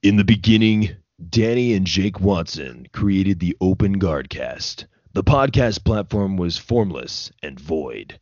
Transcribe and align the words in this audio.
In 0.00 0.14
the 0.14 0.24
beginning, 0.24 0.90
Danny 1.28 1.74
and 1.74 1.84
Jake 1.84 2.20
Watson 2.20 2.86
created 2.92 3.40
the 3.40 3.56
Open 3.60 3.98
Guardcast. 3.98 4.86
The 5.12 5.24
podcast 5.24 5.82
platform 5.82 6.36
was 6.36 6.56
formless 6.56 7.32
and 7.42 7.58
void. 7.58 8.20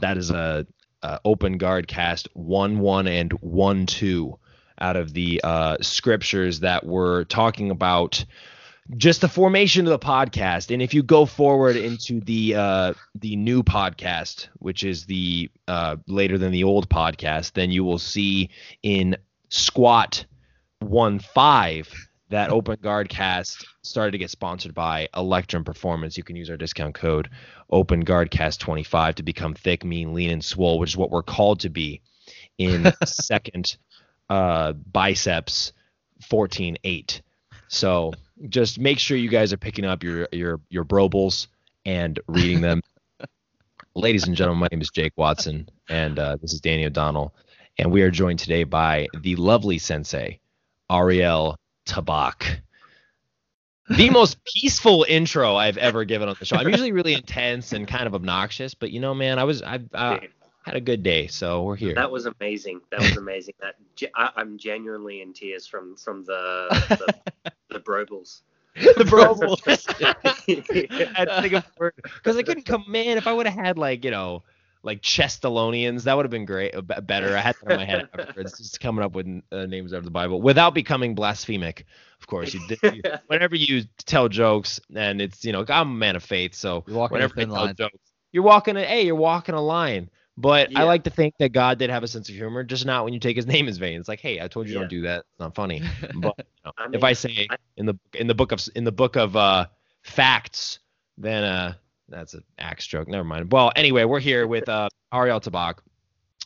That 0.00 0.16
is 0.16 0.30
a, 0.30 0.66
a 1.02 1.20
Open 1.26 1.58
Guardcast 1.58 2.28
one 2.32 2.78
one 2.78 3.06
and 3.06 3.32
one 3.32 3.84
two 3.84 4.38
out 4.80 4.96
of 4.96 5.12
the 5.12 5.42
uh, 5.44 5.76
scriptures 5.82 6.60
that 6.60 6.86
were 6.86 7.24
talking 7.24 7.70
about 7.70 8.24
just 8.96 9.20
the 9.20 9.28
formation 9.28 9.86
of 9.86 9.90
the 9.90 9.98
podcast. 9.98 10.72
And 10.72 10.80
if 10.80 10.94
you 10.94 11.02
go 11.02 11.26
forward 11.26 11.76
into 11.76 12.20
the 12.20 12.54
uh, 12.54 12.94
the 13.14 13.36
new 13.36 13.62
podcast, 13.62 14.48
which 14.54 14.84
is 14.84 15.04
the 15.04 15.50
uh, 15.66 15.96
later 16.06 16.38
than 16.38 16.50
the 16.50 16.64
old 16.64 16.88
podcast, 16.88 17.52
then 17.52 17.70
you 17.70 17.84
will 17.84 17.98
see 17.98 18.48
in 18.82 19.18
squat 19.50 20.24
one 20.80 21.18
five 21.18 21.88
that 22.30 22.50
Open 22.50 22.78
Guard 22.80 23.08
Cast 23.08 23.66
started 23.82 24.12
to 24.12 24.18
get 24.18 24.30
sponsored 24.30 24.74
by 24.74 25.08
Electrum 25.16 25.64
Performance. 25.64 26.16
You 26.16 26.22
can 26.24 26.36
use 26.36 26.50
our 26.50 26.56
discount 26.56 26.94
code 26.94 27.30
Open 27.70 28.00
Guard 28.00 28.30
Cast 28.30 28.60
25 28.60 29.16
to 29.16 29.22
become 29.22 29.54
thick, 29.54 29.84
mean, 29.84 30.12
lean, 30.12 30.30
and 30.30 30.44
swole, 30.44 30.78
which 30.78 30.90
is 30.90 30.96
what 30.96 31.10
we're 31.10 31.22
called 31.22 31.60
to 31.60 31.70
be 31.70 32.02
in 32.58 32.92
second 33.04 33.76
uh, 34.28 34.72
biceps 34.72 35.72
14-8. 36.30 37.22
So 37.68 38.12
just 38.48 38.78
make 38.78 38.98
sure 38.98 39.16
you 39.16 39.28
guys 39.28 39.52
are 39.52 39.58
picking 39.58 39.84
up 39.84 40.02
your 40.02 40.28
your 40.32 40.60
your 40.70 40.84
brobles 40.84 41.48
and 41.84 42.18
reading 42.26 42.60
them. 42.60 42.82
Ladies 43.94 44.26
and 44.26 44.36
gentlemen, 44.36 44.60
my 44.60 44.68
name 44.70 44.80
is 44.80 44.90
Jake 44.90 45.12
Watson, 45.16 45.68
and 45.88 46.18
uh, 46.18 46.36
this 46.40 46.52
is 46.52 46.60
Danny 46.60 46.86
O'Donnell, 46.86 47.34
and 47.78 47.90
we 47.90 48.02
are 48.02 48.10
joined 48.10 48.38
today 48.38 48.64
by 48.64 49.08
the 49.20 49.36
lovely 49.36 49.78
sensei, 49.78 50.40
Ariel 50.90 51.56
Tabak. 51.86 52.60
The 53.90 54.10
most 54.10 54.38
peaceful 54.54 55.06
intro 55.08 55.56
I've 55.56 55.78
ever 55.78 56.04
given 56.04 56.28
on 56.28 56.36
the 56.38 56.44
show. 56.44 56.56
I'm 56.56 56.68
usually 56.68 56.92
really 56.92 57.14
intense 57.14 57.72
and 57.72 57.88
kind 57.88 58.06
of 58.06 58.14
obnoxious, 58.14 58.74
but 58.74 58.90
you 58.90 59.00
know, 59.00 59.14
man, 59.14 59.38
I 59.38 59.44
was 59.44 59.62
I 59.62 59.80
uh, 59.94 60.18
had 60.64 60.76
a 60.76 60.80
good 60.80 61.02
day, 61.02 61.26
so 61.26 61.62
we're 61.62 61.76
here. 61.76 61.94
That 61.94 62.10
was 62.10 62.26
amazing. 62.26 62.80
That 62.90 63.00
was 63.00 63.16
amazing. 63.16 63.54
that 63.60 63.76
I, 64.14 64.40
am 64.40 64.58
genuinely 64.58 65.22
in 65.22 65.32
tears 65.32 65.66
from 65.66 65.96
from 65.96 66.24
the 66.24 66.66
the, 66.88 67.52
the 67.70 67.80
brobles. 67.80 68.42
the 68.74 69.04
brobles. 69.04 69.62
I 70.00 71.14
had 71.14 71.28
to 71.28 71.42
think 71.42 71.54
of 71.54 71.64
word 71.78 71.94
because 72.02 72.36
I 72.36 72.42
couldn't 72.42 72.66
come. 72.66 72.84
Man, 72.86 73.16
if 73.16 73.26
I 73.26 73.32
would 73.32 73.46
have 73.46 73.58
had 73.58 73.78
like 73.78 74.04
you 74.04 74.10
know 74.10 74.42
like 74.82 75.02
Chestalonians. 75.02 76.04
That 76.04 76.16
would 76.16 76.24
have 76.24 76.30
been 76.30 76.44
great, 76.44 76.74
better. 77.06 77.36
I 77.36 77.40
had 77.40 77.56
that 77.62 77.72
in 77.72 77.76
my 77.76 77.84
head 77.84 78.08
afterwards, 78.12 78.58
just 78.58 78.80
coming 78.80 79.04
up 79.04 79.12
with 79.12 79.26
uh, 79.52 79.66
names 79.66 79.92
out 79.92 79.98
of 79.98 80.04
the 80.04 80.10
Bible 80.10 80.40
without 80.40 80.74
becoming 80.74 81.14
blasphemic. 81.14 81.84
Of 82.20 82.26
course, 82.26 82.54
you, 82.54 82.60
you 82.82 83.02
whenever 83.26 83.56
you 83.56 83.84
tell 84.06 84.28
jokes, 84.28 84.80
and 84.94 85.20
it's 85.20 85.44
you 85.44 85.52
know 85.52 85.64
I'm 85.68 85.90
a 85.90 85.94
man 85.94 86.16
of 86.16 86.22
faith, 86.22 86.54
so 86.54 86.80
whenever 86.86 87.34
you 87.36 87.46
tell 87.46 87.54
line. 87.54 87.74
jokes, 87.76 87.98
you're 88.32 88.42
walking 88.42 88.76
a 88.76 88.84
hey, 88.84 89.06
you're 89.06 89.14
walking 89.14 89.54
a 89.54 89.62
line. 89.62 90.10
But 90.38 90.70
yeah. 90.70 90.82
I 90.82 90.84
like 90.84 91.02
to 91.02 91.10
think 91.10 91.34
that 91.40 91.48
God 91.48 91.80
did 91.80 91.90
have 91.90 92.04
a 92.04 92.08
sense 92.08 92.28
of 92.28 92.34
humor, 92.36 92.62
just 92.62 92.86
not 92.86 93.02
when 93.02 93.12
you 93.12 93.18
take 93.18 93.34
His 93.34 93.46
name 93.46 93.66
in 93.66 93.74
vain. 93.74 93.98
It's 93.98 94.08
like, 94.08 94.20
hey, 94.20 94.40
I 94.40 94.46
told 94.46 94.68
you 94.68 94.74
yeah. 94.74 94.80
don't 94.80 94.88
do 94.88 95.02
that. 95.02 95.18
It's 95.18 95.40
not 95.40 95.54
funny. 95.56 95.82
But 96.14 96.34
you 96.38 96.44
know, 96.64 96.72
I 96.78 96.86
mean, 96.86 96.94
if 96.94 97.02
I 97.02 97.12
say 97.12 97.48
I, 97.50 97.56
in 97.76 97.86
the 97.86 97.98
in 98.14 98.28
the 98.28 98.36
book 98.36 98.52
of 98.52 98.60
in 98.76 98.84
the 98.84 98.92
book 98.92 99.16
of 99.16 99.34
uh, 99.34 99.66
facts, 100.02 100.78
then 101.16 101.42
uh, 101.42 101.74
that's 102.08 102.34
an 102.34 102.44
axe 102.58 102.86
joke. 102.86 103.08
Never 103.08 103.24
mind. 103.24 103.52
Well, 103.52 103.72
anyway, 103.76 104.04
we're 104.04 104.20
here 104.20 104.46
with 104.46 104.68
uh, 104.68 104.88
Ariel 105.12 105.40
Tabak. 105.40 105.78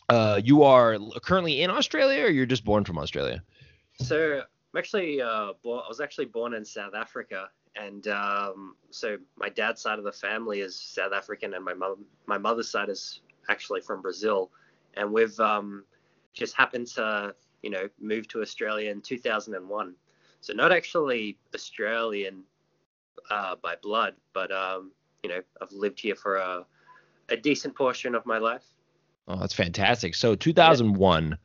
Uh, 0.09 0.41
you 0.43 0.63
are 0.63 0.99
currently 1.23 1.63
in 1.63 1.71
Australia, 1.71 2.25
or 2.25 2.29
you're 2.31 2.47
just 2.47 2.65
born 2.65 2.85
from 2.85 2.99
Australia? 2.99 3.43
So 3.99 4.43
I'm 4.75 4.79
actually 4.79 5.23
uh, 5.23 5.53
born, 5.63 5.83
I 5.85 5.89
was 5.89 6.01
actually 6.01 6.27
born 6.27 6.55
in 6.55 6.65
South 6.65 6.95
Africa, 6.95 7.49
and 7.77 8.07
um, 8.09 8.77
so 8.91 9.17
my 9.37 9.49
dad's 9.49 9.81
side 9.81 9.99
of 9.99 10.05
the 10.05 10.13
family 10.13 10.61
is 10.61 10.77
South 10.77 11.13
African, 11.13 11.55
and 11.55 11.65
my 11.65 11.75
mom, 11.75 12.05
my 12.27 12.39
mother's 12.39 12.69
side 12.69 12.89
is 12.89 13.21
actually 13.49 13.81
from 13.81 14.03
Brazil, 14.03 14.51
and 14.95 15.13
we've 15.13 15.39
um, 15.41 15.85
just 16.35 16.57
happened 16.57 16.89
to 16.89 17.35
you 17.63 17.71
know 17.71 17.89
move 18.01 18.29
to 18.29 18.43
Australia 18.43 18.91
in 18.91 19.01
2001. 19.01 19.95
So 20.41 20.53
not 20.53 20.73
actually 20.73 21.39
Australian 21.55 22.43
uh, 23.31 23.55
by 23.63 23.77
blood, 23.81 24.15
but 24.35 24.51
um, 24.51 24.91
you 25.23 25.31
know, 25.31 25.41
I've 25.61 25.73
lived 25.73 26.01
here 26.01 26.15
for 26.15 26.37
a, 26.37 26.65
a 27.29 27.37
decent 27.37 27.75
portion 27.75 28.15
of 28.15 28.27
my 28.27 28.39
life. 28.39 28.65
Oh, 29.29 29.37
that's 29.37 29.55
fantastic. 29.55 30.15
So 30.15 30.35
2001, 30.35 31.29
yeah. 31.29 31.37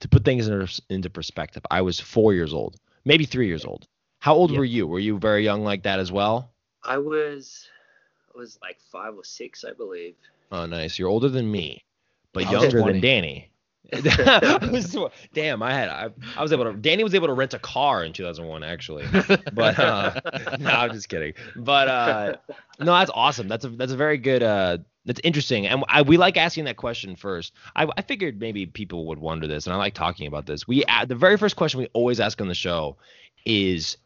to 0.00 0.08
put 0.08 0.24
things 0.24 0.48
into 0.88 1.10
perspective, 1.10 1.62
I 1.70 1.82
was 1.82 2.00
four 2.00 2.32
years 2.32 2.54
old, 2.54 2.76
maybe 3.04 3.24
three 3.24 3.46
years 3.46 3.64
old. 3.64 3.86
How 4.18 4.34
old 4.34 4.50
yeah. 4.50 4.58
were 4.58 4.64
you? 4.64 4.86
Were 4.86 4.98
you 4.98 5.18
very 5.18 5.44
young 5.44 5.62
like 5.62 5.82
that 5.82 5.98
as 5.98 6.10
well? 6.10 6.50
I 6.82 6.98
was, 6.98 7.68
I 8.34 8.38
was 8.38 8.58
like 8.62 8.78
five 8.90 9.14
or 9.14 9.24
six, 9.24 9.64
I 9.64 9.72
believe. 9.72 10.14
Oh, 10.50 10.64
nice. 10.64 10.98
You're 10.98 11.08
older 11.08 11.28
than 11.28 11.50
me, 11.50 11.84
but 12.32 12.50
younger 12.50 12.82
than 12.82 13.00
Danny. 13.00 13.50
damn, 15.32 15.62
I 15.62 15.72
had 15.72 15.88
I, 15.88 16.10
I 16.36 16.42
was 16.42 16.52
able 16.52 16.64
to 16.64 16.72
Danny 16.72 17.04
was 17.04 17.14
able 17.14 17.28
to 17.28 17.32
rent 17.32 17.54
a 17.54 17.58
car 17.58 18.04
in 18.04 18.12
2001 18.12 18.64
actually. 18.64 19.04
But 19.52 19.78
uh 19.78 20.20
no, 20.58 20.70
I'm 20.70 20.92
just 20.92 21.08
kidding. 21.08 21.34
But 21.54 21.88
uh 21.88 22.36
no, 22.80 22.86
that's 22.86 23.10
awesome. 23.14 23.46
That's 23.48 23.64
a 23.64 23.68
that's 23.68 23.92
a 23.92 23.96
very 23.96 24.18
good 24.18 24.42
uh 24.42 24.78
that's 25.04 25.20
interesting. 25.22 25.68
And 25.68 25.84
I, 25.88 26.02
we 26.02 26.16
like 26.16 26.36
asking 26.36 26.64
that 26.64 26.76
question 26.76 27.14
first. 27.14 27.52
I, 27.76 27.86
I 27.96 28.02
figured 28.02 28.40
maybe 28.40 28.66
people 28.66 29.06
would 29.06 29.20
wonder 29.20 29.46
this 29.46 29.66
and 29.66 29.74
I 29.74 29.76
like 29.76 29.94
talking 29.94 30.26
about 30.26 30.46
this. 30.46 30.66
We 30.66 30.84
the 31.06 31.14
very 31.14 31.36
first 31.36 31.54
question 31.54 31.78
we 31.78 31.88
always 31.92 32.18
ask 32.18 32.40
on 32.40 32.48
the 32.48 32.54
show 32.54 32.96
is 33.44 33.98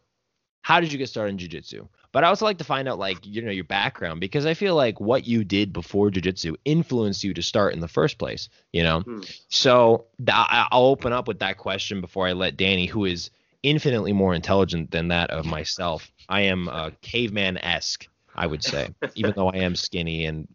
how 0.61 0.79
did 0.79 0.91
you 0.91 0.99
get 0.99 1.09
started 1.09 1.31
in 1.31 1.37
jiu-jitsu? 1.39 1.87
But 2.11 2.23
I 2.23 2.27
also 2.27 2.45
like 2.45 2.57
to 2.57 2.63
find 2.63 2.87
out 2.87 2.99
like 2.99 3.25
you 3.25 3.41
know 3.41 3.51
your 3.51 3.63
background 3.63 4.19
because 4.19 4.45
I 4.45 4.53
feel 4.53 4.75
like 4.75 4.99
what 4.99 5.25
you 5.25 5.43
did 5.43 5.71
before 5.71 6.09
jujitsu 6.09 6.55
influenced 6.65 7.23
you 7.23 7.33
to 7.33 7.41
start 7.41 7.73
in 7.73 7.79
the 7.79 7.87
first 7.87 8.17
place. 8.17 8.49
You 8.73 8.83
know, 8.83 8.99
hmm. 9.01 9.21
so 9.47 10.05
th- 10.17 10.29
I'll 10.35 10.85
open 10.85 11.13
up 11.13 11.27
with 11.27 11.39
that 11.39 11.57
question 11.57 12.01
before 12.01 12.27
I 12.27 12.33
let 12.33 12.57
Danny, 12.57 12.85
who 12.85 13.05
is 13.05 13.29
infinitely 13.63 14.13
more 14.13 14.33
intelligent 14.33 14.91
than 14.91 15.09
that 15.09 15.29
of 15.29 15.45
myself. 15.45 16.11
I 16.27 16.41
am 16.41 16.67
uh, 16.67 16.91
caveman 17.01 17.57
esque, 17.59 18.07
I 18.35 18.47
would 18.47 18.63
say, 18.63 18.89
even 19.15 19.33
though 19.35 19.49
I 19.49 19.57
am 19.57 19.75
skinny 19.75 20.25
and 20.25 20.47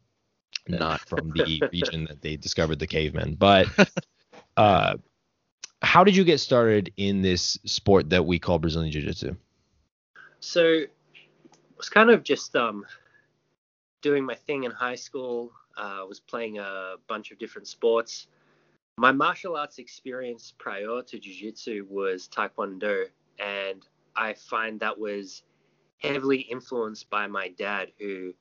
not 0.68 1.00
from 1.00 1.32
the 1.34 1.62
region 1.72 2.06
that 2.06 2.22
they 2.22 2.36
discovered 2.36 2.78
the 2.78 2.86
cavemen. 2.86 3.34
But 3.34 3.68
uh, 4.56 4.96
how 5.82 6.04
did 6.04 6.16
you 6.16 6.24
get 6.24 6.38
started 6.38 6.92
in 6.96 7.22
this 7.22 7.58
sport 7.64 8.10
that 8.10 8.26
we 8.26 8.38
call 8.38 8.58
Brazilian 8.58 8.92
Jiu 8.92 9.02
Jitsu? 9.02 9.36
So 10.40 10.84
was 11.76 11.88
kind 11.88 12.10
of 12.10 12.22
just 12.22 12.56
um, 12.56 12.84
doing 14.02 14.24
my 14.24 14.34
thing 14.34 14.64
in 14.64 14.70
high 14.70 14.94
school. 14.94 15.52
I 15.76 16.00
uh, 16.00 16.06
was 16.06 16.20
playing 16.20 16.58
a 16.58 16.94
bunch 17.06 17.32
of 17.32 17.38
different 17.38 17.68
sports. 17.68 18.28
My 18.98 19.12
martial 19.12 19.56
arts 19.56 19.78
experience 19.78 20.54
prior 20.56 21.02
to 21.02 21.18
jiu-jitsu 21.18 21.86
was 21.90 22.28
taekwondo, 22.28 23.04
and 23.38 23.86
I 24.16 24.32
find 24.32 24.80
that 24.80 24.98
was 24.98 25.42
heavily 25.98 26.40
influenced 26.40 27.10
by 27.10 27.26
my 27.26 27.48
dad, 27.48 27.92
who 27.98 28.32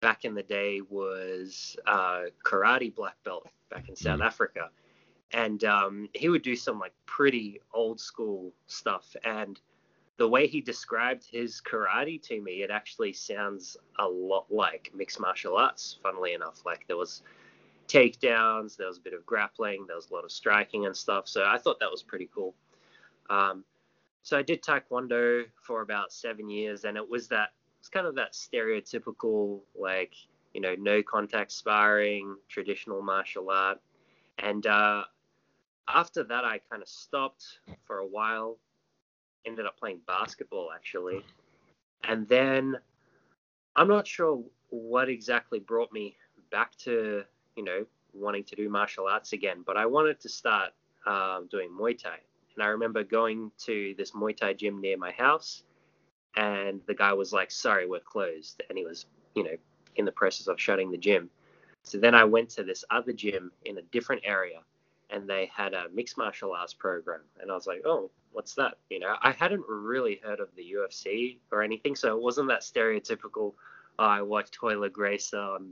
back 0.00 0.24
in 0.24 0.34
the 0.34 0.42
day 0.42 0.80
was 0.88 1.76
uh, 1.86 2.22
karate 2.42 2.94
black 2.94 3.16
belt 3.24 3.46
back 3.70 3.90
in 3.90 3.96
South 3.96 4.20
mm. 4.20 4.24
Africa, 4.24 4.70
and 5.32 5.64
um, 5.64 6.08
he 6.14 6.30
would 6.30 6.42
do 6.42 6.56
some 6.56 6.78
like 6.78 6.94
pretty 7.04 7.60
old 7.74 8.00
school 8.00 8.52
stuff. 8.66 9.14
And 9.22 9.60
the 10.20 10.28
way 10.28 10.46
he 10.46 10.60
described 10.60 11.26
his 11.32 11.62
karate 11.62 12.22
to 12.22 12.42
me, 12.42 12.62
it 12.62 12.70
actually 12.70 13.10
sounds 13.10 13.78
a 13.98 14.06
lot 14.06 14.44
like 14.50 14.90
mixed 14.94 15.18
martial 15.18 15.56
arts, 15.56 15.98
funnily 16.02 16.34
enough. 16.34 16.60
Like 16.66 16.86
there 16.86 16.98
was 16.98 17.22
takedowns, 17.88 18.76
there 18.76 18.86
was 18.86 18.98
a 18.98 19.00
bit 19.00 19.14
of 19.14 19.24
grappling, 19.24 19.86
there 19.86 19.96
was 19.96 20.10
a 20.10 20.12
lot 20.12 20.24
of 20.24 20.30
striking 20.30 20.84
and 20.84 20.94
stuff. 20.94 21.26
So 21.26 21.44
I 21.46 21.56
thought 21.56 21.80
that 21.80 21.90
was 21.90 22.02
pretty 22.02 22.28
cool. 22.34 22.54
Um, 23.30 23.64
so 24.22 24.36
I 24.36 24.42
did 24.42 24.62
taekwondo 24.62 25.44
for 25.62 25.80
about 25.80 26.12
seven 26.12 26.50
years, 26.50 26.84
and 26.84 26.98
it 26.98 27.08
was 27.08 27.26
that 27.28 27.54
it's 27.78 27.88
kind 27.88 28.06
of 28.06 28.14
that 28.16 28.34
stereotypical 28.34 29.60
like 29.74 30.12
you 30.52 30.60
know 30.60 30.74
no 30.78 31.02
contact 31.02 31.50
sparring, 31.50 32.36
traditional 32.46 33.00
martial 33.00 33.48
art, 33.48 33.80
and 34.36 34.66
uh, 34.66 35.04
after 35.88 36.22
that 36.24 36.44
I 36.44 36.60
kind 36.70 36.82
of 36.82 36.88
stopped 36.90 37.60
for 37.86 38.00
a 38.00 38.06
while 38.06 38.58
ended 39.46 39.66
up 39.66 39.78
playing 39.78 40.00
basketball 40.06 40.70
actually. 40.74 41.24
And 42.04 42.26
then 42.28 42.76
I'm 43.76 43.88
not 43.88 44.06
sure 44.06 44.42
what 44.70 45.08
exactly 45.08 45.58
brought 45.58 45.92
me 45.92 46.16
back 46.50 46.76
to, 46.78 47.22
you 47.56 47.64
know, 47.64 47.86
wanting 48.12 48.44
to 48.44 48.56
do 48.56 48.68
martial 48.68 49.06
arts 49.06 49.32
again, 49.32 49.62
but 49.64 49.76
I 49.76 49.86
wanted 49.86 50.20
to 50.20 50.28
start 50.28 50.70
um, 51.06 51.48
doing 51.50 51.70
Muay 51.70 51.96
Thai. 51.96 52.18
And 52.54 52.64
I 52.64 52.68
remember 52.68 53.04
going 53.04 53.50
to 53.64 53.94
this 53.96 54.12
Muay 54.12 54.36
Thai 54.36 54.54
gym 54.54 54.80
near 54.80 54.96
my 54.96 55.12
house, 55.12 55.62
and 56.36 56.80
the 56.86 56.94
guy 56.94 57.12
was 57.12 57.32
like, 57.32 57.50
Sorry, 57.50 57.86
we're 57.86 58.00
closed. 58.00 58.62
And 58.68 58.76
he 58.76 58.84
was, 58.84 59.06
you 59.34 59.44
know, 59.44 59.56
in 59.96 60.04
the 60.04 60.12
process 60.12 60.46
of 60.48 60.60
shutting 60.60 60.90
the 60.90 60.98
gym. 60.98 61.30
So 61.82 61.98
then 61.98 62.14
I 62.14 62.24
went 62.24 62.50
to 62.50 62.62
this 62.64 62.84
other 62.90 63.12
gym 63.12 63.50
in 63.64 63.78
a 63.78 63.82
different 63.82 64.22
area, 64.24 64.60
and 65.12 65.28
they 65.28 65.50
had 65.54 65.74
a 65.74 65.88
mixed 65.92 66.16
martial 66.16 66.52
arts 66.52 66.74
program, 66.74 67.20
and 67.40 67.50
I 67.50 67.54
was 67.54 67.66
like, 67.66 67.82
oh, 67.84 68.10
what's 68.32 68.54
that? 68.54 68.74
You 68.88 69.00
know, 69.00 69.16
I 69.20 69.32
hadn't 69.32 69.64
really 69.68 70.20
heard 70.22 70.40
of 70.40 70.48
the 70.56 70.74
UFC 70.76 71.38
or 71.50 71.62
anything, 71.62 71.96
so 71.96 72.16
it 72.16 72.22
wasn't 72.22 72.48
that 72.48 72.60
stereotypical. 72.62 73.54
Oh, 73.98 74.04
I 74.04 74.22
watched 74.22 74.58
Royler 74.60 74.88
Gracie 74.88 75.36
on 75.36 75.70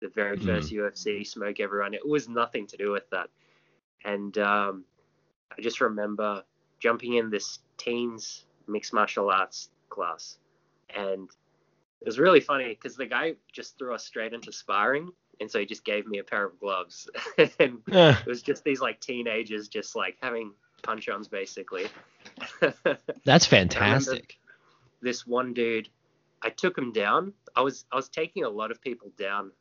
the 0.00 0.08
very 0.08 0.36
1st 0.36 0.72
mm-hmm. 0.72 0.78
UFC, 0.78 1.26
smoke 1.26 1.60
everyone. 1.60 1.94
It 1.94 2.06
was 2.06 2.28
nothing 2.28 2.66
to 2.68 2.76
do 2.76 2.90
with 2.90 3.08
that, 3.10 3.28
and 4.04 4.36
um, 4.38 4.84
I 5.56 5.62
just 5.62 5.80
remember 5.80 6.42
jumping 6.78 7.14
in 7.14 7.30
this 7.30 7.60
teens 7.76 8.44
mixed 8.66 8.92
martial 8.92 9.30
arts 9.30 9.70
class, 9.88 10.38
and 10.94 11.28
it 12.00 12.06
was 12.06 12.18
really 12.18 12.40
funny 12.40 12.68
because 12.68 12.96
the 12.96 13.06
guy 13.06 13.34
just 13.52 13.78
threw 13.78 13.94
us 13.94 14.04
straight 14.04 14.32
into 14.32 14.52
sparring 14.52 15.10
and 15.40 15.50
so 15.50 15.58
he 15.58 15.66
just 15.66 15.84
gave 15.84 16.06
me 16.06 16.18
a 16.18 16.24
pair 16.24 16.44
of 16.44 16.58
gloves. 16.60 17.08
And 17.58 17.80
yeah. 17.86 18.18
it 18.18 18.26
was 18.26 18.42
just 18.42 18.62
these 18.64 18.80
like 18.80 19.00
teenagers 19.00 19.68
just 19.68 19.96
like 19.96 20.16
having 20.20 20.52
punch-ons 20.82 21.28
basically. 21.28 21.86
That's 23.24 23.46
fantastic. 23.46 24.38
this 25.02 25.26
one 25.26 25.54
dude 25.54 25.88
i 26.42 26.50
took 26.50 26.76
him 26.76 26.92
down. 26.92 27.32
I 27.56 27.62
was 27.62 27.84
i 27.90 27.96
was 27.96 28.08
taking 28.08 28.44
a 28.44 28.48
lot 28.48 28.70
of 28.70 28.80
people 28.80 29.10
down 29.18 29.52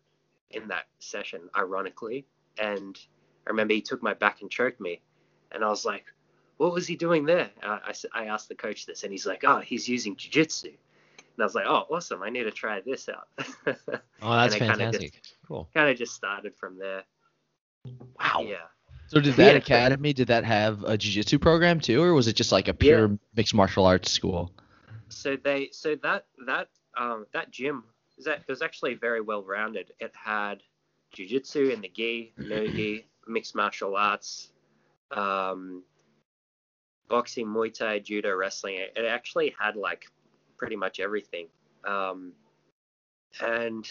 in 0.51 0.67
that 0.67 0.87
session 0.99 1.41
ironically. 1.57 2.25
And 2.57 2.99
i 3.47 3.49
remember 3.49 3.73
he 3.73 3.81
took 3.81 4.03
my 4.03 4.13
back 4.13 4.41
and 4.41 4.51
choked 4.51 4.81
me. 4.81 5.01
And 5.51 5.63
i 5.63 5.69
was 5.69 5.85
like 5.85 6.05
what 6.57 6.73
was 6.73 6.85
he 6.85 6.97
doing 6.97 7.25
there? 7.25 7.49
I, 7.63 7.93
I, 8.13 8.23
I 8.23 8.25
asked 8.25 8.49
the 8.49 8.55
coach 8.55 8.85
this 8.85 9.03
and 9.03 9.11
he's 9.11 9.25
like 9.25 9.43
oh 9.45 9.59
he's 9.59 9.87
using 9.87 10.15
jiu-jitsu 10.15 10.73
and 11.39 11.43
I 11.43 11.45
was 11.45 11.55
like, 11.55 11.67
oh, 11.67 11.85
awesome! 11.89 12.21
I 12.21 12.29
need 12.29 12.43
to 12.43 12.51
try 12.51 12.81
this 12.81 13.07
out. 13.07 13.29
oh, 14.21 14.33
that's 14.33 14.57
fantastic. 14.57 15.13
Just, 15.13 15.37
cool. 15.47 15.69
Kind 15.73 15.89
of 15.89 15.97
just 15.97 16.13
started 16.13 16.53
from 16.59 16.77
there. 16.77 17.03
Wow. 18.19 18.41
Yeah. 18.45 18.55
So 19.07 19.21
did 19.21 19.35
that 19.35 19.53
yeah. 19.53 19.57
academy 19.57 20.11
did 20.11 20.27
that 20.27 20.43
have 20.43 20.83
a 20.83 20.97
jiu-jitsu 20.97 21.39
program 21.39 21.79
too, 21.79 22.03
or 22.03 22.13
was 22.13 22.27
it 22.27 22.33
just 22.33 22.51
like 22.51 22.67
a 22.67 22.73
pure 22.73 23.07
yeah. 23.07 23.15
mixed 23.37 23.53
martial 23.53 23.85
arts 23.85 24.11
school? 24.11 24.51
So 25.07 25.37
they 25.41 25.69
so 25.71 25.95
that 26.03 26.25
that 26.45 26.67
um 26.97 27.25
that 27.31 27.51
gym 27.51 27.85
is 28.17 28.25
that 28.25 28.39
it 28.39 28.49
was 28.49 28.61
actually 28.61 28.95
very 28.95 29.21
well 29.21 29.43
rounded. 29.43 29.93
It 30.01 30.11
had 30.13 30.61
jiu-jitsu 31.13 31.69
in 31.69 31.79
the 31.79 31.87
gi, 31.87 32.33
no 32.37 32.67
gi, 32.67 33.05
mixed 33.29 33.55
martial 33.55 33.95
arts, 33.95 34.51
um, 35.11 35.83
boxing, 37.07 37.47
Muay 37.47 37.73
Thai, 37.73 37.99
judo, 37.99 38.35
wrestling. 38.35 38.75
It, 38.75 38.91
it 38.97 39.05
actually 39.05 39.55
had 39.57 39.77
like 39.77 40.05
pretty 40.59 40.75
much 40.75 40.99
everything. 40.99 41.47
Um, 41.85 42.33
and 43.41 43.89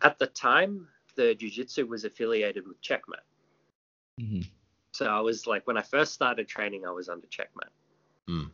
at 0.00 0.18
the 0.18 0.28
time, 0.28 0.88
the 1.16 1.34
jiu-jitsu 1.34 1.86
was 1.86 2.04
affiliated 2.04 2.66
with 2.66 2.80
Checkmat. 2.80 3.24
Mm-hmm. 4.20 4.42
So 4.92 5.06
I 5.06 5.20
was 5.20 5.46
like, 5.46 5.66
when 5.66 5.76
I 5.76 5.82
first 5.82 6.14
started 6.14 6.48
training, 6.48 6.86
I 6.86 6.90
was 6.90 7.08
under 7.08 7.26
Checkmat. 7.26 7.70
Mm. 8.28 8.50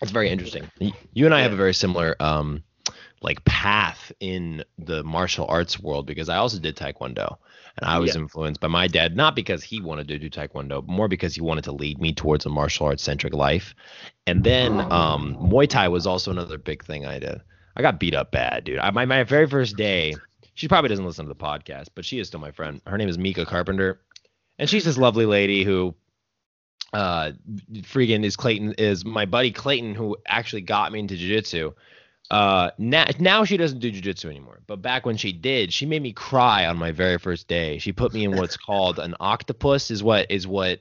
That's 0.00 0.12
very 0.12 0.30
interesting. 0.30 0.68
You 1.12 1.26
and 1.26 1.34
I 1.34 1.38
yeah. 1.38 1.42
have 1.44 1.52
a 1.52 1.56
very 1.56 1.74
similar 1.74 2.16
um, 2.20 2.62
like 3.22 3.44
path 3.44 4.12
in 4.20 4.64
the 4.78 5.02
martial 5.04 5.46
arts 5.48 5.78
world 5.80 6.06
because 6.06 6.28
I 6.28 6.36
also 6.36 6.58
did 6.58 6.76
taekwondo 6.76 7.36
and 7.78 7.88
I 7.88 7.98
was 7.98 8.14
yeah. 8.14 8.22
influenced 8.22 8.60
by 8.60 8.68
my 8.68 8.86
dad 8.86 9.16
not 9.16 9.34
because 9.34 9.62
he 9.62 9.80
wanted 9.80 10.08
to 10.08 10.18
do 10.18 10.28
taekwondo, 10.28 10.84
but 10.84 10.88
more 10.88 11.08
because 11.08 11.34
he 11.34 11.40
wanted 11.40 11.64
to 11.64 11.72
lead 11.72 12.00
me 12.00 12.12
towards 12.12 12.44
a 12.44 12.48
martial 12.48 12.86
arts 12.86 13.02
centric 13.02 13.34
life. 13.34 13.74
And 14.26 14.44
then 14.44 14.80
um, 14.92 15.36
Muay 15.40 15.68
Thai 15.68 15.88
was 15.88 16.06
also 16.06 16.30
another 16.30 16.58
big 16.58 16.84
thing 16.84 17.06
I 17.06 17.18
did. 17.18 17.40
I 17.76 17.82
got 17.82 17.98
beat 17.98 18.14
up 18.14 18.32
bad, 18.32 18.64
dude. 18.64 18.78
I, 18.78 18.90
my 18.90 19.06
my 19.06 19.24
very 19.24 19.48
first 19.48 19.76
day, 19.76 20.14
she 20.54 20.68
probably 20.68 20.88
doesn't 20.88 21.06
listen 21.06 21.24
to 21.24 21.30
the 21.30 21.34
podcast, 21.34 21.88
but 21.94 22.04
she 22.04 22.18
is 22.18 22.28
still 22.28 22.40
my 22.40 22.50
friend. 22.50 22.82
Her 22.86 22.98
name 22.98 23.08
is 23.08 23.16
Mika 23.16 23.46
Carpenter, 23.46 24.00
and 24.58 24.68
she's 24.68 24.84
this 24.84 24.98
lovely 24.98 25.26
lady 25.26 25.64
who 25.64 25.94
uh 26.92 27.32
freaking 27.80 28.22
is 28.22 28.36
Clayton 28.36 28.74
is 28.74 29.02
my 29.06 29.24
buddy 29.24 29.50
Clayton 29.50 29.94
who 29.94 30.14
actually 30.26 30.60
got 30.60 30.92
me 30.92 30.98
into 30.98 31.16
jiu-jitsu 31.16 31.72
uh, 32.32 32.70
now, 32.78 33.04
now 33.18 33.44
she 33.44 33.58
doesn't 33.58 33.80
do 33.80 33.92
jujitsu 33.92 34.30
anymore, 34.30 34.60
but 34.66 34.80
back 34.80 35.04
when 35.04 35.18
she 35.18 35.32
did, 35.32 35.70
she 35.70 35.84
made 35.84 36.00
me 36.02 36.14
cry 36.14 36.64
on 36.64 36.78
my 36.78 36.90
very 36.90 37.18
first 37.18 37.46
day. 37.46 37.76
She 37.76 37.92
put 37.92 38.14
me 38.14 38.24
in 38.24 38.32
what's 38.32 38.56
called 38.66 38.98
an 38.98 39.14
octopus, 39.20 39.90
is 39.90 40.02
what 40.02 40.30
is 40.30 40.46
what 40.46 40.80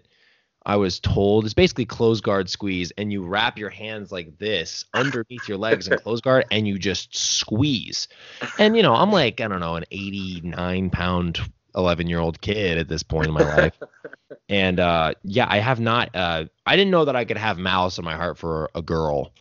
I 0.65 0.77
was 0.77 1.01
told. 1.01 1.44
It's 1.44 1.53
basically 1.53 1.86
close 1.86 2.21
guard 2.21 2.50
squeeze, 2.50 2.92
and 2.92 3.12
you 3.12 3.25
wrap 3.25 3.57
your 3.57 3.69
hands 3.69 4.13
like 4.13 4.38
this 4.38 4.86
underneath 4.94 5.50
your 5.50 5.57
legs 5.57 5.89
in 5.89 5.98
close 5.98 6.21
guard, 6.21 6.45
and 6.51 6.65
you 6.65 6.80
just 6.80 7.18
squeeze. 7.18 8.07
And 8.57 8.77
you 8.77 8.81
know, 8.81 8.95
I'm 8.95 9.12
like 9.12 9.42
I 9.42 9.50
don't 9.50 9.59
know, 9.59 9.75
an 9.75 9.83
89 9.92 10.89
pound 10.89 11.42
11 11.75 12.07
year 12.07 12.19
old 12.19 12.39
kid 12.39 12.77
at 12.77 12.88
this 12.88 13.03
point 13.03 13.27
in 13.27 13.33
my 13.33 13.44
life. 13.44 13.77
And 14.50 14.81
uh, 14.81 15.13
yeah, 15.24 15.45
I 15.50 15.59
have 15.59 15.80
not. 15.80 16.13
Uh, 16.13 16.45
I 16.65 16.75
didn't 16.75 16.92
know 16.92 17.06
that 17.06 17.15
I 17.15 17.24
could 17.24 17.38
have 17.38 17.57
malice 17.57 17.98
in 17.98 18.03
my 18.03 18.18
heart 18.18 18.38
for 18.38 18.69
a 18.75 18.81
girl 18.81 19.31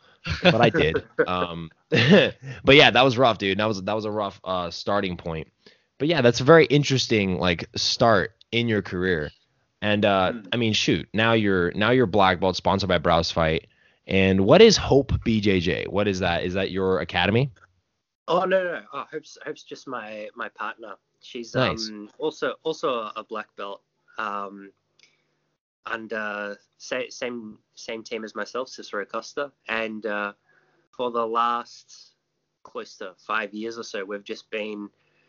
but 0.42 0.60
I 0.60 0.70
did. 0.70 1.04
Um, 1.26 1.70
but 1.90 2.76
yeah, 2.76 2.90
that 2.90 3.02
was 3.02 3.18
rough, 3.18 3.38
dude. 3.38 3.58
That 3.58 3.66
was 3.66 3.82
that 3.82 3.94
was 3.94 4.04
a 4.04 4.10
rough 4.10 4.40
uh, 4.44 4.70
starting 4.70 5.16
point. 5.16 5.48
But 5.98 6.08
yeah, 6.08 6.22
that's 6.22 6.40
a 6.40 6.44
very 6.44 6.66
interesting 6.66 7.38
like 7.38 7.68
start 7.76 8.32
in 8.52 8.68
your 8.68 8.82
career. 8.82 9.30
And 9.82 10.04
uh. 10.04 10.32
I 10.52 10.56
mean, 10.56 10.72
shoot, 10.72 11.08
now 11.14 11.32
you're 11.32 11.72
now 11.72 11.90
you're 11.90 12.06
black 12.06 12.40
belt 12.40 12.56
sponsored 12.56 12.88
by 12.88 12.98
Browse 12.98 13.30
Fight. 13.30 13.66
And 14.06 14.40
what 14.40 14.60
is 14.60 14.76
Hope 14.76 15.12
BJJ? 15.24 15.88
What 15.88 16.08
is 16.08 16.18
that? 16.18 16.44
Is 16.44 16.54
that 16.54 16.70
your 16.70 17.00
academy? 17.00 17.50
Oh 18.28 18.44
no 18.44 18.62
no, 18.62 18.72
no. 18.72 18.82
Oh, 18.92 19.04
Hope's 19.10 19.38
Hope's 19.44 19.62
just 19.62 19.86
my 19.86 20.28
my 20.34 20.48
partner. 20.48 20.94
She's 21.20 21.54
nice. 21.54 21.88
um 21.88 22.10
also 22.18 22.54
also 22.62 23.10
a 23.16 23.24
black 23.24 23.48
belt. 23.56 23.82
Um, 24.18 24.72
and 25.90 26.12
uh, 26.12 26.54
same 26.78 27.58
same 27.74 28.02
team 28.02 28.24
as 28.24 28.34
myself, 28.34 28.68
Cicero 28.68 29.04
Costha, 29.04 29.52
and 29.68 30.06
uh, 30.06 30.32
for 30.96 31.10
the 31.10 31.26
last 31.26 32.14
close 32.62 32.96
to 32.98 33.14
five 33.18 33.52
years 33.52 33.78
or 33.78 33.82
so, 33.82 34.04
we've 34.04 34.24
just 34.24 34.50
been 34.50 34.88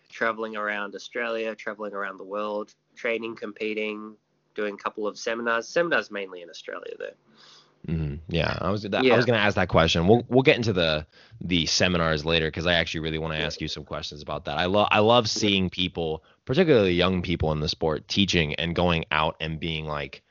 traveling 0.09 0.55
around 0.55 0.95
Australia, 0.95 1.55
traveling 1.55 1.93
around 1.93 2.17
the 2.17 2.23
world, 2.23 2.73
training, 2.95 3.35
competing, 3.35 4.15
doing 4.55 4.75
a 4.75 4.77
couple 4.77 5.07
of 5.07 5.17
seminars. 5.17 5.67
Seminars 5.67 6.11
mainly 6.11 6.41
in 6.41 6.49
Australia, 6.49 6.93
though. 6.99 7.91
Mm-hmm. 7.91 8.15
Yeah, 8.27 8.57
I 8.61 8.69
was 8.69 8.83
that, 8.83 9.03
yeah. 9.03 9.13
I 9.13 9.17
was 9.17 9.25
gonna 9.25 9.39
ask 9.39 9.55
that 9.55 9.69
question. 9.69 10.07
We'll 10.07 10.23
we'll 10.29 10.43
get 10.43 10.57
into 10.57 10.73
the 10.73 11.07
the 11.41 11.65
seminars 11.65 12.23
later 12.23 12.47
because 12.47 12.67
I 12.67 12.73
actually 12.75 13.01
really 13.01 13.17
want 13.17 13.33
to 13.33 13.39
ask 13.39 13.59
you 13.59 13.67
some 13.67 13.85
questions 13.85 14.21
about 14.21 14.45
that. 14.45 14.59
I 14.59 14.65
love 14.65 14.87
I 14.91 14.99
love 14.99 15.27
seeing 15.27 15.71
people, 15.71 16.23
particularly 16.45 16.93
young 16.93 17.23
people 17.23 17.51
in 17.51 17.59
the 17.59 17.67
sport, 17.67 18.07
teaching 18.07 18.53
and 18.55 18.75
going 18.75 19.05
out 19.11 19.35
and 19.39 19.59
being 19.59 19.85
like 19.85 20.21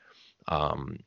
um, 0.51 0.97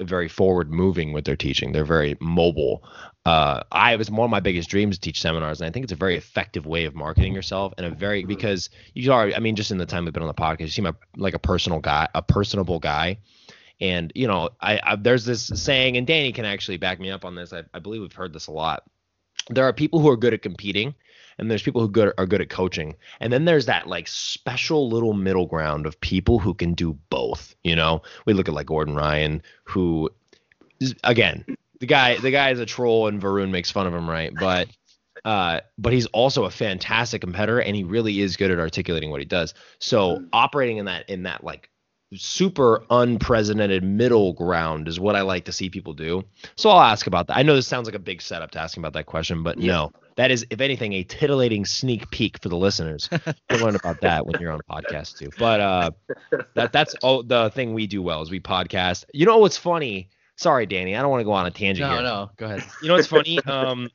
very 0.00 0.28
forward 0.28 0.70
moving 0.70 1.12
with 1.12 1.24
their 1.24 1.36
teaching. 1.36 1.72
They're 1.72 1.84
very 1.84 2.16
mobile. 2.20 2.84
Uh, 3.24 3.62
I 3.72 3.96
was 3.96 4.10
one 4.10 4.26
of 4.26 4.30
my 4.30 4.40
biggest 4.40 4.68
dreams 4.68 4.96
to 4.96 5.00
teach 5.00 5.20
seminars, 5.20 5.60
and 5.60 5.68
I 5.68 5.72
think 5.72 5.84
it's 5.84 5.92
a 5.92 5.96
very 5.96 6.16
effective 6.16 6.66
way 6.66 6.84
of 6.84 6.94
marketing 6.94 7.34
yourself, 7.34 7.72
and 7.78 7.86
a 7.86 7.90
very 7.90 8.24
because 8.24 8.70
you 8.94 9.12
are. 9.12 9.32
I 9.34 9.38
mean, 9.38 9.56
just 9.56 9.70
in 9.70 9.78
the 9.78 9.86
time 9.86 10.04
we've 10.04 10.12
been 10.12 10.22
on 10.22 10.28
the 10.28 10.34
podcast, 10.34 10.60
you 10.60 10.68
seem 10.68 10.88
like 11.16 11.34
a 11.34 11.38
personal 11.38 11.80
guy, 11.80 12.08
a 12.14 12.22
personable 12.22 12.78
guy. 12.78 13.18
And 13.80 14.12
you 14.14 14.28
know, 14.28 14.50
I, 14.60 14.80
I 14.82 14.96
there's 14.96 15.24
this 15.24 15.46
saying, 15.46 15.96
and 15.96 16.06
Danny 16.06 16.32
can 16.32 16.44
actually 16.44 16.76
back 16.76 17.00
me 17.00 17.10
up 17.10 17.24
on 17.24 17.34
this. 17.34 17.52
I, 17.52 17.64
I 17.72 17.78
believe 17.78 18.02
we've 18.02 18.12
heard 18.12 18.32
this 18.32 18.46
a 18.48 18.52
lot. 18.52 18.84
There 19.48 19.64
are 19.64 19.72
people 19.72 20.00
who 20.00 20.08
are 20.08 20.16
good 20.16 20.34
at 20.34 20.42
competing, 20.42 20.94
and 21.42 21.50
there's 21.50 21.62
people 21.62 21.80
who 21.80 21.88
good, 21.88 22.12
are 22.16 22.26
good 22.26 22.40
at 22.40 22.48
coaching. 22.48 22.94
And 23.20 23.32
then 23.32 23.44
there's 23.44 23.66
that 23.66 23.88
like 23.88 24.08
special 24.08 24.88
little 24.88 25.12
middle 25.12 25.46
ground 25.46 25.86
of 25.86 26.00
people 26.00 26.38
who 26.38 26.54
can 26.54 26.72
do 26.74 26.96
both 27.10 27.54
you 27.64 27.76
know? 27.76 28.02
We 28.26 28.32
look 28.32 28.48
at 28.48 28.54
like 28.54 28.66
gordon 28.66 28.94
ryan 28.94 29.42
who 29.64 30.10
is, 30.80 30.94
again 31.04 31.44
the 31.80 31.86
guy 31.86 32.16
the 32.18 32.30
guy 32.30 32.50
is 32.50 32.60
a 32.60 32.66
troll 32.66 33.08
and 33.08 33.20
varun 33.20 33.50
makes 33.50 33.70
fun 33.70 33.86
of 33.86 33.94
him 33.94 34.08
right? 34.08 34.32
But 34.38 34.68
uh, 35.24 35.60
but 35.78 35.92
he's 35.92 36.06
also 36.06 36.44
a 36.44 36.50
fantastic 36.50 37.20
competitor 37.20 37.60
and 37.60 37.76
he 37.76 37.84
really 37.84 38.20
is 38.20 38.36
good 38.36 38.50
at 38.50 38.58
articulating 38.58 39.10
what 39.10 39.20
he 39.20 39.24
does. 39.24 39.54
So 39.78 40.16
mm. 40.16 40.28
operating 40.32 40.78
in 40.78 40.86
that 40.86 41.08
in 41.08 41.24
that 41.24 41.44
like 41.44 41.68
super 42.14 42.84
unprecedented 42.90 43.82
middle 43.82 44.32
ground 44.32 44.88
is 44.88 45.00
what 45.00 45.16
I 45.16 45.22
like 45.22 45.44
to 45.46 45.52
see 45.52 45.70
people 45.70 45.92
do. 45.92 46.24
So 46.56 46.70
I'll 46.70 46.80
ask 46.80 47.06
about 47.06 47.26
that. 47.28 47.36
I 47.36 47.42
know 47.42 47.54
this 47.54 47.66
sounds 47.66 47.86
like 47.86 47.94
a 47.94 48.00
big 48.00 48.20
setup 48.22 48.50
to 48.52 48.60
asking 48.60 48.82
about 48.82 48.92
that 48.94 49.06
question, 49.06 49.42
but 49.42 49.58
yeah. 49.58 49.72
no, 49.72 49.92
that 50.16 50.30
is, 50.30 50.46
if 50.50 50.60
anything, 50.60 50.92
a 50.92 51.04
titillating 51.04 51.64
sneak 51.64 52.10
peek 52.10 52.40
for 52.42 52.48
the 52.48 52.56
listeners. 52.56 53.08
You'll 53.50 53.60
learn 53.60 53.76
about 53.76 54.00
that 54.02 54.26
when 54.26 54.40
you're 54.40 54.52
on 54.52 54.60
podcast 54.70 55.18
too. 55.18 55.30
But 55.38 55.60
uh, 55.60 55.90
that 56.54 56.72
that's 56.72 56.94
all 57.02 57.22
the 57.22 57.50
thing 57.54 57.74
we 57.74 57.86
do 57.86 58.02
well 58.02 58.22
is 58.22 58.30
we 58.30 58.40
podcast. 58.40 59.04
You 59.12 59.26
know 59.26 59.38
what's 59.38 59.56
funny? 59.56 60.10
Sorry, 60.36 60.66
Danny, 60.66 60.96
I 60.96 61.02
don't 61.02 61.10
want 61.10 61.20
to 61.20 61.24
go 61.24 61.32
on 61.32 61.46
a 61.46 61.50
tangent 61.50 61.88
no, 61.88 61.94
here. 61.94 62.02
No, 62.02 62.24
no, 62.24 62.30
go 62.36 62.46
ahead. 62.46 62.64
You 62.82 62.88
know 62.88 62.94
what's 62.94 63.06
funny? 63.06 63.38
Um, 63.46 63.90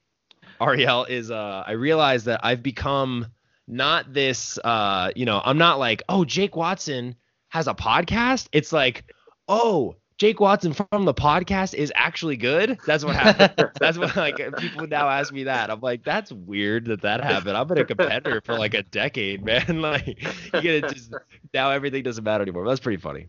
Ariel 0.62 1.06
is 1.06 1.30
uh, 1.30 1.64
I 1.66 1.74
realize 1.74 2.24
that 2.26 2.42
I've 2.44 2.64
become 2.64 3.28
not 3.68 4.12
this. 4.14 4.58
Uh, 4.64 5.12
you 5.16 5.26
know, 5.26 5.42
I'm 5.44 5.58
not 5.58 5.78
like, 5.78 6.04
oh, 6.10 6.26
Jake 6.26 6.56
Watson 6.56 7.16
has 7.50 7.68
a 7.68 7.74
podcast. 7.74 8.48
It's 8.52 8.72
like, 8.74 9.06
oh, 9.48 9.96
Jake 10.18 10.40
Watson 10.40 10.74
from 10.74 11.06
the 11.06 11.14
podcast 11.14 11.76
is 11.76 11.94
actually 11.96 12.38
good. 12.38 12.80
That's 12.88 13.06
what 13.06 13.16
happened. 13.16 13.70
that's 13.80 14.00
what 14.00 14.16
like 14.16 14.38
people 14.58 14.88
now 14.88 15.08
ask 15.08 15.32
me 15.32 15.44
that. 15.44 15.70
I'm 15.70 15.80
like, 15.80 16.04
that's 16.04 16.32
weird 16.32 16.86
that 16.86 17.02
that 17.04 17.24
happened. 17.24 17.56
I've 17.56 17.68
been 17.68 17.78
a 17.78 17.86
competitor 17.86 18.42
for 18.44 18.58
like 18.58 18.74
a 18.74 18.84
decade, 18.84 19.46
man. 19.46 19.82
Like, 19.88 20.08
you 20.54 20.62
get 20.62 20.90
just 20.90 21.14
now 21.54 21.70
everything 21.70 22.04
doesn't 22.04 22.24
matter 22.24 22.42
anymore. 22.42 22.68
That's 22.68 22.80
pretty 22.80 23.00
funny. 23.00 23.28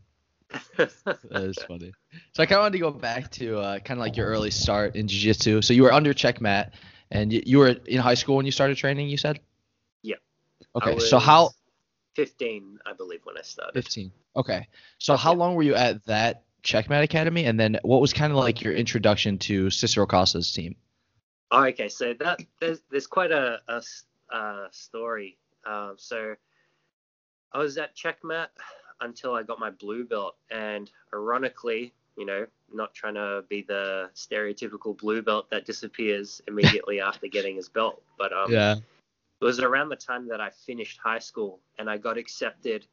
that 0.77 0.91
is 1.31 1.59
funny. 1.69 1.93
So 2.33 2.43
I 2.43 2.47
kind 2.47 2.59
of 2.59 2.63
wanted 2.63 2.73
to 2.73 2.79
go 2.79 2.91
back 2.91 3.31
to 3.33 3.59
uh, 3.59 3.79
kind 3.81 4.01
of 4.01 4.05
like 4.05 4.17
your 4.17 4.27
early 4.27 4.51
start 4.51 4.97
in 4.97 5.07
jiu-jitsu. 5.07 5.63
So 5.63 5.75
you 5.75 5.83
were 5.83 5.93
under 5.93 6.15
Checkmat, 6.15 6.71
and 7.11 7.33
you, 7.33 7.43
you 7.45 7.59
were 7.59 7.69
in 7.69 7.99
high 7.99 8.15
school 8.15 8.37
when 8.37 8.47
you 8.47 8.53
started 8.53 8.77
training. 8.79 9.09
You 9.09 9.19
said. 9.19 9.41
Yeah. 10.03 10.17
Okay. 10.75 10.99
So 10.99 11.19
how? 11.19 11.51
15, 12.19 12.81
I 12.85 12.95
believe, 12.95 13.21
when 13.23 13.39
I 13.39 13.43
started. 13.43 13.75
15. 13.75 14.11
Okay. 14.35 14.67
So 14.99 15.15
how 15.15 15.33
long 15.35 15.55
were 15.55 15.63
you 15.63 15.77
at 15.77 16.05
that 16.07 16.43
Checkmat 16.65 17.05
Academy, 17.05 17.45
and 17.45 17.61
then 17.61 17.79
what 17.83 18.01
was 18.01 18.13
kind 18.13 18.33
of 18.33 18.39
like 18.39 18.61
your 18.61 18.75
introduction 18.75 19.39
to 19.39 19.71
Cicero 19.71 20.05
Costha's 20.05 20.51
team? 20.53 20.75
Oh, 21.53 21.63
okay. 21.67 21.89
So 21.89 22.15
that 22.19 22.41
there's 22.61 22.81
there's 22.91 23.07
quite 23.07 23.31
a, 23.31 23.61
a, 23.69 24.37
a 24.37 24.67
story. 24.73 25.39
Um, 25.65 25.95
so 25.97 26.35
I 27.53 27.59
was 27.59 27.79
at 27.79 27.97
Checkmat 27.97 28.49
until 29.01 29.35
I 29.35 29.45
got 29.45 29.61
my 29.61 29.71
blue 29.71 30.05
belt, 30.05 30.35
and 30.51 30.91
ironically, 31.15 31.93
you 32.17 32.27
know, 32.27 32.49
not 32.75 32.95
trying 32.95 33.15
to 33.15 33.45
be 33.49 33.63
the 33.63 34.11
stereotypical 34.17 34.99
blue 34.99 35.23
belt 35.23 35.51
that 35.51 35.67
disappears 35.67 36.43
immediately 36.49 37.01
after 37.09 37.29
getting 37.29 37.55
his 37.55 37.69
belt, 37.69 38.03
but 38.19 38.33
um, 38.33 38.51
yeah, 38.51 38.75
it 39.41 39.45
was 39.45 39.61
around 39.61 39.89
the 39.89 39.97
time 39.97 40.29
that 40.29 40.41
I 40.41 40.51
finished 40.51 40.99
high 41.03 41.21
school 41.21 41.61
and 41.79 41.89
I 41.89 41.97
got 41.97 42.19
accepted 42.19 42.87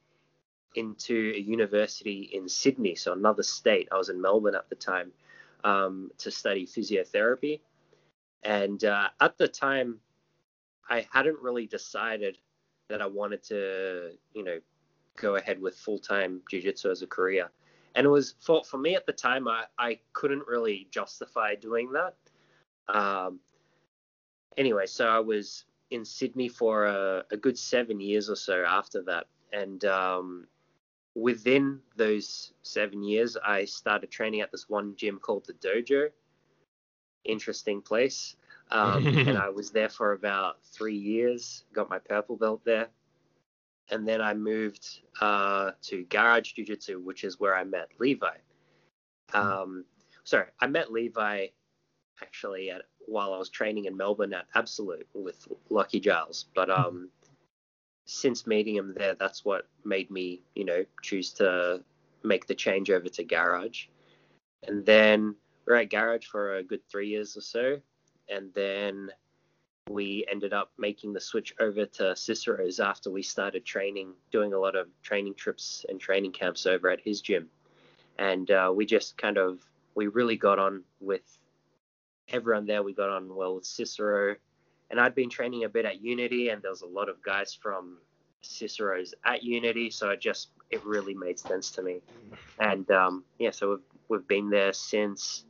into 0.76 1.34
a 1.36 1.40
university 1.40 2.30
in 2.34 2.48
Sydney, 2.48 2.96
so 2.96 3.14
another 3.14 3.44
state. 3.44 3.88
I 3.92 3.98
was 3.98 4.10
in 4.10 4.22
Melbourne 4.22 4.56
at 4.56 4.70
the 4.70 4.76
time 4.76 5.12
um, 5.64 6.12
to 6.20 6.30
study 6.30 6.66
physiotherapy. 6.66 7.62
And 8.44 8.84
uh, 8.84 9.10
at 9.22 9.38
the 9.38 9.48
time, 9.48 10.00
I 10.90 11.08
hadn't 11.12 11.40
really 11.42 11.66
decided 11.66 12.38
that 12.90 13.02
I 13.02 13.08
wanted 13.08 13.42
to, 13.46 14.12
you 14.34 14.44
know, 14.44 14.60
go 15.18 15.36
ahead 15.36 15.60
with 15.60 15.76
full 15.76 15.98
time 15.98 16.42
jiu 16.50 16.62
jitsu 16.62 16.92
as 16.92 17.02
a 17.02 17.08
career. 17.08 17.50
And 17.96 18.06
it 18.06 18.10
was 18.10 18.36
for, 18.40 18.64
for 18.64 18.78
me 18.78 18.96
at 18.96 19.06
the 19.06 19.14
time, 19.14 19.48
I, 19.48 19.64
I 19.80 20.00
couldn't 20.14 20.46
really 20.48 20.88
justify 20.92 21.56
doing 21.56 21.92
that. 21.94 22.16
Um, 22.88 23.40
anyway, 24.58 24.86
so 24.86 25.08
I 25.08 25.20
was 25.20 25.64
in 25.92 26.04
Sydney 26.06 26.48
for 26.50 26.86
a, 26.86 27.24
a, 27.32 27.38
good 27.38 27.58
seven 27.58 28.00
years 28.00 28.30
or 28.30 28.36
so 28.36 28.64
after 28.68 29.02
that. 29.04 29.28
And 29.54 29.86
um, 29.86 30.48
within 31.16 31.80
those 31.96 32.54
seven 32.64 33.04
years, 33.04 33.38
I 33.38 33.66
started 33.66 34.12
training 34.12 34.42
at 34.42 34.52
this 34.52 34.68
one 34.68 34.96
gym 34.96 35.20
called 35.20 35.46
the 35.46 35.54
Dojo. 35.54 36.10
Interesting 37.24 37.82
place. 37.82 38.36
Um, 38.72 39.06
and 39.28 39.38
I 39.38 39.50
was 39.50 39.72
there 39.72 39.90
for 39.90 40.14
about 40.14 40.64
three 40.64 40.98
years, 40.98 41.66
got 41.74 41.90
my 41.90 42.00
purple 42.00 42.36
belt 42.36 42.62
there. 42.66 42.90
And 43.92 44.08
then 44.08 44.20
I 44.20 44.34
moved 44.34 45.02
uh, 45.22 45.72
to 45.84 46.04
Garage 46.06 46.54
Jiu 46.54 46.66
Jitsu, 46.66 47.00
which 47.00 47.24
is 47.24 47.40
where 47.40 47.56
I 47.56 47.64
met 47.64 47.90
Levi. 48.00 48.38
Hmm. 49.30 49.38
Um, 49.38 49.86
sorry, 50.24 50.48
I 50.60 50.68
met 50.68 50.92
Levi 50.92 51.48
actually 52.22 52.72
at, 52.72 52.84
while 53.08 53.34
I 53.34 53.38
was 53.38 53.50
training 53.50 53.86
in 53.86 53.96
Melbourne 53.98 54.34
at 54.34 54.46
Absolute 54.56 55.08
with 55.14 55.48
Lachy 55.70 56.00
Giles. 56.00 56.46
But 56.54 56.70
hmm. 56.70 56.82
um, 56.84 57.10
since 58.06 58.48
meeting 58.48 58.76
him 58.76 58.94
there, 58.96 59.16
that's 59.16 59.44
what 59.44 59.68
made 59.84 60.12
me, 60.12 60.42
you 60.56 60.66
know, 60.66 60.86
choose 61.02 61.34
to 61.34 61.84
make 62.24 62.48
the 62.48 62.56
change 62.56 62.90
over 62.90 63.10
to 63.10 63.24
Garage. 63.24 63.86
And 64.68 64.86
then 64.86 65.36
we 65.66 65.74
are 65.74 65.78
at 65.78 65.90
Garage 65.90 66.26
for 66.26 66.58
a 66.58 66.64
good 66.64 66.82
three 66.90 67.08
years 67.10 67.36
or 67.38 67.42
so. 67.42 67.80
And 68.30 68.52
then 68.54 69.12
we 69.90 70.26
ended 70.32 70.54
up 70.54 70.72
making 70.78 71.14
the 71.14 71.20
switch 71.20 71.54
over 71.60 71.86
to 71.86 72.16
Cicero's 72.16 72.80
after 72.80 73.12
we 73.12 73.22
started 73.22 73.66
training, 73.66 74.14
doing 74.32 74.54
a 74.54 74.60
lot 74.60 74.76
of 74.76 74.88
training 75.04 75.36
trips 75.36 75.86
and 75.90 76.00
training 76.00 76.32
camps 76.32 76.66
over 76.66 76.90
at 76.90 77.02
his 77.02 77.22
gym. 77.22 77.50
And 78.18 78.50
uh, 78.50 78.72
we 78.74 78.86
just 78.86 79.18
kind 79.18 79.38
of, 79.38 79.60
we 79.94 80.08
really 80.08 80.38
got 80.38 80.58
on 80.58 80.84
with 81.00 81.38
everyone 82.30 82.66
there. 82.66 82.84
We 82.84 82.94
got 82.94 83.10
on 83.10 83.34
well 83.34 83.56
with 83.56 83.66
Cicero 83.66 84.36
and 84.90 85.00
I'd 85.00 85.16
been 85.16 85.30
training 85.30 85.64
a 85.64 85.70
bit 85.70 85.86
at 85.86 86.02
Unity, 86.02 86.50
and 86.50 86.62
there 86.62 86.72
was 86.72 86.82
a 86.82 86.88
lot 86.88 87.10
of 87.10 87.22
guys 87.22 87.54
from 87.54 87.98
Cicero's 88.42 89.14
at 89.26 89.44
Unity, 89.44 89.90
so 89.90 90.10
it 90.10 90.22
just 90.22 90.50
it 90.70 90.84
really 90.86 91.14
made 91.14 91.40
sense 91.40 91.72
to 91.72 91.82
me. 91.82 92.02
And 92.60 92.90
um, 92.92 93.24
yeah, 93.40 93.52
so 93.52 93.72
we've 93.72 93.80
we've 94.08 94.28
been 94.28 94.50
there 94.50 94.74
since 94.74 95.46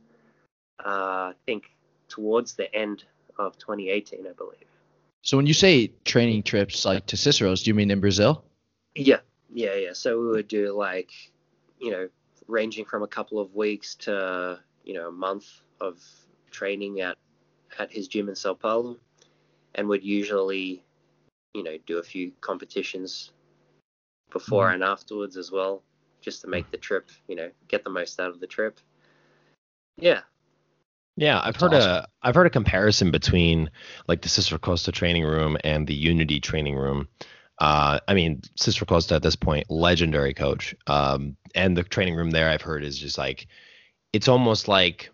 uh, 0.84 0.88
I 1.30 1.34
think 1.44 1.64
towards 2.08 2.54
the 2.54 2.74
end 2.74 3.04
of 3.38 3.58
2018, 3.58 4.26
I 4.26 4.32
believe. 4.32 4.58
So 5.22 5.36
when 5.36 5.46
you 5.46 5.54
say 5.54 5.88
training 6.04 6.44
trips 6.44 6.84
like 6.84 7.06
to 7.06 7.16
Cicero's, 7.16 7.62
do 7.62 7.70
you 7.70 7.74
mean 7.74 7.90
in 7.90 8.00
Brazil? 8.00 8.44
Yeah, 8.94 9.20
yeah, 9.52 9.74
yeah. 9.74 9.92
So 9.92 10.20
we 10.20 10.28
would 10.28 10.48
do 10.48 10.72
like, 10.72 11.10
you 11.78 11.90
know, 11.90 12.08
ranging 12.46 12.84
from 12.84 13.02
a 13.02 13.08
couple 13.08 13.40
of 13.40 13.54
weeks 13.54 13.96
to 13.96 14.60
you 14.84 14.94
know 14.94 15.08
a 15.08 15.12
month 15.12 15.46
of 15.80 16.00
training 16.56 17.00
at 17.00 17.18
at 17.78 17.92
his 17.92 18.08
gym 18.08 18.28
in 18.28 18.34
Sao 18.34 18.54
Paulo 18.54 18.96
and 19.74 19.86
would 19.88 20.02
usually, 20.02 20.82
you 21.54 21.62
know, 21.62 21.76
do 21.86 21.98
a 21.98 22.02
few 22.02 22.32
competitions 22.40 23.32
before 24.32 24.70
mm. 24.70 24.74
and 24.74 24.82
afterwards 24.82 25.36
as 25.36 25.52
well, 25.52 25.82
just 26.22 26.40
to 26.40 26.48
make 26.48 26.70
the 26.70 26.78
trip, 26.78 27.10
you 27.28 27.36
know, 27.36 27.50
get 27.68 27.84
the 27.84 27.90
most 27.90 28.18
out 28.18 28.30
of 28.30 28.40
the 28.40 28.46
trip. 28.46 28.80
Yeah. 29.98 30.20
Yeah, 31.18 31.40
I've 31.42 31.56
heard 31.56 31.74
awesome. 31.74 31.90
a 31.90 32.06
I've 32.22 32.34
heard 32.34 32.46
a 32.46 32.50
comparison 32.50 33.10
between 33.10 33.70
like 34.08 34.22
the 34.22 34.28
Cicero 34.28 34.58
Costha 34.58 34.92
training 34.92 35.24
room 35.24 35.56
and 35.64 35.86
the 35.86 35.94
Unity 35.94 36.40
training 36.40 36.76
room. 36.76 37.08
Uh, 37.58 38.00
I 38.06 38.12
mean, 38.14 38.42
Cicero 38.56 38.86
Costha 38.86 39.16
at 39.16 39.22
this 39.22 39.36
point, 39.36 39.70
legendary 39.70 40.34
coach. 40.34 40.74
Um, 40.86 41.36
and 41.54 41.74
the 41.76 41.84
training 41.84 42.16
room 42.16 42.30
there 42.30 42.50
I've 42.50 42.60
heard 42.60 42.84
is 42.84 42.98
just 42.98 43.16
like 43.16 43.46
it's 44.12 44.28
almost 44.28 44.68
like 44.68 45.10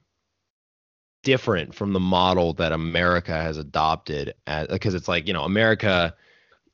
different 1.23 1.75
from 1.75 1.93
the 1.93 2.01
model 2.01 2.53
that 2.55 2.73
America 2.73 3.33
has 3.33 3.57
adopted 3.57 4.35
because 4.71 4.95
it's 4.95 5.09
like 5.09 5.27
you 5.27 5.33
know 5.33 5.45
America 5.45 6.15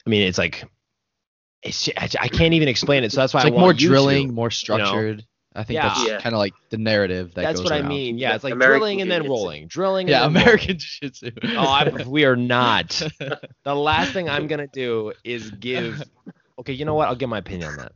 I 0.07 0.11
mean 0.11 0.23
it's 0.23 0.39
like 0.39 0.65
it's 1.63 1.89
I 1.99 2.29
can't 2.29 2.55
even 2.55 2.69
explain 2.69 3.05
it 3.05 3.13
so 3.13 3.21
that's 3.21 3.35
why 3.35 3.41
it's 3.41 3.47
I 3.47 3.51
like 3.51 3.59
more 3.61 3.73
drilling 3.73 4.29
to, 4.29 4.33
more 4.33 4.51
structured 4.51 5.17
you 5.19 5.23
know? 5.23 5.29
I 5.59 5.65
think 5.65 5.77
yeah. 5.77 5.89
that's 5.89 6.07
yeah. 6.07 6.21
kind 6.21 6.35
of 6.35 6.39
like 6.39 6.55
the 6.71 6.79
narrative 6.79 7.35
that 7.35 7.43
That's 7.43 7.61
what 7.61 7.73
around. 7.73 7.87
I 7.87 7.89
mean. 7.89 8.17
Yeah, 8.17 8.37
it's 8.37 8.45
like 8.45 8.53
American 8.53 8.79
drilling 8.79 9.01
and 9.01 9.11
then 9.11 9.25
rolling, 9.25 9.67
drilling. 9.67 10.07
Yeah, 10.07 10.25
American 10.25 10.79
jiu-jitsu. 10.79 11.33
oh, 11.57 11.59
I, 11.59 11.91
we 12.07 12.25
are 12.25 12.37
not. 12.37 12.91
the 13.65 13.75
last 13.75 14.13
thing 14.13 14.29
I'm 14.29 14.47
gonna 14.47 14.69
do 14.69 15.13
is 15.25 15.51
give. 15.51 16.03
Okay, 16.61 16.73
you 16.73 16.85
know 16.85 16.95
what? 16.95 17.09
I'll 17.09 17.17
give 17.17 17.29
my 17.29 17.39
opinion 17.39 17.71
on 17.71 17.77
that. 17.79 17.93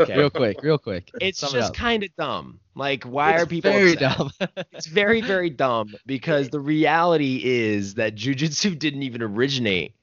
Okay. 0.00 0.16
Real 0.16 0.30
quick, 0.30 0.62
real 0.62 0.78
quick. 0.78 1.10
It's 1.20 1.38
Sum 1.38 1.52
just 1.52 1.74
it 1.74 1.76
kind 1.76 2.02
of 2.02 2.14
dumb. 2.16 2.60
Like, 2.74 3.04
why 3.04 3.34
it's 3.34 3.42
are 3.42 3.46
people 3.46 3.72
very 3.72 3.94
upset? 3.94 4.16
dumb? 4.16 4.30
it's 4.72 4.86
very, 4.86 5.20
very 5.20 5.50
dumb 5.50 5.94
because 6.06 6.48
the 6.50 6.60
reality 6.60 7.40
is 7.44 7.94
that 7.94 8.14
jujitsu 8.14 8.78
didn't 8.78 9.02
even 9.02 9.22
originate 9.22 9.94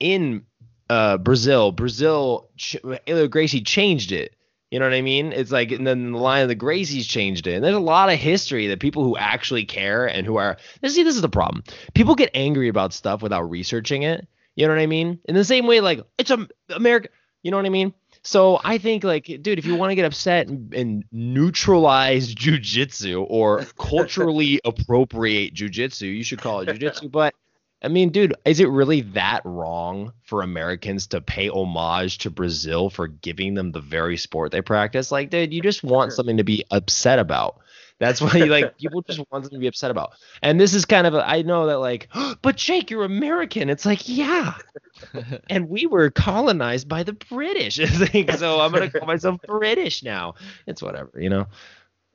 in 0.00 0.44
uh, 0.90 1.18
Brazil. 1.18 1.72
Brazil, 1.72 2.48
Helio 2.56 3.28
Gracie 3.28 3.62
changed 3.62 4.12
it. 4.12 4.34
You 4.70 4.78
know 4.78 4.84
what 4.84 4.94
I 4.94 5.00
mean? 5.00 5.32
It's 5.32 5.50
like, 5.50 5.72
and 5.72 5.86
then 5.86 6.12
the 6.12 6.18
line 6.18 6.42
of 6.42 6.48
the 6.48 6.56
Gracies 6.56 7.08
changed 7.08 7.46
it. 7.46 7.54
And 7.54 7.64
there's 7.64 7.74
a 7.74 7.80
lot 7.80 8.12
of 8.12 8.18
history 8.18 8.66
that 8.66 8.80
people 8.80 9.02
who 9.02 9.16
actually 9.16 9.64
care 9.64 10.06
and 10.06 10.26
who 10.26 10.36
are, 10.36 10.58
see, 10.86 11.02
this 11.02 11.14
is 11.14 11.22
the 11.22 11.28
problem. 11.28 11.64
People 11.94 12.14
get 12.14 12.30
angry 12.34 12.68
about 12.68 12.92
stuff 12.92 13.22
without 13.22 13.48
researching 13.48 14.02
it. 14.02 14.28
You 14.56 14.66
know 14.66 14.74
what 14.74 14.82
I 14.82 14.86
mean? 14.86 15.20
In 15.24 15.34
the 15.34 15.44
same 15.44 15.66
way, 15.66 15.80
like, 15.80 16.00
it's 16.18 16.30
a 16.30 16.46
America, 16.68 17.08
you 17.42 17.50
know 17.50 17.56
what 17.56 17.64
I 17.64 17.70
mean? 17.70 17.94
So 18.22 18.60
I 18.62 18.78
think 18.78 19.04
like, 19.04 19.24
dude, 19.24 19.58
if 19.58 19.64
you 19.64 19.76
want 19.76 19.90
to 19.90 19.94
get 19.94 20.04
upset 20.04 20.48
and, 20.48 20.72
and 20.74 21.04
neutralize 21.12 22.34
jujitsu 22.34 23.26
or 23.28 23.64
culturally 23.78 24.60
appropriate 24.64 25.54
jujitsu, 25.54 26.14
you 26.14 26.22
should 26.22 26.40
call 26.40 26.60
it 26.60 26.68
jujitsu. 26.78 27.10
But 27.10 27.34
I 27.82 27.88
mean, 27.88 28.10
dude, 28.10 28.34
is 28.44 28.58
it 28.58 28.68
really 28.68 29.02
that 29.02 29.42
wrong 29.44 30.12
for 30.24 30.42
Americans 30.42 31.06
to 31.08 31.20
pay 31.20 31.48
homage 31.48 32.18
to 32.18 32.30
Brazil 32.30 32.90
for 32.90 33.06
giving 33.06 33.54
them 33.54 33.70
the 33.70 33.80
very 33.80 34.16
sport 34.16 34.50
they 34.50 34.62
practice? 34.62 35.12
Like, 35.12 35.30
dude, 35.30 35.54
you 35.54 35.62
just 35.62 35.84
want 35.84 36.12
something 36.12 36.38
to 36.38 36.44
be 36.44 36.64
upset 36.70 37.20
about. 37.20 37.60
That's 37.98 38.20
why 38.20 38.30
like 38.44 38.78
people 38.78 39.02
just 39.02 39.18
want 39.18 39.44
something 39.44 39.50
to 39.50 39.58
be 39.58 39.66
upset 39.66 39.90
about. 39.90 40.12
And 40.42 40.60
this 40.60 40.72
is 40.74 40.84
kind 40.84 41.06
of 41.06 41.14
a, 41.14 41.28
I 41.28 41.42
know 41.42 41.66
that 41.66 41.78
like, 41.78 42.08
oh, 42.14 42.36
but 42.42 42.56
Jake, 42.56 42.90
you're 42.90 43.04
American. 43.04 43.68
It's 43.68 43.84
like, 43.84 44.08
yeah. 44.08 44.54
and 45.50 45.68
we 45.68 45.86
were 45.86 46.10
colonized 46.10 46.88
by 46.88 47.02
the 47.02 47.12
British. 47.12 47.76
so 48.38 48.60
I'm 48.60 48.72
gonna 48.72 48.90
call 48.90 49.06
myself 49.06 49.40
British 49.46 50.02
now. 50.02 50.34
It's 50.66 50.82
whatever, 50.82 51.12
you 51.16 51.28
know. 51.28 51.46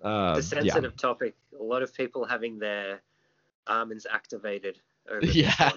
Uh, 0.02 0.36
it's 0.38 0.48
a 0.48 0.50
sensitive 0.56 0.94
yeah. 0.94 0.98
topic. 0.98 1.36
A 1.60 1.64
lot 1.64 1.82
of 1.82 1.94
people 1.94 2.26
having 2.26 2.60
their 2.60 3.02
almonds 3.68 4.06
activated. 4.10 4.80
yeah. 5.22 5.72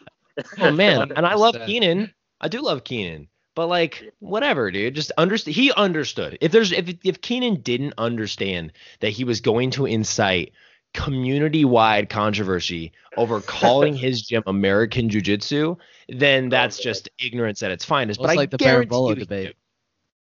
oh 0.58 0.70
man, 0.70 1.12
and 1.12 1.26
I 1.26 1.34
love 1.34 1.56
Keenan. 1.66 2.12
I 2.40 2.48
do 2.48 2.60
love 2.60 2.84
Keenan. 2.84 3.28
But 3.56 3.66
like 3.66 4.12
whatever, 4.20 4.70
dude. 4.70 4.94
Just 4.94 5.10
understand. 5.18 5.56
He 5.56 5.72
understood. 5.72 6.38
If 6.40 6.52
there's 6.52 6.70
if 6.72 6.94
if 7.02 7.20
Keenan 7.22 7.62
didn't 7.62 7.94
understand 7.98 8.72
that 9.00 9.08
he 9.10 9.24
was 9.24 9.40
going 9.40 9.70
to 9.72 9.86
incite 9.86 10.52
community-wide 10.94 12.08
controversy 12.08 12.92
over 13.16 13.40
calling 13.40 13.94
his 13.96 14.22
gym 14.22 14.42
American 14.46 15.08
Jiu-Jitsu, 15.08 15.76
then 16.08 16.48
that's 16.48 16.78
just 16.78 17.08
ignorance 17.18 17.62
at 17.62 17.70
its 17.70 17.84
finest. 17.84 18.20
Well, 18.20 18.28
but 18.28 18.32
it's 18.32 18.38
I 18.38 18.40
like 18.42 18.50
the 18.50 18.56
guarantee 18.58 19.08
you 19.08 19.14
debate. 19.16 19.56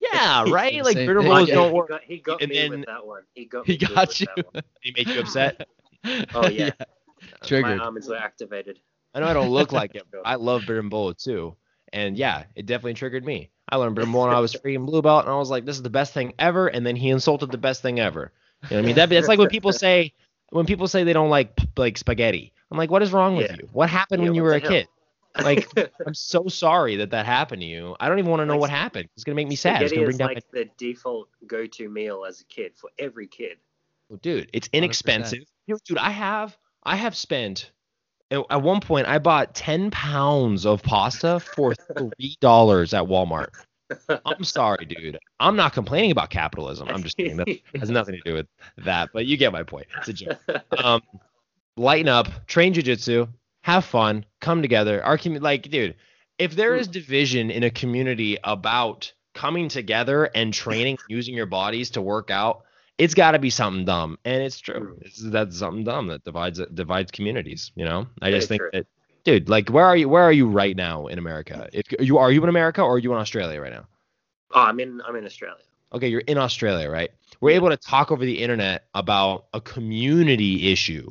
knew. 0.01 0.09
Yeah, 0.11 0.43
right. 0.49 0.83
like 0.83 0.95
Same 0.95 1.07
Bitter 1.07 1.21
thing. 1.21 1.29
Bowls 1.29 1.49
Yeah, 1.49 1.55
don't 1.55 1.69
he 1.69 1.73
work. 1.75 1.89
got, 1.89 2.01
he 2.03 2.17
got 2.19 2.41
And 2.41 2.49
me 2.51 2.57
then- 2.57 2.69
with 2.71 2.85
that 2.85 3.05
one. 3.05 3.23
He 3.33 3.45
got 3.45 3.65
He 3.65 3.77
got 3.77 4.19
you. 4.19 4.27
that 4.35 4.53
one. 4.53 4.63
They 4.83 4.91
make 4.95 5.07
you 5.07 5.19
upset. 5.21 5.67
Oh 6.35 6.49
yeah. 6.49 6.71
Triggered. 7.45 7.77
My 7.77 7.85
arms 7.85 8.09
were 8.09 8.17
activated. 8.17 8.77
I 9.13 9.21
know 9.21 9.27
I 9.27 9.33
don't 9.33 9.49
look 9.51 9.71
like 9.71 9.95
it. 9.95 10.03
But 10.11 10.21
I 10.25 10.35
love 10.35 10.63
Berimbolo 10.63 11.15
too. 11.17 11.55
And 11.93 12.17
yeah, 12.17 12.45
it 12.55 12.65
definitely 12.67 12.95
triggered 12.95 13.25
me. 13.25 13.51
I 13.69 13.77
learned 13.77 13.97
Berimbolo 13.97 14.27
when 14.27 14.35
I 14.35 14.39
was 14.41 14.55
freaking 14.55 14.85
blue 14.87 15.01
belt, 15.01 15.25
and 15.25 15.33
I 15.33 15.37
was 15.37 15.49
like, 15.51 15.65
this 15.65 15.77
is 15.77 15.83
the 15.83 15.89
best 15.91 16.13
thing 16.13 16.33
ever. 16.39 16.67
And 16.67 16.85
then 16.85 16.97
he 16.97 17.09
insulted 17.09 17.51
the 17.51 17.57
best 17.59 17.81
thing 17.81 17.99
ever. 17.99 18.33
You 18.69 18.75
know 18.75 18.79
what 18.79 18.83
I 18.83 18.87
mean? 18.87 18.95
That, 18.95 19.09
that's 19.09 19.27
like 19.29 19.39
when 19.39 19.47
people 19.49 19.73
say 19.73 20.13
when 20.51 20.65
people 20.65 20.87
say 20.87 21.03
they 21.03 21.13
don't 21.13 21.29
like 21.29 21.57
like 21.77 21.97
spaghetti. 21.97 22.53
I'm 22.71 22.77
like, 22.77 22.91
what 22.91 23.03
is 23.03 23.13
wrong 23.13 23.37
with 23.37 23.49
Yeah. 23.49 23.55
you? 23.55 23.69
What 23.71 23.89
happened 23.89 24.21
Yeah, 24.21 24.29
when 24.29 24.35
you 24.35 24.43
were 24.43 24.55
a 24.55 24.61
hell? 24.61 24.69
kid? 24.69 24.87
Like, 25.41 25.69
I'm 26.05 26.13
so 26.15 26.47
sorry 26.47 26.97
that 26.97 27.11
that 27.11 27.25
happened 27.25 27.61
to 27.61 27.67
you. 27.67 27.95
I 27.99 28.09
don't 28.09 28.19
even 28.19 28.31
want 28.31 28.41
to 28.41 28.45
know 28.45 28.53
Like, 28.53 28.61
what 28.61 28.69
happened. 28.71 29.09
It's 29.15 29.23
gonna 29.23 29.35
make 29.35 29.47
me 29.47 29.55
sad. 29.55 29.81
It's 29.83 29.91
Spaghetti 29.91 30.03
is 30.03 30.19
like 30.19 30.43
the 30.51 30.65
default 30.77 31.29
go-to 31.47 31.89
meal 31.89 32.25
as 32.25 32.41
a 32.41 32.45
kid 32.45 32.75
for 32.77 32.89
every 32.99 33.27
kid. 33.27 33.57
my 34.09 34.17
dude. 34.21 34.49
It's 34.53 34.69
inexpensive. 34.73 35.43
Dude, 35.67 35.79
dude, 35.85 35.97
I 35.97 36.11
have 36.11 36.57
I 36.83 36.95
have 36.95 37.15
spent 37.15 37.71
at 38.33 38.61
one 38.61 38.81
point 38.81 39.07
I 39.07 39.19
bought 39.19 39.53
ten 39.53 39.91
pounds 39.91 40.65
of 40.65 40.81
pasta 40.83 41.39
for 41.39 41.75
three 41.75 42.37
dollars 42.39 42.93
at 42.93 43.03
Walmart. 43.03 43.49
I'm 44.25 44.43
sorry, 44.43 44.85
dude. 44.85 45.19
I'm 45.39 45.55
not 45.55 45.73
complaining 45.73 46.11
about 46.11 46.29
capitalism. 46.29 46.87
I'm 46.89 47.03
just 47.03 47.17
saying 47.17 47.37
that 47.37 47.47
has 47.75 47.89
nothing 47.89 48.15
to 48.15 48.21
do 48.25 48.33
with 48.33 48.47
that. 48.77 49.09
But 49.13 49.25
you 49.25 49.37
get 49.37 49.51
my 49.51 49.63
point. 49.63 49.87
It's 49.97 50.07
a 50.07 50.13
joke. 50.13 50.39
Um, 50.83 51.01
lighten 51.77 52.07
up, 52.09 52.47
train 52.47 52.73
jujitsu, 52.73 53.27
have 53.61 53.85
fun, 53.85 54.25
come 54.41 54.61
together. 54.61 55.03
Our 55.03 55.17
community, 55.17 55.43
like, 55.43 55.69
dude, 55.69 55.95
if 56.39 56.55
there 56.55 56.75
is 56.75 56.87
division 56.87 57.51
in 57.51 57.63
a 57.63 57.69
community 57.69 58.37
about 58.43 59.13
coming 59.33 59.67
together 59.67 60.25
and 60.33 60.53
training, 60.53 60.97
using 61.07 61.35
your 61.35 61.45
bodies 61.45 61.91
to 61.91 62.01
work 62.01 62.31
out, 62.31 62.63
it's 62.97 63.13
got 63.13 63.31
to 63.31 63.39
be 63.39 63.49
something 63.49 63.85
dumb, 63.85 64.17
and 64.25 64.43
it's 64.43 64.59
true. 64.59 64.97
It's, 65.01 65.19
that's 65.21 65.57
something 65.57 65.83
dumb 65.83 66.07
that 66.07 66.23
divides 66.23 66.61
divides 66.73 67.11
communities. 67.11 67.71
You 67.75 67.85
know, 67.85 68.07
I 68.21 68.31
just 68.31 68.47
Very 68.47 68.59
think 68.59 68.61
true. 68.61 68.69
that, 68.73 68.87
dude, 69.23 69.49
like, 69.49 69.69
where 69.69 69.85
are 69.85 69.95
you? 69.95 70.09
Where 70.09 70.23
are 70.23 70.31
you 70.31 70.47
right 70.47 70.75
now 70.75 71.07
in 71.07 71.17
America? 71.17 71.67
If 71.73 71.87
you 71.99 72.17
are 72.17 72.31
you 72.31 72.43
in 72.43 72.49
America 72.49 72.81
or 72.81 72.95
are 72.95 72.99
you 72.99 73.11
in 73.13 73.19
Australia 73.19 73.59
right 73.61 73.73
now? 73.73 73.85
Oh, 74.53 74.61
I'm 74.61 74.79
in 74.79 75.01
I'm 75.07 75.15
in 75.15 75.25
Australia. 75.25 75.63
okay, 75.93 76.07
you're 76.07 76.21
in 76.21 76.37
Australia, 76.37 76.89
right? 76.89 77.11
We're 77.41 77.55
able 77.55 77.69
to 77.69 77.77
talk 77.77 78.11
over 78.11 78.23
the 78.25 78.41
internet 78.41 78.85
about 78.93 79.45
a 79.53 79.59
community 79.61 80.71
issue. 80.71 81.09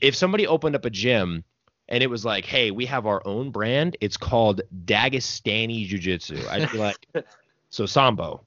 If 0.00 0.14
somebody 0.14 0.46
opened 0.46 0.74
up 0.76 0.84
a 0.84 0.90
gym 0.90 1.44
and 1.88 2.02
it 2.02 2.08
was 2.08 2.24
like, 2.24 2.44
hey, 2.44 2.70
we 2.70 2.86
have 2.86 3.06
our 3.06 3.22
own 3.26 3.50
brand, 3.50 3.96
it's 4.00 4.16
called 4.16 4.62
Dagestani 4.84 5.86
Jiu 5.86 5.98
Jitsu, 5.98 6.38
I'd 6.48 6.70
be 6.70 6.78
like, 6.78 7.06
so 7.70 7.86
Sambo. 7.86 8.44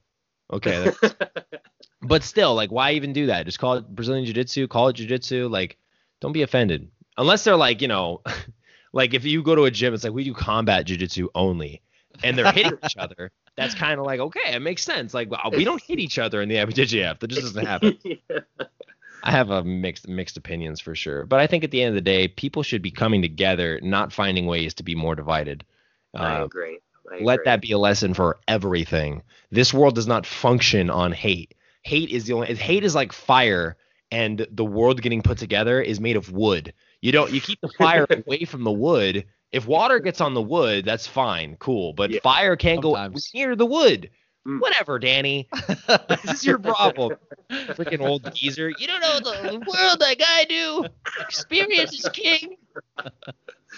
Okay. 0.52 0.92
but 2.02 2.22
still, 2.22 2.54
like, 2.54 2.70
why 2.70 2.92
even 2.92 3.12
do 3.12 3.26
that? 3.26 3.46
Just 3.46 3.58
call 3.58 3.74
it 3.74 3.88
Brazilian 3.88 4.24
Jiu 4.24 4.34
Jitsu, 4.34 4.68
call 4.68 4.88
it 4.88 4.94
Jiu 4.96 5.06
Jitsu. 5.06 5.48
Like, 5.48 5.76
don't 6.20 6.32
be 6.32 6.42
offended. 6.42 6.88
Unless 7.18 7.44
they're 7.44 7.56
like, 7.56 7.80
you 7.82 7.88
know, 7.88 8.22
like 8.92 9.14
if 9.14 9.24
you 9.24 9.42
go 9.42 9.54
to 9.54 9.64
a 9.64 9.70
gym, 9.70 9.94
it's 9.94 10.04
like, 10.04 10.12
we 10.12 10.24
do 10.24 10.34
combat 10.34 10.86
Jiu 10.86 10.96
Jitsu 10.96 11.28
only. 11.34 11.82
And 12.22 12.36
they're 12.36 12.50
hitting 12.52 12.78
each 12.84 12.96
other. 12.98 13.30
That's 13.56 13.74
kind 13.74 13.98
of 14.00 14.06
like 14.06 14.20
okay, 14.20 14.54
it 14.54 14.60
makes 14.60 14.82
sense. 14.82 15.12
Like 15.14 15.30
we 15.54 15.64
don't 15.64 15.82
hit 15.82 15.98
each 15.98 16.18
other 16.18 16.40
in 16.42 16.48
the 16.48 16.56
IBJJF. 16.56 17.18
That 17.20 17.28
just 17.28 17.42
doesn't 17.42 17.66
happen. 17.66 17.98
I 19.22 19.30
have 19.30 19.50
a 19.50 19.64
mixed 19.64 20.08
mixed 20.08 20.36
opinions 20.36 20.80
for 20.80 20.94
sure, 20.94 21.26
but 21.26 21.40
I 21.40 21.46
think 21.46 21.64
at 21.64 21.70
the 21.70 21.82
end 21.82 21.90
of 21.90 21.94
the 21.94 22.00
day, 22.00 22.28
people 22.28 22.62
should 22.62 22.80
be 22.82 22.90
coming 22.90 23.22
together, 23.22 23.80
not 23.82 24.12
finding 24.12 24.46
ways 24.46 24.72
to 24.74 24.82
be 24.82 24.94
more 24.94 25.14
divided. 25.14 25.64
I 26.14 26.36
Uh, 26.40 26.44
agree. 26.44 26.78
I 27.10 27.22
let 27.22 27.34
agree. 27.40 27.44
that 27.46 27.60
be 27.62 27.72
a 27.72 27.78
lesson 27.78 28.14
for 28.14 28.38
everything. 28.46 29.22
This 29.50 29.74
world 29.74 29.94
does 29.94 30.06
not 30.06 30.26
function 30.26 30.90
on 30.90 31.12
hate. 31.12 31.54
Hate 31.86 32.10
is 32.10 32.24
the 32.24 32.32
only 32.32 32.52
hate 32.52 32.82
is 32.82 32.96
like 32.96 33.12
fire, 33.12 33.76
and 34.10 34.44
the 34.50 34.64
world 34.64 35.00
getting 35.02 35.22
put 35.22 35.38
together 35.38 35.80
is 35.80 36.00
made 36.00 36.16
of 36.16 36.32
wood. 36.32 36.74
You 37.00 37.12
don't 37.12 37.30
you 37.30 37.40
keep 37.40 37.60
the 37.60 37.68
fire 37.78 38.06
away 38.26 38.44
from 38.44 38.64
the 38.64 38.72
wood. 38.72 39.24
If 39.52 39.68
water 39.68 40.00
gets 40.00 40.20
on 40.20 40.34
the 40.34 40.42
wood, 40.42 40.84
that's 40.84 41.06
fine, 41.06 41.54
cool. 41.60 41.92
But 41.92 42.10
Yeah. 42.10 42.18
fire 42.24 42.56
can't 42.56 42.82
Sometimes. 42.82 43.30
go 43.30 43.38
near 43.38 43.54
the 43.54 43.66
wood. 43.66 44.10
Mm. 44.48 44.60
Whatever, 44.60 44.98
Danny. 44.98 45.48
This 46.08 46.24
is 46.24 46.44
your 46.44 46.58
problem. 46.58 47.16
Freaking 47.50 48.00
old 48.04 48.34
geezer. 48.34 48.68
You 48.68 48.86
don't 48.88 49.00
know 49.00 49.20
the 49.20 49.52
world 49.58 50.00
like 50.00 50.20
I 50.26 50.44
do. 50.48 50.86
Experience 51.20 51.92
is 51.92 52.08
king. 52.12 52.56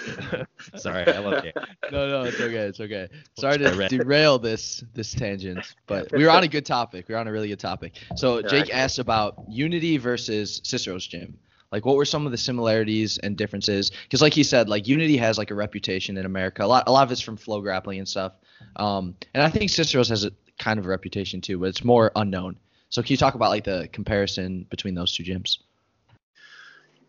Sorry, 0.77 1.07
I 1.07 1.19
love 1.19 1.45
you. 1.45 1.53
no, 1.93 2.09
no, 2.09 2.23
it's 2.23 2.41
okay, 2.41 2.57
it's 2.57 2.81
okay. 2.81 3.09
Sorry 3.39 3.59
to 3.59 3.89
derail 3.89 4.39
this 4.39 4.85
this 4.95 5.13
tangent, 5.13 5.75
but 5.87 6.11
we 6.13 6.25
were 6.25 6.31
on 6.31 6.45
a 6.45 6.49
good 6.49 6.67
topic. 6.67 7.09
We 7.09 7.15
were 7.15 7.21
on 7.21 7.29
a 7.29 7.33
really 7.33 7.49
good 7.49 7.61
topic. 7.61 7.97
So 8.17 8.43
Jake 8.43 8.73
asked 8.73 8.99
about 8.99 9.45
Unity 9.49 9.99
versus 9.99 10.61
Cicero's 10.65 11.07
gym. 11.07 11.39
Like, 11.71 11.85
what 11.85 11.97
were 11.97 12.07
some 12.07 12.25
of 12.25 12.33
the 12.33 12.39
similarities 12.39 13.19
and 13.19 13.37
differences? 13.37 13.91
Because, 13.91 14.23
like 14.23 14.33
he 14.33 14.43
said, 14.43 14.69
like 14.69 14.89
Unity 14.89 15.19
has 15.19 15.37
like 15.37 15.51
a 15.51 15.55
reputation 15.55 16.17
in 16.17 16.25
America. 16.25 16.65
A 16.65 16.67
lot, 16.67 16.85
a 16.87 16.93
lot 16.93 17.03
of 17.03 17.13
it's 17.13 17.21
from 17.21 17.37
flow 17.37 17.61
grappling 17.61 17.99
and 17.99 18.09
stuff. 18.09 18.33
Um, 18.77 19.15
and 19.35 19.43
I 19.43 19.51
think 19.51 19.71
Cicero's 19.71 20.09
has 20.09 20.25
a 20.25 20.33
kind 20.59 20.79
of 20.79 20.87
a 20.87 20.89
reputation 20.89 21.41
too, 21.41 21.59
but 21.59 21.67
it's 21.67 21.85
more 21.85 22.11
unknown. 22.17 22.57
So 22.89 23.03
can 23.03 23.11
you 23.13 23.17
talk 23.19 23.35
about 23.35 23.51
like 23.51 23.65
the 23.65 23.89
comparison 23.93 24.67
between 24.71 24.95
those 24.95 25.13
two 25.13 25.25
gyms? 25.25 25.59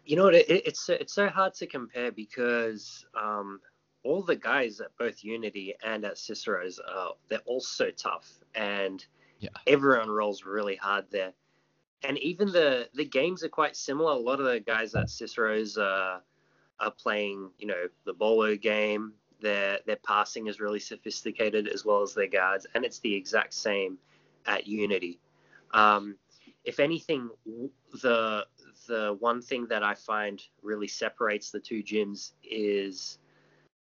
You 0.10 0.15
know 0.15 0.24
what? 0.24 0.34
It, 0.34 0.50
it- 0.50 0.65
it's 0.65 0.80
so- 0.80 0.93
it's 1.00 1.13
so 1.13 1.28
hard 1.30 1.54
to 1.56 1.67
compare 1.67 2.12
because 2.12 3.06
um, 3.13 3.62
all 4.04 4.24
the 4.24 4.36
guys 4.36 4.82
at 4.82 4.95
both 4.98 5.24
Unity 5.24 5.76
and 5.84 6.04
at 6.04 6.17
Cicero's, 6.17 6.80
uh, 6.80 7.10
they're 7.28 7.43
all 7.45 7.60
so 7.62 7.91
tough, 7.91 8.28
and 8.56 9.06
Yeah. 9.39 9.50
everyone 9.67 10.10
rolls 10.10 10.45
really 10.45 10.76
hard 10.76 11.06
there. 11.12 11.32
And 12.02 12.17
even 12.17 12.52
the 12.52 12.89
the 12.95 13.06
games 13.06 13.43
are 13.43 13.50
quite 13.50 13.76
similar. 13.76 14.13
A 14.13 14.15
lot 14.15 14.39
of 14.39 14.48
the 14.48 14.60
guys 14.60 14.95
at 14.95 15.12
Cicero's 15.12 15.78
uh, 15.78 16.22
are 16.80 16.91
playing, 16.91 17.52
you 17.60 17.67
know, 17.67 17.88
the 18.06 18.13
bolo 18.13 18.56
game. 18.56 19.13
Their 19.41 19.80
their 19.86 19.98
passing 19.98 20.48
is 20.48 20.60
really 20.60 20.80
sophisticated 20.80 21.67
as 21.67 21.86
well 21.86 22.02
as 22.02 22.15
their 22.15 22.28
guards, 22.28 22.65
and 22.74 22.84
it's 22.84 22.98
the 23.00 23.13
exact 23.13 23.54
same 23.54 24.00
at 24.48 24.65
Unity. 24.65 25.19
Um, 25.72 26.17
if 26.63 26.80
anything, 26.80 27.30
the 28.02 28.48
the 28.89 29.15
one 29.19 29.41
thing 29.41 29.67
that 29.67 29.84
I 29.84 29.93
find 29.93 30.41
really 30.62 30.88
separates 30.88 31.52
the 31.52 31.60
two 31.60 31.82
gyms 31.82 32.34
is 32.43 33.19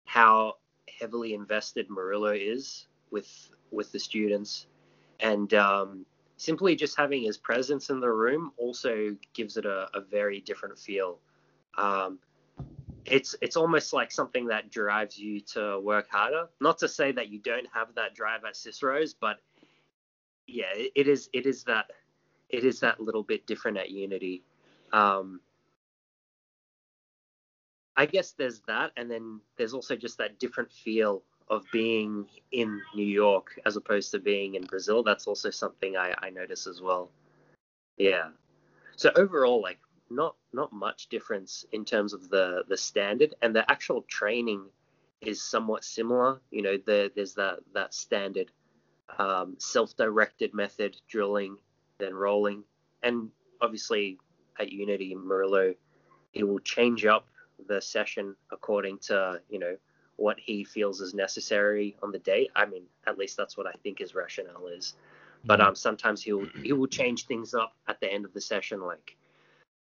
how 0.06 0.54
heavily 0.98 1.34
invested 1.34 1.88
Murilo 1.88 2.36
is 2.36 2.88
with 3.10 3.30
with 3.70 3.92
the 3.92 3.98
students, 3.98 4.66
and 5.20 5.52
um, 5.54 6.06
simply 6.38 6.74
just 6.74 6.96
having 6.96 7.22
his 7.22 7.36
presence 7.36 7.90
in 7.90 8.00
the 8.00 8.10
room 8.10 8.52
also 8.56 9.14
gives 9.34 9.56
it 9.56 9.66
a, 9.66 9.86
a 9.94 10.00
very 10.00 10.40
different 10.40 10.78
feel. 10.78 11.18
Um, 11.76 12.18
it's 13.04 13.36
it's 13.42 13.56
almost 13.56 13.92
like 13.92 14.10
something 14.10 14.46
that 14.46 14.70
drives 14.70 15.18
you 15.18 15.40
to 15.40 15.78
work 15.80 16.08
harder. 16.10 16.48
Not 16.60 16.78
to 16.78 16.88
say 16.88 17.12
that 17.12 17.28
you 17.28 17.38
don't 17.38 17.68
have 17.72 17.94
that 17.96 18.14
drive 18.14 18.44
at 18.44 18.56
Cicero's, 18.56 19.12
but 19.12 19.36
yeah, 20.46 20.72
it, 20.74 20.92
it 20.94 21.06
is 21.06 21.28
it 21.34 21.44
is 21.46 21.64
that 21.64 21.90
it 22.48 22.64
is 22.64 22.80
that 22.80 22.98
little 23.00 23.22
bit 23.22 23.46
different 23.46 23.76
at 23.76 23.90
Unity. 23.90 24.42
Um, 24.92 25.40
I 27.96 28.06
guess 28.06 28.32
there's 28.32 28.60
that, 28.66 28.92
and 28.96 29.10
then 29.10 29.40
there's 29.56 29.72
also 29.72 29.96
just 29.96 30.18
that 30.18 30.38
different 30.38 30.70
feel 30.70 31.22
of 31.48 31.64
being 31.72 32.26
in 32.52 32.80
New 32.94 33.06
York 33.06 33.58
as 33.64 33.76
opposed 33.76 34.10
to 34.10 34.18
being 34.18 34.54
in 34.56 34.64
Brazil. 34.64 35.02
That's 35.02 35.26
also 35.26 35.50
something 35.50 35.96
I, 35.96 36.14
I 36.20 36.30
notice 36.30 36.66
as 36.66 36.82
well. 36.82 37.10
Yeah. 37.96 38.30
So 38.96 39.10
overall, 39.16 39.62
like 39.62 39.78
not 40.10 40.36
not 40.52 40.72
much 40.72 41.08
difference 41.08 41.64
in 41.72 41.84
terms 41.84 42.12
of 42.12 42.28
the 42.28 42.64
the 42.68 42.76
standard 42.76 43.34
and 43.42 43.54
the 43.54 43.68
actual 43.70 44.02
training 44.02 44.64
is 45.20 45.42
somewhat 45.42 45.84
similar. 45.84 46.40
You 46.50 46.62
know, 46.62 46.76
the, 46.84 47.10
there's 47.14 47.34
that 47.34 47.60
that 47.74 47.94
standard 47.94 48.50
um, 49.18 49.54
self-directed 49.58 50.52
method, 50.52 50.96
drilling, 51.08 51.56
then 51.98 52.14
rolling, 52.14 52.64
and 53.02 53.30
obviously 53.60 54.18
at 54.58 54.72
Unity 54.72 55.14
Murilo, 55.14 55.74
he 56.32 56.42
will 56.42 56.58
change 56.60 57.04
up 57.06 57.26
the 57.68 57.80
session 57.80 58.36
according 58.50 58.98
to 58.98 59.40
you 59.48 59.58
know 59.58 59.76
what 60.16 60.38
he 60.40 60.64
feels 60.64 61.00
is 61.00 61.14
necessary 61.14 61.96
on 62.02 62.10
the 62.10 62.18
day. 62.18 62.48
I 62.56 62.66
mean, 62.66 62.84
at 63.06 63.18
least 63.18 63.36
that's 63.36 63.56
what 63.56 63.66
I 63.66 63.72
think 63.82 63.98
his 63.98 64.14
rationale 64.14 64.66
is. 64.68 64.94
But 65.44 65.60
um, 65.60 65.74
sometimes 65.76 66.22
he'll 66.22 66.46
he 66.62 66.72
will 66.72 66.88
change 66.88 67.26
things 67.26 67.54
up 67.54 67.74
at 67.86 68.00
the 68.00 68.12
end 68.12 68.24
of 68.24 68.32
the 68.32 68.40
session, 68.40 68.80
like, 68.80 69.16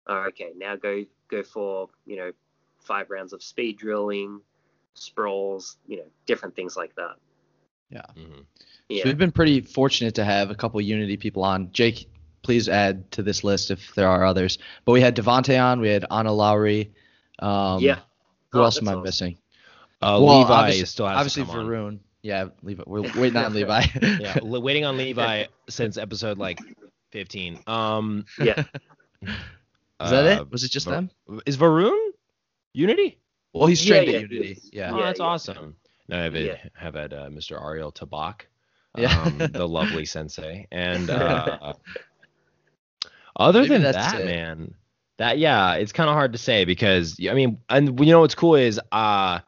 oh, 0.06 0.25
okay, 0.30 0.51
now 0.56 0.75
go 0.75 1.03
go 1.30 1.41
for 1.41 1.89
you 2.06 2.17
know 2.17 2.32
five 2.80 3.10
rounds 3.10 3.34
of 3.34 3.41
speed 3.41 3.77
drilling, 3.77 4.39
sprawls, 4.93 5.77
you 5.88 5.97
know, 5.97 6.06
different 6.25 6.56
things 6.56 6.77
like 6.77 6.95
that. 6.95 7.15
Mhm. 8.15 8.45
Yeah. 8.89 9.03
So 9.03 9.10
we've 9.10 9.17
been 9.17 9.32
pretty 9.32 9.62
fortunate 9.62 10.15
to 10.15 10.25
have 10.25 10.51
a 10.51 10.56
couple 10.56 10.80
Unity 10.82 11.17
people 11.17 11.43
on. 11.43 11.71
Jake, 11.71 12.10
please 12.47 12.69
add 12.69 13.12
to 13.12 13.21
this 13.21 13.43
list 13.43 13.71
if 13.71 13.93
there 13.93 14.07
are 14.07 14.23
others. 14.23 14.57
But 14.86 14.93
we 14.93 15.01
had 15.01 15.17
Devhonte 15.17 15.62
on, 15.62 15.81
we 15.81 15.89
had 15.89 16.05
Anna 16.10 16.31
Lowry. 16.31 16.93
Um, 17.39 17.81
yeah. 17.81 17.99
Who 18.53 18.60
Oh, 18.62 18.63
else 18.63 18.77
am 18.81 18.88
I 18.88 18.93
awesome. 18.93 19.03
missing? 19.03 19.38
Uh, 20.01 20.17
Well, 20.23 20.39
Levi 20.39 20.53
obviously- 20.53 20.86
still 20.86 21.07
has 21.07 21.17
Obviously 21.17 21.43
to 21.43 21.49
come 21.49 21.60
on. 21.60 21.65
Varun. 21.65 21.99
Yeah, 22.21 22.45
Levi. 22.63 22.83
We're 22.88 23.01
waiting 23.19 23.36
on 23.36 23.53
Levi. 23.53 23.81
Yeah, 24.21 24.39
waiting 24.43 24.86
on 24.86 24.95
Levi 24.95 25.45
since 25.69 25.97
episode 25.97 26.38
like 26.38 26.60
15. 27.12 27.60
Um, 27.67 28.23
Yeah. 28.39 28.63
Is 29.23 30.12
that 30.12 30.25
uh, 30.39 30.41
it? 30.43 30.51
Was 30.51 30.63
it 30.63 30.71
just 30.71 30.86
Var- 30.86 30.95
them? 30.95 31.12
Is 31.45 31.57
Varun 31.57 32.12
Unity? 32.73 33.19
Well, 33.53 33.67
he's 33.67 33.83
trained 33.83 34.07
yeah, 34.10 34.19
at 34.19 34.31
Unity. 34.31 34.62
Yeah. 34.71 34.91
oh, 34.93 35.01
that's 35.01 35.19
yeah. 35.19 35.25
awesome. 35.25 35.75
No, 36.07 36.23
I've 36.25 36.33
had, 36.33 36.45
Yeah. 36.45 36.57
have 36.75 36.93
had 36.93 37.12
uh, 37.13 37.27
Mr. 37.29 37.62
Ariel 37.62 37.91
Tabak, 37.91 38.43
Yeah. 38.97 39.21
um, 39.23 39.38
the 39.51 39.67
lovely 39.67 40.05
sensei, 40.05 40.67
and 40.71 41.10
uh, 41.10 41.73
other 43.38 43.62
Maybe 43.62 43.76
than 43.76 43.91
that, 43.93 44.19
it. 44.21 44.26
man, 44.26 44.73
that 45.17 45.38
yeah, 45.38 45.73
it's 45.76 45.91
kind 45.91 46.10
of 46.10 46.13
hard 46.15 46.34
to 46.34 46.38
say 46.39 46.65
because 46.65 47.17
I 47.30 47.34
mean, 47.34 47.60
and 47.69 48.00
you 48.00 48.12
know 48.12 48.19
what's 48.21 48.36
cool 48.36 48.56
is, 48.56 48.80
uh, 48.91 49.39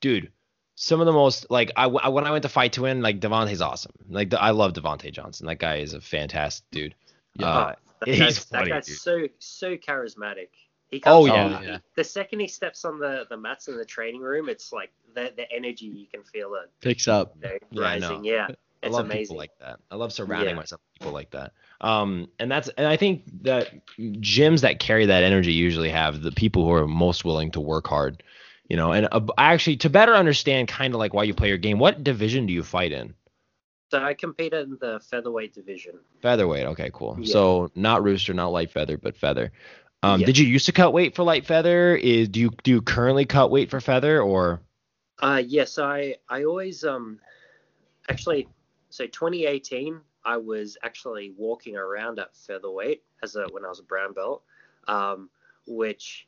dude, 0.00 0.30
some 0.74 1.00
of 1.00 1.06
the 1.06 1.12
most 1.12 1.46
like 1.50 1.70
I, 1.76 1.84
I 1.86 2.08
when 2.08 2.24
I 2.26 2.30
went 2.30 2.42
to 2.42 2.48
fight 2.48 2.72
to 2.74 2.82
win, 2.82 3.00
like 3.02 3.20
Devhonte's 3.20 3.60
awesome. 3.62 3.92
Like 4.08 4.32
I 4.34 4.50
love 4.50 4.72
Devhonte 4.74 5.10
Johnson. 5.12 5.46
That 5.46 5.58
guy 5.58 5.76
is 5.76 5.94
a 5.94 6.00
fantastic 6.00 6.64
dude. 6.70 6.94
Yeah. 7.34 7.46
Uh, 7.48 7.74
That 8.00 8.08
he's 8.08 8.18
guy's, 8.18 8.38
funny, 8.38 8.64
that 8.70 8.74
guy's 8.74 8.86
dude. 8.86 8.98
so 8.98 9.26
so 9.38 9.76
charismatic. 9.76 10.48
He 10.88 11.02
Oh, 11.04 11.26
yeah. 11.26 11.44
on- 11.56 11.62
yeah. 11.64 11.78
The 11.96 12.04
second 12.04 12.40
he 12.40 12.46
steps 12.46 12.84
on 12.84 13.00
the, 13.00 13.24
the 13.28 13.36
mats 13.36 13.66
in 13.68 13.76
the 13.76 13.84
training 13.84 14.20
room, 14.20 14.48
it's 14.48 14.72
like 14.72 14.90
the 15.14 15.32
the 15.36 15.50
energy 15.52 15.86
you 15.86 16.06
can 16.06 16.22
feel 16.22 16.54
it 16.54 16.70
Picks 16.80 17.08
up. 17.08 17.34
you 17.42 17.48
know, 17.48 17.56
know. 17.72 17.82
rising. 17.82 18.24
Yeah, 18.24 18.48
I 18.86 18.90
love 18.90 19.06
amazing. 19.06 19.24
people 19.24 19.36
like 19.36 19.58
that. 19.60 19.80
I 19.90 19.96
love 19.96 20.12
surrounding 20.12 20.50
Yeah. 20.50 20.56
myself 20.56 20.80
with 20.80 21.00
people 21.00 21.12
like 21.12 21.30
that. 21.30 21.52
Um, 21.80 22.28
and 22.38 22.50
that's 22.50 22.68
and 22.68 22.86
I 22.86 22.96
think 22.96 23.24
that 23.42 23.70
gyms 23.98 24.62
that 24.62 24.78
carry 24.80 25.06
that 25.06 25.22
energy 25.24 25.52
usually 25.52 25.90
have 25.90 26.22
the 26.22 26.32
people 26.32 26.64
who 26.64 26.72
are 26.72 26.86
most 26.86 27.24
willing 27.24 27.50
to 27.52 27.60
work 27.60 27.86
hard. 27.86 28.22
You 28.68 28.76
know, 28.76 28.92
and 28.92 29.08
uh, 29.12 29.20
actually 29.38 29.76
to 29.78 29.90
better 29.90 30.14
understand 30.14 30.68
kind 30.68 30.92
of 30.94 30.98
like 30.98 31.14
why 31.14 31.22
you 31.24 31.34
play 31.34 31.48
your 31.48 31.58
game, 31.58 31.78
what 31.78 32.02
division 32.02 32.46
do 32.46 32.52
you 32.52 32.62
fight 32.62 32.92
in? 32.92 33.14
so 33.92 34.02
I 34.02 34.14
competed 34.14 34.66
in 34.68 34.78
the 34.80 34.98
featherweight 35.08 35.54
division. 35.54 36.00
Featherweight. 36.20 36.66
Okay, 36.66 36.90
cool. 36.92 37.16
Yeah. 37.20 37.32
So 37.32 37.70
not 37.76 38.02
rooster, 38.02 38.34
not 38.34 38.48
light 38.48 38.72
feather, 38.72 38.98
but 38.98 39.16
feather. 39.16 39.52
Um, 40.02 40.20
Yeah. 40.20 40.26
Did 40.26 40.38
you 40.38 40.46
used 40.46 40.66
to 40.66 40.72
cut 40.72 40.92
weight 40.92 41.14
for 41.14 41.22
light 41.22 41.46
feather? 41.46 41.94
Is 41.94 42.28
do 42.28 42.40
you 42.40 42.50
do 42.64 42.72
you 42.72 42.82
currently 42.82 43.24
cut 43.26 43.50
weight 43.50 43.70
for 43.70 43.80
feather 43.80 44.20
or? 44.20 44.60
Uh, 45.20 45.40
yes, 45.46 45.78
I 45.78 46.16
I 46.28 46.44
always 46.44 46.82
um 46.84 47.20
actually 48.08 48.48
so 48.96 49.06
2018 49.06 50.00
I 50.24 50.38
was 50.38 50.78
actually 50.82 51.34
walking 51.36 51.76
around 51.76 52.18
at 52.18 52.34
featherweight 52.34 53.02
as 53.22 53.36
a 53.36 53.46
when 53.50 53.64
I 53.64 53.68
was 53.68 53.78
a 53.78 53.82
brown 53.84 54.14
belt, 54.14 54.42
um, 54.88 55.28
which 55.66 56.26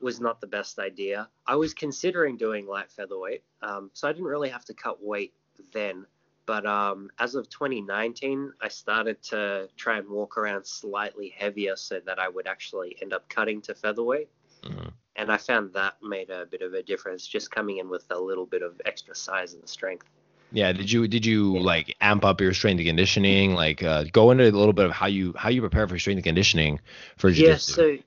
was 0.00 0.20
not 0.20 0.40
the 0.40 0.46
best 0.46 0.78
idea. 0.78 1.28
I 1.46 1.56
was 1.56 1.72
considering 1.72 2.36
doing 2.36 2.66
light 2.66 2.92
featherweight, 2.92 3.42
um, 3.62 3.90
so 3.94 4.06
I 4.06 4.12
didn't 4.12 4.28
really 4.28 4.50
have 4.50 4.64
to 4.66 4.74
cut 4.74 5.02
weight 5.02 5.32
then. 5.72 6.06
But 6.44 6.66
um, 6.66 7.10
as 7.18 7.34
of 7.34 7.48
2019, 7.48 8.52
I 8.60 8.68
started 8.68 9.22
to 9.24 9.68
try 9.76 9.98
and 9.98 10.08
walk 10.08 10.36
around 10.36 10.64
slightly 10.66 11.34
heavier 11.36 11.76
so 11.76 12.00
that 12.00 12.18
I 12.18 12.28
would 12.28 12.46
actually 12.46 12.96
end 13.00 13.12
up 13.12 13.28
cutting 13.28 13.62
to 13.62 13.74
featherweight 13.74 14.28
Mhm. 14.62 14.92
and 15.16 15.32
I 15.32 15.38
found 15.38 15.72
that 15.72 16.02
made 16.02 16.28
a 16.30 16.44
bit 16.46 16.60
of 16.60 16.74
a 16.74 16.82
difference 16.82 17.26
just 17.26 17.50
coming 17.50 17.78
in 17.78 17.88
with 17.88 18.04
a 18.10 18.18
little 18.18 18.46
bit 18.46 18.62
of 18.62 18.80
extra 18.84 19.14
size 19.14 19.54
and 19.54 19.66
strength. 19.68 20.06
Yeah, 20.52 20.72
did 20.72 20.90
you 20.90 21.06
did 21.08 21.24
you 21.26 21.56
Yeah. 21.56 21.60
like 21.60 21.96
amp 22.00 22.24
up 22.24 22.40
your 22.40 22.54
strength 22.54 22.78
and 22.80 22.86
conditioning? 22.88 23.54
Like 23.54 23.82
uh, 23.82 24.04
go 24.12 24.30
into 24.30 24.44
a 24.44 24.50
little 24.50 24.72
bit 24.72 24.86
of 24.86 24.92
how 24.92 25.06
you 25.06 25.34
how 25.36 25.48
you 25.48 25.60
prepare 25.60 25.86
for 25.88 25.98
strength 25.98 26.18
and 26.18 26.24
conditioning 26.24 26.80
for 27.16 27.30
Yeah, 27.32 27.56
jiu-jitsu. 27.56 27.72
so 27.74 27.98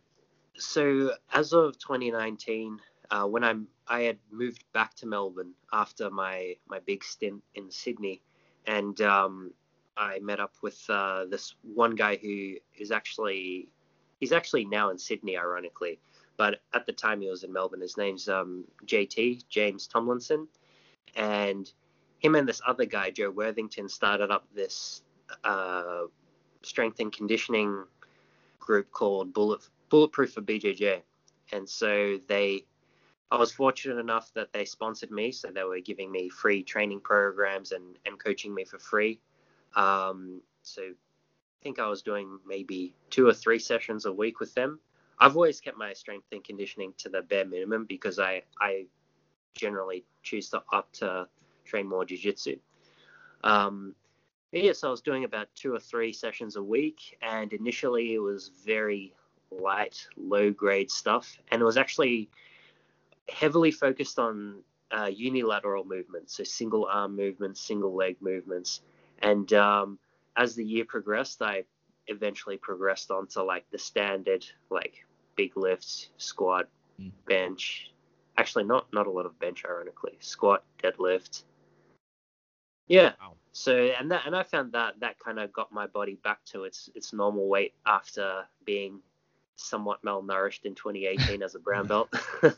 so 0.57 1.13
as 1.33 1.53
of 1.53 1.77
2019, 1.79 2.79
uh, 3.11 3.25
when 3.25 3.43
I'm 3.43 3.67
I 3.87 4.01
had 4.01 4.17
moved 4.31 4.63
back 4.73 4.95
to 4.95 5.05
Melbourne 5.07 5.53
after 5.71 6.09
my 6.09 6.55
my 6.67 6.79
big 6.79 7.03
stint 7.03 7.43
in 7.55 7.71
Sydney, 7.71 8.21
and 8.65 8.99
um, 9.01 9.53
I 9.97 10.19
met 10.19 10.39
up 10.39 10.53
with 10.61 10.83
uh, 10.89 11.25
this 11.25 11.55
one 11.63 11.95
guy 11.95 12.17
who 12.17 12.55
is 12.77 12.91
actually 12.91 13.69
he's 14.19 14.31
actually 14.31 14.65
now 14.65 14.89
in 14.89 14.97
Sydney, 14.97 15.37
ironically, 15.37 15.99
but 16.37 16.61
at 16.73 16.85
the 16.85 16.93
time 16.93 17.21
he 17.21 17.29
was 17.29 17.43
in 17.43 17.53
Melbourne. 17.53 17.81
His 17.81 17.97
name's 17.97 18.29
um, 18.29 18.65
JT 18.85 19.47
James 19.49 19.87
Tomlinson, 19.87 20.47
and 21.15 21.71
him 22.23 22.35
and 22.35 22.47
this 22.47 22.61
other 22.65 22.85
guy 22.85 23.11
Joe 23.11 23.29
Worthington 23.29 23.89
started 23.89 24.31
up 24.31 24.47
this 24.55 25.03
uh, 25.43 26.03
strength 26.63 26.99
and 26.99 27.11
conditioning 27.11 27.83
group 28.59 28.89
called 28.91 29.33
Bullet 29.33 29.61
Bulletproof 29.89 30.33
for 30.33 30.41
BJJ, 30.41 31.01
and 31.51 31.69
so 31.69 32.17
they. 32.27 32.65
I 33.31 33.37
was 33.37 33.51
fortunate 33.51 33.97
enough 33.97 34.31
that 34.35 34.53
they 34.53 34.63
sponsored 34.63 35.09
me, 35.09 35.31
so 35.31 35.49
they 35.49 35.63
were 35.63 35.79
giving 35.79 36.11
me 36.11 36.29
free 36.29 36.61
training 36.61 36.99
programs 36.99 37.71
and, 37.71 37.97
and 38.05 38.23
coaching 38.23 38.53
me 38.53 38.63
for 38.63 38.77
free. 38.77 39.19
Um, 39.75 40.39
so 40.61 40.83
I 40.83 41.63
think 41.63 41.79
I 41.79 41.87
was 41.87 42.03
doing 42.03 42.37
maybe 42.45 42.93
two 43.09 43.27
or 43.27 43.33
three 43.33 43.57
sessions 43.57 44.05
a 44.05 44.13
week 44.13 44.39
with 44.39 44.53
them. 44.53 44.79
I've 45.19 45.35
always 45.35 45.59
kept 45.59 45.79
my 45.79 45.93
strength 45.93 46.27
and 46.31 46.43
conditioning 46.43 46.93
to 46.99 47.09
the 47.09 47.23
bare 47.23 47.45
minimum 47.45 47.85
because 47.85 48.19
I, 48.19 48.43
I 48.61 48.85
generally 49.55 50.05
choose 50.21 50.49
to 50.49 50.61
opt 50.71 50.99
to 50.99 51.27
train 51.63 51.87
more 51.87 52.05
jiu-jitsu. 52.05 52.57
Um, 53.43 53.95
yeah, 54.51 54.73
so 54.73 54.87
I 54.87 54.91
was 54.91 55.01
doing 55.01 55.23
about 55.23 55.47
two 55.55 55.73
or 55.73 55.79
three 55.79 56.13
sessions 56.13 56.55
a 56.55 56.63
week, 56.63 57.17
and 57.21 57.51
initially 57.53 58.13
it 58.13 58.19
was 58.19 58.51
very 58.65 59.13
light, 59.51 60.07
low 60.15 60.51
grade 60.51 60.91
stuff, 60.91 61.37
and 61.51 61.61
it 61.61 61.65
was 61.65 61.77
actually 61.77 62.29
heavily 63.29 63.71
focused 63.71 64.19
on 64.19 64.59
uh, 64.91 65.05
unilateral 65.05 65.83
movements, 65.85 66.37
so 66.37 66.43
single 66.43 66.85
arm 66.85 67.15
movements, 67.15 67.59
single 67.59 67.95
leg 67.95 68.15
movements, 68.21 68.81
and 69.19 69.53
um, 69.53 69.97
as 70.37 70.55
the 70.55 70.63
year 70.63 70.85
progressed, 70.85 71.41
I 71.41 71.63
eventually 72.07 72.57
progressed 72.57 73.09
onto 73.11 73.41
like 73.41 73.65
the 73.71 73.77
standard, 73.79 74.45
like 74.69 75.05
big 75.35 75.57
lifts, 75.57 76.09
squat, 76.17 76.67
Mm. 77.01 77.11
bench. 77.25 77.91
Actually, 78.37 78.65
not 78.65 78.91
not 78.93 79.07
a 79.07 79.09
lot 79.09 79.25
of 79.25 79.39
bench, 79.39 79.65
ironically. 79.65 80.15
Squat, 80.19 80.63
deadlift. 80.83 81.43
Yeah. 82.87 83.13
Wow. 83.21 83.35
So 83.51 83.75
and 83.75 84.11
that 84.11 84.25
and 84.25 84.35
I 84.35 84.43
found 84.43 84.71
that 84.73 84.99
that 84.99 85.19
kind 85.19 85.39
of 85.39 85.53
got 85.53 85.71
my 85.71 85.87
body 85.87 86.15
back 86.23 86.43
to 86.45 86.63
its 86.63 86.89
its 86.95 87.13
normal 87.13 87.47
weight 87.47 87.73
after 87.85 88.45
being 88.65 88.99
somewhat 89.55 90.01
malnourished 90.03 90.65
in 90.65 90.73
2018 90.75 91.43
as 91.43 91.55
a 91.55 91.59
brown 91.59 91.87
belt. 91.87 92.13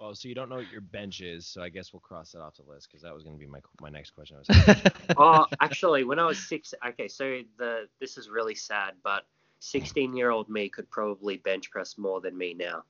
Well, 0.00 0.14
so 0.14 0.28
you 0.28 0.34
don't 0.34 0.48
know 0.48 0.56
what 0.56 0.70
your 0.70 0.80
bench 0.80 1.20
is, 1.20 1.44
so 1.46 1.60
I 1.60 1.68
guess 1.68 1.92
we'll 1.92 2.00
cross 2.00 2.32
that 2.32 2.40
off 2.40 2.56
the 2.56 2.62
list 2.70 2.88
because 2.88 3.02
that 3.02 3.12
was 3.12 3.24
going 3.24 3.34
to 3.34 3.40
be 3.40 3.50
my 3.50 3.58
my 3.80 3.88
next 3.88 4.10
question. 4.10 4.36
I 4.36 4.40
was 4.40 4.92
oh, 5.16 5.44
actually, 5.60 6.04
when 6.04 6.18
I 6.20 6.24
was 6.24 6.38
six, 6.38 6.72
okay, 6.86 7.08
so 7.08 7.40
the 7.58 7.88
this 8.00 8.16
is 8.16 8.28
really 8.28 8.54
sad, 8.54 8.92
but 9.02 9.26
16 9.60 10.16
year 10.16 10.30
old 10.30 10.48
me 10.48 10.68
could 10.68 10.88
probably 10.90 11.38
bench 11.38 11.70
press 11.70 11.98
more 11.98 12.20
than 12.20 12.38
me 12.38 12.54
now. 12.54 12.84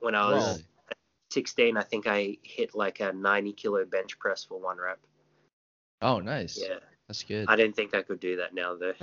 When 0.00 0.14
I 0.14 0.30
was 0.30 0.48
Really? 0.48 0.64
16, 1.30 1.76
I 1.78 1.82
think 1.82 2.06
I 2.06 2.36
hit 2.42 2.74
like 2.74 3.00
a 3.00 3.12
90 3.12 3.54
kilo 3.54 3.84
bench 3.86 4.18
press 4.18 4.44
for 4.44 4.60
one 4.60 4.76
rep. 4.76 4.98
Oh, 6.02 6.18
nice. 6.20 6.58
Yeah, 6.60 6.76
That's 7.08 7.22
good. 7.22 7.46
I 7.48 7.56
didn't 7.56 7.76
think 7.76 7.94
I 7.94 8.02
could 8.02 8.20
do 8.20 8.36
that 8.36 8.54
now 8.54 8.74
though. 8.76 8.94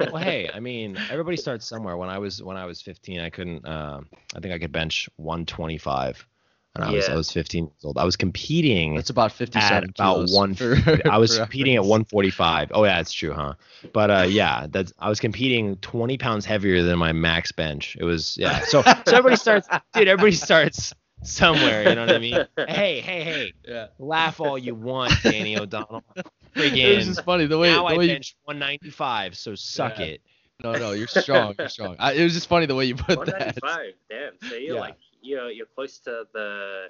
well, 0.12 0.22
hey, 0.22 0.50
I 0.54 0.60
mean, 0.60 0.98
everybody 1.10 1.36
starts 1.36 1.66
somewhere. 1.66 1.96
When 1.96 2.08
I 2.08 2.18
was 2.18 2.42
when 2.42 2.56
I 2.56 2.66
was 2.66 2.82
15, 2.82 3.20
I 3.20 3.30
couldn't. 3.30 3.64
Uh, 3.66 4.00
I 4.34 4.40
think 4.40 4.52
I 4.54 4.58
could 4.58 4.72
bench 4.72 5.08
125, 5.16 6.26
and 6.74 6.84
I 6.84 6.90
was 6.90 7.08
I 7.08 7.14
was 7.14 7.30
15 7.30 7.64
years 7.64 7.84
old. 7.84 7.98
I 7.98 8.04
was 8.04 8.16
competing 8.16 8.96
It's 8.96 9.10
about 9.10 9.32
57 9.32 9.76
at 9.76 9.90
about 9.90 10.28
one. 10.30 10.54
for- 10.54 10.76
I 11.08 11.18
was 11.18 11.32
for 11.36 11.44
competing 11.44 11.76
at 11.76 11.82
145. 11.82 12.72
Oh 12.74 12.84
yeah, 12.84 12.96
that's 12.96 13.12
true, 13.12 13.32
huh? 13.32 13.54
But 13.92 14.10
uh, 14.10 14.26
yeah, 14.28 14.66
that's 14.68 14.92
I 14.98 15.08
was 15.08 15.20
competing 15.20 15.76
20 15.76 16.18
pounds 16.18 16.44
heavier 16.44 16.82
than 16.82 16.98
my 16.98 17.12
max 17.12 17.52
bench. 17.52 17.96
It 18.00 18.04
was 18.04 18.36
yeah. 18.36 18.60
So 18.64 18.82
so 18.82 18.92
everybody 19.08 19.36
starts, 19.36 19.68
dude. 19.94 20.08
Everybody 20.08 20.34
starts 20.36 20.92
somewhere. 21.22 21.88
You 21.88 21.94
know 21.94 22.02
what 22.06 22.14
I 22.14 22.18
mean? 22.18 22.46
Hey, 22.68 23.00
hey, 23.00 23.22
hey. 23.24 23.52
Yeah. 23.66 23.86
Laugh 23.98 24.40
all 24.40 24.58
you 24.58 24.74
want, 24.74 25.14
Danny 25.22 25.56
O'Donnell. 25.56 26.04
It 26.16 26.24
was 26.56 26.72
Friggin' 26.72 27.04
just 27.04 27.24
funny 27.24 27.46
the 27.46 27.58
way 27.58 27.68
now 27.70 27.86
the 27.86 27.94
I 27.94 27.96
way 27.96 28.04
you, 28.06 28.12
bench 28.14 28.36
195, 28.44 29.36
so 29.36 29.54
suck 29.54 29.98
Yeah. 29.98 30.06
it. 30.06 30.22
no 30.62 30.72
no 30.74 30.92
you're 30.92 31.06
strong 31.06 31.54
you're 31.58 31.68
strong. 31.68 31.96
I, 31.98 32.12
it 32.14 32.22
was 32.24 32.34
just 32.34 32.48
funny 32.48 32.66
the 32.66 32.74
way 32.74 32.84
you 32.86 32.96
put 32.96 33.24
that. 33.26 33.60
195, 33.62 33.92
damn. 34.10 34.32
So 34.48 34.56
you're 34.56 34.74
Yeah. 34.74 34.80
like 34.80 34.96
you 35.22 35.36
know, 35.36 35.48
you're 35.48 35.66
close 35.66 35.98
to 36.00 36.24
the. 36.32 36.88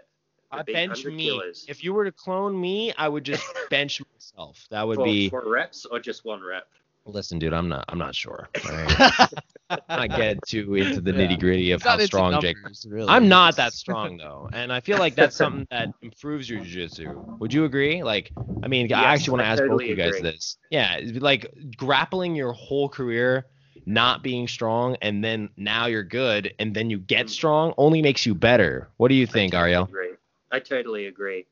the 0.53 0.59
I 0.59 0.63
bench 0.63 1.05
me. 1.05 1.25
kilos. 1.25 1.67
If 1.69 1.83
you 1.85 1.93
were 1.93 2.05
to 2.05 2.13
clone 2.13 2.59
me, 2.61 2.93
I 2.97 3.09
would 3.09 3.25
just 3.25 3.45
bench 3.71 4.01
myself. 4.15 4.67
That 4.71 4.87
would 4.87 4.97
for, 4.97 5.05
be. 5.05 5.29
for 5.29 5.49
reps 5.49 5.85
or 5.85 5.99
just 6.01 6.25
one 6.25 6.43
rep. 6.43 6.69
Listen, 7.07 7.39
dude, 7.39 7.53
I'm 7.53 7.69
not. 7.69 7.85
I'm 7.89 7.99
not 7.99 8.15
sure. 8.15 8.49
all 8.65 8.73
right? 8.73 9.29
Not 9.97 10.13
get 10.15 10.45
too 10.45 10.75
into 10.75 11.01
the 11.01 11.13
Yeah. 11.13 11.13
nitty 11.13 11.39
gritty 11.39 11.71
of 11.73 11.83
He's 11.83 11.85
how 11.85 11.99
into 11.99 12.01
strong 12.01 12.39
Jake. 12.39 12.57
numbers, 12.57 12.87
really. 12.89 13.07
I'm 13.07 13.29
not 13.29 13.57
that 13.57 13.75
strong 13.75 14.17
though, 14.17 14.49
and 14.53 14.73
I 14.73 14.81
feel 14.81 14.99
like 14.99 15.15
that's 15.15 15.37
something 15.37 15.67
that 15.71 15.91
improves 16.03 16.49
your 16.49 16.61
jiu-jitsu. 16.61 17.17
Would 17.41 17.53
you 17.53 17.65
agree? 17.65 18.03
Like, 18.03 18.33
I 18.63 18.69
mean, 18.69 18.93
I 18.93 19.13
actually 19.13 19.33
want 19.33 19.41
to 19.43 19.45
I 19.45 19.47
ask 19.47 19.65
both 19.65 19.83
totally 19.83 19.89
you 19.89 19.97
guys 19.97 20.19
agree. 20.19 20.21
this. 20.21 20.57
Yeah, 20.71 21.01
like 21.19 21.53
grappling 21.77 22.35
your 22.35 22.53
whole 22.53 22.89
career, 22.89 23.47
not 23.87 24.23
being 24.23 24.47
strong, 24.49 24.97
and 25.03 25.23
then 25.25 25.51
now 25.57 25.87
you're 25.87 26.03
good, 26.05 26.53
and 26.59 26.75
then 26.75 26.91
you 26.91 26.99
get 26.99 27.29
Mm. 27.29 27.31
strong, 27.31 27.75
only 27.79 28.03
makes 28.03 28.27
you 28.27 28.35
better. 28.35 28.91
What 28.97 29.09
do 29.09 29.15
you 29.15 29.27
think, 29.27 29.55
I 29.55 29.59
totally 29.59 29.81
Ariel? 29.81 29.91
Agree. 29.91 30.17
I 30.53 30.61
totally 30.61 31.07
agree. 31.07 31.47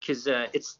Because 0.00 0.26
uh, 0.28 0.46
it's 0.52 0.78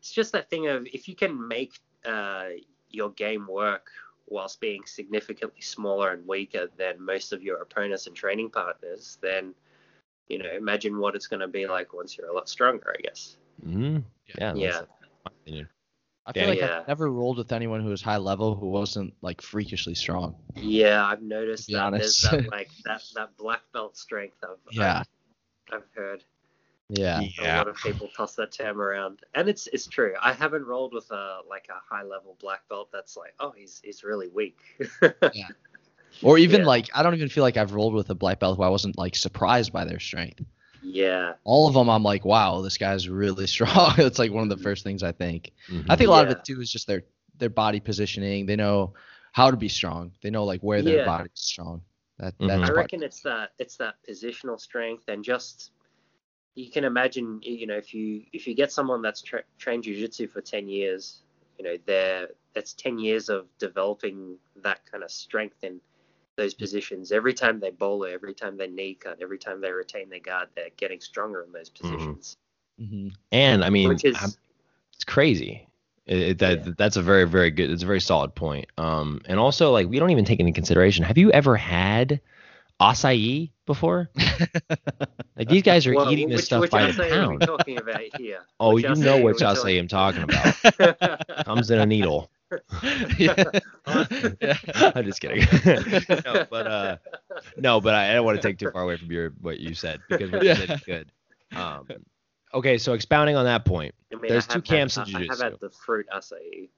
it's 0.00 0.12
just 0.12 0.32
that 0.32 0.50
thing 0.50 0.66
of 0.68 0.86
if 0.92 1.08
you 1.08 1.14
can 1.16 1.48
make 1.48 1.72
uh, 2.06 2.48
your 2.90 3.10
game 3.10 3.46
work 3.46 3.86
whilst 4.30 4.60
being 4.60 4.82
significantly 4.86 5.60
smaller 5.60 6.12
and 6.12 6.26
weaker 6.26 6.68
than 6.78 7.04
most 7.04 7.32
of 7.32 7.42
your 7.42 7.58
opponents 7.60 8.06
and 8.06 8.16
training 8.16 8.50
partners, 8.50 9.18
then 9.20 9.54
you 10.28 10.38
know 10.38 10.50
imagine 10.56 10.98
what 10.98 11.14
it's 11.14 11.26
going 11.26 11.40
to 11.40 11.48
be 11.48 11.66
like 11.66 11.92
once 11.92 12.16
you're 12.16 12.30
a 12.30 12.34
lot 12.34 12.48
stronger. 12.48 12.94
I 12.96 13.02
guess. 13.02 13.36
Mm, 13.66 14.04
yeah. 14.38 14.54
Yeah. 14.54 14.70
that's 14.70 14.86
my 15.24 15.32
opinion. 15.42 15.68
I 16.26 16.32
feel 16.32 16.42
Yeah. 16.44 16.48
like 16.48 16.58
Yeah. 16.60 16.80
I've 16.80 16.88
never 16.88 17.10
rolled 17.10 17.38
with 17.38 17.52
anyone 17.52 17.82
who 17.82 17.90
was 17.90 18.00
high 18.02 18.18
level 18.18 18.54
who 18.54 18.68
wasn't 18.68 19.14
like 19.20 19.42
freakishly 19.42 19.94
strong. 19.94 20.36
Yeah, 20.54 21.04
I've 21.04 21.22
noticed 21.22 21.66
be 21.68 21.74
that 21.74 21.90
there's 21.92 22.20
that 22.22 22.48
like 22.50 22.70
that 22.84 23.02
that 23.16 23.36
black 23.36 23.62
belt 23.72 23.96
strength. 23.96 24.36
I've 24.42 24.56
Yeah. 24.70 25.02
I've, 25.70 25.74
I've 25.74 25.88
heard. 25.94 26.24
Yeah. 26.92 27.20
a 27.40 27.56
lot 27.56 27.68
of 27.68 27.76
people 27.76 28.08
toss 28.16 28.34
that 28.34 28.50
term 28.52 28.80
around, 28.80 29.20
and 29.34 29.48
it's 29.48 29.68
it's 29.68 29.86
true. 29.86 30.14
I 30.20 30.32
haven't 30.32 30.64
rolled 30.66 30.92
with 30.92 31.10
a 31.12 31.40
like 31.48 31.68
a 31.70 31.78
high 31.94 32.02
level 32.02 32.36
black 32.40 32.68
belt 32.68 32.88
that's 32.92 33.16
like, 33.16 33.34
oh, 33.38 33.52
he's 33.56 33.80
he's 33.84 34.02
really 34.04 34.28
weak. 34.28 34.58
Or 36.22 36.38
even 36.38 36.62
Yeah. 36.62 36.66
like 36.66 36.88
I 36.94 37.02
don't 37.04 37.14
even 37.14 37.28
feel 37.28 37.44
like 37.44 37.56
I've 37.56 37.72
rolled 37.72 37.94
with 37.94 38.10
a 38.10 38.14
black 38.14 38.40
belt 38.40 38.56
who 38.56 38.62
I 38.64 38.68
wasn't 38.68 38.98
like 38.98 39.14
surprised 39.14 39.72
by 39.72 39.84
their 39.84 40.00
strength. 40.00 40.42
yeah, 40.82 41.34
All 41.44 41.68
of 41.68 41.74
them 41.74 41.88
I'm 41.88 42.02
like, 42.02 42.24
wow, 42.24 42.60
this 42.62 42.76
guy's 42.76 43.08
really 43.08 43.46
strong. 43.56 43.94
it's 43.98 44.18
like 44.18 44.32
one 44.32 44.42
of 44.42 44.48
the 44.48 44.62
first 44.62 44.82
things 44.82 45.02
I 45.04 45.12
think. 45.12 45.52
Mhm. 45.70 45.86
I 45.88 45.94
think 45.96 46.08
a 46.08 46.10
lot 46.10 46.24
of 46.24 46.32
it 46.32 46.44
too 46.44 46.60
is 46.60 46.70
just 46.70 46.86
their 46.88 47.02
their 47.38 47.48
body 47.50 47.78
positioning. 47.80 48.44
They 48.46 48.56
know 48.56 48.92
how 49.32 49.50
to 49.52 49.56
be 49.56 49.68
strong. 49.68 50.12
They 50.22 50.30
know 50.30 50.44
like 50.44 50.60
where 50.62 50.82
their 50.82 50.98
Yeah. 50.98 51.06
body's 51.06 51.30
strong. 51.34 51.80
That 52.18 52.36
Mhm. 52.38 52.48
that's 52.48 52.62
I 52.62 52.66
part- 52.66 52.76
reckon 52.76 53.02
it's 53.04 53.20
that 53.22 53.52
it's 53.58 53.76
that 53.76 53.94
positional 54.06 54.58
strength 54.60 55.04
and 55.08 55.24
just 55.24 55.70
you 56.54 56.70
can 56.70 56.84
imagine 56.84 57.40
you 57.42 57.66
know 57.66 57.76
if 57.76 57.94
you 57.94 58.22
if 58.32 58.46
you 58.46 58.54
get 58.54 58.72
someone 58.72 59.02
that's 59.02 59.22
tra- 59.22 59.44
trained 59.58 59.84
jiu-jitsu 59.84 60.26
for 60.26 60.40
10 60.40 60.68
years 60.68 61.22
you 61.58 61.64
know 61.64 61.76
they're 61.86 62.28
that's 62.54 62.72
10 62.74 62.98
years 62.98 63.28
of 63.28 63.46
developing 63.58 64.36
that 64.62 64.80
kind 64.90 65.04
of 65.04 65.10
strength 65.10 65.62
in 65.62 65.80
those 66.36 66.54
positions 66.54 67.12
every 67.12 67.34
time 67.34 67.60
they 67.60 67.70
bolo 67.70 68.04
every 68.04 68.34
time 68.34 68.56
they 68.56 68.66
knee 68.66 68.94
cut 68.94 69.18
every 69.22 69.38
time 69.38 69.60
they 69.60 69.70
retain 69.70 70.08
their 70.08 70.20
guard 70.20 70.48
they're 70.56 70.70
getting 70.76 71.00
stronger 71.00 71.42
in 71.42 71.52
those 71.52 71.68
positions 71.70 72.36
Mhm. 72.80 73.12
And 73.30 73.62
I 73.64 73.70
mean, 73.70 73.90
which 73.90 74.04
is 74.04 74.38
it's 74.94 75.04
crazy. 75.04 75.68
It, 76.06 76.18
it- 76.18 76.38
that 76.38 76.66
Yeah. 76.66 76.72
that's 76.78 76.96
a 76.96 77.02
very 77.02 77.24
very 77.28 77.50
good. 77.50 77.70
It's 77.70 77.82
a 77.82 77.86
very 77.86 78.00
solid 78.00 78.34
point. 78.34 78.66
Um, 78.78 79.20
and 79.26 79.38
also 79.38 79.70
like 79.70 79.86
we 79.88 79.98
don't 79.98 80.10
even 80.10 80.24
take 80.24 80.40
into 80.40 80.52
consideration. 80.52 81.04
Have 81.04 81.18
you 81.18 81.30
ever 81.32 81.56
had 81.56 82.20
acai 82.80 83.50
before? 83.66 84.10
like 85.36 85.48
these 85.48 85.62
guys 85.62 85.86
are 85.86 85.94
well, 85.94 86.10
eating 86.10 86.28
this 86.28 86.38
which, 86.38 86.44
stuff 86.46 86.60
which 86.62 86.70
by 86.70 86.90
acai 86.90 86.96
the 86.96 87.02
are 87.02 87.30
we 87.30 87.38
pound. 87.38 87.40
talking 87.42 87.78
about 87.78 88.00
here 88.18 88.40
Oh, 88.60 88.74
Which 88.74 88.84
you 88.84 88.94
know 88.96 89.14
are 89.14 89.18
we 89.18 89.24
which 89.24 89.38
acai 89.38 89.78
I'm 89.78 89.88
talking 89.88 90.22
about. 90.22 90.56
about 90.64 91.28
Comes 91.44 91.70
in 91.70 91.78
a 91.78 91.86
needle. 91.86 92.30
yeah. 93.18 93.44
I'm 93.86 95.04
just 95.04 95.20
kidding. 95.20 95.46
no, 96.24 96.46
but 96.50 96.66
uh, 96.66 96.96
no, 97.56 97.80
but 97.80 97.94
I, 97.94 98.10
I 98.10 98.14
don't 98.14 98.24
want 98.24 98.40
to 98.40 98.48
take 98.48 98.58
too 98.58 98.70
far 98.72 98.82
away 98.82 98.96
from 98.96 99.10
your 99.12 99.30
what 99.40 99.60
you 99.60 99.74
said 99.74 100.00
because 100.08 100.32
what 100.32 100.42
you 100.42 100.54
said 100.56 100.70
is 100.70 100.80
good. 100.80 101.12
Um, 101.54 101.86
okay, 102.54 102.76
so 102.78 102.94
expounding 102.94 103.36
on 103.36 103.44
that 103.44 103.64
point. 103.64 103.94
I 104.12 104.16
mean, 104.16 104.30
There's 104.32 104.48
I 104.48 104.54
two 104.54 104.62
camps 104.62 104.96
had, 104.96 105.08
in 105.08 105.14
I 105.14 105.18
have 105.18 105.26
jiu-jitsu. 105.28 105.44
had 105.44 105.60
the 105.60 105.70
fruit 105.70 106.06
acai. 106.12 106.70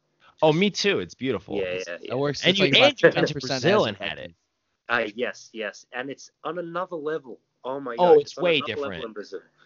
Oh, 0.43 0.53
me 0.53 0.71
too. 0.71 0.99
It's 0.99 1.15
beautiful. 1.15 1.57
Yeah, 1.57 1.63
yeah, 1.75 1.79
yeah. 1.87 1.97
That 2.11 2.19
works. 2.19 2.43
And 2.43 2.51
it's 2.51 2.59
you 2.59 2.65
like 2.67 2.75
and 2.75 2.83
about 2.85 3.03
you 3.03 3.21
went 3.21 3.29
to 3.29 3.35
20% 3.39 3.49
Brazil 3.49 3.85
and 3.85 3.97
had 3.97 4.19
it. 4.19 4.35
Uh, 4.89 5.05
yes, 5.15 5.51
yes, 5.53 5.87
and 5.93 6.11
it's 6.11 6.31
on 6.45 6.59
another 6.59 6.97
level. 6.97 7.39
Oh 7.65 7.81
my 7.81 7.97
god! 7.97 8.03
Oh, 8.03 8.15
god! 8.15 8.21
it's 8.21 8.37
way 8.37 8.61
different. 8.61 9.05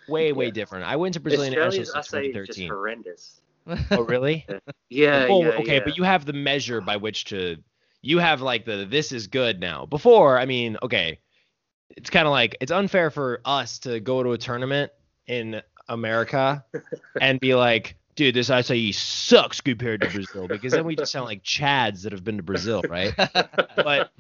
Way 0.09 0.33
way 0.33 0.47
Yeah. 0.47 0.51
different. 0.53 0.85
I 0.85 0.97
went 0.97 1.15
to 1.15 1.21
Brazilian 1.21 1.53
Australia's 1.55 1.93
Nationals 1.95 2.13
in 2.13 2.33
acai 2.33 2.41
is 2.41 2.47
just 2.47 2.69
horrendous. 2.69 3.41
Oh 3.91 4.03
really? 4.03 4.47
Yeah, 4.89 5.27
oh, 5.29 5.43
yeah, 5.43 5.49
okay, 5.59 5.75
yeah. 5.75 5.83
but 5.85 5.97
you 5.97 6.05
have 6.05 6.25
the 6.25 6.33
measure 6.33 6.81
by 6.81 6.97
which 6.97 7.25
to 7.27 7.57
you 8.03 8.19
have 8.19 8.41
like 8.41 8.65
the 8.65 8.87
this 8.89 9.11
is 9.11 9.27
good 9.27 9.59
now. 9.59 9.85
Before, 9.85 10.39
I 10.39 10.47
mean, 10.47 10.77
okay, 10.81 11.19
it's 11.97 12.09
kind 12.09 12.27
of 12.27 12.31
like 12.31 12.57
it's 12.61 12.71
unfair 12.71 13.11
for 13.11 13.41
us 13.45 13.81
to 13.81 13.99
go 13.99 14.23
to 14.23 14.33
a 14.33 14.39
tournament 14.39 14.93
in 15.27 15.61
America 15.89 16.65
and 17.21 17.41
be 17.41 17.57
like, 17.57 17.97
dude, 18.15 18.37
this 18.37 18.49
acai 18.49 18.95
sucks 18.95 19.61
compared 19.61 20.03
to 20.03 20.09
Brazil 20.09 20.47
because 20.47 20.73
then 20.73 20.85
we 20.85 20.95
just 20.95 21.11
sound 21.11 21.27
like 21.27 21.43
chads 21.43 22.03
that 22.03 22.13
have 22.13 22.23
been 22.23 22.37
to 22.37 22.43
Brazil, 22.45 22.83
right? 22.89 23.13
But 23.77 24.11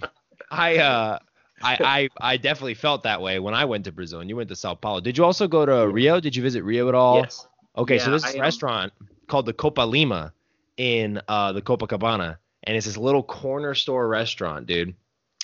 I 0.50 0.78
uh 0.78 1.18
I, 1.62 1.78
I 2.20 2.32
I 2.32 2.36
definitely 2.36 2.74
felt 2.74 3.04
that 3.04 3.22
way 3.22 3.38
when 3.38 3.54
I 3.54 3.64
went 3.64 3.84
to 3.84 3.92
Brazil 3.92 4.20
and 4.20 4.28
you 4.28 4.36
went 4.36 4.48
to 4.50 4.56
Sao 4.56 4.74
Paulo. 4.74 5.00
Did 5.00 5.16
you 5.16 5.24
also 5.24 5.48
go 5.48 5.64
to 5.64 5.88
Rio? 5.88 6.20
Did 6.20 6.36
you 6.36 6.42
visit 6.42 6.62
Rio 6.62 6.88
at 6.88 6.94
all? 6.94 7.16
yes. 7.22 7.46
Okay, 7.76 7.98
so 7.98 8.10
this 8.10 8.24
is 8.24 8.34
a 8.34 8.38
um, 8.38 8.42
restaurant 8.42 8.92
called 9.26 9.46
the 9.46 9.52
Copa 9.52 9.82
Lima 9.82 10.32
in 10.76 11.20
uh, 11.28 11.52
the 11.52 11.60
Copacabana, 11.60 12.38
and 12.64 12.76
it's 12.76 12.86
this 12.86 12.96
little 12.96 13.22
corner 13.22 13.74
store 13.74 14.08
restaurant, 14.08 14.66
dude. 14.66 14.94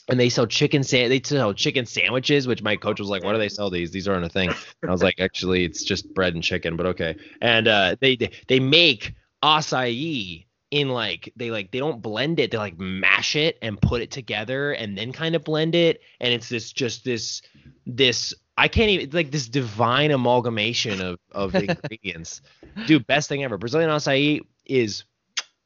And 0.08 0.18
they 0.18 0.30
sell 0.30 0.46
chicken 0.46 0.82
sa- 0.82 1.08
they 1.08 1.20
sell 1.22 1.52
chicken 1.54 1.86
sandwiches, 1.86 2.46
which 2.46 2.62
my 2.62 2.76
coach 2.76 2.98
was 2.98 3.08
like, 3.08 3.22
"Why 3.22 3.32
do 3.32 3.38
they 3.38 3.48
sell 3.48 3.70
these? 3.70 3.90
These 3.90 4.08
aren't 4.08 4.24
a 4.24 4.28
thing." 4.28 4.48
And 4.82 4.90
I 4.90 4.92
was 4.92 5.02
like, 5.02 5.20
"Actually, 5.20 5.64
it's 5.64 5.84
just 5.84 6.12
bread 6.14 6.34
and 6.34 6.42
chicken, 6.42 6.76
but 6.76 6.86
okay." 6.86 7.16
And 7.40 7.68
uh, 7.68 7.96
they 8.00 8.16
they 8.16 8.30
they 8.48 8.60
make 8.60 9.14
acai 9.42 10.46
in 10.72 10.88
like 10.88 11.30
they 11.36 11.50
like 11.50 11.70
they 11.70 11.78
don't 11.78 12.00
blend 12.00 12.40
it, 12.40 12.50
they 12.50 12.56
like 12.56 12.78
mash 12.78 13.36
it 13.36 13.58
and 13.62 13.80
put 13.80 14.00
it 14.00 14.10
together 14.10 14.72
and 14.72 14.96
then 14.96 15.12
kind 15.12 15.36
of 15.36 15.44
blend 15.44 15.74
it, 15.74 16.00
and 16.18 16.32
it's 16.32 16.48
this 16.48 16.72
just 16.72 17.04
this 17.04 17.42
this 17.86 18.34
I 18.56 18.68
can't 18.68 18.88
even 18.88 19.10
like 19.10 19.30
this 19.30 19.48
divine 19.48 20.10
amalgamation 20.10 21.02
of 21.02 21.18
of 21.30 21.54
ingredients. 21.54 22.40
Dude, 22.86 23.06
best 23.06 23.28
thing 23.28 23.44
ever. 23.44 23.58
Brazilian 23.58 23.90
acai 23.90 24.40
is 24.64 25.04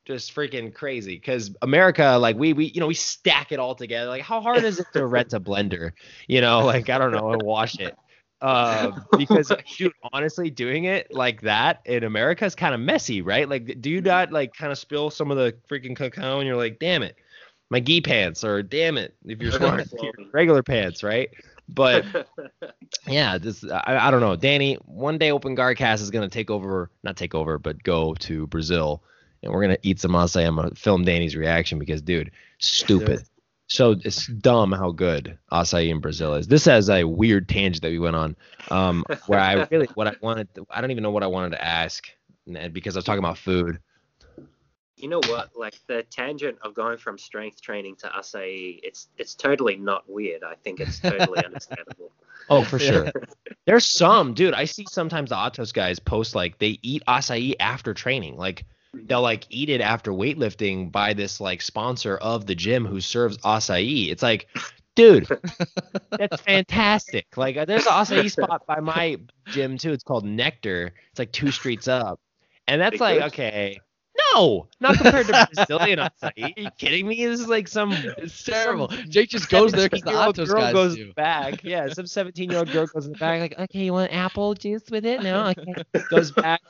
just 0.06 0.34
freaking 0.34 0.74
crazy 0.74 1.14
because 1.14 1.54
America, 1.62 2.18
like 2.20 2.36
we 2.36 2.52
we 2.52 2.66
you 2.66 2.80
know 2.80 2.88
we 2.88 2.94
stack 2.94 3.52
it 3.52 3.60
all 3.60 3.76
together. 3.76 4.10
Like 4.10 4.22
how 4.22 4.40
hard 4.40 4.64
is 4.64 4.80
it 4.80 4.86
to 4.92 5.06
rent 5.06 5.34
a 5.34 5.40
blender? 5.40 5.92
You 6.26 6.40
know, 6.40 6.64
like 6.66 6.90
I 6.90 6.98
don't 6.98 7.12
know, 7.12 7.30
and 7.30 7.42
wash 7.42 7.78
it. 7.78 7.96
Uh, 8.40 8.92
because 9.18 9.50
dude, 9.76 9.92
honestly, 10.12 10.50
doing 10.50 10.84
it 10.84 11.12
like 11.12 11.40
that 11.40 11.80
in 11.84 12.04
America 12.04 12.44
is 12.44 12.54
kind 12.54 12.74
of 12.74 12.80
messy, 12.80 13.22
right? 13.22 13.48
Like, 13.48 13.80
do 13.80 13.90
you 13.90 14.00
not 14.00 14.32
like 14.32 14.54
kind 14.54 14.72
of 14.72 14.78
spill 14.78 15.10
some 15.10 15.30
of 15.30 15.36
the 15.36 15.54
freaking 15.70 15.96
cacao 15.96 16.38
and 16.38 16.46
you're 16.46 16.56
like, 16.56 16.78
damn 16.78 17.02
it, 17.02 17.16
my 17.70 17.80
gi 17.80 18.00
pants, 18.00 18.44
or 18.44 18.62
damn 18.62 18.98
it, 18.98 19.14
if 19.24 19.40
you're 19.40 19.52
smart, 19.52 19.88
regular 20.32 20.62
pants, 20.62 21.02
right? 21.02 21.30
But 21.68 22.04
yeah, 23.06 23.38
this 23.38 23.64
I, 23.64 24.08
I 24.08 24.10
don't 24.10 24.20
know. 24.20 24.36
Danny, 24.36 24.74
one 24.84 25.18
day 25.18 25.32
Open 25.32 25.54
Guard 25.54 25.76
Cast 25.76 26.02
is 26.02 26.10
gonna 26.10 26.28
take 26.28 26.50
over, 26.50 26.90
not 27.02 27.16
take 27.16 27.34
over, 27.34 27.58
but 27.58 27.82
go 27.82 28.14
to 28.14 28.46
Brazil, 28.48 29.02
and 29.42 29.52
we're 29.52 29.62
gonna 29.62 29.78
eat 29.82 29.98
some 29.98 30.12
acai. 30.12 30.46
I'm 30.46 30.56
gonna 30.56 30.74
film 30.74 31.04
Danny's 31.04 31.34
reaction 31.34 31.78
because, 31.78 32.02
dude, 32.02 32.30
stupid. 32.58 33.24
So 33.68 33.96
it's 34.04 34.26
dumb 34.26 34.72
how 34.72 34.92
good 34.92 35.38
acai 35.50 35.88
in 35.88 36.00
Brazil 36.00 36.34
is. 36.34 36.46
This 36.46 36.64
has 36.66 36.88
a 36.88 37.04
weird 37.04 37.48
tangent 37.48 37.82
that 37.82 37.90
we 37.90 37.98
went 37.98 38.14
on, 38.16 38.36
um, 38.70 39.04
where 39.26 39.40
I 39.40 39.66
really 39.70 39.88
what 39.94 40.06
I 40.06 40.14
wanted. 40.20 40.48
I 40.70 40.80
don't 40.80 40.90
even 40.92 41.02
know 41.02 41.10
what 41.10 41.24
I 41.24 41.26
wanted 41.26 41.50
to 41.50 41.64
ask, 41.64 42.08
because 42.72 42.96
I 42.96 42.98
was 42.98 43.04
talking 43.04 43.18
about 43.18 43.38
food. 43.38 43.80
you 44.96 45.08
know 45.08 45.20
what? 45.26 45.50
Like 45.56 45.74
the 45.88 46.04
tangent 46.04 46.58
of 46.62 46.74
going 46.74 46.96
from 46.98 47.18
strength 47.18 47.60
training 47.60 47.96
to 47.96 48.08
acai, 48.08 48.80
it's 48.82 49.08
it's 49.18 49.34
totally 49.34 49.76
not 49.76 50.08
weird. 50.08 50.42
I 50.44 50.54
think 50.54 50.80
it's 50.80 51.00
totally 51.00 51.44
understandable. 51.44 52.12
Oh, 52.48 52.62
for 52.62 52.78
sure. 52.78 53.10
There's 53.66 53.86
some, 53.86 54.32
dude. 54.34 54.54
I 54.54 54.64
see 54.66 54.86
sometimes 54.88 55.30
the 55.30 55.36
Atos 55.36 55.72
guys 55.74 55.98
post 55.98 56.34
like 56.36 56.58
they 56.58 56.78
eat 56.82 57.02
acai 57.08 57.54
after 57.58 57.92
training. 57.94 58.36
Like 58.36 58.64
they'll 59.04 59.22
like 59.22 59.44
eat 59.50 59.68
it 59.68 59.80
after 59.80 60.12
weightlifting 60.12 60.90
by 60.90 61.14
this 61.14 61.40
like 61.40 61.62
sponsor 61.62 62.16
of 62.16 62.46
the 62.46 62.54
gym 62.54 62.84
who 62.84 63.00
serves 63.00 63.38
acai. 63.38 64.08
It's 64.10 64.22
like, 64.22 64.48
dude, 64.94 65.28
that's 66.10 66.40
fantastic. 66.42 67.26
Like 67.36 67.56
uh, 67.56 67.64
there's 67.64 67.86
an 67.86 67.92
acai 67.92 68.30
spot 68.44 68.66
by 68.66 68.80
my 68.80 69.16
gym 69.48 69.78
too. 69.78 69.92
It's 69.92 70.04
called 70.04 70.24
Nectar. 70.24 70.92
It's 71.10 71.18
like 71.18 71.32
two 71.32 71.50
streets 71.50 71.88
up, 71.88 72.20
and 72.66 72.80
that's 72.80 73.00
like 73.00 73.22
okay. 73.22 73.80
No, 74.32 74.66
not 74.80 74.96
compared 74.96 75.26
to 75.26 75.48
Brazilian 75.54 75.98
acai. 75.98 76.32
Are 76.42 76.60
you 76.60 76.70
kidding 76.78 77.06
me? 77.06 77.24
This 77.26 77.40
is 77.40 77.48
like 77.48 77.68
some 77.68 77.92
It's 77.92 78.42
terrible. 78.44 78.88
Jake 79.08 79.28
just 79.28 79.50
goes 79.50 79.72
there 79.72 79.88
because 79.88 80.02
the 80.02 80.10
17-year-old 80.10 80.36
Atos 80.36 80.48
girl 80.48 80.72
goes 80.72 80.94
do. 80.96 81.12
back. 81.12 81.62
Yeah, 81.62 81.88
some 81.88 82.06
17 82.06 82.50
year 82.50 82.60
old 82.60 82.70
girl 82.70 82.86
goes 82.86 83.06
in 83.06 83.12
the 83.12 83.18
back 83.18 83.40
like, 83.40 83.58
okay, 83.58 83.84
you 83.84 83.92
want 83.92 84.12
apple 84.12 84.54
juice 84.54 84.84
with 84.90 85.04
it? 85.04 85.22
No, 85.22 85.48
okay. 85.48 85.74
Goes 86.10 86.30
back, 86.30 86.60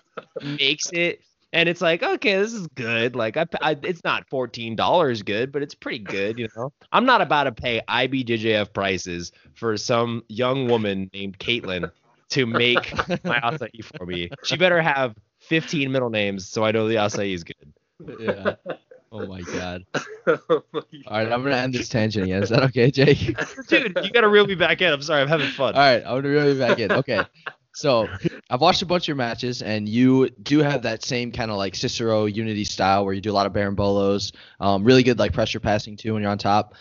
makes 0.42 0.90
it, 0.92 1.20
and 1.52 1.68
it's 1.68 1.80
like, 1.80 2.02
okay, 2.02 2.36
this 2.36 2.52
is 2.52 2.66
good. 2.68 3.16
Like, 3.16 3.36
I, 3.36 3.46
I 3.60 3.76
it's 3.82 4.04
not 4.04 4.28
fourteen 4.28 4.76
dollars 4.76 5.22
good, 5.22 5.52
but 5.52 5.62
it's 5.62 5.74
pretty 5.74 6.00
good. 6.00 6.38
You 6.38 6.48
know, 6.56 6.72
I'm 6.92 7.06
not 7.06 7.20
about 7.20 7.44
to 7.44 7.52
pay 7.52 7.80
IBJJF 7.88 8.72
prices 8.72 9.32
for 9.54 9.76
some 9.76 10.22
young 10.28 10.68
woman 10.68 11.10
named 11.12 11.38
Caitlin 11.38 11.90
to 12.30 12.46
make 12.46 12.92
my 13.24 13.38
acai 13.40 13.84
for 13.84 14.06
me. 14.06 14.30
She 14.44 14.56
better 14.56 14.80
have 14.82 15.14
15 15.40 15.92
middle 15.92 16.10
names 16.10 16.48
so 16.48 16.64
I 16.64 16.72
know 16.72 16.88
the 16.88 16.96
acai 16.96 17.32
is 17.32 17.44
good. 17.44 17.72
Yeah. 18.18 18.56
Oh 19.12 19.26
my 19.26 19.40
god. 19.42 19.84
Oh 20.28 20.60
All 20.72 20.82
right, 21.08 21.30
I'm 21.32 21.44
gonna 21.44 21.54
end 21.54 21.72
this 21.72 21.88
tangent 21.88 22.24
again. 22.24 22.42
Is 22.42 22.48
that 22.48 22.64
okay, 22.64 22.90
Jake? 22.90 23.38
Dude, 23.68 23.96
you 24.02 24.10
gotta 24.10 24.26
reel 24.26 24.44
me 24.44 24.56
back 24.56 24.82
in. 24.82 24.92
I'm 24.92 25.00
sorry, 25.00 25.22
I'm 25.22 25.28
having 25.28 25.50
fun. 25.50 25.76
All 25.76 25.80
right, 25.80 26.02
I'm 26.04 26.16
gonna 26.16 26.30
reel 26.30 26.52
you 26.52 26.58
back 26.58 26.80
in. 26.80 26.90
Okay. 26.90 27.22
So 27.72 28.08
I've 28.48 28.60
watched 28.60 28.82
a 28.82 28.86
bunch 28.86 29.04
of 29.04 29.08
your 29.08 29.16
matches, 29.16 29.62
and 29.62 29.88
you 29.88 30.30
do 30.30 30.60
have 30.60 30.82
that 30.82 31.04
same 31.04 31.32
kind 31.32 31.50
of 31.50 31.56
like 31.56 31.74
Cicero 31.74 32.26
Unity 32.26 32.64
style 32.64 33.04
where 33.04 33.12
you 33.12 33.20
do 33.20 33.32
a 33.32 33.34
lot 33.34 33.46
of 33.46 33.52
berimbolos, 33.52 34.32
um, 34.60 34.84
really 34.84 35.02
good 35.02 35.18
like 35.18 35.32
pressure 35.32 35.60
passing 35.60 35.96
too 35.96 36.14
when 36.14 36.22
you're 36.22 36.30
on 36.30 36.38
top. 36.38 36.74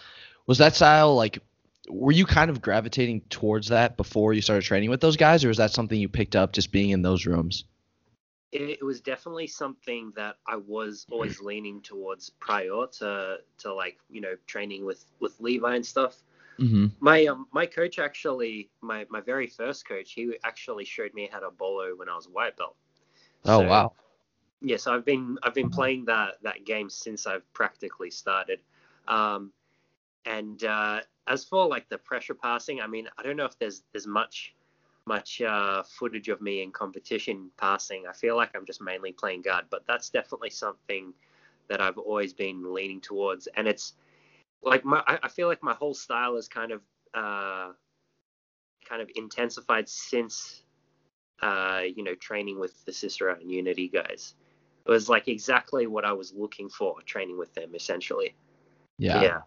Was 0.47 0.59
that 0.59 0.75
style 0.75 1.15
like? 1.15 1.39
Were 1.87 2.11
you 2.11 2.25
kind 2.25 2.49
of 2.49 2.61
gravitating 2.61 3.21
towards 3.29 3.67
that 3.67 3.95
before 3.95 4.33
you 4.33 4.41
started 4.41 4.63
training 4.63 4.89
with 4.89 5.01
those 5.01 5.17
guys, 5.17 5.45
or 5.45 5.51
is 5.51 5.57
that 5.57 5.71
something 5.71 5.99
you 5.99 6.09
picked 6.09 6.35
up 6.35 6.51
just 6.51 6.71
being 6.71 6.89
in 6.89 7.03
those 7.03 7.25
rooms? 7.25 7.65
it, 8.55 8.77
it 8.79 8.83
was 8.83 9.01
definitely 9.01 9.47
something 9.47 10.13
that 10.15 10.37
I 10.47 10.55
was 10.55 11.05
always 11.11 11.41
leaning 11.41 11.81
towards 11.81 12.29
prior 12.29 12.87
to 12.99 13.37
to 13.59 13.73
like 13.73 13.97
you 14.09 14.21
know 14.21 14.35
training 14.47 14.85
with 14.85 15.05
with 15.19 15.39
Levi 15.39 15.75
and 15.75 15.85
stuff. 15.85 16.23
Mm-hmm. 16.59 16.87
My 16.99 17.25
um 17.25 17.47
my 17.51 17.65
coach 17.65 17.99
actually 17.99 18.69
my 18.81 19.05
my 19.09 19.21
very 19.21 19.47
first 19.47 19.87
coach 19.87 20.13
he 20.13 20.35
actually 20.43 20.85
showed 20.85 21.13
me 21.13 21.29
how 21.31 21.39
to 21.39 21.51
bolo 21.51 21.95
when 21.95 22.09
I 22.09 22.15
was 22.15 22.27
a 22.27 22.31
white 22.31 22.57
belt. 22.57 22.75
Oh 23.45 23.59
So, 23.59 23.63
wow. 23.63 23.93
Yeah, 24.61 24.77
so 24.77 24.93
I've 24.93 25.05
been 25.05 25.37
I've 25.43 25.53
been 25.53 25.69
playing 25.69 26.05
that 26.05 26.41
that 26.43 26.65
game 26.65 26.89
since 26.89 27.27
I've 27.27 27.51
practically 27.53 28.09
started. 28.11 28.59
Um, 29.07 29.51
and 30.25 30.63
uh, 30.63 31.01
as 31.27 31.43
for 31.45 31.67
like 31.67 31.89
the 31.89 31.97
pressure 31.97 32.35
passing, 32.35 32.81
I 32.81 32.87
mean 32.87 33.07
I 33.17 33.23
don't 33.23 33.37
know 33.37 33.45
if 33.45 33.57
there's 33.59 33.83
there's 33.91 34.07
much 34.07 34.55
much 35.05 35.41
uh, 35.41 35.83
footage 35.83 36.29
of 36.29 36.41
me 36.41 36.61
in 36.63 36.71
competition 36.71 37.49
passing. 37.57 38.05
I 38.07 38.13
feel 38.13 38.35
like 38.35 38.51
I'm 38.55 38.65
just 38.65 38.81
mainly 38.81 39.11
playing 39.11 39.41
guard, 39.43 39.65
but 39.69 39.85
that's 39.87 40.09
definitely 40.09 40.49
something 40.49 41.13
that 41.67 41.81
I've 41.81 41.97
always 41.97 42.33
been 42.33 42.73
leaning 42.73 43.01
towards. 43.01 43.47
And 43.55 43.67
it's 43.67 43.93
like 44.61 44.85
my 44.85 45.03
I 45.05 45.19
I 45.23 45.27
feel 45.29 45.47
like 45.47 45.63
my 45.63 45.73
whole 45.73 45.93
style 45.93 46.37
is 46.37 46.47
kind 46.47 46.71
of 46.71 46.81
uh, 47.13 47.71
kind 48.87 49.01
of 49.01 49.09
intensified 49.15 49.87
since 49.89 50.63
uh, 51.41 51.81
you 51.95 52.03
know 52.03 52.15
training 52.15 52.59
with 52.59 52.83
the 52.85 52.93
Cicero 52.93 53.35
and 53.39 53.51
Unity 53.51 53.87
guys. 53.87 54.35
It 54.85 54.91
was 54.91 55.09
like 55.09 55.27
exactly 55.27 55.87
what 55.87 56.05
I 56.05 56.13
was 56.13 56.33
looking 56.33 56.69
for 56.69 57.01
training 57.01 57.37
with 57.37 57.53
them 57.55 57.73
essentially. 57.73 58.35
Yeah. 58.97 59.21
yeah. 59.21 59.41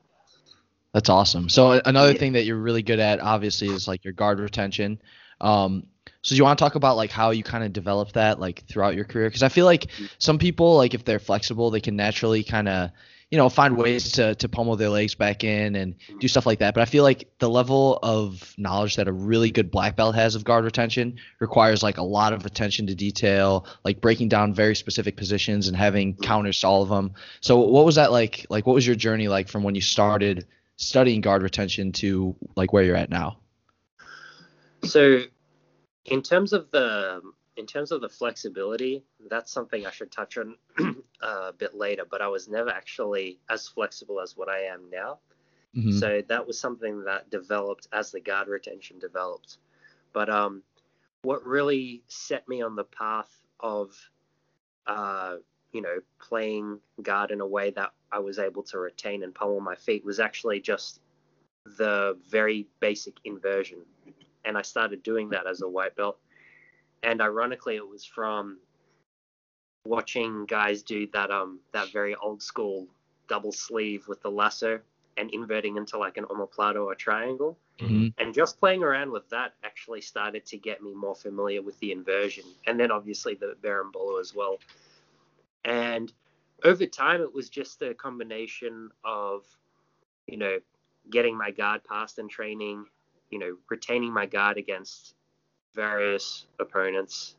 That's 0.92 1.09
awesome. 1.09 1.49
So 1.49 1.81
another 1.85 2.12
Yeah. 2.12 2.18
thing 2.18 2.33
that 2.33 2.44
you're 2.44 2.57
really 2.59 2.83
good 2.83 2.99
at, 2.99 3.21
obviously, 3.21 3.68
is 3.68 3.87
like 3.87 4.05
your 4.05 4.14
guard 4.14 4.40
retention. 4.40 5.01
Um, 5.40 5.87
so 6.23 6.35
you 6.35 6.42
want 6.42 6.59
to 6.59 6.64
talk 6.64 6.75
about 6.75 6.97
like 6.97 7.11
how 7.11 7.31
you 7.31 7.44
kind 7.44 7.62
of 7.62 7.73
develop 7.73 8.12
that 8.12 8.40
like 8.40 8.64
throughout 8.66 8.97
your 8.97 9.05
career? 9.05 9.29
Because 9.29 9.42
I 9.42 9.49
feel 9.49 9.66
like 9.66 9.88
some 10.18 10.38
people, 10.38 10.77
like 10.77 10.94
if 10.94 11.05
they're 11.05 11.18
flexible, 11.18 11.71
they 11.71 11.81
can 11.81 11.94
naturally 11.94 12.42
kind 12.42 12.68
of, 12.68 12.90
you 13.31 13.37
know, 13.37 13.49
find 13.51 13.77
ways 13.77 14.12
to 14.12 14.35
to 14.37 14.49
pummel 14.49 14.77
their 14.77 14.88
legs 14.88 15.14
back 15.14 15.45
in 15.45 15.75
and 15.77 15.95
do 16.19 16.29
stuff 16.29 16.47
like 16.47 16.61
that. 16.61 16.73
But 16.73 16.81
I 16.81 16.87
feel 16.87 17.03
like 17.03 17.29
the 17.38 17.49
level 17.49 17.99
of 18.03 18.55
knowledge 18.57 18.97
that 18.97 19.07
a 19.07 19.12
really 19.12 19.51
good 19.51 19.71
black 19.71 19.97
belt 19.97 20.14
has 20.14 20.35
of 20.35 20.45
guard 20.45 20.64
retention 20.64 21.19
requires 21.38 21.83
like 21.83 21.99
a 21.99 22.03
lot 22.03 22.33
of 22.33 22.47
attention 22.47 22.87
to 22.87 22.95
detail, 22.95 23.67
like 23.85 24.01
breaking 24.01 24.29
down 24.29 24.55
very 24.55 24.75
specific 24.75 25.17
positions 25.17 25.69
and 25.69 25.77
having 25.77 26.17
counters 26.17 26.59
to 26.61 26.67
all 26.67 26.83
of 26.83 26.88
them. 26.88 27.12
So 27.41 27.59
what 27.59 27.85
was 27.85 27.97
that 27.97 28.12
like? 28.12 28.47
Like 28.49 28.67
what 28.67 28.75
was 28.75 28.87
your 28.87 28.97
journey 28.97 29.29
like 29.29 29.49
from 29.49 29.62
when 29.62 29.75
you 29.75 29.83
started 29.83 30.47
studying 30.77 31.21
guard 31.21 31.43
retention 31.43 31.93
to 31.93 32.35
like 32.57 32.73
where 32.73 32.83
you're 32.83 32.97
at 32.97 33.11
now? 33.11 33.38
So, 34.85 35.23
in 36.05 36.23
terms 36.23 36.53
of 36.53 36.71
the 36.71 37.21
in 37.59 37.66
terms 37.66 37.90
of 37.90 38.01
the 38.01 38.09
flexibility, 38.09 39.03
that's 39.29 39.53
something 39.53 39.85
I 39.85 39.90
should 39.90 40.12
touch 40.12 40.38
on 40.38 40.57
a 41.21 41.53
bit 41.53 41.75
later. 41.75 42.05
But 42.09 42.23
I 42.23 42.29
was 42.29 42.49
never 42.49 42.71
actually 42.71 43.40
as 43.51 43.66
flexible 43.66 44.21
as 44.21 44.37
what 44.37 44.49
I 44.49 44.61
am 44.61 44.88
now. 44.90 45.18
Mhm. 45.77 45.99
So 45.99 46.23
that 46.29 46.47
was 46.47 46.59
something 46.59 47.05
that 47.05 47.31
developed 47.31 47.88
as 47.92 48.12
the 48.12 48.21
guard 48.21 48.47
retention 48.49 48.99
developed. 49.01 49.59
But 50.12 50.31
um, 50.31 50.62
what 51.23 51.44
really 51.44 52.03
set 52.07 52.49
me 52.49 52.62
on 52.62 52.77
the 52.77 52.85
path 52.85 53.31
of, 53.61 53.92
uh, 54.87 55.37
you 55.73 55.83
know, 55.83 55.99
playing 56.21 56.81
guard 57.03 57.33
in 57.33 57.40
a 57.40 57.47
way 57.47 57.71
that 57.71 57.92
I 58.12 58.21
was 58.21 58.38
able 58.38 58.62
to 58.64 58.79
retain 58.79 59.25
and 59.25 59.35
pummel 59.35 59.61
my 59.61 59.75
feet 59.75 60.05
was 60.05 60.21
actually 60.21 60.61
just 60.61 61.01
the 61.77 62.16
very 62.31 62.68
basic 62.81 63.14
inversion. 63.25 63.79
And 64.44 64.57
I 64.57 64.62
started 64.62 65.03
doing 65.03 65.29
that 65.31 65.47
as 65.47 65.61
a 65.61 65.68
white 65.68 65.97
belt. 65.97 66.18
And 67.03 67.21
ironically, 67.21 67.77
it 67.77 67.89
was 67.89 68.05
from 68.05 68.59
watching 69.85 70.45
guys 70.45 70.83
do 70.83 71.07
that 71.13 71.31
um 71.31 71.61
that 71.73 71.91
very 71.93 72.15
old 72.17 72.43
school 72.43 72.87
double 73.27 73.53
sleeve 73.53 74.07
with 74.07 74.21
the 74.23 74.31
lasso 74.31 74.79
and 75.17 75.31
inverting 75.33 75.77
into 75.77 75.99
like 75.99 76.17
an 76.17 76.25
omoplata 76.25 76.77
or 76.77 76.93
a 76.93 76.97
triangle. 76.97 77.59
Mhm. 77.79 78.13
And 78.19 78.35
just 78.35 78.59
playing 78.59 78.83
around 78.83 79.11
with 79.11 79.29
that 79.31 79.55
actually 79.65 80.01
started 80.01 80.45
to 80.47 80.57
get 80.57 80.83
me 80.83 80.95
more 80.95 81.15
familiar 81.15 81.63
with 81.63 81.79
the 81.81 81.93
inversion. 81.93 82.45
And 82.67 82.79
then 82.79 82.91
obviously 82.91 83.35
the 83.35 83.57
berimbolo 83.63 84.21
as 84.21 84.35
well. 84.35 84.59
And 85.65 86.13
over 86.65 86.87
time, 86.87 87.21
it 87.21 87.33
was 87.33 87.49
just 87.49 87.83
a 87.83 87.95
combination 87.95 88.91
of, 89.05 89.45
you 90.27 90.37
know, 90.37 90.59
getting 91.11 91.37
my 91.37 91.51
guard 91.51 91.85
passed 91.85 92.19
in 92.19 92.29
training, 92.29 92.87
you 93.31 93.39
know, 93.39 93.57
retaining 93.69 94.13
my 94.13 94.27
guard 94.27 94.57
against 94.57 95.15
various 95.74 96.46
opponents 96.59 97.37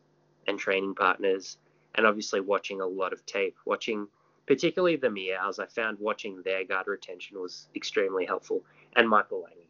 and 0.47 0.57
training 0.59 0.95
partners, 0.95 1.57
and 1.95 2.05
obviously 2.05 2.39
watching 2.39 2.81
a 2.81 2.85
lot 2.85 3.13
of 3.13 3.25
tape, 3.25 3.57
watching 3.65 4.07
particularly 4.47 4.95
the 4.95 5.07
Miyaos. 5.07 5.59
I 5.59 5.65
found 5.67 5.97
watching 5.99 6.41
their 6.43 6.63
guard 6.65 6.87
retention 6.87 7.39
was 7.39 7.67
extremely 7.75 8.25
helpful, 8.25 8.63
and 8.95 9.07
Michael 9.07 9.41
Langhi. 9.47 9.65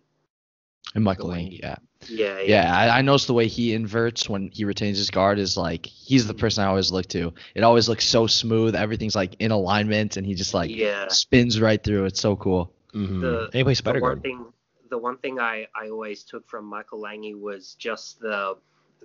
And 0.96 1.04
Michael 1.04 1.30
Langhi, 1.30 1.60
yeah. 1.62 1.76
Yeah, 2.08 2.40
Yeah, 2.40 2.76
I, 2.76 3.00
I 3.00 3.02
noticed 3.02 3.28
the 3.28 3.34
way 3.34 3.48
he 3.48 3.74
inverts 3.76 4.28
when 4.30 4.50
he 4.52 4.64
retains 4.66 4.98
his 4.98 5.12
guard 5.12 5.38
is 5.38 5.56
like 5.58 5.86
he's 5.86 6.26
the 6.26 6.34
person 6.34 6.64
I 6.64 6.68
always 6.68 6.92
look 6.92 7.06
to. 7.08 7.34
It 7.54 7.64
always 7.64 7.88
looks 7.90 8.08
so 8.08 8.26
smooth. 8.26 8.74
Everything's 8.74 9.16
like 9.16 9.36
in 9.40 9.52
alignment, 9.52 10.18
and 10.18 10.26
he 10.26 10.34
just 10.34 10.54
like 10.54 10.72
yeah. 10.72 11.08
spins 11.10 11.60
right 11.62 11.84
through. 11.84 12.06
It's 12.06 12.22
so 12.22 12.36
cool. 12.38 12.74
Mhm. 12.94 13.22
The- 13.22 13.44
and 13.46 13.54
he 13.54 13.64
plays 13.64 13.78
spider 13.80 14.00
the 14.00 14.04
one 14.04 14.12
guard. 14.14 14.24
thing 14.24 14.46
the 14.90 14.98
one 14.98 15.18
thing 15.18 15.40
I, 15.40 15.68
I 15.76 15.90
always 15.90 16.24
took 16.24 16.48
from 16.48 16.66
Michael 16.66 17.02
Langhi 17.02 17.40
was 17.40 17.76
just 17.76 18.20
the 18.20 18.58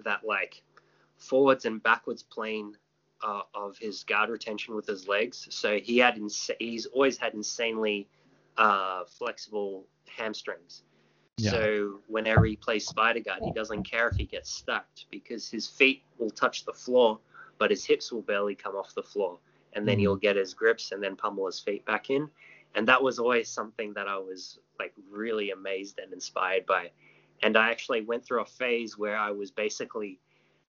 that 0.05 0.25
like 0.25 0.63
forwards 1.17 1.65
and 1.65 1.83
backwards 1.83 2.23
plane 2.23 2.77
uh, 3.23 3.43
of 3.55 3.79
his 3.79 4.03
guard 4.05 4.31
retention 4.31 4.75
with 4.75 4.87
his 4.87 5.09
legs. 5.09 5.47
So 5.51 5.79
he 5.79 5.99
had 5.99 6.17
ins- 6.17 6.51
he's 6.59 6.87
always 6.87 7.17
had 7.17 7.35
insanely 7.35 8.09
uh, 8.57 9.05
flexible 9.05 9.87
hamstrings. 10.07 10.83
Yeah. 11.37 11.51
So 11.51 12.01
whenever 12.07 12.45
he 12.45 12.57
plays 12.57 12.87
spider 12.87 13.21
guard, 13.21 13.43
he 13.45 13.51
doesn't 13.53 13.85
care 13.85 14.09
if 14.09 14.17
he 14.17 14.25
gets 14.25 14.51
stuck 14.51 14.87
because 15.11 15.49
his 15.49 15.67
feet 15.67 16.03
will 16.19 16.31
touch 16.31 16.65
the 16.65 16.73
floor, 16.73 17.19
but 17.59 17.71
his 17.71 17.85
hips 17.85 18.13
will 18.13 18.23
barely 18.23 18.55
come 18.55 18.75
off 18.77 18.95
the 18.95 19.03
floor. 19.03 19.39
And 19.73 19.89
then 19.89 19.97
Mhm. 19.97 20.01
he'll 20.01 20.17
get 20.17 20.37
his 20.37 20.55
grips 20.55 20.93
and 20.93 21.03
then 21.03 21.17
pummel 21.17 21.47
his 21.47 21.59
feet 21.59 21.85
back 21.85 22.11
in 22.11 22.31
and 22.75 22.89
that 22.89 23.03
was 23.03 23.19
always 23.19 23.49
something 23.49 23.95
that 23.95 24.09
I 24.09 24.19
was 24.19 24.59
like 24.79 24.93
really 25.11 25.51
amazed 25.51 25.99
and 25.99 26.13
inspired 26.13 26.67
by. 26.67 26.91
And 27.43 27.57
I 27.57 27.71
actually 27.71 28.03
went 28.03 28.25
through 28.25 28.43
a 28.43 28.47
phase 28.47 28.99
where 28.99 29.17
I 29.17 29.31
was 29.31 29.51
basically 29.51 30.21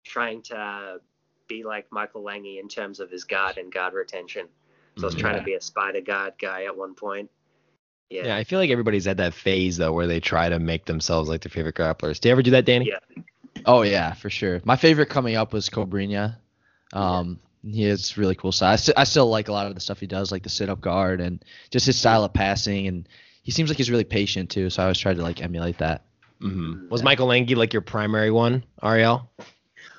trying 0.03 0.41
to 0.43 0.99
be 1.47 1.63
like 1.63 1.87
Michael 1.91 2.23
Langhi 2.23 2.59
in 2.59 2.67
terms 2.67 2.99
of 2.99 3.09
his 3.09 3.23
guard 3.23 3.57
and 3.57 3.71
guard 3.71 3.93
retention. 3.93 4.47
So 4.97 5.03
I 5.03 5.05
was 5.07 5.15
trying 5.15 5.37
to 5.37 5.43
be 5.43 5.53
a 5.53 5.61
spider 5.61 6.01
guard 6.01 6.33
guy 6.39 6.65
at 6.65 6.75
one 6.75 6.95
point. 6.95 7.29
Yeah. 8.09 8.27
Yeah, 8.27 8.35
I 8.37 8.43
feel 8.43 8.59
like 8.59 8.69
everybody's 8.69 9.07
at 9.07 9.17
that 9.17 9.33
phase 9.33 9.77
though 9.77 9.91
where 9.91 10.07
they 10.07 10.19
try 10.19 10.47
to 10.47 10.59
make 10.59 10.85
themselves 10.85 11.27
like 11.27 11.41
their 11.41 11.49
favorite 11.49 11.75
grapplers. 11.75 12.19
Do 12.19 12.29
you 12.29 12.31
ever 12.33 12.43
do 12.43 12.51
that, 12.51 12.65
Danny? 12.65 12.87
Yeah. 12.87 13.23
Oh 13.65 13.81
yeah, 13.81 14.13
for 14.13 14.29
sure. 14.29 14.61
My 14.63 14.75
favorite 14.75 15.09
coming 15.09 15.35
up 15.35 15.53
was 15.53 15.69
Cobrinha. 15.69 16.37
Um, 16.93 17.39
he 17.65 17.83
has 17.83 18.17
really 18.17 18.35
cool 18.35 18.51
style. 18.51 18.73
I, 18.73 18.75
st- 18.75 18.97
I 18.97 19.03
still 19.05 19.27
like 19.27 19.47
a 19.47 19.51
lot 19.51 19.65
of 19.67 19.75
the 19.75 19.81
stuff 19.81 19.99
he 19.99 20.07
does, 20.07 20.31
like 20.31 20.43
the 20.43 20.49
sit 20.49 20.69
up 20.69 20.81
guard 20.81 21.19
and 21.21 21.43
just 21.71 21.85
his 21.85 21.97
style 21.97 22.23
of 22.23 22.33
passing. 22.33 22.87
And 22.87 23.09
he 23.43 23.51
seems 23.51 23.69
like 23.69 23.77
he's 23.77 23.89
really 23.91 24.03
patient 24.03 24.49
too. 24.49 24.69
So 24.69 24.81
I 24.81 24.85
always 24.85 24.99
try 24.99 25.13
to 25.13 25.21
like 25.21 25.41
emulate 25.41 25.77
that. 25.79 26.03
hmm 26.39 26.87
Was 26.89 27.03
Michael 27.03 27.27
Langhi 27.27 27.55
like 27.55 27.73
your 27.73 27.81
primary 27.81 28.31
one, 28.31 28.63
Ariel? 28.83 29.29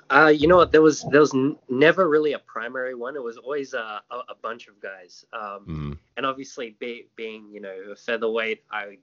Uh, 0.09 0.33
you 0.35 0.47
know 0.47 0.57
what? 0.57 0.71
There 0.71 0.83
was 0.83 1.05
there 1.11 1.21
was 1.21 1.35
n- 1.35 1.57
never 1.69 2.09
really 2.09 2.35
a 2.35 2.39
primary 2.39 2.95
one. 2.95 3.17
It 3.17 3.23
was 3.23 3.39
always 3.39 3.75
a, 3.75 4.01
a, 4.11 4.17
a 4.29 4.35
bunch 4.41 4.69
of 4.69 4.81
guys. 4.81 5.25
Um, 5.33 5.67
Mm. 5.67 5.99
and 6.17 6.25
obviously 6.25 6.77
be, 6.79 7.09
being 7.17 7.51
you 7.51 7.61
know 7.61 7.75
a 7.91 7.97
featherweight, 7.97 8.63
I 8.71 8.99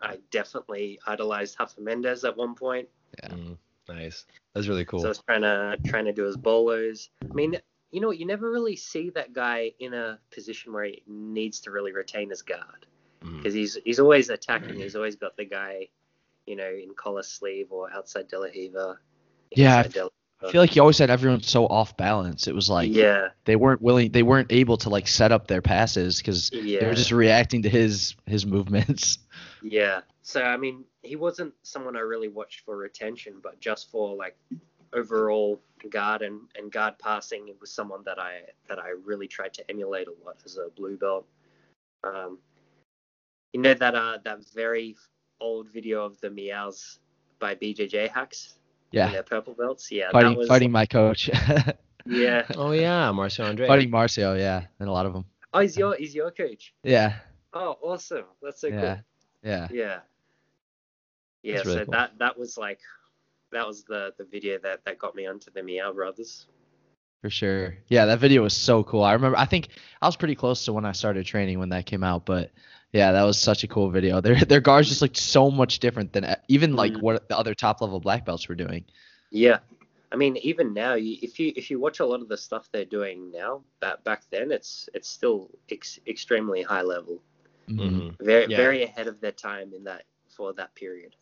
I 0.00 0.18
definitely 0.32 0.98
idolized 1.06 1.56
Rafa 1.60 1.80
Mendes 1.80 2.24
at 2.24 2.36
one 2.36 2.56
point. 2.56 2.88
Yeah. 3.22 3.28
Mm. 3.30 3.56
Nice. 3.88 4.26
That's 4.54 4.66
really 4.66 4.84
cool. 4.84 4.98
So 5.00 5.06
I 5.06 5.08
was 5.10 5.22
trying 5.26 5.42
to 5.42 5.76
trying 5.86 6.06
to 6.06 6.12
do 6.12 6.24
his 6.24 6.36
bolos. 6.36 7.10
I 7.22 7.32
mean, 7.34 7.56
you 7.92 8.00
know 8.00 8.08
what, 8.08 8.18
you 8.18 8.26
never 8.26 8.50
really 8.50 8.74
see 8.74 9.10
that 9.10 9.32
guy 9.32 9.72
in 9.78 9.94
a 9.94 10.18
position 10.32 10.72
where 10.72 10.84
he 10.84 11.02
needs 11.06 11.60
to 11.60 11.70
really 11.70 11.92
retain 11.92 12.30
his 12.30 12.42
guard 12.42 12.86
mm. 13.22 13.36
because 13.36 13.54
he's 13.54 13.78
he's 13.84 14.00
always 14.00 14.30
attacking. 14.30 14.74
Mm. 14.74 14.82
He's 14.82 14.96
always 14.96 15.14
got 15.14 15.36
the 15.36 15.44
guy, 15.44 15.88
you 16.46 16.56
know, 16.56 16.68
in 16.68 16.94
collar 16.96 17.22
sleeve 17.22 17.68
or 17.70 17.92
outside 17.92 18.28
De 18.28 18.38
La 18.38 18.46
Riva. 18.46 18.98
Yeah, 19.50 19.78
I 19.80 19.88
De 19.88 20.08
I 20.44 20.50
feel 20.50 20.60
like 20.60 20.70
he 20.70 20.80
always 20.80 20.98
had 20.98 21.10
everyone 21.10 21.42
so 21.42 21.66
off 21.66 21.96
balance. 21.96 22.48
It 22.48 22.54
was 22.54 22.68
like 22.68 22.92
yeah, 22.92 23.28
they 23.44 23.56
weren't 23.56 23.80
willing, 23.80 24.10
they 24.10 24.22
weren't 24.22 24.50
able 24.50 24.76
to 24.78 24.88
like 24.88 25.06
set 25.06 25.30
up 25.30 25.46
their 25.46 25.62
passes 25.62 26.18
because 26.18 26.50
yeah, 26.52 26.80
they 26.80 26.86
were 26.86 26.94
just 26.94 27.12
reacting 27.12 27.62
to 27.62 27.68
his 27.68 28.16
his 28.26 28.44
movements. 28.44 29.18
yeah. 29.62 30.00
So 30.22 30.42
I 30.42 30.56
mean, 30.56 30.84
he 31.02 31.16
wasn't 31.16 31.54
someone 31.62 31.96
I 31.96 32.00
really 32.00 32.28
watched 32.28 32.60
for 32.64 32.76
retention, 32.76 33.34
but 33.42 33.60
just 33.60 33.90
for 33.90 34.16
like 34.16 34.36
overall 34.92 35.60
guard 35.90 36.22
and, 36.22 36.40
and 36.56 36.70
guard 36.70 36.98
passing, 36.98 37.48
it 37.48 37.60
was 37.60 37.70
someone 37.72 38.02
that 38.04 38.18
I 38.18 38.42
that 38.68 38.78
I 38.78 38.90
really 39.04 39.26
tried 39.28 39.54
to 39.54 39.70
emulate 39.70 40.08
a 40.08 40.14
lot 40.24 40.36
as 40.44 40.56
a 40.56 40.68
blue 40.76 40.96
belt. 40.96 41.26
Um, 42.04 42.38
you 43.52 43.60
know 43.60 43.74
that 43.74 43.94
uh 43.94 44.18
that 44.24 44.44
very 44.54 44.96
old 45.40 45.68
video 45.70 46.04
of 46.04 46.20
the 46.20 46.28
Miyaos 46.28 46.98
by 47.38 47.54
BJJ 47.54 48.10
hacks 48.10 48.54
Yeah, 48.92 49.10
their 49.10 49.22
purple 49.22 49.54
belts. 49.54 49.90
Yeah, 49.90 50.10
fighting 50.12 50.32
that 50.32 50.38
was 50.38 50.48
fighting 50.48 50.70
my 50.70 50.86
coach, 50.86 51.28
yeah. 52.06 52.46
Oh 52.56 52.72
yeah, 52.72 53.10
Marcio 53.12 53.44
Andre. 53.44 53.66
fighting 53.66 53.90
Marcio. 53.90 54.38
Yeah, 54.38 54.66
and 54.80 54.88
a 54.88 54.92
lot 54.92 55.06
of 55.06 55.12
them. 55.12 55.24
Oh, 55.54 55.60
he's 55.60 55.76
your 55.76 55.96
he's 55.96 56.14
your 56.14 56.30
coach. 56.30 56.74
Yeah, 56.82 57.14
Oh, 57.52 57.76
awesome. 57.82 58.24
That's 58.42 58.60
so 58.60 58.68
yeah, 58.68 58.98
yeah. 59.42 59.68
cool. 59.68 59.76
Yeah. 59.76 60.00
Yeah, 61.42 61.54
That's 61.56 61.66
really 61.66 61.78
so 61.80 61.84
cool. 61.86 61.92
that 61.92 62.18
that 62.18 62.38
was 62.38 62.56
like 62.56 62.80
that 63.52 63.66
was 63.66 63.84
the 63.84 64.12
the 64.18 64.24
video 64.24 64.58
that 64.58 64.84
that 64.84 64.98
got 64.98 65.14
me 65.14 65.26
onto 65.26 65.50
the 65.50 65.60
Miyao 65.60 65.94
Brothers. 65.94 66.46
For 67.22 67.30
sure. 67.30 67.76
Yeah, 67.88 68.06
that 68.06 68.18
video 68.18 68.42
was 68.42 68.54
so 68.54 68.82
cool. 68.82 69.02
I 69.04 69.12
remember 69.12 69.38
I 69.38 69.44
think 69.44 69.68
I 70.00 70.06
was 70.06 70.16
pretty 70.16 70.34
close 70.34 70.64
to 70.64 70.72
when 70.72 70.84
I 70.84 70.92
started 70.92 71.24
training 71.24 71.58
when 71.60 71.68
that 71.68 71.86
came 71.86 72.02
out, 72.02 72.26
but 72.26 72.50
yeah, 72.92 73.12
that 73.12 73.22
was 73.22 73.38
such 73.38 73.62
a 73.62 73.68
cool 73.68 73.90
video. 73.90 74.20
Their 74.20 74.34
their 74.44 74.60
guards 74.60 74.88
just 74.88 75.02
looked 75.02 75.16
so 75.16 75.50
much 75.50 75.78
different 75.78 76.12
than 76.12 76.36
even 76.48 76.74
like 76.74 76.94
Mhm. 76.94 77.00
what 77.00 77.28
the 77.28 77.38
other 77.38 77.54
top 77.54 77.80
level 77.80 78.00
black 78.00 78.24
belts 78.24 78.48
were 78.48 78.56
doing. 78.56 78.84
Yeah. 79.30 79.60
I 80.10 80.16
mean, 80.16 80.36
even 80.38 80.74
now, 80.74 80.94
if 80.96 81.38
you 81.40 81.52
if 81.56 81.70
you 81.70 81.78
watch 81.80 82.00
a 82.00 82.04
lot 82.04 82.20
of 82.20 82.28
the 82.28 82.36
stuff 82.36 82.68
they're 82.70 82.84
doing 82.84 83.30
now, 83.30 83.62
back 83.80 84.02
back 84.04 84.22
then, 84.30 84.50
it's 84.50 84.88
it's 84.92 85.08
still 85.08 85.48
ex- 85.70 86.00
extremely 86.06 86.62
high 86.62 86.82
level, 86.82 87.22
Mhm, 87.68 87.78
Mhm. 87.78 88.16
very 88.20 88.46
Yeah. 88.46 88.56
very 88.56 88.82
ahead 88.82 89.06
of 89.06 89.20
their 89.20 89.32
time 89.32 89.72
in 89.72 89.84
that 89.84 90.04
for 90.28 90.52
that 90.54 90.74
period. 90.74 91.14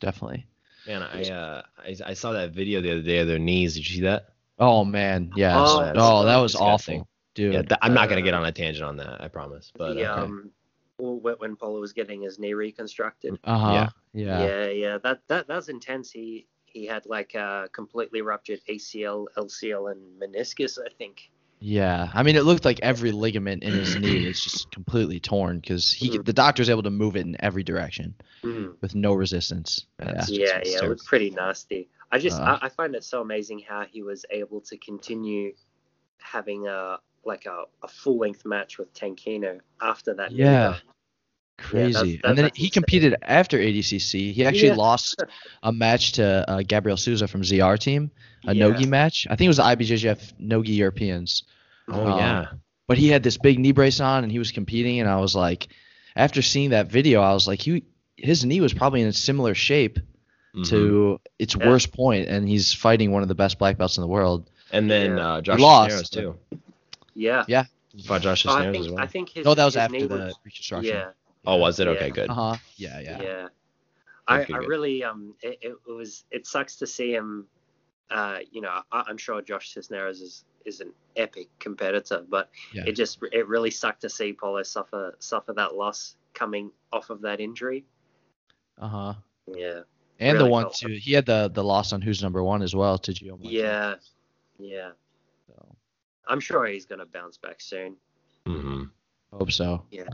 Definitely. 0.00 0.46
Man, 0.86 1.02
I 1.02 1.22
uh 1.24 1.62
I, 1.78 1.96
I 2.06 2.14
saw 2.14 2.32
that 2.32 2.52
video 2.52 2.80
the 2.80 2.90
other 2.92 3.02
day 3.02 3.18
of 3.18 3.26
their 3.26 3.38
knees. 3.38 3.74
Did 3.74 3.88
you 3.88 3.96
see 3.96 4.02
that? 4.02 4.30
Oh 4.58 4.84
man, 4.84 5.32
yeah. 5.36 5.56
Oh, 5.58 5.92
Oh, 5.96 6.24
that 6.24 6.36
was 6.36 6.52
disgusting. 6.52 7.00
awful, 7.00 7.08
dude. 7.34 7.54
Yeah, 7.54 7.62
th- 7.62 7.78
I'm 7.82 7.94
not 7.94 8.08
gonna 8.08 8.20
uh, 8.20 8.24
get 8.24 8.34
on 8.34 8.44
a 8.44 8.52
tangent 8.52 8.84
on 8.84 8.96
that. 8.98 9.20
I 9.22 9.28
promise. 9.28 9.72
But 9.76 9.94
the 9.94 10.04
uh, 10.04 10.24
um, 10.24 10.50
when 10.98 11.34
when 11.36 11.56
Paulo 11.56 11.80
was 11.80 11.92
getting 11.92 12.22
his 12.22 12.38
knee 12.38 12.54
reconstructed. 12.54 13.38
uh 13.44 13.58
huh. 13.58 13.72
yeah. 13.72 13.88
Yeah. 14.12 14.44
Yeah, 14.44 14.66
yeah, 14.66 14.98
that 14.98 15.20
that 15.28 15.46
that's 15.48 15.68
intense. 15.68 16.10
He 16.10 16.46
he 16.66 16.86
had 16.86 17.06
like 17.06 17.34
a 17.34 17.68
completely 17.72 18.22
ruptured 18.22 18.60
ACL, 18.68 19.26
LCL, 19.36 19.92
and 19.92 20.20
meniscus. 20.20 20.78
I 20.84 20.88
think. 20.98 21.30
Yeah. 21.60 22.10
I 22.14 22.22
mean, 22.22 22.36
it 22.36 22.44
looked 22.44 22.64
like 22.64 22.80
every 22.80 23.12
ligament 23.12 23.62
in 23.62 23.72
his 23.72 23.94
knee 23.96 24.26
is 24.26 24.40
just 24.40 24.70
completely 24.70 25.20
torn 25.20 25.60
because 25.60 25.92
he 25.92 26.10
Mhm. 26.18 26.24
the 26.24 26.32
doctor 26.32 26.62
was 26.62 26.70
able 26.70 26.82
to 26.82 26.90
move 26.90 27.16
it 27.16 27.20
in 27.26 27.36
every 27.40 27.62
direction 27.62 28.14
with 28.80 28.94
no 28.94 29.12
resistance. 29.12 29.86
Yeah. 30.00 30.24
Yeah, 30.28 30.60
yeah, 30.64 30.84
it 30.84 30.88
was 30.88 31.04
pretty 31.04 31.30
nasty. 31.30 31.88
I 32.10 32.18
just 32.18 32.40
Uh. 32.40 32.58
I, 32.62 32.66
I 32.66 32.68
find 32.70 32.94
it 32.94 33.04
so 33.04 33.20
amazing 33.20 33.60
how 33.60 33.84
he 33.84 34.02
was 34.02 34.24
able 34.30 34.62
to 34.62 34.76
continue 34.78 35.52
having 36.18 36.66
a 36.66 36.98
like 37.24 37.44
a, 37.44 37.64
a 37.82 37.88
full 37.88 38.16
length 38.18 38.46
match 38.46 38.78
with 38.78 38.92
Tankino 38.94 39.60
after 39.82 40.14
that. 40.14 40.32
Yeah. 40.32 40.78
Done. 41.60 41.70
Crazy. 41.70 41.92
that's- 41.92 42.20
and 42.24 42.38
then 42.38 42.44
that's 42.46 42.56
he 42.58 42.64
insane. 42.64 42.70
competed 42.70 43.16
after 43.22 43.58
ADCC. 43.58 44.32
He 44.32 44.44
actually 44.44 44.68
Yeah. 44.68 44.74
lost 44.74 45.22
a 45.62 45.72
match 45.72 46.12
to 46.12 46.44
uh, 46.50 46.62
Gabriel 46.66 46.96
Souza 46.96 47.26
from 47.28 47.42
ZR 47.42 47.78
team, 47.78 48.10
a 48.46 48.54
Yeah. 48.54 48.68
Nogi 48.68 48.86
match. 48.86 49.26
I 49.30 49.36
think 49.36 49.46
it 49.46 49.48
was 49.48 49.56
the 49.58 49.64
IBJJF 49.64 50.32
Nogi 50.38 50.72
Europeans. 50.72 51.42
oh 51.88 52.06
um, 52.06 52.18
yeah. 52.18 52.46
But 52.86 52.98
he 52.98 53.08
had 53.08 53.22
this 53.22 53.36
big 53.36 53.58
knee 53.58 53.72
brace 53.72 54.00
on 54.00 54.24
and 54.24 54.32
he 54.32 54.38
was 54.38 54.50
competing 54.52 55.00
and 55.00 55.08
I 55.08 55.16
was 55.20 55.34
like 55.34 55.68
after 56.16 56.42
seeing 56.42 56.70
that 56.70 56.88
video, 56.90 57.20
I 57.20 57.32
was 57.34 57.46
like 57.46 57.60
he 57.62 57.84
his 58.16 58.44
knee 58.44 58.60
was 58.60 58.74
probably 58.74 59.00
in 59.00 59.08
a 59.08 59.12
similar 59.12 59.54
shape 59.54 59.98
Mhm. 60.56 60.68
to 60.68 61.20
its 61.38 61.54
Yeah. 61.54 61.68
worst 61.68 61.92
point 61.92 62.28
and 62.28 62.48
he's 62.48 62.72
fighting 62.74 63.12
one 63.12 63.22
of 63.22 63.28
the 63.28 63.34
best 63.36 63.58
black 63.58 63.78
belts 63.78 63.96
in 63.96 64.00
the 64.02 64.08
world. 64.08 64.50
and 64.72 64.88
then 64.90 65.16
Yeah. 65.16 65.28
uh, 65.34 65.40
Josh 65.40 65.58
lost, 65.60 65.90
Cisneros 65.90 66.10
too. 66.10 66.60
Yeah. 67.14 67.64
He 67.94 68.02
fought 68.04 68.22
Josh 68.22 68.46
Oh, 68.46 68.52
I 68.52 68.70
think 68.70 68.76
as 68.84 68.86
I 68.86 68.90
well. 68.92 69.06
think 69.08 69.28
his. 69.30 69.44
No, 69.44 69.54
that 69.54 69.64
was 69.64 69.74
his 69.74 69.80
after 69.80 69.96
knee 69.96 70.06
the 70.06 70.32
reconstruction. 70.44 70.94
Yeah. 70.94 71.08
Oh, 71.46 71.56
was 71.56 71.80
it? 71.80 71.86
Yeah. 71.86 71.92
Okay, 71.92 72.10
good. 72.10 72.30
Uh-huh. 72.30 72.56
Yeah, 72.76 73.00
Yeah. 73.00 73.22
yeah. 73.22 73.48
I, 74.28 74.44
good, 74.44 74.54
I 74.54 74.58
really 74.58 75.02
um 75.02 75.34
it, 75.42 75.58
it 75.62 75.76
was 75.88 76.24
it 76.30 76.46
sucks 76.46 76.76
to 76.76 76.86
see 76.86 77.12
him 77.12 77.46
uh 78.10 78.38
you 78.52 78.60
know 78.60 78.82
I, 78.92 79.04
I'm 79.08 79.16
sure 79.16 79.40
Josh 79.42 79.72
Cisneros 79.72 80.20
is 80.20 80.44
is 80.66 80.80
an 80.80 80.92
epic 81.16 81.48
competitor 81.58 82.24
but 82.28 82.50
Yeah. 82.72 82.84
it 82.86 82.92
just 82.92 83.18
it 83.32 83.48
really 83.48 83.70
sucked 83.70 84.02
to 84.02 84.10
see 84.10 84.32
Paulo 84.32 84.62
suffer 84.62 85.16
suffer 85.18 85.52
that 85.54 85.74
loss 85.74 86.16
coming 86.34 86.70
off 86.92 87.10
of 87.10 87.22
that 87.22 87.40
injury 87.40 87.84
Uh-huh. 88.78 89.14
yeah 89.48 89.80
And 90.20 90.38
the 90.38 90.46
one 90.46 90.64
felt 90.64 90.74
too. 90.74 90.98
He 91.00 91.12
had 91.12 91.26
the 91.26 91.48
the 91.52 91.64
loss 91.64 91.92
on 91.92 92.00
who's 92.02 92.22
number 92.22 92.42
1 92.44 92.62
as 92.62 92.74
well 92.74 92.98
to 92.98 93.12
Gio 93.12 93.30
Martin. 93.30 93.50
yeah 93.50 93.94
yeah 94.58 94.90
So, 95.48 95.76
I'm 96.28 96.40
sure 96.40 96.66
he's 96.66 96.84
gonna 96.84 97.06
bounce 97.06 97.38
back 97.38 97.60
soon 97.60 97.96
Mm-hmm. 98.46 98.84
hope 99.32 99.50
so. 99.50 99.86
Yeah. 99.90 100.04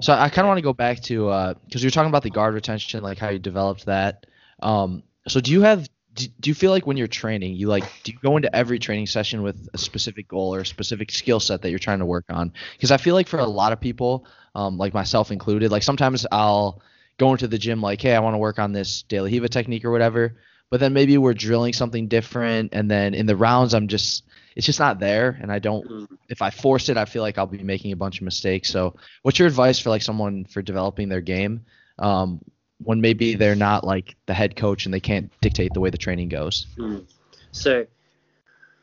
So 0.00 0.12
I 0.12 0.28
kind 0.28 0.46
of 0.46 0.48
want 0.48 0.58
to 0.58 0.62
go 0.62 0.72
back 0.72 1.00
to 1.02 1.28
uh 1.28 1.54
cuz 1.70 1.82
you're 1.82 1.90
talking 1.90 2.08
about 2.08 2.22
the 2.22 2.30
guard 2.30 2.54
retention 2.54 3.02
like 3.02 3.18
how 3.18 3.28
you 3.30 3.38
developed 3.38 3.86
that. 3.86 4.26
Um 4.62 5.02
so 5.28 5.40
do 5.40 5.52
you 5.52 5.62
have 5.62 5.88
do, 6.14 6.26
do 6.40 6.50
you 6.50 6.54
feel 6.54 6.70
like 6.70 6.86
when 6.86 6.96
you're 6.96 7.06
training, 7.08 7.54
you 7.54 7.68
like 7.68 7.84
do 8.02 8.12
you 8.12 8.18
go 8.22 8.36
into 8.36 8.54
every 8.54 8.78
training 8.78 9.06
session 9.06 9.42
with 9.42 9.68
a 9.72 9.78
specific 9.78 10.28
goal 10.28 10.54
or 10.54 10.60
a 10.60 10.66
specific 10.66 11.10
skill 11.10 11.40
set 11.40 11.62
that 11.62 11.70
you're 11.70 11.78
trying 11.78 12.00
to 12.00 12.06
work 12.06 12.26
on? 12.28 12.52
Because 12.72 12.90
I 12.90 12.96
feel 12.96 13.14
like 13.14 13.28
for 13.28 13.38
a 13.38 13.46
lot 13.46 13.72
of 13.72 13.80
people, 13.80 14.26
um, 14.54 14.76
like 14.78 14.92
myself 14.94 15.30
included, 15.30 15.70
like 15.70 15.82
sometimes 15.82 16.26
I'll 16.30 16.82
go 17.18 17.32
into 17.32 17.48
the 17.48 17.58
gym 17.58 17.80
like, 17.80 18.00
hey, 18.00 18.14
I 18.14 18.20
want 18.20 18.34
to 18.34 18.38
work 18.38 18.58
on 18.58 18.72
this 18.72 19.02
De 19.02 19.20
La 19.20 19.26
Riva 19.26 19.48
technique 19.48 19.84
or 19.84 19.90
whatever, 19.90 20.36
but 20.70 20.80
then 20.80 20.92
maybe 20.92 21.16
we're 21.18 21.34
drilling 21.34 21.72
something 21.72 22.08
different, 22.08 22.70
and 22.72 22.90
then 22.90 23.14
in 23.14 23.26
the 23.26 23.36
rounds 23.36 23.72
I'm 23.74 23.88
just 23.88 24.24
it's 24.56 24.66
just 24.66 24.78
not 24.78 24.98
there, 24.98 25.38
and 25.40 25.50
I 25.50 25.58
don't. 25.58 25.88
Mm. 25.88 26.08
If 26.28 26.42
I 26.42 26.50
force 26.50 26.88
it, 26.88 26.96
I 26.96 27.04
feel 27.04 27.22
like 27.22 27.38
I'll 27.38 27.46
be 27.46 27.62
making 27.62 27.92
a 27.92 27.96
bunch 27.96 28.18
of 28.18 28.24
mistakes. 28.24 28.70
So, 28.70 28.96
what's 29.22 29.38
your 29.38 29.48
advice 29.48 29.78
for 29.78 29.90
like 29.90 30.02
someone 30.02 30.44
for 30.44 30.62
developing 30.62 31.08
their 31.08 31.20
game? 31.20 31.64
Um, 31.98 32.40
when 32.84 33.00
maybe 33.00 33.34
they're 33.34 33.54
not 33.54 33.84
like 33.84 34.16
the 34.26 34.34
head 34.34 34.56
coach 34.56 34.86
and 34.86 34.94
they 34.94 35.00
can't 35.00 35.32
dictate 35.40 35.72
the 35.72 35.80
way 35.80 35.90
the 35.90 35.98
training 35.98 36.28
goes. 36.28 36.66
Mm. 36.76 37.06
So, 37.52 37.86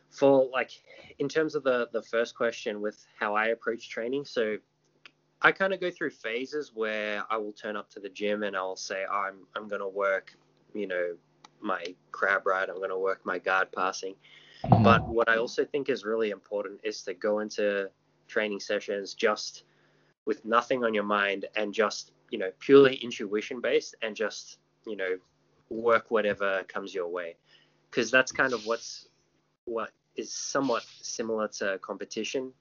for 0.10 0.50
like, 0.52 0.72
in 1.20 1.30
terms 1.30 1.56
of 1.56 1.64
the 1.64 1.90
the 1.92 2.02
first 2.02 2.36
question 2.36 2.82
with 2.82 3.06
how 3.20 3.36
I 3.36 3.48
approach 3.48 3.90
training, 3.90 4.26
so 4.26 4.58
I 5.42 5.52
kind 5.52 5.74
of 5.74 5.80
go 5.80 5.90
through 5.90 6.12
phases 6.12 6.72
where 6.74 7.24
I 7.30 7.38
will 7.38 7.54
turn 7.54 7.76
up 7.76 7.90
to 7.92 8.00
the 8.00 8.10
gym 8.10 8.44
and 8.44 8.56
I'll 8.56 8.76
say 8.76 9.06
oh, 9.10 9.16
I'm 9.16 9.48
I'm 9.56 9.68
gonna 9.68 9.88
work, 9.88 10.36
you 10.74 10.88
know, 10.88 11.16
my 11.62 11.84
crab 12.12 12.46
ride. 12.46 12.70
I'm 12.70 12.80
gonna 12.80 12.98
work 12.98 13.26
my 13.26 13.40
guard 13.40 13.72
passing. 13.72 14.16
But 14.68 15.08
what 15.08 15.30
I 15.30 15.38
also 15.38 15.64
think 15.66 15.90
is 15.90 16.04
really 16.04 16.32
important 16.32 16.82
is 16.84 17.02
to 17.04 17.14
go 17.14 17.40
into 17.40 17.90
training 18.28 18.60
sessions 18.60 19.14
just 19.14 19.64
with 20.26 20.44
nothing 20.46 20.84
on 20.84 20.94
your 20.94 21.04
mind 21.04 21.46
and 21.56 21.74
just 21.74 22.12
you 22.30 22.38
know 22.38 22.52
purely 22.60 22.96
intuition 22.96 23.62
based 23.62 23.96
and 24.02 24.16
just 24.16 24.60
you 24.86 24.96
know 24.96 25.18
work 25.70 26.12
whatever 26.12 26.64
comes 26.68 26.94
your 26.94 27.08
way. 27.08 27.36
Because 27.90 28.12
that's 28.12 28.32
kind 28.32 28.54
of 28.54 28.66
what's 28.66 29.08
what 29.66 29.92
is 30.16 30.34
somewhat 30.34 30.84
similar 31.02 31.48
to 31.48 31.80
competition. 31.82 32.52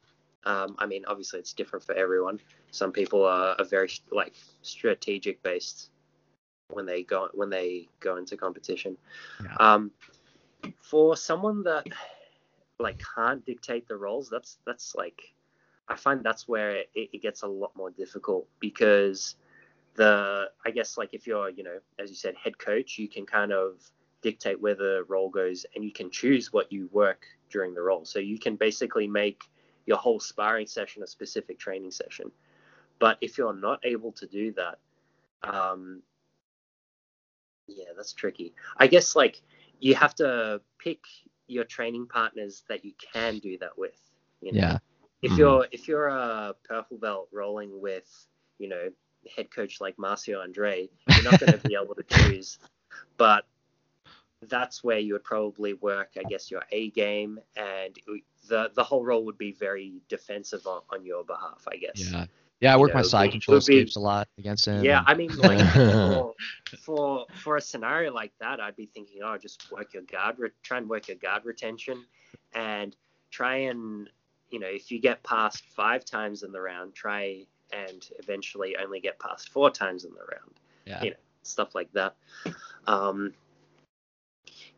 Um, 0.44 0.76
i 0.78 0.86
mean 0.86 1.04
obviously 1.08 1.40
it's 1.40 1.52
different 1.52 1.84
for 1.84 1.94
everyone. 1.94 2.40
Some 2.70 2.92
people 2.92 3.24
are, 3.24 3.56
are 3.58 3.64
very 3.64 3.90
like 4.12 4.34
strategic 4.62 5.42
based 5.42 5.90
when 6.70 6.86
they 6.86 7.02
go 7.02 7.28
when 7.34 7.50
they 7.50 7.88
go 8.00 8.16
into 8.16 8.36
competition. 8.36 8.96
Yeah. 9.42 9.54
um, 9.58 9.90
for 10.80 11.16
someone 11.16 11.62
that 11.62 11.86
like 12.78 13.00
can't 13.14 13.44
dictate 13.44 13.88
the 13.88 13.96
roles 13.96 14.30
that's 14.30 14.58
that's 14.66 14.94
like 14.94 15.20
i 15.88 15.96
find 15.96 16.22
that's 16.22 16.46
where 16.46 16.76
it, 16.76 16.88
it 16.94 17.22
gets 17.22 17.42
a 17.42 17.46
lot 17.46 17.72
more 17.76 17.90
difficult 17.90 18.46
because 18.60 19.36
the 19.94 20.48
i 20.64 20.70
guess 20.70 20.96
like 20.96 21.10
if 21.12 21.26
you're 21.26 21.50
you 21.50 21.64
know 21.64 21.78
as 21.98 22.10
you 22.10 22.16
said 22.16 22.34
head 22.36 22.56
coach 22.58 22.98
you 22.98 23.08
can 23.08 23.26
kind 23.26 23.52
of 23.52 23.80
dictate 24.22 24.60
where 24.60 24.74
the 24.74 25.04
role 25.08 25.30
goes 25.30 25.64
and 25.74 25.84
you 25.84 25.92
can 25.92 26.10
choose 26.10 26.52
what 26.52 26.72
you 26.72 26.88
work 26.92 27.26
during 27.50 27.74
the 27.74 27.80
role. 27.80 28.04
So 28.04 28.18
you 28.18 28.38
can 28.38 28.56
basically 28.56 29.06
make 29.06 29.42
your 29.86 29.96
whole 29.96 30.20
sparring 30.20 30.66
session 30.66 31.02
a 31.02 31.06
specific 31.06 31.58
training 31.58 31.90
session. 31.90 32.30
But 32.98 33.18
if 33.20 33.38
you're 33.38 33.54
not 33.54 33.80
able 33.84 34.12
to 34.12 34.26
do 34.26 34.52
that 34.52 34.78
um 35.44 36.02
yeah 37.68 37.90
that's 37.96 38.12
tricky. 38.12 38.54
I 38.76 38.86
guess 38.88 39.14
like 39.14 39.40
you 39.80 39.94
have 39.94 40.14
to 40.16 40.60
pick 40.78 41.04
your 41.46 41.64
training 41.64 42.06
partners 42.06 42.64
that 42.68 42.84
you 42.84 42.92
can 43.12 43.38
do 43.38 43.58
that 43.58 43.76
with. 43.78 44.00
You 44.40 44.52
know? 44.52 44.60
Yeah. 44.60 44.78
If 45.22 45.32
Mhm. 45.32 45.38
you're 45.38 45.66
if 45.72 45.88
you're 45.88 46.08
a 46.08 46.54
purple 46.64 46.98
belt 46.98 47.28
rolling 47.32 47.80
with, 47.80 48.26
you 48.58 48.68
know, 48.68 48.90
head 49.36 49.50
coach 49.50 49.80
like 49.80 49.96
Marcio 49.96 50.40
Andre, 50.42 50.88
you're 51.14 51.24
not 51.24 51.38
going 51.38 51.52
to 51.52 51.58
be 51.58 51.74
able 51.74 51.94
to 51.94 52.02
choose. 52.08 52.58
But 53.16 53.46
that's 54.42 54.84
where 54.84 54.98
you 54.98 55.14
would 55.14 55.24
probably 55.24 55.74
work, 55.74 56.12
I 56.18 56.24
guess, 56.24 56.50
your 56.50 56.62
A 56.70 56.90
game, 56.90 57.40
and 57.56 57.98
the 58.48 58.70
the 58.74 58.84
whole 58.84 59.04
role 59.04 59.24
would 59.24 59.38
be 59.38 59.52
very 59.52 60.00
defensive 60.08 60.66
on, 60.66 60.82
on 60.90 61.04
your 61.04 61.24
behalf, 61.24 61.66
I 61.70 61.76
guess. 61.76 62.12
Yeah. 62.12 62.26
Yeah, 62.60 62.74
I 62.74 62.76
work 62.76 62.90
You 62.90 62.96
my 62.96 63.02
side 63.02 63.30
control 63.30 63.58
escapes 63.58 63.96
a 63.96 64.00
lot 64.00 64.28
against 64.36 64.66
him. 64.66 64.84
Yeah, 64.84 64.98
and- 64.98 65.08
I 65.08 65.14
mean, 65.14 65.36
like 65.36 65.60
for, 65.74 66.34
for 66.78 67.26
for 67.34 67.56
a 67.56 67.60
scenario 67.60 68.12
like 68.12 68.32
that, 68.40 68.60
I'd 68.60 68.76
be 68.76 68.86
thinking, 68.86 69.22
oh, 69.22 69.36
just 69.38 69.70
work 69.70 69.94
your 69.94 70.02
guard, 70.02 70.38
re- 70.38 70.50
try 70.62 70.78
and 70.78 70.88
work 70.88 71.08
your 71.08 71.18
guard 71.18 71.44
retention, 71.44 72.04
and 72.54 72.96
try 73.30 73.56
and 73.56 74.08
you 74.50 74.58
know, 74.58 74.68
if 74.68 74.90
you 74.90 74.98
get 75.00 75.22
past 75.22 75.64
five 75.76 76.04
times 76.04 76.42
in 76.42 76.52
the 76.52 76.60
round, 76.60 76.94
try 76.94 77.46
and 77.72 78.08
eventually 78.18 78.76
only 78.76 79.00
get 79.00 79.18
past 79.18 79.50
four 79.50 79.70
times 79.70 80.04
in 80.04 80.10
the 80.12 80.20
round, 80.20 80.60
yeah. 80.86 81.02
you 81.02 81.10
know, 81.10 81.16
stuff 81.42 81.74
like 81.74 81.92
that. 81.92 82.16
Um, 82.86 83.34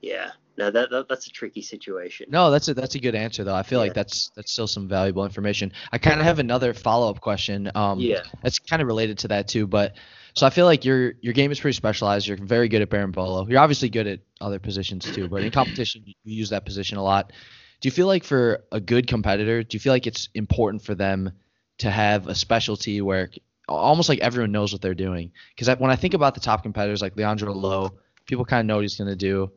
yeah, 0.01 0.31
no, 0.59 0.71
that, 0.71 0.91
that 0.91 1.09
that's 1.09 1.27
a 1.27 1.31
tricky 1.31 1.63
situation. 1.63 2.27
No, 2.31 2.51
that's 2.51 2.69
a 2.69 2.75
that's 2.75 2.95
a 2.95 3.01
good 3.01 3.15
answer 3.15 3.45
though. 3.45 3.55
I 3.55 3.63
feel 3.63 3.79
Yeah. 3.79 3.85
like 3.85 3.95
that's 3.95 4.31
that's 4.37 4.53
still 4.53 4.67
some 4.67 4.89
valuable 4.89 5.25
information. 5.25 5.73
I 5.93 5.99
kind 5.99 6.21
of 6.21 6.27
have 6.27 6.39
another 6.39 6.75
follow 6.75 7.11
up 7.11 7.21
question. 7.21 7.71
Um, 7.75 7.99
yeah, 8.01 8.21
It's 8.45 8.59
kind 8.59 8.83
of 8.83 8.87
related 8.89 9.19
to 9.19 9.29
that 9.29 9.49
too, 9.49 9.67
but 9.67 9.95
so 10.35 10.47
I 10.47 10.51
feel 10.51 10.67
like 10.67 10.85
your 10.85 11.15
your 11.21 11.33
game 11.33 11.51
is 11.51 11.59
pretty 11.61 11.77
specialized. 11.77 12.27
You're 12.27 12.37
very 12.37 12.69
good 12.69 12.83
at 12.83 12.91
berimbolo. 12.91 13.49
You're 13.49 13.61
obviously 13.61 13.89
good 13.89 14.07
at 14.07 14.21
other 14.41 14.59
positions 14.59 15.05
too, 15.05 15.29
but 15.29 15.43
in 15.43 15.51
competition 15.51 16.05
you 16.07 16.15
use 16.25 16.51
that 16.51 16.65
position 16.65 16.99
a 16.99 17.03
lot. 17.03 17.33
Do 17.81 17.87
you 17.87 17.91
feel 17.93 18.07
like 18.07 18.25
for 18.25 18.65
a 18.71 18.81
good 18.81 19.07
competitor, 19.07 19.63
do 19.63 19.75
you 19.75 19.81
feel 19.81 19.93
like 19.93 20.07
it's 20.07 20.29
important 20.35 20.83
for 20.85 20.95
them 20.95 21.33
to 21.79 21.91
have 21.91 22.27
a 22.27 22.35
specialty 22.35 23.01
where 23.01 23.31
almost 23.69 24.09
like 24.11 24.19
everyone 24.19 24.53
knows 24.53 24.73
what 24.73 24.83
they're 24.83 24.95
doing? 24.95 25.33
Because 25.57 25.75
when 25.79 25.91
I 25.91 25.97
think 25.97 26.13
about 26.15 26.35
the 26.35 26.41
top 26.41 26.63
competitors 26.63 27.01
like 27.01 27.17
Leandro 27.17 27.55
Lo, 27.55 27.93
people 28.27 28.45
kind 28.45 28.61
of 28.61 28.67
know 28.67 28.77
what 28.77 28.83
he's 28.83 28.97
gonna 28.97 29.17
do. 29.17 29.51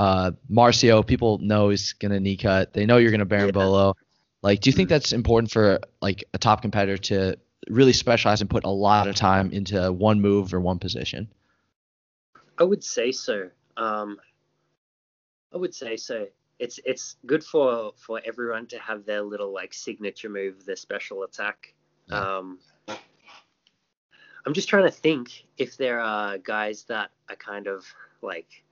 Uh, 0.00 0.30
Marcio, 0.50 1.06
people 1.06 1.36
know 1.42 1.68
he's 1.68 1.92
gonna 1.92 2.18
knee 2.18 2.38
cut. 2.38 2.72
They 2.72 2.86
know 2.86 2.96
you're 2.96 3.10
gonna 3.10 3.26
berimbolo. 3.26 3.92
Like, 4.40 4.62
do 4.62 4.70
you 4.70 4.72
think 4.72 4.88
that's 4.88 5.12
important 5.12 5.52
for 5.52 5.78
like 6.00 6.24
a 6.32 6.38
top 6.38 6.62
competitor 6.62 6.96
to 6.96 7.36
really 7.68 7.92
specialize 7.92 8.40
and 8.40 8.48
put 8.48 8.64
a 8.64 8.70
lot 8.70 9.08
of 9.08 9.14
time 9.14 9.52
into 9.52 9.92
one 9.92 10.22
move 10.22 10.54
or 10.54 10.60
one 10.60 10.78
position? 10.78 11.28
I 12.56 12.64
would 12.64 12.82
say 12.82 13.12
so. 13.12 13.50
Um, 13.76 14.16
I 15.52 15.58
would 15.58 15.74
say 15.74 15.98
so. 15.98 16.28
It's 16.58 16.80
it's 16.86 17.16
good 17.26 17.44
for 17.44 17.92
for 17.98 18.22
everyone 18.24 18.68
to 18.68 18.78
have 18.78 19.04
their 19.04 19.20
little 19.20 19.52
like 19.52 19.74
signature 19.74 20.30
move, 20.30 20.64
their 20.64 20.76
special 20.76 21.24
attack. 21.24 21.74
Yeah. 22.06 22.38
Um, 22.38 22.58
I'm 24.46 24.54
just 24.54 24.70
trying 24.70 24.84
to 24.84 24.90
think 24.90 25.44
if 25.58 25.76
there 25.76 26.00
are 26.00 26.38
guys 26.38 26.84
that 26.84 27.10
are 27.28 27.36
kind 27.36 27.66
of 27.66 27.84
like 28.22 28.64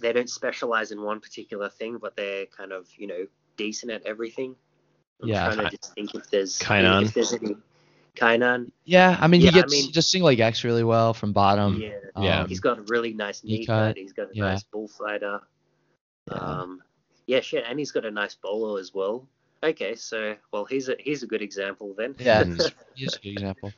they 0.00 0.12
don't 0.12 0.30
specialize 0.30 0.90
in 0.92 1.02
one 1.02 1.20
particular 1.20 1.68
thing, 1.68 1.98
but 2.00 2.16
they're 2.16 2.46
kind 2.46 2.72
of 2.72 2.86
you 2.96 3.06
know 3.06 3.26
decent 3.56 3.90
at 3.92 4.04
everything. 4.06 4.54
I'm 5.22 5.28
Yeah. 5.28 5.52
trying 5.52 5.68
to 5.70 5.76
just 5.76 5.94
think 5.94 6.14
if 6.14 6.30
there's 6.30 6.58
Kaynan. 6.58 7.04
if 7.06 7.14
there's 7.14 7.32
any 7.32 7.56
Kaynan. 8.16 8.70
Yeah, 8.84 9.16
I 9.20 9.26
mean 9.28 9.40
Yeah, 9.40 9.50
he 9.50 9.60
gets 9.60 9.72
mean- 9.72 9.92
just 9.92 10.10
single 10.10 10.26
leg 10.28 10.40
X 10.40 10.64
really 10.64 10.84
well 10.84 11.14
from 11.14 11.32
bottom. 11.32 11.80
yeah, 11.80 11.90
Yeah. 12.20 12.40
Um, 12.42 12.48
he's 12.48 12.60
got 12.60 12.78
a 12.78 12.82
really 12.82 13.12
nice 13.12 13.42
knee 13.44 13.58
knee 13.60 13.66
cut, 13.66 13.88
cut. 13.90 13.96
He's 13.96 14.12
got 14.12 14.30
a 14.30 14.34
yeah. 14.34 14.44
nice 14.44 14.62
bullfighter. 14.64 15.40
yeah. 16.30 16.34
Um, 16.36 16.82
yeah, 17.26 17.40
shit, 17.40 17.64
and 17.68 17.78
he's 17.78 17.92
got 17.92 18.04
a 18.06 18.10
nice 18.10 18.34
bowler 18.34 18.80
as 18.80 18.92
well. 18.94 19.28
Okay, 19.62 19.94
so 19.96 20.36
well, 20.52 20.64
he's 20.64 20.88
a 20.88 20.96
he's 21.00 21.22
a 21.22 21.26
good 21.26 21.42
example 21.42 21.94
then. 21.96 22.14
yeah, 22.18 22.44
he's- 22.44 22.70
he's 22.94 23.14
a 23.16 23.18
good 23.20 23.32
example. 23.32 23.72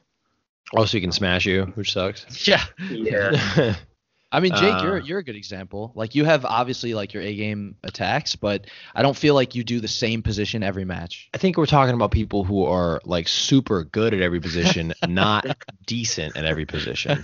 also, 0.77 0.97
he 0.97 1.01
can 1.01 1.11
smash 1.13 1.47
you, 1.47 1.65
which 1.75 1.93
sucks. 1.93 2.47
Yeah. 2.47 2.63
yeah, 2.91 3.75
I 4.33 4.39
mean, 4.41 4.53
Jake, 4.55 4.83
you're 4.83 5.01
Uh, 5.01 5.05
you're 5.05 5.19
a 5.19 5.25
good 5.25 5.35
example. 5.35 5.91
Like 5.97 6.15
you 6.15 6.25
have 6.25 6.45
obviously 6.45 6.95
like 6.95 7.13
your 7.13 7.23
A 7.23 7.35
game 7.35 7.75
attacks, 7.83 8.37
but 8.37 8.67
I 8.95 9.03
don't 9.03 9.17
feel 9.17 9.35
like 9.35 9.57
you 9.57 9.65
do 9.65 9.81
the 9.81 9.89
same 9.89 10.23
position 10.23 10.63
every 10.63 10.85
match. 10.85 11.29
I 11.35 11.39
think 11.39 11.57
we're 11.57 11.67
talking 11.67 11.95
about 11.95 12.13
people 12.13 12.45
who 12.45 12.65
are 12.65 13.01
like 13.05 13.27
super 13.27 13.83
good 13.85 14.15
at 14.15 14.21
every 14.21 14.39
position, 14.39 14.95
not 15.09 15.47
decent 15.87 16.37
at 16.37 16.45
every 16.45 16.65
position. 16.65 17.21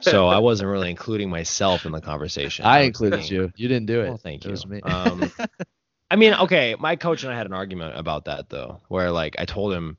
So 0.00 0.28
I 0.28 0.38
wasn't 0.38 0.70
really 0.70 0.88
including 0.88 1.28
myself 1.28 1.84
in 1.84 1.92
the 1.92 2.00
conversation. 2.00 2.64
I 2.64 2.78
was 2.80 2.86
included 2.86 3.16
thinking- 3.20 3.36
you. 3.36 3.52
You 3.56 3.68
didn't 3.68 3.86
do 3.86 4.00
it. 4.00 4.08
Well, 4.08 4.16
thank 4.16 4.42
It 4.42 4.46
you. 4.46 4.50
was 4.52 4.66
me. 4.66 4.80
Um, 4.80 5.30
I 6.10 6.16
mean, 6.16 6.32
okay, 6.34 6.74
my 6.78 6.96
coach 6.96 7.22
and 7.22 7.32
I 7.32 7.36
had 7.36 7.46
an 7.46 7.52
argument 7.52 7.98
about 7.98 8.24
that 8.24 8.48
though, 8.48 8.80
where 8.88 9.10
like 9.10 9.36
I 9.38 9.44
told 9.44 9.74
him, 9.74 9.98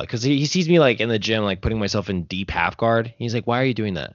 because 0.00 0.22
he, 0.22 0.38
he 0.38 0.46
sees 0.46 0.68
me 0.68 0.78
like 0.78 1.00
in 1.00 1.08
the 1.08 1.18
gym, 1.18 1.42
like 1.42 1.60
putting 1.60 1.78
myself 1.80 2.08
in 2.08 2.22
deep 2.24 2.50
half 2.50 2.76
guard. 2.76 3.12
He's 3.18 3.34
like, 3.34 3.46
"Why 3.46 3.60
are 3.60 3.64
you 3.64 3.74
doing 3.74 3.94
that?" 3.94 4.14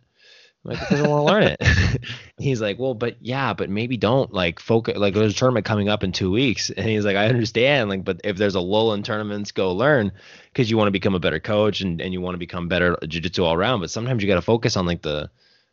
I'm 0.66 0.72
like, 0.72 0.80
"Because 0.80 1.02
I 1.02 1.08
want 1.08 1.28
to 1.28 1.34
learn 1.34 1.44
it." 1.44 2.06
he's 2.38 2.62
like, 2.62 2.80
"Well, 2.80 2.94
but 2.94 3.18
yeah, 3.22 3.54
but 3.54 3.70
maybe 3.70 3.98
don't 3.98 4.34
like 4.34 4.60
focus. 4.60 4.98
Like 4.98 5.14
there's 5.14 5.34
a 5.34 5.36
tournament 5.36 5.66
coming 5.66 5.90
up 5.90 6.04
in 6.04 6.12
two 6.12 6.32
weeks," 6.32 6.70
and 6.70 6.88
he's 6.88 7.06
like, 7.06 7.16
"I 7.18 7.28
understand. 7.28 7.90
Like, 7.90 8.04
but 8.04 8.22
if 8.24 8.38
there's 8.38 8.56
a 8.56 8.62
lull 8.62 8.94
in 8.94 9.04
tournaments, 9.04 9.52
go 9.52 9.74
learn 9.74 10.12
because 10.46 10.70
you 10.70 10.78
want 10.78 10.88
to 10.88 10.92
become 10.92 11.16
a 11.16 11.20
better 11.20 11.40
coach 11.40 11.82
and 11.82 12.02
and 12.02 12.14
you 12.14 12.22
want 12.22 12.36
to 12.36 12.40
become 12.40 12.68
better 12.68 12.98
at 13.02 13.10
jiu-jitsu 13.10 13.44
all 13.44 13.54
around. 13.54 13.82
But 13.82 13.92
sometimes 13.92 14.22
you 14.22 14.28
got 14.28 14.36
to 14.36 14.42
focus 14.42 14.78
on 14.78 14.86
like 14.86 15.02
the 15.02 15.30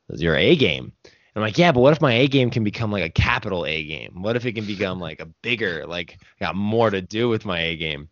your 0.08 0.36
A 0.36 0.56
game." 0.56 0.92
I'm 1.36 1.42
like, 1.42 1.58
yeah, 1.58 1.70
but 1.70 1.80
what 1.80 1.92
if 1.92 2.00
my 2.00 2.12
A 2.12 2.28
game 2.28 2.50
can 2.50 2.64
become 2.64 2.90
like 2.90 3.04
a 3.04 3.08
capital 3.08 3.64
A 3.64 3.84
game? 3.84 4.22
What 4.22 4.34
if 4.34 4.46
it 4.46 4.54
can 4.54 4.66
become 4.66 4.98
like 4.98 5.20
a 5.20 5.26
bigger, 5.26 5.86
like 5.86 6.18
got 6.40 6.56
more 6.56 6.90
to 6.90 7.00
do 7.00 7.28
with 7.28 7.44
my 7.44 7.60
A 7.60 7.76
game? 7.76 8.08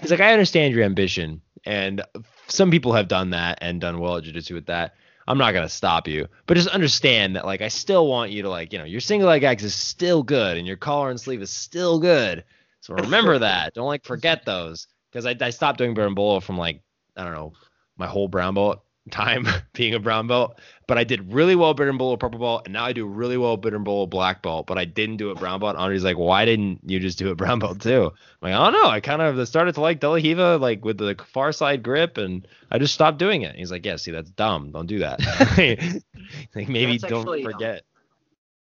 He's 0.00 0.10
like, 0.10 0.20
I 0.20 0.32
understand 0.32 0.74
your 0.74 0.84
ambition, 0.84 1.40
and 1.64 2.02
some 2.46 2.70
people 2.70 2.92
have 2.92 3.08
done 3.08 3.30
that 3.30 3.58
and 3.62 3.80
done 3.80 3.98
well 3.98 4.18
at 4.18 4.24
jiu-jitsu 4.24 4.54
with 4.54 4.66
that. 4.66 4.94
I'm 5.28 5.36
not 5.36 5.52
gonna 5.52 5.68
stop 5.68 6.08
you, 6.08 6.26
but 6.46 6.56
just 6.56 6.68
understand 6.68 7.36
that 7.36 7.44
like 7.44 7.60
I 7.60 7.68
still 7.68 8.08
want 8.08 8.30
you 8.30 8.42
to 8.42 8.48
like, 8.48 8.72
you 8.72 8.78
know, 8.78 8.86
your 8.86 9.00
single 9.00 9.28
leg 9.28 9.44
X 9.44 9.62
is 9.62 9.74
still 9.74 10.22
good, 10.22 10.56
and 10.56 10.66
your 10.66 10.78
collar 10.78 11.10
and 11.10 11.20
sleeve 11.20 11.42
is 11.42 11.50
still 11.50 11.98
good. 12.00 12.44
So 12.80 12.94
remember 12.94 13.38
that. 13.40 13.74
Don't 13.74 13.86
like 13.86 14.04
forget 14.04 14.46
those, 14.46 14.88
because 15.12 15.26
I, 15.26 15.36
I 15.38 15.50
stopped 15.50 15.76
doing 15.76 15.94
berimbolo 15.94 16.42
from 16.42 16.56
like 16.56 16.82
I 17.14 17.24
don't 17.24 17.34
know 17.34 17.52
my 17.98 18.06
whole 18.06 18.26
brown 18.26 18.54
belt 18.54 18.82
time 19.08 19.46
being 19.72 19.94
a 19.94 19.98
brown 19.98 20.26
belt 20.26 20.58
but 20.88 20.96
I 20.96 21.04
did 21.04 21.34
really 21.34 21.54
well 21.54 21.74
berimbolo 21.74 22.18
purple 22.18 22.40
belt, 22.40 22.62
and 22.64 22.72
now 22.72 22.86
I 22.86 22.94
do 22.94 23.06
really 23.06 23.36
well 23.36 23.58
berimbolo 23.58 24.08
black 24.08 24.42
belt, 24.42 24.66
but 24.66 24.78
I 24.78 24.86
didn't 24.86 25.18
do 25.18 25.30
it 25.30 25.38
brown 25.38 25.60
belt. 25.60 25.76
Andre's 25.76 26.02
like, 26.02 26.16
why 26.16 26.46
didn't 26.46 26.80
you 26.86 26.98
just 26.98 27.18
do 27.18 27.30
it 27.30 27.34
brown 27.36 27.58
belt 27.58 27.80
too? 27.80 28.06
I'm 28.06 28.50
like, 28.50 28.54
I 28.54 28.70
don't 28.70 28.72
know. 28.72 28.88
I 28.88 29.00
kind 29.00 29.20
of 29.20 29.46
started 29.46 29.74
to 29.74 29.82
like 29.82 30.00
De 30.00 30.08
La 30.08 30.14
Riva, 30.14 30.56
like 30.56 30.82
with 30.86 30.96
the 30.96 31.14
far 31.26 31.52
side 31.52 31.82
grip, 31.82 32.16
and 32.16 32.48
I 32.70 32.78
just 32.78 32.94
stopped 32.94 33.18
doing 33.18 33.42
it. 33.42 33.54
He's 33.54 33.70
like, 33.70 33.84
yeah, 33.84 33.96
see, 33.96 34.12
that's 34.12 34.30
dumb. 34.30 34.72
Don't 34.72 34.86
do 34.86 35.00
that. 35.00 35.20
like 36.54 36.68
maybe 36.68 36.96
That's 36.96 37.10
don't 37.10 37.20
actually, 37.20 37.44
um, 37.44 37.52
forget. 37.52 37.82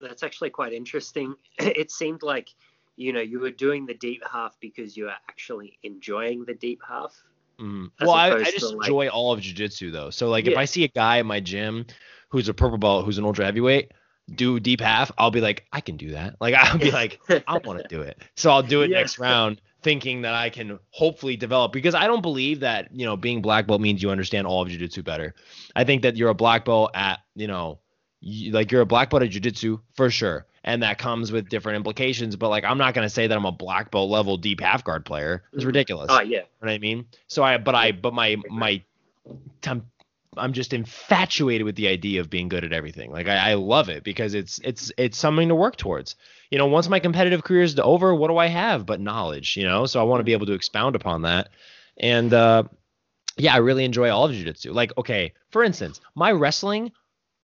that's 0.02 0.22
actually 0.22 0.50
quite 0.50 0.74
interesting. 0.74 1.36
It 1.60 1.90
seemed 1.90 2.22
like 2.22 2.50
you 2.98 3.14
know 3.14 3.22
you 3.22 3.40
were 3.40 3.52
doing 3.52 3.86
the 3.86 3.94
deep 3.94 4.24
half 4.30 4.58
because 4.60 4.98
you 4.98 5.06
were 5.06 5.16
actually 5.30 5.80
enjoying 5.84 6.44
the 6.44 6.54
deep 6.54 6.82
half. 6.86 7.16
Mm. 7.60 7.92
As 8.00 8.08
Well, 8.08 8.16
I, 8.16 8.30
I 8.32 8.44
just 8.46 8.60
to, 8.60 8.68
like- 8.70 8.88
enjoy 8.88 9.08
all 9.10 9.34
of 9.34 9.40
jujitsu 9.42 9.92
though. 9.92 10.10
So 10.10 10.30
like, 10.30 10.46
if 10.48 10.58
I 10.58 10.66
see 10.66 10.84
a 10.84 10.88
guy 10.90 11.20
at 11.20 11.26
my 11.26 11.40
gym 11.40 11.86
who's 12.30 12.48
a 12.50 12.54
purple 12.54 12.78
belt, 12.78 13.06
who's 13.06 13.18
an 13.18 13.26
ultra 13.26 13.46
heavyweight, 13.46 13.92
do 14.36 14.60
deep 14.60 14.80
half, 14.82 15.12
I'll 15.18 15.32
be 15.32 15.42
like, 15.42 15.66
I 15.74 15.82
can 15.82 15.98
do 15.98 16.12
that. 16.12 16.36
Like 16.40 16.54
I'll 16.58 16.78
be 16.78 16.92
like, 16.92 17.20
I 17.48 17.58
want 17.58 17.82
to 17.82 17.88
do 17.90 18.02
it. 18.02 18.22
So 18.36 18.52
I'll 18.52 18.64
do 18.64 18.82
it 18.84 18.90
Yeah. 18.92 19.00
next 19.00 19.18
round, 19.20 19.60
thinking 19.82 20.22
that 20.22 20.34
I 20.36 20.50
can 20.50 20.78
hopefully 20.92 21.36
develop 21.38 21.72
because 21.72 21.96
I 21.96 22.06
don't 22.08 22.22
believe 22.22 22.60
that 22.62 22.90
you 22.94 23.06
know 23.06 23.18
being 23.18 23.42
black 23.42 23.66
belt 23.68 23.82
means 23.82 24.02
you 24.04 24.10
understand 24.12 24.46
all 24.46 24.62
of 24.62 24.70
jujitsu 24.70 25.04
better. 25.04 25.34
I 25.76 25.84
think 25.84 26.04
that 26.04 26.16
you're 26.18 26.30
a 26.30 26.36
black 26.36 26.66
belt 26.66 26.92
at 26.94 27.20
you 27.36 27.48
know, 27.48 27.80
you, 28.22 28.52
like 28.52 28.72
you're 28.72 28.82
a 28.82 28.86
black 28.86 29.10
belt 29.10 29.24
at 29.24 29.30
jujitsu 29.32 29.80
for 29.96 30.10
sure, 30.10 30.46
and 30.64 30.84
that 30.84 30.98
comes 30.98 31.32
with 31.32 31.50
different 31.50 31.78
implications. 31.78 32.36
But 32.36 32.50
like 32.50 32.64
I'm 32.64 32.78
not 32.78 32.94
gonna 32.94 33.10
say 33.10 33.28
that 33.28 33.38
I'm 33.38 33.46
a 33.46 33.52
black 33.52 33.92
belt 33.92 34.10
level 34.10 34.38
deep 34.38 34.60
half 34.62 34.84
guard 34.84 35.06
player. 35.06 35.44
It's 35.54 35.64
Mhm. 35.64 35.68
ridiculous. 35.68 36.08
oh 36.10 36.22
yeah, 36.22 36.38
You 36.38 36.38
know 36.38 36.46
what 36.60 36.70
I 36.72 36.78
mean? 36.80 37.06
So 37.28 37.44
I, 37.44 37.58
but 37.58 37.76
I, 37.76 37.92
but 37.92 38.14
my, 38.14 38.38
my, 38.50 38.82
I'm, 39.66 39.86
I'm 40.38 40.54
just 40.54 40.74
infatuated 40.74 41.66
with 41.66 41.76
the 41.76 41.88
idea 41.88 42.22
of 42.22 42.30
being 42.30 42.50
good 42.50 42.64
at 42.64 42.72
everything. 42.72 43.12
Like 43.12 43.28
I, 43.28 43.52
I 43.52 43.54
love 43.56 43.90
it 43.90 44.04
because 44.04 44.34
it's, 44.36 44.60
it's, 44.64 44.92
it's 44.98 45.18
something 45.18 45.50
to 45.50 45.56
work 45.56 45.76
towards. 45.76 46.16
You 46.52 46.58
know, 46.58 46.68
once 46.68 46.88
my 46.88 47.00
competitive 47.00 47.44
career 47.44 47.64
is 47.64 47.78
over, 47.80 48.14
what 48.16 48.28
do 48.30 48.38
I 48.38 48.48
have 48.48 48.86
but 48.86 49.00
knowledge? 49.00 49.58
You 49.58 49.66
know, 49.66 49.86
so 49.86 50.00
I 50.00 50.04
want 50.04 50.20
to 50.20 50.24
be 50.24 50.34
able 50.34 50.46
to 50.48 50.54
expound 50.54 50.96
upon 50.96 51.24
that. 51.24 51.50
And 51.98 52.34
uh, 52.34 52.64
yeah, 53.38 53.54
I 53.54 53.58
really 53.58 53.86
enjoy 53.86 54.10
all 54.10 54.26
of 54.26 54.32
jiu-jitsu. 54.34 54.72
Like, 54.72 54.98
okay, 54.98 55.34
for 55.52 55.64
instance, 55.64 56.00
my 56.16 56.32
wrestling 56.32 56.92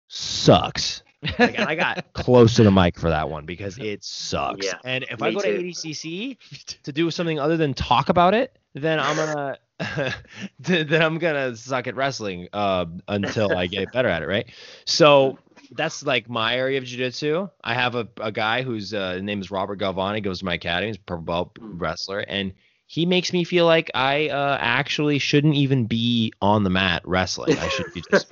sucks. 0.07 1.02
Like, 1.39 1.57
and 1.57 1.67
I 1.67 1.75
got 1.75 2.05
close 2.13 2.55
to 2.55 2.63
the 2.63 2.71
mic 2.71 2.99
for 2.99 3.09
that 3.09 3.29
one 3.29 3.45
because 3.45 3.77
it 3.77 4.03
sucks. 4.03 4.65
Yeah, 4.65 4.79
and 4.83 5.05
if 5.09 5.21
I 5.21 5.31
go 5.33 5.41
to. 5.41 5.49
ADCC 5.49 6.37
to 6.83 6.91
do 6.91 7.09
something 7.11 7.39
other 7.39 7.57
than 7.57 7.73
talk 7.73 8.09
about 8.09 8.33
it, 8.33 8.57
then 8.73 8.99
I'm 8.99 9.15
gonna 9.15 9.57
then 10.59 11.01
I'm 11.01 11.17
gonna 11.17 11.55
suck 11.55 11.87
at 11.87 11.95
wrestling 11.95 12.47
uh, 12.53 12.85
until 13.07 13.55
I 13.55 13.67
get 13.67 13.91
better 13.91 14.07
at 14.09 14.23
it, 14.23 14.27
right? 14.27 14.49
So 14.85 15.39
that's 15.71 16.03
like 16.05 16.29
my 16.29 16.55
area 16.55 16.77
of 16.77 16.83
jiu-jitsu. 16.83 17.49
I 17.63 17.73
have 17.73 17.95
a, 17.95 18.07
a 18.21 18.31
guy 18.31 18.61
whose 18.61 18.93
uh, 18.93 19.19
name 19.21 19.41
is 19.41 19.49
Robert 19.51 19.79
Galvani, 19.79 20.21
goes 20.23 20.39
to 20.39 20.45
my 20.45 20.55
academy, 20.55 20.87
he's 20.87 20.97
a 20.97 20.99
purple 20.99 21.23
belt 21.23 21.55
Mm. 21.55 21.81
wrestler, 21.81 22.19
and 22.19 22.53
he 22.85 23.05
makes 23.05 23.33
me 23.33 23.43
feel 23.43 23.65
like 23.65 23.89
I 23.95 24.29
uh, 24.29 24.57
actually 24.59 25.17
shouldn't 25.17 25.55
even 25.55 25.85
be 25.85 26.31
on 26.41 26.63
the 26.63 26.69
mat 26.69 27.01
wrestling. 27.05 27.57
I 27.57 27.67
should 27.69 27.91
be 27.93 28.01
just 28.11 28.31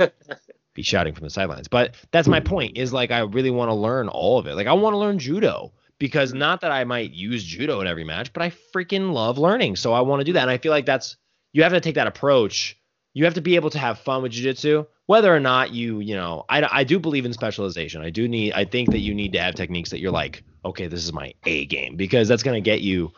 be 0.81 0.83
shouting 0.83 1.13
from 1.13 1.23
the 1.23 1.29
sidelines. 1.29 1.67
But 1.67 1.95
that's 2.11 2.27
my 2.27 2.39
point. 2.39 2.77
Is 2.77 2.91
like 2.91 3.11
I 3.11 3.19
really 3.19 3.51
want 3.51 3.69
to 3.69 3.75
learn 3.75 4.07
all 4.07 4.39
of 4.39 4.47
it. 4.47 4.55
Like 4.55 4.67
I 4.67 4.73
want 4.73 4.93
to 4.93 4.97
learn 4.97 5.19
judo 5.19 5.73
because 5.99 6.33
not 6.33 6.61
that 6.61 6.71
I 6.71 6.83
might 6.83 7.11
use 7.11 7.43
judo 7.43 7.79
in 7.81 7.87
every 7.87 8.03
match, 8.03 8.33
but 8.33 8.41
I 8.41 8.51
freaking 8.73 9.13
love 9.13 9.37
learning. 9.37 9.75
So 9.75 9.93
I 9.93 10.01
want 10.01 10.19
to 10.21 10.25
do 10.25 10.33
that. 10.33 10.41
And 10.41 10.51
I 10.51 10.57
feel 10.57 10.71
like 10.71 10.85
that's 10.85 11.17
you 11.53 11.63
have 11.63 11.73
to 11.73 11.79
take 11.79 11.95
that 11.95 12.07
approach. 12.07 12.77
You 13.13 13.25
have 13.25 13.33
to 13.33 13.41
be 13.41 13.55
able 13.55 13.69
to 13.71 13.77
have 13.77 13.99
fun 13.99 14.23
with 14.23 14.31
jiu-jitsu, 14.31 14.85
whether 15.05 15.35
or 15.35 15.41
not 15.41 15.71
you, 15.71 15.99
you 15.99 16.15
know, 16.15 16.45
I, 16.47 16.65
I 16.79 16.83
do 16.85 16.97
believe 16.97 17.25
in 17.25 17.33
specialization. 17.33 18.01
I 18.01 18.09
do 18.09 18.25
need, 18.27 18.53
I 18.53 18.63
think 18.63 18.91
that 18.91 18.99
you 18.99 19.13
need 19.13 19.33
to 19.33 19.39
have 19.39 19.53
techniques 19.53 19.89
that 19.89 19.99
you're 19.99 20.13
like, 20.13 20.43
okay, 20.63 20.87
this 20.87 21.03
is 21.03 21.11
my 21.11 21.33
A 21.45 21.65
game 21.65 21.97
because 21.97 22.29
that's 22.29 22.41
going 22.41 22.55
to 22.55 22.61
get 22.61 22.79
you 22.79 23.11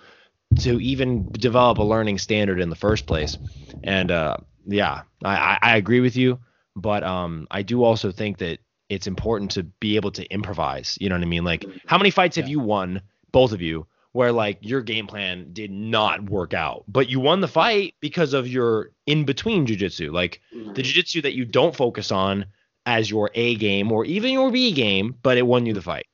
to 0.61 0.81
even 0.81 1.31
develop 1.31 1.77
a 1.77 1.83
learning 1.83 2.17
standard 2.17 2.59
in 2.59 2.69
the 2.69 2.75
first 2.75 3.05
place. 3.05 3.37
And 3.83 4.09
uh, 4.09 4.37
yeah, 4.65 5.03
I, 5.23 5.35
I, 5.35 5.59
I 5.61 5.77
agree 5.77 5.99
with 5.99 6.17
you, 6.17 6.39
but 6.75 7.03
um, 7.03 7.47
I 7.51 7.61
do 7.61 7.83
also 7.83 8.11
think 8.11 8.37
that 8.39 8.59
it's 8.89 9.07
important 9.07 9.51
to 9.51 9.63
be 9.63 9.95
able 9.95 10.11
to 10.11 10.25
improvise. 10.31 10.97
You 11.01 11.09
know 11.09 11.15
what 11.15 11.21
I 11.23 11.25
mean? 11.27 11.43
Like, 11.43 11.65
how 11.85 11.97
many 11.97 12.11
fights 12.11 12.35
have 12.35 12.45
Yeah. 12.47 12.51
you 12.51 12.59
won, 12.59 13.01
both 13.31 13.51
of 13.51 13.61
you, 13.61 13.87
where 14.11 14.31
like 14.31 14.59
your 14.61 14.81
game 14.81 15.07
plan 15.07 15.49
did 15.53 15.71
not 15.71 16.29
work 16.29 16.53
out, 16.53 16.83
but 16.87 17.09
you 17.09 17.19
won 17.19 17.41
the 17.41 17.47
fight 17.47 17.95
because 17.99 18.33
of 18.33 18.47
your 18.47 18.91
in 19.07 19.25
between 19.25 19.65
jujitsu, 19.65 20.11
like 20.11 20.41
the 20.51 20.83
jujitsu 20.83 21.23
that 21.23 21.33
you 21.33 21.45
don't 21.45 21.75
focus 21.75 22.11
on 22.11 22.45
as 22.85 23.09
your 23.09 23.31
A 23.33 23.55
game 23.55 23.91
or 23.91 24.05
even 24.05 24.31
your 24.31 24.51
B 24.51 24.71
game, 24.71 25.15
but 25.23 25.37
it 25.37 25.47
won 25.47 25.65
you 25.65 25.73
the 25.73 25.81
fight. 25.81 26.05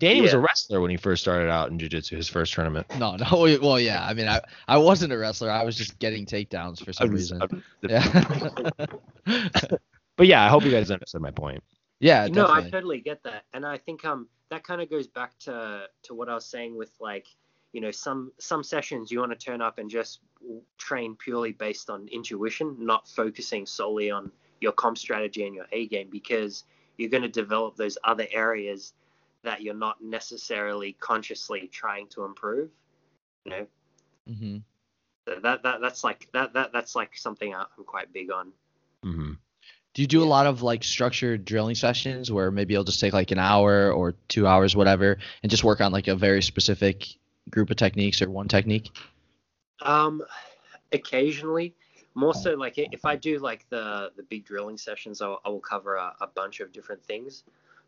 Danny 0.00 0.20
was 0.20 0.32
a 0.32 0.38
wrestler 0.38 0.80
when 0.80 0.90
he 0.92 0.96
first 0.96 1.22
started 1.22 1.50
out 1.50 1.70
in 1.70 1.78
jiu-jitsu, 1.78 2.14
his 2.16 2.28
first 2.28 2.52
tournament. 2.52 2.86
No, 3.00 3.16
no. 3.16 3.58
Well, 3.62 3.80
yeah. 3.80 4.06
I 4.06 4.14
mean, 4.14 4.28
I 4.28 4.40
I 4.68 4.76
wasn't 4.78 5.12
a 5.12 5.18
wrestler. 5.18 5.50
I 5.50 5.64
was 5.64 5.74
just 5.76 5.98
getting 5.98 6.24
takedowns 6.26 6.84
for 6.84 6.92
some 6.92 7.10
was- 7.10 7.32
reason. 7.32 7.62
Yeah. 7.82 8.06
But 10.18 10.26
yeah, 10.26 10.44
I 10.44 10.48
hope 10.48 10.64
you 10.64 10.70
guys 10.70 10.90
understood 10.90 11.22
my 11.22 11.30
point. 11.30 11.62
yeah. 12.00 12.26
no, 12.30 12.48
I 12.48 12.68
totally 12.68 13.00
get 13.00 13.22
that, 13.22 13.44
and 13.54 13.64
I 13.64 13.78
think 13.78 14.04
um 14.04 14.28
that 14.50 14.64
kind 14.64 14.82
of 14.82 14.90
goes 14.90 15.06
back 15.06 15.38
to 15.40 15.86
to 16.02 16.14
what 16.14 16.28
I 16.28 16.34
was 16.34 16.44
saying 16.44 16.76
with 16.76 16.92
like 17.00 17.26
you 17.72 17.80
know 17.80 17.90
some 17.90 18.32
some 18.38 18.62
sessions 18.62 19.10
you 19.10 19.20
want 19.20 19.32
to 19.32 19.38
turn 19.38 19.62
up 19.62 19.78
and 19.78 19.88
just 19.88 20.20
train 20.76 21.16
purely 21.16 21.52
based 21.52 21.88
on 21.88 22.06
intuition, 22.08 22.76
not 22.78 23.08
focusing 23.08 23.64
solely 23.64 24.10
on 24.10 24.30
your 24.60 24.72
comp 24.72 24.98
strategy 24.98 25.46
and 25.46 25.54
your 25.54 25.66
A 25.72 25.86
game 25.88 26.08
because 26.10 26.64
you're 26.98 27.10
going 27.10 27.22
to 27.22 27.28
develop 27.28 27.76
those 27.76 27.96
other 28.04 28.26
areas 28.32 28.92
that 29.44 29.62
you're 29.62 29.72
not 29.72 30.02
necessarily 30.02 30.94
consciously 31.00 31.68
trying 31.72 32.08
to 32.08 32.24
improve. 32.24 32.70
You 33.44 33.50
know, 33.52 33.66
Mm-hmm. 34.28 34.58
So 35.26 35.40
that 35.42 35.62
that 35.62 35.80
that's 35.80 36.04
like 36.04 36.28
that 36.32 36.52
that 36.54 36.72
that's 36.72 36.94
like 36.94 37.16
something 37.16 37.54
I'm 37.54 37.84
quite 37.86 38.12
big 38.12 38.30
on. 38.30 38.52
Do 39.98 40.02
you 40.02 40.06
do 40.06 40.22
a 40.22 40.30
lot 40.30 40.46
of 40.46 40.62
like 40.62 40.84
structured 40.84 41.44
drilling 41.44 41.74
sessions 41.74 42.30
where 42.30 42.52
maybe 42.52 42.72
you'll 42.72 42.84
just 42.84 43.00
take 43.00 43.12
like 43.12 43.32
an 43.32 43.40
hour 43.40 43.90
or 43.90 44.14
two 44.28 44.46
hours, 44.46 44.76
whatever, 44.76 45.18
and 45.42 45.50
just 45.50 45.64
work 45.64 45.80
on 45.80 45.90
like 45.90 46.06
a 46.06 46.14
very 46.14 46.40
specific 46.40 47.08
group 47.50 47.68
of 47.68 47.78
techniques 47.78 48.22
or 48.22 48.30
one 48.30 48.46
technique? 48.46 48.92
Um, 49.82 50.22
occasionally, 50.92 51.74
more 52.14 52.32
so 52.32 52.54
like 52.54 52.74
if 52.78 53.04
I 53.04 53.16
do 53.16 53.40
like 53.40 53.68
the 53.70 54.12
the 54.16 54.22
big 54.22 54.44
drilling 54.44 54.78
sessions, 54.78 55.20
I'll, 55.20 55.40
I 55.44 55.48
will 55.48 55.58
cover 55.58 55.96
a, 55.96 56.14
a 56.20 56.28
bunch 56.28 56.60
of 56.60 56.70
different 56.70 57.02
things. 57.02 57.42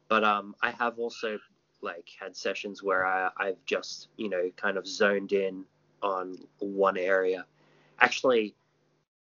But 0.08 0.24
um, 0.24 0.56
I 0.60 0.72
have 0.72 0.98
also 0.98 1.38
like 1.80 2.08
had 2.18 2.36
sessions 2.36 2.82
where 2.82 3.06
I, 3.06 3.30
I've 3.36 3.64
just 3.66 4.08
you 4.16 4.28
know 4.28 4.50
kind 4.56 4.78
of 4.78 4.84
zoned 4.84 5.30
in 5.30 5.64
on 6.02 6.38
one 6.58 6.96
area. 6.96 7.46
Actually, 8.00 8.56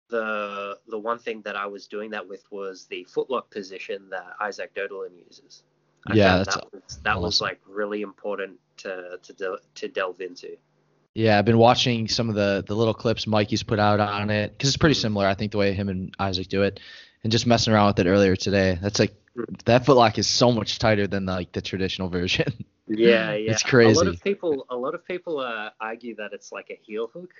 the 0.08 0.78
the 0.88 0.98
one 0.98 1.18
thing 1.18 1.42
that 1.42 1.56
I 1.56 1.66
was 1.66 1.86
doing 1.86 2.10
that 2.10 2.28
with 2.28 2.44
was 2.50 2.86
the 2.86 3.06
footlock 3.14 3.50
position 3.50 4.08
that 4.10 4.34
Isaac 4.40 4.74
Doederlein 4.74 5.24
uses. 5.26 5.62
I 6.06 6.14
Yeah, 6.14 6.38
that's 6.38 6.54
that 6.54 6.72
was, 6.72 7.00
that 7.02 7.20
was 7.20 7.40
like 7.40 7.60
really 7.66 8.02
important 8.02 8.58
to 8.78 9.18
to 9.22 9.32
del- 9.32 9.58
to 9.76 9.88
delve 9.88 10.20
into. 10.20 10.56
Yeah, 11.14 11.38
I've 11.38 11.44
been 11.44 11.58
watching 11.58 12.08
some 12.08 12.28
of 12.28 12.34
the 12.34 12.64
the 12.66 12.74
little 12.74 12.94
clips 12.94 13.26
Mikey's 13.26 13.62
put 13.62 13.78
out 13.78 14.00
on 14.00 14.30
it 14.30 14.52
because 14.52 14.68
it's 14.68 14.76
pretty 14.76 14.94
similar. 14.94 15.26
I 15.26 15.34
think 15.34 15.52
the 15.52 15.58
way 15.58 15.72
him 15.72 15.88
and 15.88 16.14
Isaac 16.18 16.48
do 16.48 16.62
it, 16.62 16.80
and 17.22 17.32
just 17.32 17.46
messing 17.46 17.72
around 17.72 17.86
with 17.88 18.00
it 18.00 18.10
earlier 18.10 18.36
today. 18.36 18.78
That's 18.80 18.98
like 18.98 19.14
that 19.64 19.84
footlock 19.84 20.18
is 20.18 20.26
so 20.26 20.52
much 20.52 20.78
tighter 20.78 21.06
than 21.06 21.26
like 21.26 21.52
the 21.52 21.62
traditional 21.62 22.08
version. 22.08 22.52
Yeah, 22.88 23.32
yeah. 23.34 23.52
It's 23.52 23.62
crazy. 23.62 24.00
A 24.00 24.04
lot 24.04 24.14
of 24.14 24.22
people, 24.22 24.66
a 24.70 24.76
lot 24.76 24.94
of 24.94 25.04
people 25.06 25.38
uh, 25.38 25.70
argue 25.80 26.16
that 26.16 26.32
it's 26.32 26.52
like 26.52 26.70
a 26.70 26.78
heel 26.82 27.08
hook. 27.12 27.32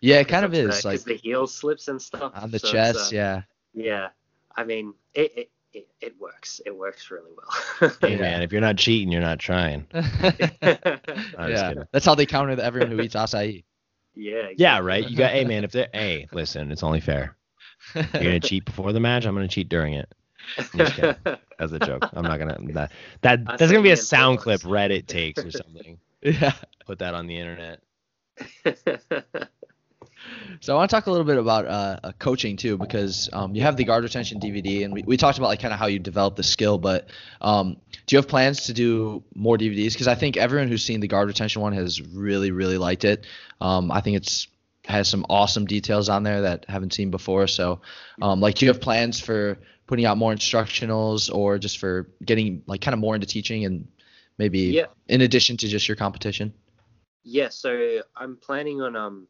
Yeah, 0.00 0.20
it 0.20 0.28
kind 0.28 0.44
of 0.44 0.54
is 0.54 0.82
the, 0.82 0.88
like 0.88 0.98
'cause 0.98 1.04
the 1.04 1.14
heel 1.14 1.46
slips 1.46 1.88
and 1.88 2.00
stuff 2.00 2.32
on 2.34 2.50
the 2.50 2.58
so 2.58 2.68
chest. 2.68 3.12
uh, 3.12 3.16
yeah. 3.16 3.42
Yeah. 3.74 4.08
I 4.56 4.64
mean, 4.64 4.94
it, 5.14 5.32
it 5.36 5.50
it 5.72 5.88
it 6.00 6.20
works. 6.20 6.60
It 6.66 6.76
works 6.76 7.10
really 7.10 7.30
well. 7.36 7.92
Hey 8.00 8.16
man, 8.16 8.42
if 8.42 8.52
you're 8.52 8.60
not 8.60 8.76
cheating, 8.76 9.12
you're 9.12 9.20
not 9.20 9.38
trying. 9.38 9.86
I'm 9.92 11.50
yeah, 11.50 11.74
that's 11.92 12.04
how 12.04 12.14
they 12.14 12.26
counter 12.26 12.56
the, 12.56 12.64
everyone 12.64 12.90
who 12.90 13.00
eats 13.00 13.14
acai. 13.14 13.64
yeah. 14.14 14.48
Yeah, 14.56 14.78
right. 14.78 15.08
You 15.08 15.16
got, 15.16 15.30
hey 15.30 15.44
man, 15.44 15.64
if 15.64 15.72
they're, 15.72 15.88
hey, 15.92 16.26
listen, 16.32 16.72
it's 16.72 16.82
only 16.82 17.00
fair. 17.00 17.36
You're 17.94 18.04
gonna 18.12 18.40
cheat 18.40 18.64
before 18.64 18.92
the 18.92 19.00
match. 19.00 19.26
I'm 19.26 19.34
gonna 19.34 19.48
cheat 19.48 19.68
during 19.68 19.94
it. 19.94 20.12
just 20.74 20.94
kidding. 20.94 21.14
That's 21.58 21.72
a 21.72 21.78
joke. 21.78 22.08
I'm 22.12 22.22
not 22.24 22.38
gonna 22.38 22.56
that 22.72 22.92
that 23.22 23.40
I 23.46 23.56
that's 23.56 23.70
gonna 23.70 23.82
be 23.82 23.90
a 23.90 23.96
sound 23.96 24.38
clip 24.38 24.62
Reddit 24.62 25.06
takes 25.06 25.44
or 25.44 25.50
something. 25.50 25.98
yeah. 26.22 26.52
Put 26.86 26.98
that 27.00 27.14
on 27.14 27.26
the 27.26 27.38
internet. 27.38 27.80
So 30.60 30.72
I 30.72 30.76
want 30.76 30.90
to 30.90 30.96
talk 30.96 31.06
a 31.06 31.10
little 31.10 31.26
bit 31.26 31.38
about 31.38 31.66
uh, 31.66 32.00
uh, 32.02 32.12
coaching 32.18 32.56
too, 32.56 32.76
because 32.78 33.28
um, 33.32 33.54
you 33.54 33.62
have 33.62 33.76
the 33.76 33.84
guard 33.84 34.02
retention 34.02 34.40
DVD, 34.40 34.84
and 34.84 34.92
we, 34.92 35.02
we 35.06 35.16
talked 35.16 35.38
about 35.38 35.48
like 35.48 35.60
kind 35.60 35.72
of 35.72 35.78
how 35.78 35.86
you 35.86 35.98
develop 35.98 36.36
the 36.36 36.42
skill. 36.42 36.78
But 36.78 37.10
um, 37.40 37.76
do 38.06 38.16
you 38.16 38.18
have 38.18 38.28
plans 38.28 38.66
to 38.66 38.72
do 38.72 39.22
more 39.34 39.56
DVDs? 39.56 39.92
Because 39.92 40.08
I 40.08 40.14
think 40.16 40.36
everyone 40.36 40.68
who's 40.68 40.84
seen 40.84 41.00
the 41.00 41.08
guard 41.08 41.28
retention 41.28 41.62
one 41.62 41.74
has 41.74 42.00
really, 42.02 42.50
really 42.50 42.78
liked 42.78 43.04
it. 43.04 43.24
Um, 43.60 43.92
I 43.92 44.00
think 44.00 44.16
it's 44.16 44.48
has 44.84 45.06
some 45.06 45.26
awesome 45.28 45.66
details 45.66 46.08
on 46.08 46.22
there 46.22 46.40
that 46.42 46.64
haven't 46.66 46.94
seen 46.94 47.10
before. 47.10 47.46
So, 47.46 47.82
um, 48.22 48.40
like, 48.40 48.54
do 48.54 48.64
you 48.64 48.72
have 48.72 48.80
plans 48.80 49.20
for 49.20 49.58
putting 49.86 50.06
out 50.06 50.16
more 50.16 50.32
instructionals, 50.32 51.32
or 51.32 51.58
just 51.58 51.78
for 51.78 52.08
getting 52.24 52.62
like 52.66 52.80
kind 52.80 52.94
of 52.94 52.98
more 53.00 53.14
into 53.14 53.26
teaching, 53.26 53.64
and 53.64 53.86
maybe 54.38 54.60
Yeah. 54.60 54.86
in 55.06 55.20
addition 55.20 55.56
to 55.58 55.68
just 55.68 55.86
your 55.88 55.96
competition? 55.96 56.52
yeah. 57.22 57.48
So 57.50 58.00
I'm 58.16 58.36
planning 58.36 58.80
on 58.80 58.96
um 58.96 59.28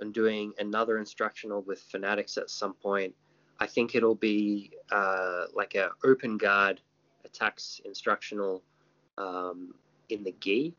on 0.00 0.12
doing 0.12 0.52
another 0.58 0.98
instructional 0.98 1.62
with 1.62 1.80
Fanatics 1.80 2.36
at 2.38 2.50
some 2.50 2.74
point. 2.74 3.14
I 3.60 3.66
think 3.66 3.94
it'll 3.94 4.14
be 4.14 4.72
uh 4.90 5.46
like 5.54 5.74
a 5.74 5.90
open 6.04 6.36
guard 6.38 6.80
attacks 7.24 7.80
instructional 7.84 8.62
um 9.18 9.74
in 10.08 10.24
the 10.24 10.34
gi. 10.40 10.74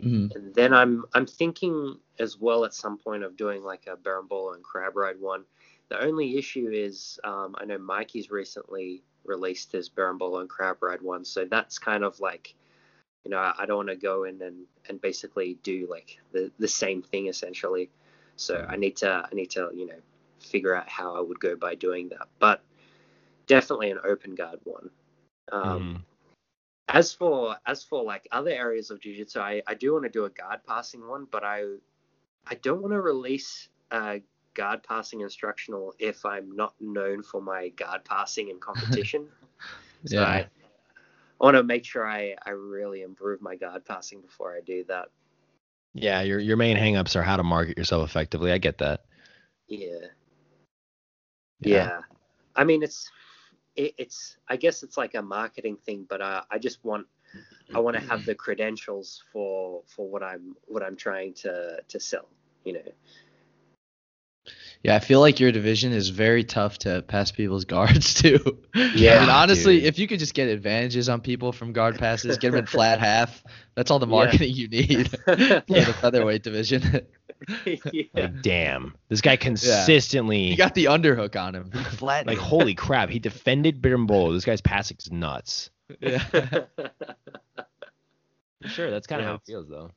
hmm 0.00 0.26
And 0.34 0.54
then 0.54 0.72
I'm 0.74 1.04
I'm 1.14 1.26
thinking 1.26 1.98
as 2.18 2.38
well 2.38 2.64
at 2.64 2.74
some 2.74 2.98
point 2.98 3.22
of 3.24 3.36
doing 3.36 3.62
like 3.62 3.86
a 3.86 3.96
berimbolo 3.96 4.54
and 4.54 4.62
Crab 4.62 4.96
Ride 4.96 5.20
one. 5.20 5.44
The 5.88 6.04
only 6.04 6.36
issue 6.36 6.70
is 6.72 7.18
um, 7.24 7.54
I 7.58 7.64
know 7.64 7.78
Mikey's 7.78 8.30
recently 8.30 9.02
released 9.24 9.72
his 9.72 9.88
berimbolo 9.88 10.40
and 10.40 10.48
Crab 10.48 10.82
Ride 10.82 11.02
one, 11.02 11.24
so 11.24 11.44
that's 11.44 11.78
kind 11.78 12.04
of 12.04 12.20
like 12.20 12.54
you 13.24 13.30
know 13.30 13.38
I, 13.38 13.54
I 13.60 13.66
don't 13.66 13.78
want 13.78 13.88
to 13.88 13.96
go 13.96 14.24
in 14.24 14.40
and, 14.42 14.66
and 14.88 15.00
basically 15.00 15.58
do 15.62 15.86
like 15.90 16.18
the, 16.32 16.50
the 16.58 16.68
same 16.68 17.02
thing 17.02 17.26
essentially. 17.28 17.90
So 18.40 18.64
I 18.68 18.76
need 18.76 18.96
to 18.98 19.28
I 19.30 19.34
need 19.34 19.50
to 19.50 19.70
you 19.74 19.86
know 19.86 20.00
figure 20.40 20.74
out 20.74 20.88
how 20.88 21.16
I 21.16 21.20
would 21.20 21.40
go 21.40 21.56
by 21.56 21.74
doing 21.74 22.08
that, 22.10 22.28
but 22.38 22.62
definitely 23.46 23.90
an 23.90 23.98
open 24.04 24.34
guard 24.34 24.60
one. 24.64 24.90
Um, 25.52 25.88
Mhm. 25.88 26.04
as 26.88 27.12
for 27.12 27.56
as 27.66 27.82
for 27.84 28.02
like 28.04 28.26
other 28.32 28.50
areas 28.50 28.90
of 28.90 29.00
jiu-jitsu 29.00 29.40
I, 29.40 29.62
I 29.66 29.74
do 29.74 29.92
want 29.92 30.04
to 30.04 30.10
do 30.10 30.24
a 30.24 30.30
guard 30.30 30.60
passing 30.66 31.06
one 31.08 31.26
but 31.30 31.44
i 31.44 31.62
i 32.46 32.54
don't 32.56 32.82
want 32.82 32.92
to 32.92 33.00
release 33.00 33.68
a 33.92 34.20
guard 34.54 34.82
passing 34.82 35.20
instructional 35.20 35.94
if 35.98 36.24
i'm 36.24 36.54
not 36.56 36.74
known 36.80 37.22
for 37.22 37.40
my 37.40 37.68
guard 37.70 38.04
passing 38.04 38.48
in 38.50 38.58
competition 38.58 39.26
so 40.04 40.22
Yeah. 40.22 40.24
I, 40.24 40.46
I 41.40 41.44
want 41.44 41.56
to 41.56 41.62
make 41.64 41.84
sure 41.84 42.06
I, 42.06 42.36
I 42.44 42.50
really 42.50 43.02
improve 43.02 43.40
my 43.42 43.56
guard 43.56 43.84
passing 43.84 44.20
before 44.20 44.54
I 44.54 44.60
do 44.60 44.84
that. 44.88 45.08
Yeah, 45.94 46.22
your 46.22 46.38
your 46.38 46.56
main 46.56 46.76
hangups 46.76 47.16
are 47.16 47.22
how 47.22 47.36
to 47.36 47.42
market 47.42 47.76
yourself 47.76 48.08
effectively. 48.08 48.52
I 48.52 48.58
get 48.58 48.78
that. 48.78 49.04
Yeah. 49.66 50.06
Yeah. 51.60 51.84
Yeah. 51.84 52.00
I 52.54 52.64
mean, 52.64 52.82
it's 52.82 53.10
it, 53.76 53.94
it's 53.98 54.36
I 54.48 54.56
guess 54.56 54.82
it's 54.82 54.96
like 54.96 55.14
a 55.14 55.22
marketing 55.22 55.76
thing, 55.84 56.06
but 56.08 56.20
uh, 56.20 56.42
I 56.50 56.58
just 56.58 56.84
want 56.84 57.06
I 57.74 57.80
want 57.80 57.96
to 57.96 58.02
have 58.02 58.24
the 58.24 58.34
credentials 58.34 59.22
for 59.32 59.82
for 59.86 60.08
what 60.08 60.22
I'm 60.22 60.56
what 60.66 60.82
I'm 60.82 60.96
trying 60.96 61.34
to 61.34 61.80
to 61.86 62.00
sell. 62.00 62.28
You 62.64 62.74
know. 62.74 62.92
Yeah, 64.82 64.96
I 64.96 64.98
feel 65.00 65.20
like 65.20 65.38
your 65.40 65.52
division 65.52 65.92
is 65.92 66.08
very 66.08 66.42
tough 66.42 66.78
to 66.78 67.02
pass 67.02 67.30
people's 67.30 67.64
guards 67.66 68.14
too. 68.14 68.38
Yeah, 68.74 69.16
I 69.16 69.20
mean, 69.20 69.28
honestly, 69.28 69.76
dude. 69.80 69.84
if 69.88 69.98
you 69.98 70.08
could 70.08 70.18
just 70.18 70.32
get 70.32 70.48
advantages 70.48 71.08
on 71.10 71.20
people 71.20 71.52
from 71.52 71.72
guard 71.74 71.98
passes, 71.98 72.38
get 72.38 72.52
them 72.52 72.60
in 72.60 72.66
flat 72.66 72.98
half, 73.08 73.44
that's 73.74 73.90
all 73.90 73.98
the 73.98 74.06
Yeah. 74.06 74.10
marketing 74.10 74.54
you 74.54 74.68
need 74.68 75.10
for 75.24 75.36
the 75.36 75.96
featherweight 76.00 76.42
division. 76.42 77.06
yeah. 77.66 78.02
Like, 78.14 78.40
damn, 78.42 78.94
this 79.08 79.20
guy 79.20 79.36
consistently 79.36 80.44
you 80.44 80.56
got 80.56 80.74
the 80.74 80.86
underhook 80.86 81.36
on 81.40 81.54
him. 81.54 81.70
Flat. 81.72 82.26
like 82.26 82.38
holy 82.38 82.74
crap, 82.74 83.10
he 83.10 83.18
defended 83.18 83.82
Berimbolo. 83.82 84.32
This 84.32 84.44
guy's 84.46 84.60
passing 84.62 84.96
is 84.98 85.10
nuts. 85.12 85.70
Yeah. 86.00 86.24
Sure, 88.66 88.90
that's 88.90 89.06
kind 89.06 89.20
of 89.20 89.24
Yeah. 89.24 89.28
how 89.30 89.34
it 89.36 89.42
feels 89.46 89.68
though. 89.68 89.90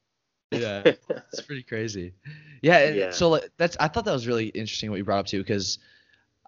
Yeah. 0.62 0.84
It's 1.32 1.42
pretty 1.42 1.64
crazy. 1.64 2.14
Yeah, 2.62 2.90
Yeah. 2.90 3.12
so 3.12 3.30
like, 3.30 3.50
that's 3.58 3.76
I 3.80 3.88
thought 3.88 4.06
that 4.06 4.14
was 4.14 4.28
really 4.28 4.48
interesting 4.48 4.90
what 4.90 4.98
you 4.98 5.04
brought 5.04 5.20
up 5.20 5.26
too 5.28 5.40
because 5.40 5.80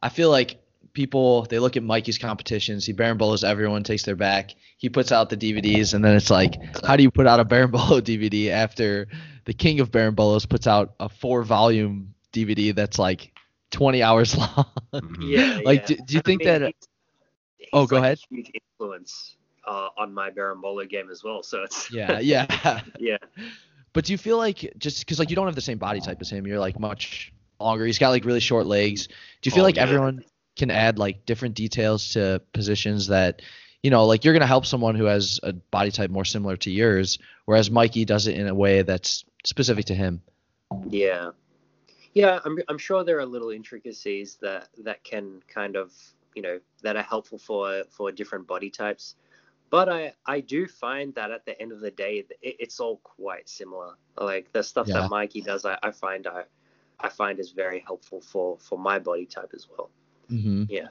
I 0.02 0.10
feel 0.10 0.30
like 0.30 0.62
people 0.94 1.44
they 1.44 1.60
look 1.60 1.76
at 1.78 1.84
Mikey's 1.84 2.18
competitions, 2.18 2.86
he 2.86 2.94
Baron 2.94 3.20
everyone 3.44 3.84
takes 3.84 4.04
their 4.04 4.16
back. 4.16 4.52
He 4.78 4.90
puts 4.90 5.12
out 5.12 5.30
the 5.30 5.38
DVDs 5.38 5.94
and 5.94 6.04
then 6.06 6.16
it's 6.16 6.30
like 6.30 6.56
how 6.86 6.96
do 6.96 7.04
you 7.04 7.12
put 7.12 7.28
out 7.28 7.40
a 7.40 7.46
Baron 7.46 7.72
DVD 8.02 8.50
after 8.50 9.08
the 9.46 9.54
king 9.54 9.80
of 9.80 9.92
Baron 9.92 10.16
puts 10.16 10.68
out 10.68 10.94
a 11.00 11.10
four 11.10 11.44
volume 11.44 12.14
DVD 12.34 12.74
that's 12.76 12.98
like 13.00 13.32
20 13.72 14.02
hours 14.04 14.38
long? 14.38 14.66
Mhm. 14.94 15.18
yeah. 15.22 15.60
Like, 15.66 15.82
yeah. 15.90 15.96
do- 15.98 16.04
do 16.06 16.14
you 16.16 16.20
I 16.20 16.22
think 16.24 16.40
mean, 16.42 16.48
that- 16.48 16.62
he's- 16.62 16.88
Oh, 17.74 17.86
go 17.88 17.96
like 17.98 18.04
a 18.04 18.06
ahead. 18.06 18.20
Huge 18.30 18.52
influence 18.54 19.36
uh, 19.68 19.90
on 19.98 20.14
my 20.14 20.30
berimbolo 20.30 20.88
game 20.88 21.10
as 21.10 21.24
well. 21.24 21.42
So 21.44 21.64
it's 21.64 21.92
yeah, 21.92 22.20
yeah. 22.20 22.46
yeah. 23.00 23.18
But 23.96 24.04
do 24.06 24.12
you 24.12 24.18
feel 24.18 24.38
like 24.38 24.74
just 24.78 25.00
because 25.00 25.18
like 25.20 25.30
you 25.30 25.38
don't 25.38 25.46
have 25.48 25.56
the 25.56 25.62
same 25.62 25.78
body 25.78 26.02
type 26.02 26.18
as 26.20 26.30
him, 26.30 26.46
you're 26.46 26.60
like 26.60 26.78
much 26.80 27.32
longer. 27.62 27.86
He's 27.86 27.98
got 27.98 28.10
like 28.10 28.26
really 28.26 28.42
short 28.42 28.66
legs. 28.68 29.08
Do 29.08 29.14
you 29.44 29.52
feel 29.52 29.64
Oh, 29.64 29.66
like 29.66 29.78
yeah. 29.78 29.84
everyone 29.84 30.24
can 30.58 30.70
add 30.70 31.00
like 31.00 31.26
different 31.26 31.56
details 31.56 32.12
to 32.14 32.42
positions 32.54 33.08
that 33.08 33.42
you 33.84 33.92
know 33.92 34.06
like 34.06 34.26
you're 34.26 34.34
gonna 34.34 34.46
help 34.46 34.66
someone 34.66 34.96
who 34.96 35.06
has 35.06 35.40
a 35.44 35.54
body 35.54 35.92
type 35.92 36.10
more 36.12 36.26
similar 36.26 36.58
to 36.58 36.70
yours, 36.72 37.20
whereas 37.46 37.72
Mikey 37.72 38.04
does 38.04 38.28
it 38.28 38.36
in 38.38 38.48
a 38.48 38.54
way 38.54 38.82
that's 38.82 39.24
specific 39.46 39.86
to 39.86 39.96
him. 39.96 40.22
Yeah, 40.90 41.32
yeah. 42.14 42.40
I'm 42.44 42.60
I'm 42.68 42.78
sure 42.78 43.06
there 43.06 43.20
are 43.20 43.26
little 43.26 43.52
intricacies 43.52 44.38
that 44.42 44.68
that 44.84 45.06
can 45.06 45.42
kind 45.48 45.78
of 45.78 45.94
you 46.36 46.42
know 46.42 46.60
that 46.84 46.98
are 46.98 47.04
helpful 47.04 47.38
for 47.38 47.84
for 47.90 48.12
different 48.12 48.46
body 48.46 48.70
types, 48.70 49.16
but 49.70 49.90
I 49.90 50.14
I 50.26 50.40
do 50.42 50.68
find 50.68 51.14
that 51.16 51.32
at 51.32 51.46
the 51.46 51.60
end 51.62 51.72
of 51.72 51.80
the 51.82 51.92
day 51.92 52.26
it, 52.42 52.56
it's 52.60 52.80
all 52.80 52.98
quite 53.04 53.50
similar. 53.50 53.96
Like 54.20 54.52
the 54.52 54.64
stuff 54.64 54.88
Yeah. 54.88 55.02
that 55.02 55.10
Mikey 55.10 55.42
does, 55.42 55.66
I, 55.66 55.78
I 55.84 55.92
find 55.92 56.28
I 56.28 56.44
I 57.00 57.10
find 57.10 57.40
is 57.40 57.52
very 57.52 57.80
helpful 57.80 58.22
for 58.22 58.58
for 58.60 58.78
my 58.80 59.00
body 59.00 59.26
type 59.26 59.52
as 59.54 59.68
well. 59.70 59.90
hmm 60.30 60.64
Yeah, 60.70 60.88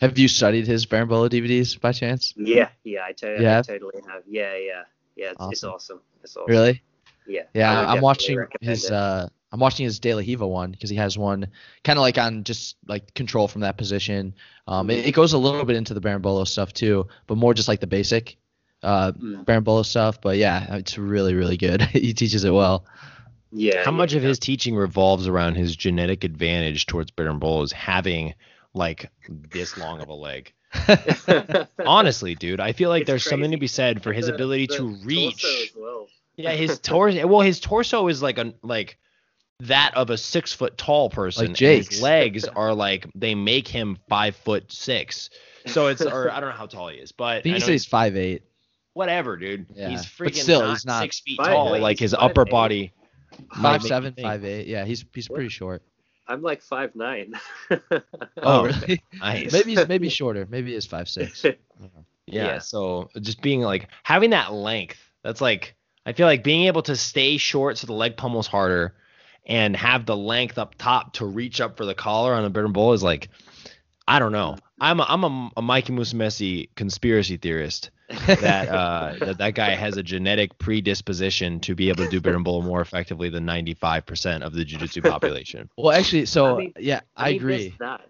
Have 0.00 0.18
you 0.18 0.28
studied 0.28 0.66
his 0.66 0.84
Baron 0.86 1.08
DVDs 1.08 1.80
by 1.80 1.92
chance? 1.92 2.34
yeah, 2.36 2.68
yeah. 2.84 3.04
I, 3.06 3.12
to- 3.12 3.38
Yeah. 3.40 3.58
I 3.58 3.62
totally 3.62 4.02
have. 4.08 4.22
Yeah, 4.26 4.54
yeah, 4.56 4.82
yeah. 5.16 5.30
It's, 5.32 5.46
it's 5.52 5.64
Awesome. 5.64 5.70
awesome. 5.72 6.00
It's 6.22 6.36
awesome. 6.36 6.50
Really? 6.52 6.82
Yeah. 7.26 7.44
Yeah, 7.54 7.86
I'm 7.88 8.02
watching 8.02 8.38
his 8.60 8.84
it. 8.84 8.92
uh 8.92 9.28
I'm 9.56 9.60
watching 9.60 9.84
his 9.84 9.98
De 10.00 10.12
La 10.12 10.20
Riva 10.20 10.46
one 10.46 10.70
because 10.70 10.90
he 10.90 10.96
has 10.96 11.16
one 11.16 11.46
kind 11.82 11.98
of 11.98 12.02
like 12.02 12.18
on 12.18 12.44
just 12.44 12.76
like 12.86 13.14
control 13.14 13.48
from 13.48 13.62
that 13.62 13.78
position. 13.78 14.34
Um, 14.68 14.90
it, 14.90 15.06
it 15.06 15.12
goes 15.12 15.32
a 15.32 15.38
little 15.38 15.64
bit 15.64 15.76
into 15.76 15.94
the 15.94 16.00
berimbolo 16.02 16.46
stuff 16.46 16.74
too, 16.74 17.08
but 17.26 17.38
more 17.38 17.54
just 17.54 17.66
like 17.66 17.80
the 17.80 17.86
basic 17.86 18.36
uh 18.82 19.12
Mm. 19.12 19.46
berimbolo 19.46 19.82
stuff. 19.86 20.20
But 20.20 20.36
yeah, 20.36 20.74
it's 20.76 20.98
really 20.98 21.32
really 21.32 21.56
good. 21.56 21.80
he 21.92 22.12
teaches 22.12 22.44
it 22.44 22.50
well. 22.52 22.84
Yeah. 23.50 23.82
How 23.82 23.90
yeah, 23.92 23.96
much 23.96 24.12
of 24.12 24.22
his 24.22 24.38
teaching 24.38 24.76
revolves 24.76 25.26
around 25.26 25.54
his 25.54 25.74
genetic 25.74 26.22
advantage 26.24 26.84
towards 26.84 27.10
Berimbolos 27.12 27.72
having 27.72 28.34
like 28.74 29.10
this 29.50 29.78
long 29.78 30.02
of 30.02 30.08
a 30.08 30.14
leg? 30.14 30.52
Honestly, 31.86 32.34
dude, 32.34 32.60
I 32.60 32.72
feel 32.72 32.90
like 32.90 33.02
It's 33.02 33.08
there's 33.08 33.24
something 33.24 33.52
to 33.52 33.56
be 33.56 33.66
said 33.68 34.02
for 34.02 34.12
his 34.12 34.26
The- 34.26 34.34
ability 34.34 34.66
the 34.66 34.74
to 34.74 34.82
torso 34.82 35.04
reach. 35.04 35.44
as 35.44 35.70
well. 35.76 36.08
Yeah, 36.36 36.52
his 36.52 36.78
torso. 36.80 37.26
Well, 37.26 37.40
his 37.40 37.60
torso 37.60 38.08
is 38.08 38.20
like 38.22 38.36
a 38.36 38.52
like 38.62 38.98
that 39.60 39.92
of 39.94 40.10
a 40.10 40.18
six 40.18 40.52
foot 40.52 40.76
tall 40.76 41.08
person. 41.10 41.48
Like 41.48 41.56
Jake's. 41.56 41.88
His 41.88 42.02
legs 42.02 42.44
are 42.44 42.74
like 42.74 43.06
they 43.14 43.34
make 43.34 43.66
him 43.68 43.98
five 44.08 44.36
foot 44.36 44.70
six. 44.70 45.30
So 45.66 45.86
it's 45.88 46.02
or 46.02 46.30
I 46.30 46.40
don't 46.40 46.50
know 46.50 46.56
how 46.56 46.66
tall 46.66 46.88
he 46.88 46.98
is, 46.98 47.12
but 47.12 47.24
I 47.24 47.40
think 47.42 47.54
I 47.56 47.58
he 47.58 47.64
know 47.64 47.72
he's 47.72 47.86
five 47.86 48.16
eight. 48.16 48.42
whatever, 48.92 49.36
dude. 49.36 49.66
Yeah, 49.74 49.90
He's 49.90 50.06
but 50.18 50.34
still, 50.34 50.60
not 50.62 50.70
he's 50.70 50.84
not- 50.86 51.02
six 51.02 51.20
feet 51.20 51.36
Five- 51.38 51.48
tall. 51.52 51.72
wait, 51.72 51.82
like 51.82 51.98
his 51.98 52.14
upper 52.14 52.44
5'8"? 52.44 52.50
body. 52.50 52.92
might 53.38 53.62
Five 53.62 53.72
make 53.72 53.82
you 53.82 53.88
seven, 53.88 54.12
think. 54.14 54.26
five 54.26 54.44
eight. 54.44 54.66
Yeah, 54.66 54.84
he's 54.84 55.04
he's 55.14 55.28
pretty 55.28 55.44
What? 55.46 55.52
short. 55.52 55.82
I'm 56.28 56.42
like 56.42 56.60
five 56.62 56.94
nine. 56.94 57.34
Oh, 57.90 58.00
Oh, 58.42 58.64
really? 58.66 59.02
Nice. 59.14 59.52
maybe 59.52 59.74
he's 59.74 59.88
maybe 59.88 60.08
shorter. 60.08 60.46
Maybe 60.48 60.72
he's 60.74 60.86
five 60.86 61.08
six. 61.08 61.44
Yeah, 62.28 62.44
Yeah. 62.46 62.58
So 62.58 63.08
just 63.20 63.40
being 63.40 63.60
like 63.60 63.88
having 64.02 64.30
that 64.30 64.52
length, 64.52 64.98
that's 65.22 65.40
like 65.40 65.74
I 66.04 66.12
feel 66.12 66.26
like 66.26 66.42
being 66.44 66.66
able 66.66 66.82
to 66.82 66.96
stay 66.96 67.36
short 67.36 67.78
so 67.78 67.86
the 67.86 67.92
leg 67.92 68.16
pummels 68.16 68.46
harder 68.48 68.94
and 69.46 69.76
have 69.76 70.04
the 70.06 70.16
length 70.16 70.58
up 70.58 70.74
top 70.74 71.14
to 71.14 71.24
reach 71.24 71.60
up 71.60 71.76
for 71.76 71.84
the 71.84 71.94
collar 71.94 72.34
on 72.34 72.44
a 72.44 72.50
bitter 72.50 72.68
bull 72.68 72.92
is 72.92 73.02
like 73.02 73.28
I 74.08 74.20
don't 74.20 74.32
know. 74.32 74.56
I'm 74.80 75.00
a, 75.00 75.06
I'm 75.08 75.24
a, 75.24 75.50
a 75.56 75.62
Mikey 75.62 75.92
Musumeci 75.92 76.68
conspiracy 76.76 77.36
theorist 77.38 77.90
that 78.26 78.68
uh 78.68 79.14
that, 79.20 79.38
that 79.38 79.54
guy 79.54 79.70
has 79.70 79.96
a 79.96 80.02
genetic 80.02 80.58
predisposition 80.58 81.60
to 81.60 81.74
be 81.74 81.88
able 81.88 82.04
to 82.04 82.10
do 82.10 82.20
bitter 82.20 82.38
bull 82.38 82.62
more 82.62 82.80
effectively 82.80 83.28
than 83.30 83.46
95% 83.46 84.42
of 84.42 84.52
the 84.52 84.64
jiu-jitsu 84.64 85.00
population. 85.02 85.70
Well, 85.76 85.96
actually, 85.96 86.26
so 86.26 86.56
I 86.56 86.58
mean- 86.58 86.72
yeah, 86.78 87.00
I, 87.16 87.30
mean, 87.30 87.36
agree. 87.36 87.74
That, 87.80 88.02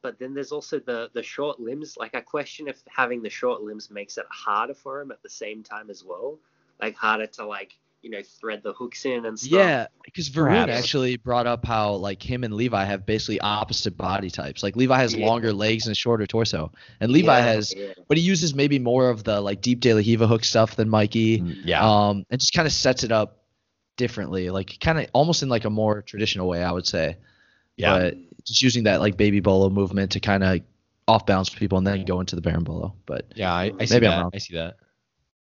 but 0.00 0.18
then 0.18 0.34
there's 0.34 0.52
also 0.52 0.78
the 0.78 1.10
the 1.12 1.22
short 1.22 1.60
limbs. 1.60 1.96
Like 1.98 2.14
I 2.14 2.20
question 2.20 2.68
if 2.68 2.82
having 2.88 3.22
the 3.22 3.30
short 3.30 3.62
limbs 3.62 3.90
makes 3.90 4.18
it 4.18 4.26
harder 4.30 4.74
for 4.74 5.00
him 5.00 5.10
at 5.10 5.22
the 5.22 5.30
same 5.30 5.62
time 5.62 5.90
as 5.90 6.04
well. 6.04 6.38
Like 6.80 6.96
harder 6.96 7.26
to 7.26 7.46
like 7.46 7.76
you 8.02 8.10
know 8.10 8.20
thread 8.40 8.62
the 8.64 8.72
hooks 8.72 9.04
in 9.06 9.24
and 9.26 9.38
stuff. 9.38 9.52
Yeah, 9.58 9.86
because 10.04 10.28
Varun 10.28 10.68
actually 10.68 11.16
brought 11.16 11.46
up 11.46 11.64
how 11.64 11.92
like 11.94 12.20
him 12.22 12.42
and 12.44 12.52
Levi 12.54 12.84
have 12.84 13.06
basically 13.06 13.40
opposite 13.40 13.96
body 13.96 14.28
types. 14.28 14.62
Like 14.62 14.74
Levi 14.76 14.98
has 14.98 15.14
Yeah. 15.14 15.26
longer 15.26 15.52
legs 15.52 15.86
and 15.86 15.92
a 15.92 15.94
shorter 15.94 16.26
torso, 16.26 16.72
and 17.00 17.12
Levi 17.12 17.38
Yeah, 17.38 17.44
has, 17.44 17.72
yeah. 17.74 17.92
but 18.08 18.16
he 18.16 18.22
uses 18.24 18.54
maybe 18.54 18.78
more 18.78 19.08
of 19.08 19.22
the 19.24 19.40
like 19.40 19.60
deep 19.60 19.80
De 19.80 19.92
La 19.94 19.98
Riva 20.00 20.26
hook 20.26 20.44
stuff 20.44 20.74
than 20.76 20.88
Mikey. 20.88 21.42
Yeah. 21.64 21.80
Um, 21.88 22.24
and 22.30 22.40
just 22.40 22.52
kind 22.52 22.66
of 22.66 22.72
sets 22.72 23.04
it 23.04 23.12
up 23.12 23.44
differently, 23.96 24.50
like 24.50 24.78
kind 24.80 24.98
of 24.98 25.06
almost 25.12 25.42
in 25.42 25.48
like 25.48 25.64
a 25.64 25.70
more 25.70 26.02
traditional 26.02 26.48
way, 26.48 26.62
I 26.64 26.72
would 26.72 26.86
say. 26.86 27.16
yeah. 27.76 27.98
But 27.98 28.14
just 28.44 28.62
using 28.62 28.84
that 28.84 29.00
like 29.00 29.16
baby 29.16 29.38
bolo 29.40 29.70
movement 29.70 30.12
to 30.12 30.20
kind 30.20 30.42
of 30.42 30.60
off 31.06 31.26
balance 31.26 31.50
people 31.50 31.78
and 31.78 31.86
then 31.86 32.04
go 32.04 32.18
into 32.18 32.34
the 32.34 32.42
Baron 32.42 32.64
bolo. 32.64 32.94
But 33.06 33.32
yeah, 33.36 33.52
I, 33.52 33.70
I 33.78 33.84
see 33.84 33.96
I'm 33.96 34.02
that. 34.02 34.20
wrong. 34.22 34.30
I 34.34 34.38
see 34.38 34.54
that. 34.54 34.76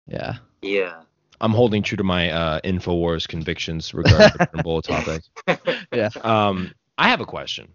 yeah, 0.07 0.35
Yeah. 0.61 1.01
I'm 1.41 1.51
holding 1.51 1.83
true 1.83 1.97
to 1.97 2.03
my 2.03 2.29
uh, 2.31 2.59
Infowars 2.61 3.27
convictions 3.27 3.93
regarding 3.93 4.31
the 4.33 4.47
bitter 4.51 4.63
bull 4.63 4.81
topic. 4.81 5.23
yeah. 5.93 6.09
Um, 6.21 6.73
I 6.97 7.09
have 7.09 7.21
a 7.21 7.25
question. 7.25 7.69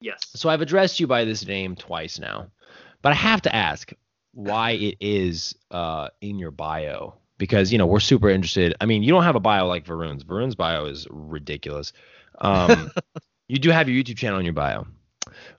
Yes. 0.00 0.20
So 0.34 0.48
I've 0.48 0.60
addressed 0.62 1.00
you 1.00 1.06
by 1.06 1.24
this 1.24 1.46
name 1.46 1.76
twice 1.76 2.18
now, 2.18 2.50
but 3.02 3.12
I 3.12 3.16
have 3.16 3.42
to 3.42 3.54
ask 3.54 3.92
why 4.32 4.72
it 4.72 4.96
is 5.00 5.54
uh, 5.70 6.08
in 6.20 6.38
your 6.38 6.52
bio 6.52 7.14
because 7.36 7.72
you 7.72 7.78
know 7.78 7.86
we're 7.86 8.00
super 8.00 8.28
interested. 8.30 8.74
I 8.80 8.86
mean, 8.86 9.02
you 9.02 9.10
don't 9.12 9.24
have 9.24 9.34
a 9.36 9.40
bio 9.40 9.66
like 9.66 9.84
Varun's. 9.84 10.24
Varun's 10.24 10.54
bio 10.54 10.84
is 10.86 11.06
ridiculous. 11.10 11.92
Um, 12.40 12.90
you 13.48 13.58
do 13.58 13.70
have 13.70 13.88
your 13.88 14.02
YouTube 14.02 14.16
channel 14.18 14.38
in 14.38 14.44
your 14.44 14.54
bio, 14.54 14.86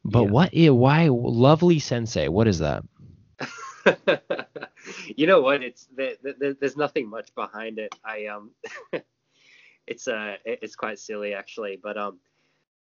but 0.05 0.23
Yeah. 0.23 0.29
what? 0.29 0.51
Why 0.53 1.07
lovely 1.11 1.79
sensei? 1.79 2.27
What 2.29 2.47
is 2.47 2.59
that? 2.59 2.83
you 5.17 5.27
know 5.27 5.41
what? 5.41 5.63
It's 5.63 5.87
there, 5.95 6.15
there, 6.23 6.53
there's 6.53 6.77
nothing 6.77 7.09
much 7.09 7.33
behind 7.35 7.79
it. 7.79 7.95
I 8.03 8.27
um, 8.27 8.51
it's 9.87 10.07
uh, 10.07 10.35
it's 10.45 10.75
quite 10.75 10.99
silly 10.99 11.33
actually. 11.33 11.79
But 11.81 11.97
um, 11.97 12.19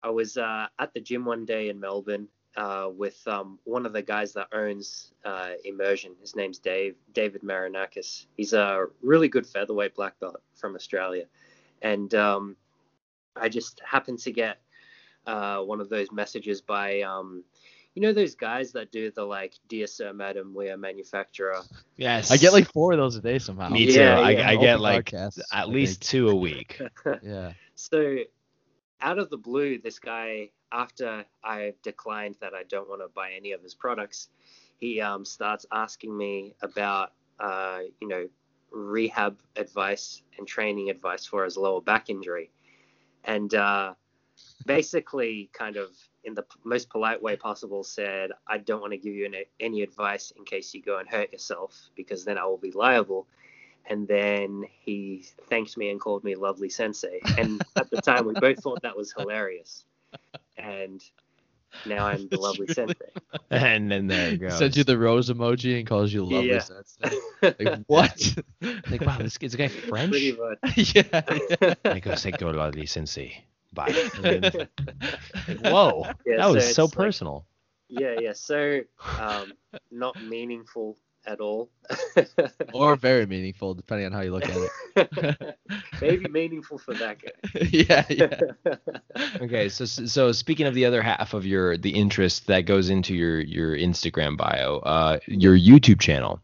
I 0.02 0.10
was 0.10 0.36
uh 0.36 0.66
at 0.78 0.94
the 0.94 1.00
gym 1.00 1.24
one 1.24 1.44
day 1.44 1.68
in 1.68 1.80
Melbourne 1.80 2.28
uh 2.56 2.88
with 2.94 3.20
um 3.26 3.58
one 3.64 3.86
of 3.86 3.92
the 3.92 4.02
guys 4.02 4.32
that 4.34 4.48
owns 4.52 5.12
uh 5.24 5.50
Immersion. 5.64 6.12
His 6.20 6.36
name's 6.36 6.58
Dave 6.58 6.96
David 7.12 7.42
Marinakis. 7.42 8.26
He's 8.36 8.52
a 8.52 8.86
really 9.02 9.28
good 9.28 9.46
featherweight 9.46 9.94
black 9.94 10.18
belt 10.20 10.42
from 10.54 10.74
Australia, 10.74 11.26
and 11.82 12.14
um, 12.14 12.56
I 13.34 13.48
just 13.48 13.80
happened 13.84 14.18
to 14.20 14.32
get 14.32 14.58
uh 15.26 15.60
one 15.62 15.80
of 15.80 15.88
those 15.88 16.12
messages 16.12 16.60
by 16.60 17.02
um. 17.02 17.44
You 17.97 18.03
know 18.03 18.12
those 18.12 18.34
guys 18.34 18.72
that 18.72 18.92
do 18.92 19.11
the 19.11 19.24
like, 19.24 19.55
dear 19.68 19.86
sir, 19.86 20.12
madam, 20.12 20.53
we 20.55 20.68
are 20.68 20.76
manufacturer. 20.76 21.62
Yes, 21.97 22.30
I 22.30 22.36
get 22.36 22.53
like 22.53 22.70
four 22.70 22.92
of 22.92 22.99
those 22.99 23.16
a 23.16 23.22
day 23.22 23.38
somehow. 23.38 23.70
me 23.70 23.86
too. 23.86 24.01
Yeah, 24.01 24.20
I, 24.20 24.30
yeah. 24.32 24.49
I 24.51 24.53
Open 24.53 24.66
get 24.66 24.80
like 24.80 25.07
podcasts, 25.07 25.40
at 25.51 25.70
least 25.70 26.03
two 26.03 26.28
a 26.28 26.34
week. 26.34 26.78
Yeah. 27.22 27.55
So, 27.74 28.18
out 29.01 29.18
of 29.18 29.30
the 29.30 29.38
blue, 29.38 29.78
this 29.78 29.99
guy, 29.99 30.51
after 30.72 31.24
I 31.42 31.72
declined 31.82 32.36
that 32.42 32.53
I 32.53 32.64
don't 32.64 32.86
want 32.86 33.01
to 33.01 33.09
buy 33.09 33.30
any 33.34 33.53
of 33.53 33.62
his 33.62 33.74
products, 33.74 34.28
he 34.76 35.01
um, 35.01 35.24
starts 35.24 35.64
asking 35.72 36.14
me 36.14 36.55
about, 36.61 37.12
uh, 37.40 37.78
you 38.03 38.09
know, 38.09 38.28
rehab 38.70 39.38
advice 39.57 40.20
and 40.36 40.47
training 40.47 40.90
advice 40.90 41.24
for 41.24 41.44
his 41.44 41.57
lower 41.57 41.80
back 41.80 42.11
injury. 42.11 42.51
And 43.24 43.55
uh, 43.55 43.94
basically 44.66 45.51
kind 45.53 45.76
of 45.76 45.89
in 46.24 46.34
the 46.34 46.45
most 46.64 46.89
polite 46.91 47.22
way 47.22 47.37
possible 47.37 47.84
said, 47.84 48.30
I 48.47 48.59
don't 48.59 48.80
want 48.80 48.93
to 48.93 48.99
give 48.99 49.14
you 49.14 49.26
any, 49.26 49.45
any 49.61 49.82
advice 49.82 50.32
in 50.37 50.45
case 50.45 50.74
you 50.74 50.82
go 50.82 50.99
and 50.99 51.09
hurt 51.09 51.32
yourself 51.32 51.91
because 51.97 52.24
then 52.24 52.39
I 52.39 52.45
will 52.47 52.57
be 52.59 52.72
liable. 52.72 53.26
And 53.89 54.09
then 54.09 54.64
he 54.80 55.24
thanked 55.49 55.76
me 55.76 55.91
and 55.91 56.01
called 56.01 56.24
me 56.24 56.34
lovely 56.34 56.68
sensei. 56.68 57.20
And 57.39 57.64
at 57.76 57.89
the 57.91 58.01
time, 58.01 58.26
we 58.26 58.34
both 58.41 58.61
thought 58.61 58.82
that 58.82 58.97
was 58.97 59.12
hilarious. 59.16 59.84
And 60.59 61.01
now 61.87 62.07
I'm 62.07 62.28
the 62.28 62.39
lovely 62.39 62.66
sensei. 62.66 62.95
And 63.51 63.91
then 63.91 64.09
there 64.09 64.30
it 64.32 64.39
goes. 64.39 64.59
Sends 64.59 64.76
you 64.76 64.82
the 64.82 64.99
rose 64.99 65.30
emoji 65.30 65.78
and 65.78 65.87
calls 65.87 66.12
you 66.12 66.24
lovely 66.24 66.49
Yeah. 66.49 66.59
sensei. 66.61 67.16
Like 67.43 67.84
what? 67.87 68.34
like, 68.91 69.03
wow, 69.03 69.18
this 69.18 69.37
is 69.41 69.55
a 69.55 69.57
guy 69.57 69.68
French. 69.68 70.11
Pretty 70.11 70.32
much. 70.32 70.95
yeah. 70.97 71.76
And 71.84 71.95
he 71.95 72.01
goes, 72.01 72.22
"Thank 72.22 72.39
God, 72.39 72.57
lovely 72.57 72.87
sensei." 72.87 73.45
Bye. 73.76 73.94
Like, 75.48 75.62
whoa, 75.64 76.06
Yeah, 76.26 76.38
that 76.38 76.50
was 76.50 76.66
so 76.66 76.72
so 76.72 76.84
like- 76.86 76.92
personal. 76.94 77.46
yeah, 77.88 78.16
yeah. 78.20 78.32
So, 78.32 78.80
um, 79.20 79.52
not 79.92 80.20
meaningful 80.22 80.96
at 81.26 81.40
all. 81.40 81.70
Or 82.72 82.96
very 82.96 83.26
meaningful, 83.26 83.74
depending 83.74 84.06
on 84.06 84.12
how 84.12 84.20
you 84.22 84.32
look 84.32 84.44
at 84.48 84.56
it. 84.96 85.56
Maybe 86.00 86.28
meaningful 86.28 86.78
for 86.78 86.94
that 86.94 87.18
guy. 87.22 87.32
yeah, 87.70 88.04
yeah. 88.08 88.76
Okay, 89.40 89.68
so 89.68 89.84
so 89.84 90.32
speaking 90.32 90.66
of 90.66 90.74
the 90.74 90.84
other 90.84 91.02
half 91.02 91.32
of 91.34 91.44
your 91.46 91.76
the 91.76 91.90
interest 91.90 92.46
that 92.48 92.62
goes 92.62 92.90
into 92.90 93.14
your 93.14 93.40
your 93.40 93.76
Instagram 93.76 94.36
bio, 94.36 94.78
uh, 94.78 95.18
your 95.26 95.56
YouTube 95.56 96.00
channel. 96.00 96.40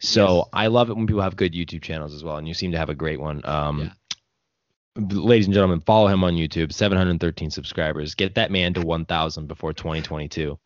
So 0.00 0.36
Yes. 0.38 0.44
I 0.52 0.66
love 0.68 0.90
it 0.90 0.96
when 0.96 1.06
people 1.06 1.22
have 1.22 1.36
good 1.36 1.52
YouTube 1.54 1.82
channels 1.82 2.14
as 2.14 2.22
well, 2.24 2.36
and 2.36 2.46
you 2.46 2.54
seem 2.54 2.72
to 2.72 2.78
have 2.78 2.88
a 2.90 2.94
great 2.94 3.20
one. 3.20 3.40
Um, 3.44 3.80
Yeah. 3.80 3.90
Ladies 4.98 5.46
and 5.46 5.54
gentlemen, 5.54 5.80
follow 5.80 6.08
him 6.08 6.24
on 6.24 6.34
YouTube. 6.34 6.72
713 6.72 7.50
subscribers. 7.50 8.16
Get 8.16 8.34
that 8.34 8.50
man 8.50 8.74
to 8.74 8.80
1,000 8.80 9.46
before 9.46 9.72
2022, 9.72 10.58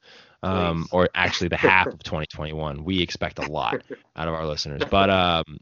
um, 0.43 0.87
or 0.91 1.11
actually 1.15 1.49
the 1.49 1.59
half 1.59 1.89
of 1.89 2.03
2021. 2.03 2.83
We 2.83 3.03
expect 3.03 3.39
a 3.39 3.51
lot 3.51 3.83
out 4.17 4.29
of 4.29 4.35
our 4.35 4.47
listeners. 4.47 4.83
But 4.91 5.11
um, 5.11 5.59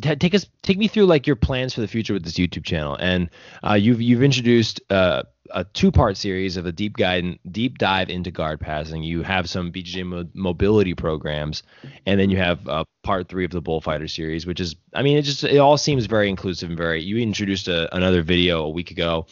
t- 0.00 0.14
take 0.14 0.36
us, 0.36 0.46
take 0.62 0.78
me 0.78 0.86
through 0.86 1.06
like 1.06 1.26
your 1.26 1.34
plans 1.34 1.74
for 1.74 1.80
the 1.80 1.88
future 1.88 2.12
with 2.12 2.22
this 2.22 2.34
YouTube 2.34 2.64
channel. 2.64 2.94
And 2.94 3.28
uh, 3.68 3.74
you've 3.74 4.00
you've 4.00 4.22
introduced 4.22 4.80
uh, 4.88 5.24
a 5.52 5.64
two-part 5.64 6.16
series 6.16 6.56
of 6.56 6.66
a 6.66 6.72
deep 6.72 6.96
guide, 6.96 7.38
deep 7.50 7.78
dive 7.78 8.08
into 8.08 8.30
guard 8.30 8.60
passing. 8.60 9.02
You 9.02 9.22
have 9.22 9.48
some 9.48 9.72
BJJ 9.72 10.06
mo- 10.06 10.28
mobility 10.34 10.94
programs, 10.94 11.62
and 12.06 12.18
then 12.18 12.30
you 12.30 12.36
have 12.36 12.66
uh, 12.68 12.84
part 13.02 13.28
three 13.28 13.44
of 13.44 13.50
the 13.50 13.60
bullfighter 13.60 14.08
series, 14.08 14.46
which 14.46 14.60
is, 14.60 14.76
I 14.94 15.02
mean, 15.02 15.16
it 15.16 15.22
just 15.22 15.44
it 15.44 15.58
all 15.58 15.76
seems 15.76 16.06
very 16.06 16.28
inclusive 16.28 16.68
and 16.68 16.78
very. 16.78 17.02
You 17.02 17.18
introduced 17.18 17.68
a, 17.68 17.94
another 17.94 18.22
video 18.22 18.64
a 18.64 18.70
week 18.70 18.90
ago. 18.90 19.26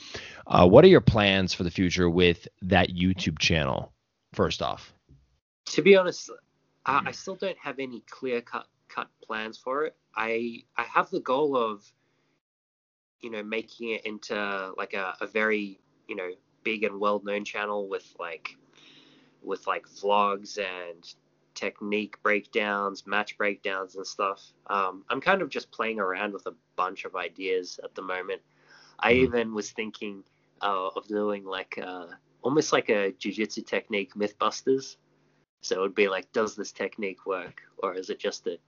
Uh, 0.46 0.66
what 0.66 0.84
are 0.84 0.88
your 0.88 1.00
plans 1.00 1.52
for 1.52 1.64
the 1.64 1.70
future 1.70 2.08
with 2.08 2.48
that 2.62 2.90
YouTube 2.90 3.38
channel? 3.38 3.92
First 4.32 4.62
off, 4.62 4.92
to 5.66 5.82
be 5.82 5.96
honest, 5.96 6.30
I, 6.84 7.02
I 7.06 7.10
still 7.12 7.34
don't 7.34 7.58
have 7.58 7.78
any 7.78 8.02
clear 8.08 8.40
cut 8.40 8.66
cut 8.88 9.08
plans 9.22 9.58
for 9.58 9.84
it. 9.84 9.96
I 10.14 10.64
I 10.76 10.82
have 10.82 11.10
the 11.10 11.20
goal 11.20 11.56
of, 11.56 11.90
you 13.20 13.30
know, 13.30 13.42
making 13.42 13.90
it 13.90 14.06
into 14.06 14.72
like 14.76 14.94
a, 14.94 15.14
a 15.20 15.26
very 15.26 15.80
you 16.08 16.16
know 16.16 16.30
big 16.64 16.84
and 16.84 16.98
well 16.98 17.20
known 17.24 17.44
channel 17.44 17.88
with 17.88 18.06
like 18.18 18.56
with 19.42 19.66
like 19.66 19.86
vlogs 19.86 20.58
and 20.58 21.14
technique 21.54 22.20
breakdowns, 22.22 23.06
match 23.06 23.36
breakdowns 23.36 23.96
and 23.96 24.06
stuff. 24.06 24.42
Um, 24.68 25.04
I'm 25.08 25.20
kind 25.20 25.42
of 25.42 25.48
just 25.48 25.70
playing 25.70 25.98
around 26.00 26.32
with 26.32 26.46
a 26.46 26.54
bunch 26.76 27.04
of 27.04 27.16
ideas 27.16 27.80
at 27.82 27.94
the 27.94 28.02
moment. 28.02 28.42
I 29.00 29.12
Mhm. 29.12 29.16
even 29.16 29.54
was 29.54 29.70
thinking 29.70 30.24
uh, 30.60 30.88
of 30.96 31.06
doing 31.08 31.44
like 31.44 31.78
uh, 31.78 32.06
almost 32.42 32.72
like 32.72 32.88
a 32.88 33.12
jujitsu 33.12 33.64
technique 33.66 34.14
MythBusters. 34.14 34.96
So 35.62 35.76
it 35.76 35.80
would 35.80 35.94
be 35.94 36.08
like, 36.08 36.32
does 36.32 36.54
this 36.54 36.72
technique 36.72 37.26
work, 37.26 37.62
or 37.78 37.94
is 37.94 38.10
it 38.10 38.18
just 38.20 38.46
a 38.46 38.58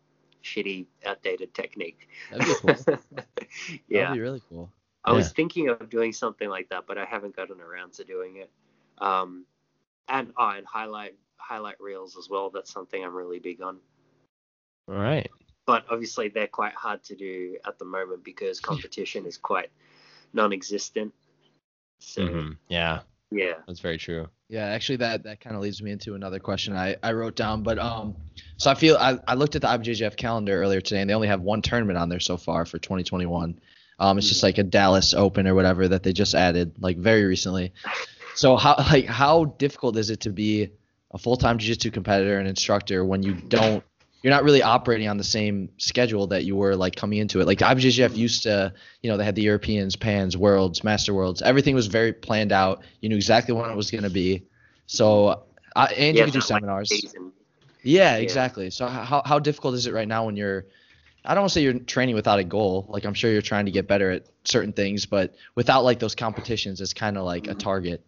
shitty, 0.42 0.86
outdated 1.06 1.54
technique? 1.54 2.08
That'd 2.30 2.46
be 2.46 2.54
cool. 2.60 2.76
yeah, 3.88 4.02
That'd 4.02 4.16
be 4.16 4.20
really 4.20 4.42
cool. 4.48 4.68
I 5.04 5.12
was 5.12 5.32
thinking 5.32 5.68
of 5.68 5.88
doing 5.88 6.12
something 6.12 6.48
like 6.48 6.68
that, 6.68 6.86
but 6.86 6.98
I 6.98 7.04
haven't 7.04 7.34
gotten 7.34 7.60
around 7.60 7.94
to 7.94 8.04
doing 8.04 8.36
it. 8.36 8.50
Um, 8.98 9.46
and 10.08 10.32
oh, 10.36 10.50
and 10.50 10.66
highlight 10.66 11.14
highlight 11.38 11.80
reels 11.80 12.16
as 12.18 12.28
well. 12.28 12.50
That's 12.50 12.72
something 12.72 13.02
I'm 13.02 13.14
really 13.14 13.38
big 13.38 13.62
on. 13.62 13.78
all 14.88 14.96
right. 14.96 15.28
But 15.66 15.84
obviously, 15.88 16.28
they're 16.28 16.48
quite 16.48 16.74
hard 16.74 17.02
to 17.04 17.14
do 17.14 17.56
at 17.66 17.78
the 17.78 17.84
moment 17.84 18.24
because 18.24 18.60
competition 18.70 19.24
is 19.26 19.38
quite 19.38 19.70
non-existent. 20.32 21.14
So 22.00 22.22
Mhm. 22.22 22.56
Yeah, 22.68 23.00
yeah, 23.30 23.54
that's 23.66 23.80
very 23.80 23.98
true. 23.98 24.28
Yeah, 24.48 24.66
actually, 24.66 24.96
that 24.96 25.22
that 25.24 25.40
kind 25.40 25.54
of 25.54 25.62
leads 25.62 25.80
me 25.82 25.92
into 25.92 26.14
another 26.14 26.40
question 26.40 26.76
I, 26.76 26.96
I 27.02 27.12
wrote 27.12 27.36
down. 27.36 27.62
But 27.62 27.78
um, 27.78 28.16
so 28.56 28.70
I 28.70 28.74
feel 28.74 28.96
I, 28.96 29.18
I 29.28 29.34
looked 29.34 29.54
at 29.56 29.62
the 29.62 29.68
IBJJF 29.68 30.16
calendar 30.16 30.60
earlier 30.60 30.80
today, 30.80 31.00
and 31.00 31.08
they 31.08 31.14
only 31.14 31.28
have 31.28 31.40
one 31.40 31.62
tournament 31.62 31.98
on 31.98 32.08
there 32.08 32.20
so 32.20 32.36
far 32.36 32.66
for 32.66 32.78
2021. 32.78 33.60
Um, 34.00 34.18
it's 34.18 34.28
just 34.28 34.42
like 34.42 34.58
a 34.58 34.62
Dallas 34.62 35.14
Open 35.14 35.46
or 35.46 35.54
whatever 35.54 35.86
that 35.88 36.02
they 36.02 36.12
just 36.12 36.34
added 36.34 36.72
like 36.80 36.96
very 36.96 37.24
recently. 37.24 37.72
So 38.34 38.56
how 38.56 38.76
like 38.76 39.06
how 39.06 39.44
difficult 39.44 39.96
is 39.96 40.10
it 40.10 40.20
to 40.20 40.30
be 40.30 40.70
a 41.12 41.18
full-time 41.18 41.58
jiu-jitsu 41.58 41.90
competitor 41.90 42.38
and 42.38 42.48
instructor 42.48 43.04
when 43.04 43.22
you 43.22 43.34
don't 43.34 43.84
you're 44.22 44.32
not 44.32 44.44
really 44.44 44.62
operating 44.62 45.08
on 45.08 45.16
the 45.16 45.24
same 45.24 45.70
schedule 45.78 46.26
that 46.28 46.44
you 46.44 46.54
were 46.54 46.76
like 46.76 46.94
coming 46.94 47.18
into 47.18 47.40
it. 47.40 47.46
Like 47.46 47.58
IBJJF 47.58 48.14
used 48.16 48.42
to, 48.42 48.72
you 49.02 49.10
know, 49.10 49.16
they 49.16 49.24
had 49.24 49.34
the 49.34 49.42
Europeans, 49.42 49.96
Pans, 49.96 50.36
Worlds, 50.36 50.84
Master 50.84 51.14
Worlds. 51.14 51.40
Everything 51.40 51.74
was 51.74 51.86
very 51.86 52.12
planned 52.12 52.52
out. 52.52 52.82
You 53.00 53.08
knew 53.08 53.16
exactly 53.16 53.54
when 53.54 53.70
it 53.70 53.76
was 53.76 53.90
going 53.90 54.04
to 54.04 54.10
be. 54.10 54.44
So, 54.86 55.44
uh, 55.74 55.88
and 55.96 56.16
Yeah, 56.16 56.26
you 56.26 56.32
could 56.32 56.32
do 56.32 56.38
not 56.40 56.50
like 56.50 56.60
seminars. 56.60 56.92
Yeah, 57.82 58.16
Yeah. 58.16 58.22
exactly. 58.22 58.68
So 58.70 58.86
how 58.86 59.22
how 59.24 59.38
difficult 59.38 59.74
is 59.74 59.86
it 59.86 59.94
right 59.94 60.08
now 60.08 60.26
when 60.26 60.36
you're 60.36 60.66
I 61.24 61.34
don't 61.34 61.42
want 61.42 61.50
to 61.50 61.54
say 61.54 61.62
you're 61.62 61.78
training 61.78 62.14
without 62.14 62.38
a 62.38 62.44
goal. 62.44 62.86
Like 62.88 63.04
I'm 63.04 63.14
sure 63.14 63.30
you're 63.30 63.42
trying 63.42 63.66
to 63.66 63.70
get 63.70 63.86
better 63.86 64.10
at 64.10 64.26
certain 64.44 64.72
things, 64.72 65.06
but 65.06 65.34
without 65.54 65.84
like 65.84 65.98
those 65.98 66.14
competitions, 66.14 66.80
it's 66.80 66.94
kind 66.94 67.18
of 67.18 67.24
like 67.24 67.46
a 67.46 67.54
target. 67.54 68.04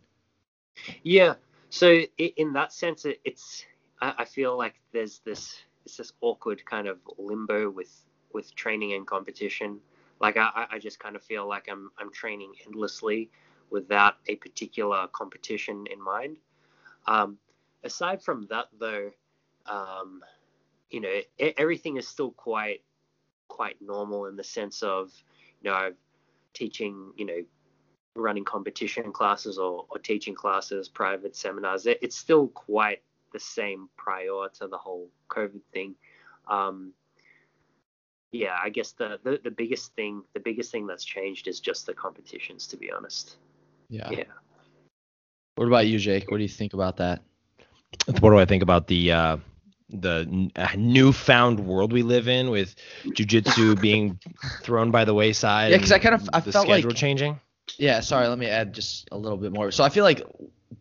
Yeah. 1.02 1.34
So 1.70 2.02
in 2.18 2.52
that 2.54 2.72
sense, 2.72 3.06
it's 3.24 3.64
I, 4.00 4.24
feel 4.24 4.58
like 4.58 4.74
there's 4.92 5.20
this 5.20 5.62
it's 5.84 5.96
this 5.96 6.12
awkward 6.20 6.64
kind 6.66 6.88
of 6.88 6.98
limbo 7.18 7.70
with 7.70 7.92
with 8.32 8.54
training 8.54 8.94
and 8.94 9.06
competition. 9.06 9.80
Like 10.20 10.36
I, 10.36 10.66
I- 10.70 10.78
just 10.78 10.98
kind 10.98 11.16
of 11.16 11.22
feel 11.22 11.46
like 11.46 11.68
I'm 11.70 11.90
I'm 11.98 12.12
training 12.12 12.54
endlessly 12.66 13.30
without 13.70 14.16
a 14.26 14.36
particular 14.36 15.06
competition 15.12 15.86
in 15.90 16.02
mind. 16.02 16.36
Um, 17.06 17.38
aside 17.84 18.22
from 18.22 18.46
that, 18.50 18.66
though, 18.78 19.10
um, 19.66 20.22
you 20.90 21.00
know, 21.00 21.20
everything 21.38 21.96
is 21.96 22.06
still 22.06 22.32
quite 22.32 22.82
quite 23.52 23.76
normal 23.82 24.24
in 24.26 24.34
the 24.34 24.44
sense 24.44 24.82
of 24.82 25.12
you 25.60 25.70
know 25.70 25.92
teaching 26.54 27.12
you 27.16 27.26
know 27.26 27.40
running 28.16 28.44
competition 28.44 29.12
classes 29.12 29.58
or, 29.58 29.84
or 29.90 29.98
teaching 29.98 30.34
classes, 30.34 30.88
private 30.88 31.36
seminars, 31.36 31.86
it, 31.86 31.98
it's 32.02 32.16
still 32.16 32.48
quite 32.48 33.02
the 33.32 33.40
same 33.40 33.88
prior 33.96 34.48
to 34.54 34.66
the 34.68 34.76
whole 34.76 35.08
COVID 35.28 35.60
thing. 35.72 35.94
Um, 36.46 36.92
yeah, 38.32 38.56
I 38.62 38.70
guess 38.70 38.92
the, 38.92 39.18
the, 39.22 39.38
the 39.44 39.50
biggest 39.50 39.94
thing 39.94 40.22
the 40.32 40.40
biggest 40.40 40.72
thing 40.72 40.86
that's 40.86 41.04
changed 41.04 41.46
is 41.46 41.60
just 41.60 41.84
the 41.84 41.92
competitions, 41.92 42.66
to 42.68 42.78
be 42.78 42.90
honest. 42.90 43.36
Yeah. 43.90 44.08
Yeah. 44.10 44.24
What 45.56 45.66
about 45.66 45.86
you, 45.86 45.98
Jake? 45.98 46.30
What 46.30 46.38
do 46.38 46.42
you 46.42 46.48
think 46.48 46.72
about 46.72 46.96
that? 46.96 47.20
What 48.20 48.30
do 48.30 48.38
I 48.38 48.46
think 48.46 48.62
about 48.62 48.86
the 48.86 49.12
uh, 49.12 49.36
the 49.92 50.26
n- 50.28 50.52
uh, 50.56 50.68
newfound 50.76 51.60
world 51.60 51.92
we 51.92 52.02
live 52.02 52.28
in 52.28 52.50
with 52.50 52.74
jujitsu 53.06 53.80
being 53.80 54.18
thrown 54.62 54.90
by 54.90 55.04
the 55.04 55.14
wayside? 55.14 55.70
Yeah, 55.70 55.76
because 55.76 55.92
I 55.92 55.98
kind 55.98 56.14
of- 56.14 56.28
I 56.32 56.40
the 56.40 56.52
felt 56.52 56.68
like- 56.68 56.80
schedule 56.82 56.94
changing. 56.94 57.40
Yeah, 57.78 58.00
sorry, 58.00 58.26
let 58.28 58.38
me 58.38 58.46
add 58.46 58.72
just 58.74 59.08
a 59.12 59.16
little 59.16 59.38
bit 59.38 59.52
more. 59.52 59.70
So 59.70 59.84
I 59.84 59.88
feel 59.88 60.04
like 60.04 60.26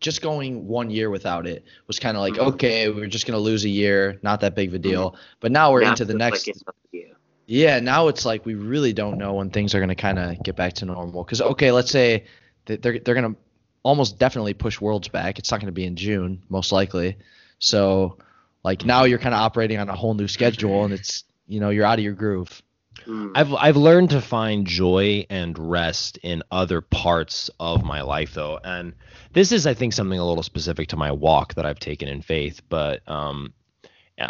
just 0.00 0.20
going 0.20 0.66
one 0.66 0.90
year 0.90 1.10
without 1.10 1.46
it 1.46 1.64
was 1.86 1.98
kind 1.98 2.16
of 2.16 2.20
like, 2.22 2.34
Mhm. 2.34 2.54
okay, 2.54 2.88
we're 2.90 3.06
just 3.06 3.24
going 3.26 3.36
to 3.38 3.40
lose 3.42 3.64
a 3.64 3.68
year, 3.68 4.18
not 4.22 4.40
that 4.40 4.54
big 4.56 4.68
of 4.68 4.74
a 4.74 4.78
deal. 4.78 5.16
But 5.40 5.52
now 5.52 5.70
we're 5.72 5.82
Now 5.82 5.90
into 5.90 6.04
the 6.04 6.14
next 6.14 6.46
Like 6.46 6.56
it's 6.56 6.62
another 6.62 6.76
year. 6.90 7.14
Yeah, 7.46 7.78
now 7.80 8.08
it's 8.08 8.24
like 8.26 8.44
we 8.44 8.54
really 8.54 8.92
don't 8.92 9.16
know 9.16 9.34
when 9.34 9.50
things 9.50 9.74
are 9.74 9.78
going 9.78 9.90
to 9.90 9.94
kind 9.94 10.18
of 10.18 10.42
get 10.42 10.56
back 10.56 10.72
to 10.74 10.84
normal. 10.86 11.22
Because 11.24 11.40
okay, 11.40 11.70
let's 11.70 11.90
say 11.90 12.24
that 12.66 12.82
they're 12.82 12.98
they're 12.98 13.14
going 13.14 13.32
to 13.34 13.40
almost 13.84 14.18
definitely 14.18 14.54
push 14.54 14.80
Worlds 14.80 15.08
back. 15.08 15.38
It's 15.38 15.50
not 15.50 15.60
going 15.60 15.66
to 15.66 15.72
be 15.72 15.84
in 15.84 15.96
June, 15.96 16.42
most 16.48 16.72
likely. 16.72 17.16
So 17.58 18.18
like 18.64 18.84
now 18.84 19.04
you're 19.04 19.18
kind 19.18 19.34
of 19.34 19.40
operating 19.40 19.78
on 19.78 19.88
a 19.88 19.94
whole 19.94 20.14
new 20.14 20.28
schedule, 20.28 20.84
and 20.84 20.92
it's 20.92 21.24
you 21.46 21.60
know 21.60 21.70
you're 21.70 21.84
out 21.84 21.98
of 21.98 22.04
your 22.04 22.14
groove. 22.14 22.62
Mm. 23.06 23.32
I've 23.34 23.52
I've 23.54 23.76
learned 23.76 24.10
to 24.10 24.20
find 24.20 24.66
joy 24.66 25.26
and 25.28 25.58
rest 25.58 26.18
in 26.22 26.42
other 26.50 26.80
parts 26.80 27.50
of 27.58 27.84
my 27.84 28.02
life 28.02 28.34
though. 28.34 28.58
And 28.62 28.94
this 29.32 29.52
is 29.52 29.66
I 29.66 29.74
think 29.74 29.92
something 29.92 30.18
a 30.18 30.26
little 30.26 30.42
specific 30.42 30.88
to 30.88 30.96
my 30.96 31.10
walk 31.10 31.54
that 31.54 31.66
I've 31.66 31.80
taken 31.80 32.08
in 32.08 32.22
faith, 32.22 32.62
but 32.68 33.08
um 33.08 33.52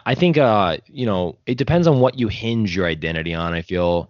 I 0.07 0.14
think 0.14 0.39
uh 0.39 0.78
you 0.87 1.07
know, 1.07 1.39
it 1.47 1.59
depends 1.59 1.87
on 1.87 2.01
what 2.01 2.18
you 2.18 2.28
hinge 2.28 2.74
your 2.74 2.87
identity 2.87 3.35
on, 3.35 3.53
I 3.53 3.62
feel. 3.62 4.09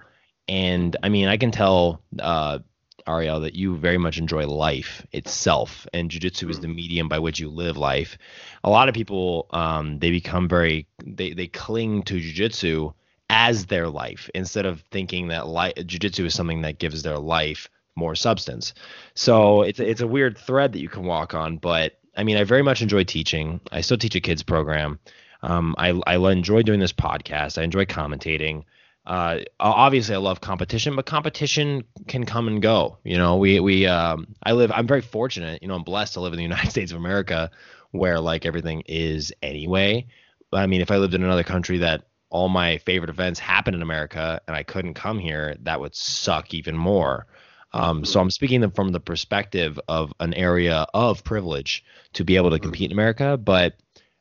And 0.48 0.96
I 1.02 1.08
mean, 1.08 1.28
I 1.28 1.36
can 1.36 1.50
tell 1.50 2.02
uh 2.20 2.60
Ariel, 3.06 3.40
that 3.40 3.54
you 3.54 3.76
very 3.76 3.98
much 3.98 4.18
enjoy 4.18 4.46
life 4.46 5.06
itself, 5.12 5.86
and 5.92 6.10
jujitsu 6.10 6.50
is 6.50 6.60
the 6.60 6.68
medium 6.68 7.08
by 7.08 7.18
which 7.18 7.40
you 7.40 7.48
live 7.48 7.76
life. 7.76 8.18
A 8.64 8.70
lot 8.70 8.88
of 8.88 8.94
people, 8.94 9.46
um, 9.50 9.98
they 9.98 10.10
become 10.10 10.48
very, 10.48 10.86
they 11.04 11.32
they 11.32 11.46
cling 11.46 12.02
to 12.04 12.14
jujitsu 12.14 12.94
as 13.30 13.66
their 13.66 13.88
life 13.88 14.30
instead 14.34 14.66
of 14.66 14.82
thinking 14.90 15.28
that 15.28 15.46
life, 15.46 15.74
jujitsu 15.76 16.24
is 16.26 16.34
something 16.34 16.62
that 16.62 16.78
gives 16.78 17.02
their 17.02 17.18
life 17.18 17.68
more 17.96 18.14
substance. 18.14 18.74
So 19.14 19.62
it's 19.62 19.80
it's 19.80 20.00
a 20.00 20.06
weird 20.06 20.38
thread 20.38 20.72
that 20.72 20.80
you 20.80 20.88
can 20.88 21.04
walk 21.04 21.34
on, 21.34 21.58
but 21.58 21.98
I 22.16 22.24
mean, 22.24 22.36
I 22.36 22.44
very 22.44 22.62
much 22.62 22.82
enjoy 22.82 23.04
teaching. 23.04 23.60
I 23.70 23.80
still 23.80 23.96
teach 23.96 24.14
a 24.14 24.20
kids 24.20 24.42
program. 24.42 24.98
Um, 25.42 25.74
I 25.78 26.00
I 26.06 26.16
enjoy 26.30 26.62
doing 26.62 26.80
this 26.80 26.92
podcast. 26.92 27.58
I 27.58 27.62
enjoy 27.64 27.84
commentating. 27.84 28.64
Uh, 29.04 29.40
obviously, 29.58 30.14
I 30.14 30.18
love 30.18 30.40
competition, 30.40 30.94
but 30.94 31.06
competition 31.06 31.82
can 32.06 32.24
come 32.24 32.46
and 32.46 32.62
go. 32.62 32.98
You 33.04 33.16
know, 33.16 33.36
we 33.36 33.58
we 33.58 33.86
um, 33.86 34.28
I 34.42 34.52
live. 34.52 34.70
I'm 34.72 34.86
very 34.86 35.00
fortunate. 35.00 35.60
You 35.62 35.68
know, 35.68 35.74
I'm 35.74 35.82
blessed 35.82 36.14
to 36.14 36.20
live 36.20 36.32
in 36.32 36.36
the 36.36 36.42
United 36.52 36.70
States 36.70 36.92
of 36.92 36.98
America, 36.98 37.50
where 37.90 38.20
like 38.20 38.46
everything 38.46 38.82
is 38.86 39.32
anyway. 39.42 40.06
I 40.52 40.66
mean, 40.66 40.80
if 40.80 40.90
I 40.90 40.98
lived 40.98 41.14
in 41.14 41.24
another 41.24 41.42
country 41.42 41.78
that 41.78 42.04
all 42.30 42.48
my 42.48 42.78
favorite 42.78 43.10
events 43.10 43.38
happen 43.38 43.74
in 43.74 43.82
America 43.82 44.40
and 44.46 44.56
I 44.56 44.62
couldn't 44.62 44.94
come 44.94 45.18
here, 45.18 45.56
that 45.62 45.80
would 45.80 45.94
suck 45.94 46.54
even 46.54 46.76
more. 46.76 47.26
Um, 47.74 48.04
so 48.04 48.20
I'm 48.20 48.30
speaking 48.30 48.70
from 48.70 48.92
the 48.92 49.00
perspective 49.00 49.80
of 49.88 50.12
an 50.20 50.34
area 50.34 50.86
of 50.92 51.24
privilege 51.24 51.84
to 52.14 52.24
be 52.24 52.36
able 52.36 52.50
to 52.50 52.58
compete 52.58 52.90
in 52.90 52.96
America, 52.96 53.36
but 53.36 53.74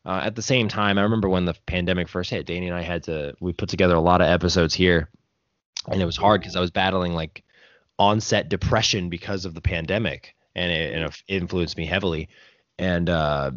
uh, 0.05 0.21
at 0.23 0.35
the 0.35 0.41
same 0.41 0.67
time, 0.67 0.97
I 0.97 1.03
remember 1.03 1.29
when 1.29 1.45
the 1.45 1.55
pandemic 1.65 2.07
first 2.07 2.29
hit, 2.29 2.45
Danny 2.45 2.67
and 2.67 2.75
I 2.75 2.81
had 2.81 3.03
to 3.03 3.35
we 3.39 3.53
put 3.53 3.69
together 3.69 3.95
a 3.95 4.01
lot 4.01 4.21
of 4.21 4.27
episodes 4.27 4.73
here, 4.73 5.09
and 5.87 6.01
it 6.01 6.05
was 6.05 6.17
hard 6.17 6.41
because 6.41 6.55
I 6.55 6.61
was 6.61 6.71
battling 6.71 7.13
like 7.13 7.43
onset 7.99 8.49
depression 8.49 9.09
because 9.09 9.45
of 9.45 9.53
the 9.53 9.61
pandemic, 9.61 10.35
and 10.55 10.71
it, 10.71 10.93
and 10.93 11.03
it 11.03 11.23
influenced 11.27 11.77
me 11.77 11.85
heavily. 11.85 12.29
And 12.79 13.09
uh, 13.09 13.51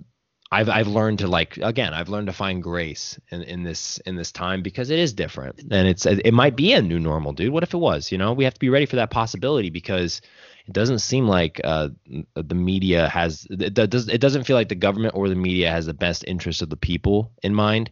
I've 0.54 0.68
I've 0.68 0.86
learned 0.86 1.18
to 1.18 1.26
like 1.26 1.56
again 1.56 1.92
I've 1.92 2.08
learned 2.08 2.28
to 2.28 2.32
find 2.32 2.62
grace 2.62 3.18
in, 3.30 3.42
in 3.42 3.62
this 3.64 3.98
in 4.06 4.14
this 4.14 4.30
time 4.30 4.62
because 4.62 4.90
it 4.90 5.00
is 5.00 5.12
different. 5.12 5.58
And 5.58 5.88
it's 5.88 6.06
it 6.06 6.32
might 6.32 6.54
be 6.54 6.72
a 6.72 6.80
new 6.80 7.00
normal 7.00 7.32
dude. 7.32 7.52
What 7.52 7.64
if 7.64 7.74
it 7.74 7.78
was 7.78 8.12
you 8.12 8.18
know? 8.18 8.32
We 8.32 8.44
have 8.44 8.54
to 8.54 8.60
be 8.60 8.68
ready 8.68 8.86
for 8.86 8.96
that 8.96 9.10
possibility 9.10 9.70
because 9.70 10.20
it 10.66 10.72
doesn't 10.72 11.00
seem 11.00 11.26
like 11.26 11.60
uh, 11.64 11.88
the 12.34 12.54
media 12.54 13.08
has 13.08 13.46
it, 13.50 13.74
does 13.74 14.08
it 14.08 14.20
doesn't 14.20 14.44
feel 14.44 14.54
like 14.56 14.68
the 14.68 14.76
government 14.76 15.14
or 15.16 15.28
the 15.28 15.34
media 15.34 15.70
has 15.70 15.86
the 15.86 15.94
best 15.94 16.24
interest 16.24 16.62
of 16.62 16.70
the 16.70 16.76
people 16.76 17.32
in 17.42 17.52
mind. 17.52 17.90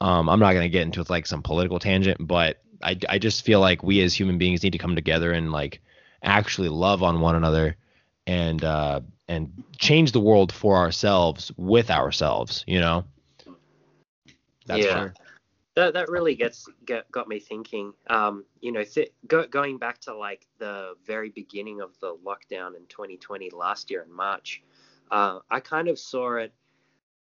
Um, 0.00 0.28
I'm 0.28 0.40
not 0.40 0.52
to 0.52 0.68
get 0.68 0.82
into 0.82 1.04
like 1.08 1.26
some 1.26 1.42
political 1.42 1.78
tangent 1.78 2.26
but 2.26 2.60
I, 2.82 2.98
I 3.08 3.18
just 3.18 3.44
feel 3.44 3.60
like 3.60 3.82
we 3.84 4.00
as 4.00 4.18
human 4.18 4.38
beings 4.38 4.62
need 4.62 4.72
to 4.72 4.78
come 4.78 4.96
together 4.96 5.32
and 5.32 5.52
like 5.52 5.80
actually 6.22 6.70
love 6.70 7.02
on 7.02 7.20
one 7.20 7.36
another 7.36 7.76
and 8.26 8.64
uh, 8.64 9.00
and 9.30 9.62
change 9.78 10.10
the 10.10 10.20
world 10.20 10.50
for 10.50 10.76
ourselves 10.76 11.52
with 11.56 11.88
ourselves. 11.88 12.64
You 12.66 12.80
know. 12.80 13.04
That's 14.66 14.84
yeah. 14.84 15.08
That 15.76 15.94
that 15.94 16.08
really 16.08 16.34
gets 16.34 16.68
get, 16.84 17.10
got 17.12 17.28
me 17.28 17.38
thinking. 17.38 17.92
Um, 18.08 18.44
you 18.60 18.72
know, 18.72 18.82
th- 18.82 19.12
go, 19.28 19.46
going 19.46 19.78
back 19.78 20.00
to 20.00 20.14
like 20.16 20.48
the 20.58 20.94
very 21.06 21.30
beginning 21.30 21.80
of 21.80 21.98
the 22.00 22.16
lockdown 22.26 22.76
in 22.76 22.84
2020 22.88 23.50
last 23.50 23.88
year 23.88 24.02
in 24.02 24.12
March, 24.12 24.62
uh, 25.12 25.38
I 25.48 25.60
kind 25.60 25.86
of 25.86 25.98
saw 25.98 26.34
it. 26.34 26.52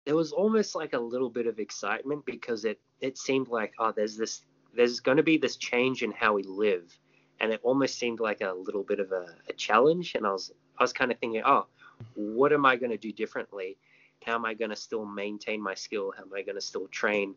There 0.05 0.15
was 0.15 0.31
almost 0.31 0.75
like 0.75 0.93
a 0.93 0.99
little 0.99 1.29
bit 1.29 1.45
of 1.45 1.59
excitement 1.59 2.25
because 2.25 2.63
it 2.63 2.79
it 3.01 3.17
seemed 3.17 3.49
like 3.49 3.73
oh, 3.79 3.91
there's 3.91 4.15
this 4.15 4.43
there's 4.73 5.01
going 5.01 5.17
to 5.17 5.23
be 5.23 5.37
this 5.37 5.57
change 5.57 6.03
in 6.03 6.11
how 6.11 6.33
we 6.33 6.43
live, 6.43 6.97
and 7.41 7.51
it 7.51 7.59
almost 7.63 7.99
seemed 7.99 8.21
like 8.21 8.39
a 8.39 8.53
little 8.53 8.83
bit 8.83 9.01
of 9.01 9.11
a, 9.11 9.25
a 9.49 9.53
challenge. 9.53 10.15
And 10.15 10.25
I 10.25 10.31
was 10.31 10.53
I 10.79 10.83
was 10.83 10.93
kind 10.93 11.11
of 11.11 11.19
thinking, 11.19 11.41
oh, 11.45 11.67
what 12.15 12.53
am 12.53 12.65
I 12.65 12.75
going 12.75 12.91
to 12.91 12.97
do 12.97 13.11
differently? 13.11 13.77
How 14.25 14.35
am 14.35 14.45
I 14.45 14.53
going 14.53 14.69
to 14.69 14.75
still 14.75 15.05
maintain 15.05 15.61
my 15.61 15.73
skill? 15.73 16.13
How 16.15 16.23
am 16.23 16.33
I 16.33 16.41
going 16.41 16.55
to 16.55 16.61
still 16.61 16.87
train? 16.87 17.35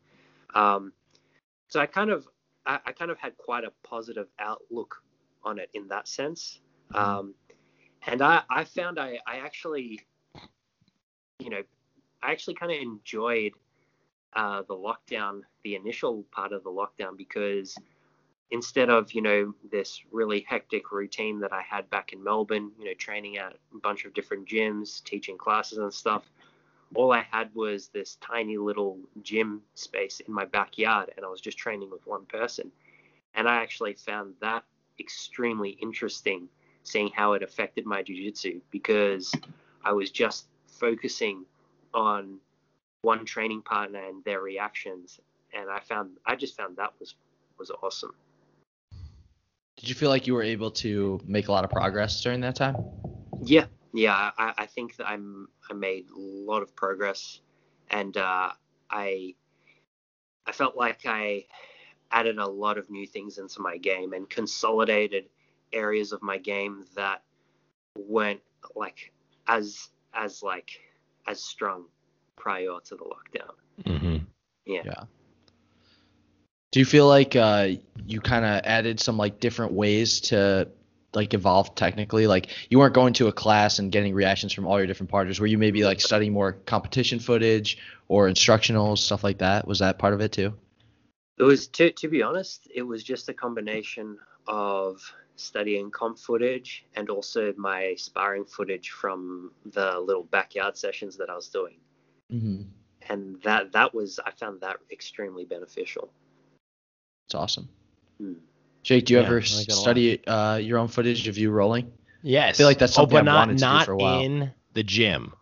Um, 0.55 0.93
so 1.69 1.81
I 1.81 1.87
kind 1.87 2.11
of 2.11 2.27
I, 2.67 2.79
I, 2.87 2.93
kind 2.93 3.11
of 3.11 3.19
had 3.19 3.37
quite 3.37 3.65
a 3.65 3.73
positive 3.83 4.27
outlook 4.39 5.03
on 5.45 5.59
it 5.59 5.71
in 5.75 5.89
that 5.89 6.09
sense. 6.09 6.61
Um, 6.95 7.35
and 8.07 8.23
I, 8.23 8.43
I 8.51 8.65
found 8.65 8.99
I, 8.99 9.19
I 9.27 9.39
actually, 9.39 10.01
you 11.39 11.51
know, 11.51 11.63
I 12.23 12.33
actually 12.33 12.55
kind 12.55 12.73
of 12.73 12.79
enjoyed 12.79 13.53
uh, 14.35 14.63
the 14.69 14.75
lockdown, 14.75 15.43
the 15.65 15.75
initial 15.75 16.25
part 16.33 16.53
of 16.53 16.65
the 16.65 16.71
lockdown, 16.71 17.17
because 17.17 17.77
instead 18.51 18.91
of 18.91 19.13
you 19.13 19.23
know 19.23 19.55
this 19.71 20.03
really 20.11 20.45
hectic 20.49 20.93
routine 20.93 21.41
that 21.41 21.53
I 21.53 21.63
had 21.63 21.89
back 21.91 22.13
in 22.13 22.23
Melbourne, 22.23 22.73
you 22.79 22.87
know, 22.87 22.95
training 22.95 23.39
at 23.39 23.57
a 23.75 23.79
bunch 23.79 24.05
of 24.05 24.15
different 24.15 24.49
gyms, 24.49 25.03
teaching 25.05 25.39
classes 25.39 25.79
and 25.79 25.93
stuff, 25.93 26.25
all 26.95 27.13
I 27.13 27.25
had 27.31 27.55
was 27.55 27.89
this 27.89 28.17
tiny 28.17 28.59
little 28.59 28.99
gym 29.23 29.63
space 29.75 30.21
in 30.21 30.33
my 30.33 30.45
backyard, 30.45 31.13
and 31.17 31.25
I 31.25 31.29
was 31.29 31.41
just 31.41 31.59
training 31.59 31.91
with 31.91 32.07
one 32.07 32.27
person. 32.27 32.71
And 33.35 33.49
I 33.49 33.57
actually 33.57 33.95
found 33.95 34.35
that 34.41 34.65
extremely 34.99 35.71
interesting, 35.81 36.49
seeing 36.83 37.11
how 37.15 37.35
it 37.35 37.43
affected 37.43 37.87
my 37.87 38.03
jiu-jitsu 38.03 38.61
because 38.71 39.33
I 39.85 39.93
was 39.93 40.11
just 40.11 40.47
focusing 40.67 41.45
on 41.95 42.39
one 43.03 43.25
training 43.25 43.63
partner 43.63 44.03
and 44.05 44.25
their 44.25 44.41
reactions, 44.41 45.21
and 45.55 45.71
I 45.71 45.81
found 45.81 46.11
I 46.27 46.37
just 46.37 46.57
found 46.57 46.77
that 46.77 46.93
was 46.99 47.15
was 47.59 47.71
awesome. 47.83 48.15
Did 49.81 49.89
you 49.89 49.95
feel 49.95 50.11
like 50.11 50.27
you 50.27 50.35
were 50.35 50.43
able 50.43 50.71
to 50.73 51.19
make 51.25 51.49
a 51.49 51.53
lot 51.53 51.65
of 51.65 51.71
progress 51.71 52.21
during 52.21 52.41
that 52.43 52.55
time? 52.55 52.77
Yeah, 53.41 53.65
yeah. 53.95 54.31
I, 54.37 54.53
I 54.59 54.67
think 54.67 54.97
that 54.97 55.09
I'm 55.09 55.49
I 55.71 55.73
made 55.73 56.11
a 56.15 56.19
lot 56.19 56.63
of 56.63 56.77
progress, 56.77 57.41
and 57.91 58.15
uh, 58.15 58.51
I 58.91 59.35
I 60.47 60.53
felt 60.53 60.77
like 60.77 61.07
I 61.07 61.47
added 62.11 62.37
a 62.37 62.47
lot 62.47 62.77
of 62.77 62.91
new 62.91 63.07
things 63.07 63.39
into 63.39 63.63
my 63.63 63.79
game 63.79 64.13
and 64.13 64.29
consolidated 64.29 65.31
areas 65.73 66.13
of 66.13 66.21
my 66.21 66.37
game 66.37 66.85
that 66.95 67.23
weren't 67.97 68.43
like 68.77 69.13
as 69.47 69.89
as 70.13 70.43
like 70.43 70.73
as 71.27 71.43
strong 71.43 71.87
prior 72.37 72.77
to 72.85 72.97
the 72.97 73.05
lockdown. 73.05 73.55
Mm-hmm. 73.85 74.25
Yeah. 74.67 74.83
Yeah. 74.85 75.05
Do 76.73 76.79
you 76.79 76.87
feel 76.87 77.09
like 77.09 77.35
uh, 77.35 77.71
you 78.07 78.21
kind 78.21 78.45
of 78.45 78.61
added 78.65 79.01
some 79.01 79.17
like 79.17 79.41
different 79.41 79.73
ways 79.73 80.21
to 80.23 80.69
like 81.15 81.35
evolve 81.35 81.75
technically? 81.75 82.27
Like 82.27 82.49
you 82.71 82.79
weren't 82.79 82.95
going 82.95 83.13
to 83.15 83.27
a 83.27 83.33
class 83.33 83.79
and 83.79 83.91
getting 83.91 84.15
reactions 84.15 84.53
from 84.53 84.67
all 84.67 84.79
your 84.79 84.87
different 84.87 85.11
partners. 85.11 85.41
Were 85.41 85.47
you 85.47 85.59
maybe 85.59 85.85
like 85.85 86.01
studying 86.01 86.33
more 86.33 86.53
competition 86.53 87.19
footage 87.19 87.79
or 88.09 88.29
instructional 88.29 88.97
stuff 88.97 89.25
like 89.25 89.39
that? 89.39 89.67
Was 89.67 89.81
that 89.81 89.99
part 89.99 90.15
of 90.15 90.21
it 90.21 90.33
too? 90.33 90.55
It 91.39 91.43
was 91.43 91.69
to 91.69 91.91
to 91.91 92.09
be 92.09 92.23
honest, 92.23 92.69
it 92.73 92.83
was 92.83 93.03
just 93.03 93.29
a 93.29 93.35
combination 93.35 94.19
of 94.47 95.01
studying 95.37 95.91
comp 95.91 96.19
footage 96.19 96.85
and 96.95 97.09
also 97.09 97.53
my 97.57 97.95
sparring 97.97 98.45
footage 98.45 98.91
from 98.91 99.51
the 99.65 99.99
little 99.99 100.25
backyard 100.25 100.77
sessions 100.77 101.17
that 101.17 101.31
I 101.31 101.35
was 101.35 101.49
doing. 101.49 101.79
Mm-hmm. 102.31 102.63
And 103.09 103.43
that 103.43 103.73
that 103.73 103.95
was 103.95 104.21
I 104.25 104.31
found 104.31 104.61
that 104.61 104.77
extremely 104.93 105.45
beneficial. 105.45 106.13
It's 107.31 107.35
awesome. 107.37 107.69
Hmm. 108.19 108.33
Jake, 108.83 109.05
do 109.05 109.15
you 109.15 109.21
yeah, 109.21 109.27
ever 109.27 109.41
study 109.41 110.27
uh, 110.27 110.57
your 110.57 110.79
own 110.79 110.89
footage 110.89 111.29
of 111.29 111.39
you 111.39 111.53
rolling? 111.53 111.93
Yes. 112.23 112.57
I 112.57 112.59
feel 112.59 112.67
like 112.67 112.79
that's 112.79 112.93
something 112.93 113.19
oh, 113.19 113.21
but 113.21 113.21
I've 113.21 113.25
not, 113.25 113.39
wanted 113.49 113.61
not 113.61 113.73
to 113.73 113.79
do 113.79 113.87
for 113.87 113.93
a 113.93 113.97
while. 113.99 114.21
in 114.21 114.51
the 114.73 114.83
gym. 114.83 115.33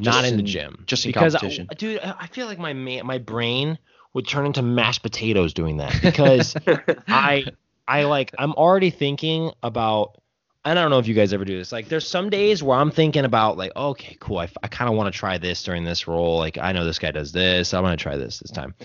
Just 0.00 0.14
not 0.14 0.24
in, 0.24 0.34
in, 0.34 0.36
the 0.36 0.44
gym. 0.44 0.84
Just 0.86 1.04
in 1.04 1.08
because 1.08 1.34
competition. 1.34 1.66
I, 1.68 1.74
dude, 1.74 1.98
I 1.98 2.28
feel 2.28 2.46
like 2.46 2.60
my 2.60 2.74
my 2.74 3.18
brain 3.18 3.76
would 4.12 4.28
turn 4.28 4.46
into 4.46 4.62
mashed 4.62 5.02
potatoes 5.02 5.52
doing 5.52 5.78
that 5.78 6.00
because 6.00 6.54
I 7.08 7.46
I 7.88 8.04
like 8.04 8.32
I'm 8.38 8.52
already 8.52 8.90
thinking 8.90 9.50
about 9.64 10.22
I 10.64 10.74
don't 10.74 10.90
know 10.90 11.00
if 11.00 11.08
you 11.08 11.14
guys 11.14 11.32
ever 11.32 11.44
do 11.44 11.58
this. 11.58 11.72
Like, 11.72 11.88
there's 11.88 12.06
some 12.06 12.30
days 12.30 12.62
where 12.62 12.78
I'm 12.78 12.90
thinking 12.92 13.24
about 13.24 13.56
like, 13.56 13.72
okay, 13.74 14.16
cool. 14.20 14.38
I, 14.38 14.48
I 14.62 14.68
kind 14.68 14.88
of 14.88 14.96
want 14.96 15.12
to 15.12 15.18
try 15.18 15.38
this 15.38 15.62
during 15.64 15.82
this 15.82 16.06
roll. 16.06 16.38
Like, 16.38 16.58
I 16.58 16.70
know 16.70 16.84
this 16.84 16.98
guy 17.00 17.10
does 17.10 17.32
this. 17.32 17.74
I'm 17.74 17.82
gonna 17.82 17.96
try 17.96 18.16
this 18.16 18.38
this 18.38 18.52
time 18.52 18.76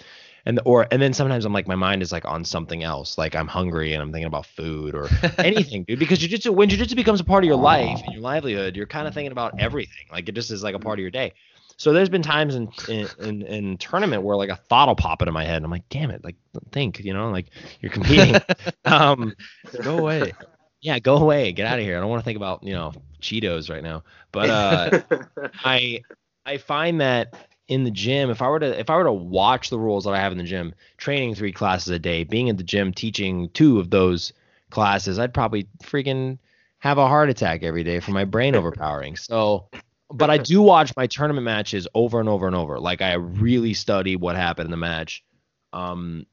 and 0.46 0.60
or 0.66 0.88
and 0.92 1.02
then 1.02 1.14
sometimes 1.14 1.46
I'm 1.46 1.54
like 1.54 1.68
my 1.68 1.76
mind 1.76 2.02
is 2.02 2.12
like 2.12 2.26
on 2.26 2.44
something 2.44 2.84
else, 2.84 3.18
like 3.18 3.36
I'm 3.36 3.48
hungry 3.48 3.94
and 3.94 4.02
I'm 4.02 4.12
thinking 4.12 4.28
about 4.28 4.46
food 4.46 4.96
or 4.96 5.08
anything, 5.38 5.84
dude. 5.84 6.00
Because 6.00 6.20
jujitsu, 6.20 6.54
when 6.54 6.70
jujitsu 6.70 6.96
becomes 6.96 7.20
a 7.20 7.24
part 7.24 7.44
of 7.44 7.48
your 7.48 7.58
life 7.58 8.02
and 8.04 8.14
your 8.14 8.22
livelihood, 8.22 8.76
you're 8.76 8.88
kind 8.88 9.08
of 9.08 9.14
thinking 9.14 9.32
about 9.32 9.60
everything. 9.60 10.06
Like 10.12 10.28
it 10.28 10.34
just 10.34 10.52
is 10.52 10.64
like 10.64 10.76
a 10.76 10.80
part 10.80 11.00
of 11.00 11.02
your 11.02 11.12
day. 11.12 11.34
So 11.78 11.94
there's 11.94 12.10
been 12.10 12.22
times 12.22 12.56
in, 12.56 12.70
in 12.88 13.08
in, 13.20 13.42
in 13.44 13.78
tournament 13.78 14.24
where 14.24 14.38
like 14.38 14.50
a 14.50 14.56
thought 14.56 14.88
will 14.88 14.96
pop 14.96 15.22
into 15.22 15.32
my 15.32 15.44
head, 15.44 15.58
and 15.58 15.66
I'm 15.66 15.72
like, 15.72 15.88
damn 15.90 16.12
it, 16.12 16.24
like 16.24 16.36
think, 16.72 17.00
you 17.00 17.14
know, 17.14 17.32
like 17.32 17.48
you're 17.80 17.92
competing. 17.92 18.36
um, 18.86 19.34
go 19.82 19.98
away. 19.98 20.34
Yeah, 20.82 21.00
go 21.00 21.18
away, 21.18 21.52
get 21.52 21.68
out 21.68 21.80
of 21.80 21.86
here. 21.86 21.98
I 21.98 22.00
don't 22.00 22.10
want 22.10 22.22
to 22.22 22.26
think 22.26 22.38
about 22.38 22.64
you 22.64 22.74
know 22.74 22.94
Cheetos 23.22 23.70
right 23.70 23.84
now. 23.84 24.04
But 24.32 24.50
uh, 24.50 25.02
I 25.64 26.04
I 26.46 26.58
find 26.58 27.02
that 27.02 27.36
in 27.72 27.86
the 27.86 27.92
gym, 27.92 28.30
if 28.30 28.42
I 28.42 28.50
were 28.50 28.60
to 28.60 28.78
if 28.78 28.90
I 28.90 28.98
were 28.98 29.06
to 29.06 29.14
watch 29.14 29.70
the 29.70 29.80
rules 29.80 30.04
that 30.04 30.14
I 30.14 30.20
have 30.20 30.34
in 30.34 30.38
the 30.38 30.44
gym, 30.44 30.76
training 30.98 31.36
three 31.36 31.54
classes 31.54 31.88
a 31.88 31.98
day, 31.98 32.26
being 32.26 32.50
at 32.50 32.58
the 32.58 32.64
gym 32.64 32.94
teaching 32.94 33.48
two 33.54 33.80
of 33.80 33.90
those 33.90 34.34
classes, 34.72 35.18
I'd 35.18 35.34
probably 35.34 35.70
freaking 35.82 36.38
have 36.80 36.98
a 36.98 37.08
heart 37.08 37.30
attack 37.30 37.64
every 37.64 37.86
day 37.86 38.02
from 38.02 38.14
my 38.14 38.26
brain 38.26 38.56
overpowering. 38.56 39.16
So, 39.16 39.70
but 40.10 40.30
I 40.30 40.38
do 40.38 40.62
watch 40.62 40.94
my 40.98 41.08
tournament 41.08 41.46
matches 41.46 41.88
over 41.96 42.20
and 42.20 42.28
over 42.28 42.46
and 42.46 42.58
over. 42.58 42.78
Like 42.78 43.02
I 43.02 43.14
really 43.14 43.74
study 43.74 44.18
what 44.18 44.36
happened 44.36 44.68
in 44.68 44.72
the 44.72 44.78
match. 44.78 45.24
Um, 45.72 46.26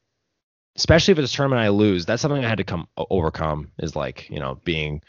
especially 0.74 1.12
if 1.12 1.20
it's 1.20 1.32
a 1.32 1.36
tournament 1.36 1.62
I 1.62 1.68
lose. 1.68 2.04
That's 2.04 2.20
something 2.20 2.44
I 2.44 2.48
had 2.48 2.58
to 2.58 2.64
come 2.64 2.88
overcome. 2.96 3.70
Is 3.78 3.94
like 3.94 4.28
you 4.28 4.40
know 4.40 4.56
being 4.64 5.02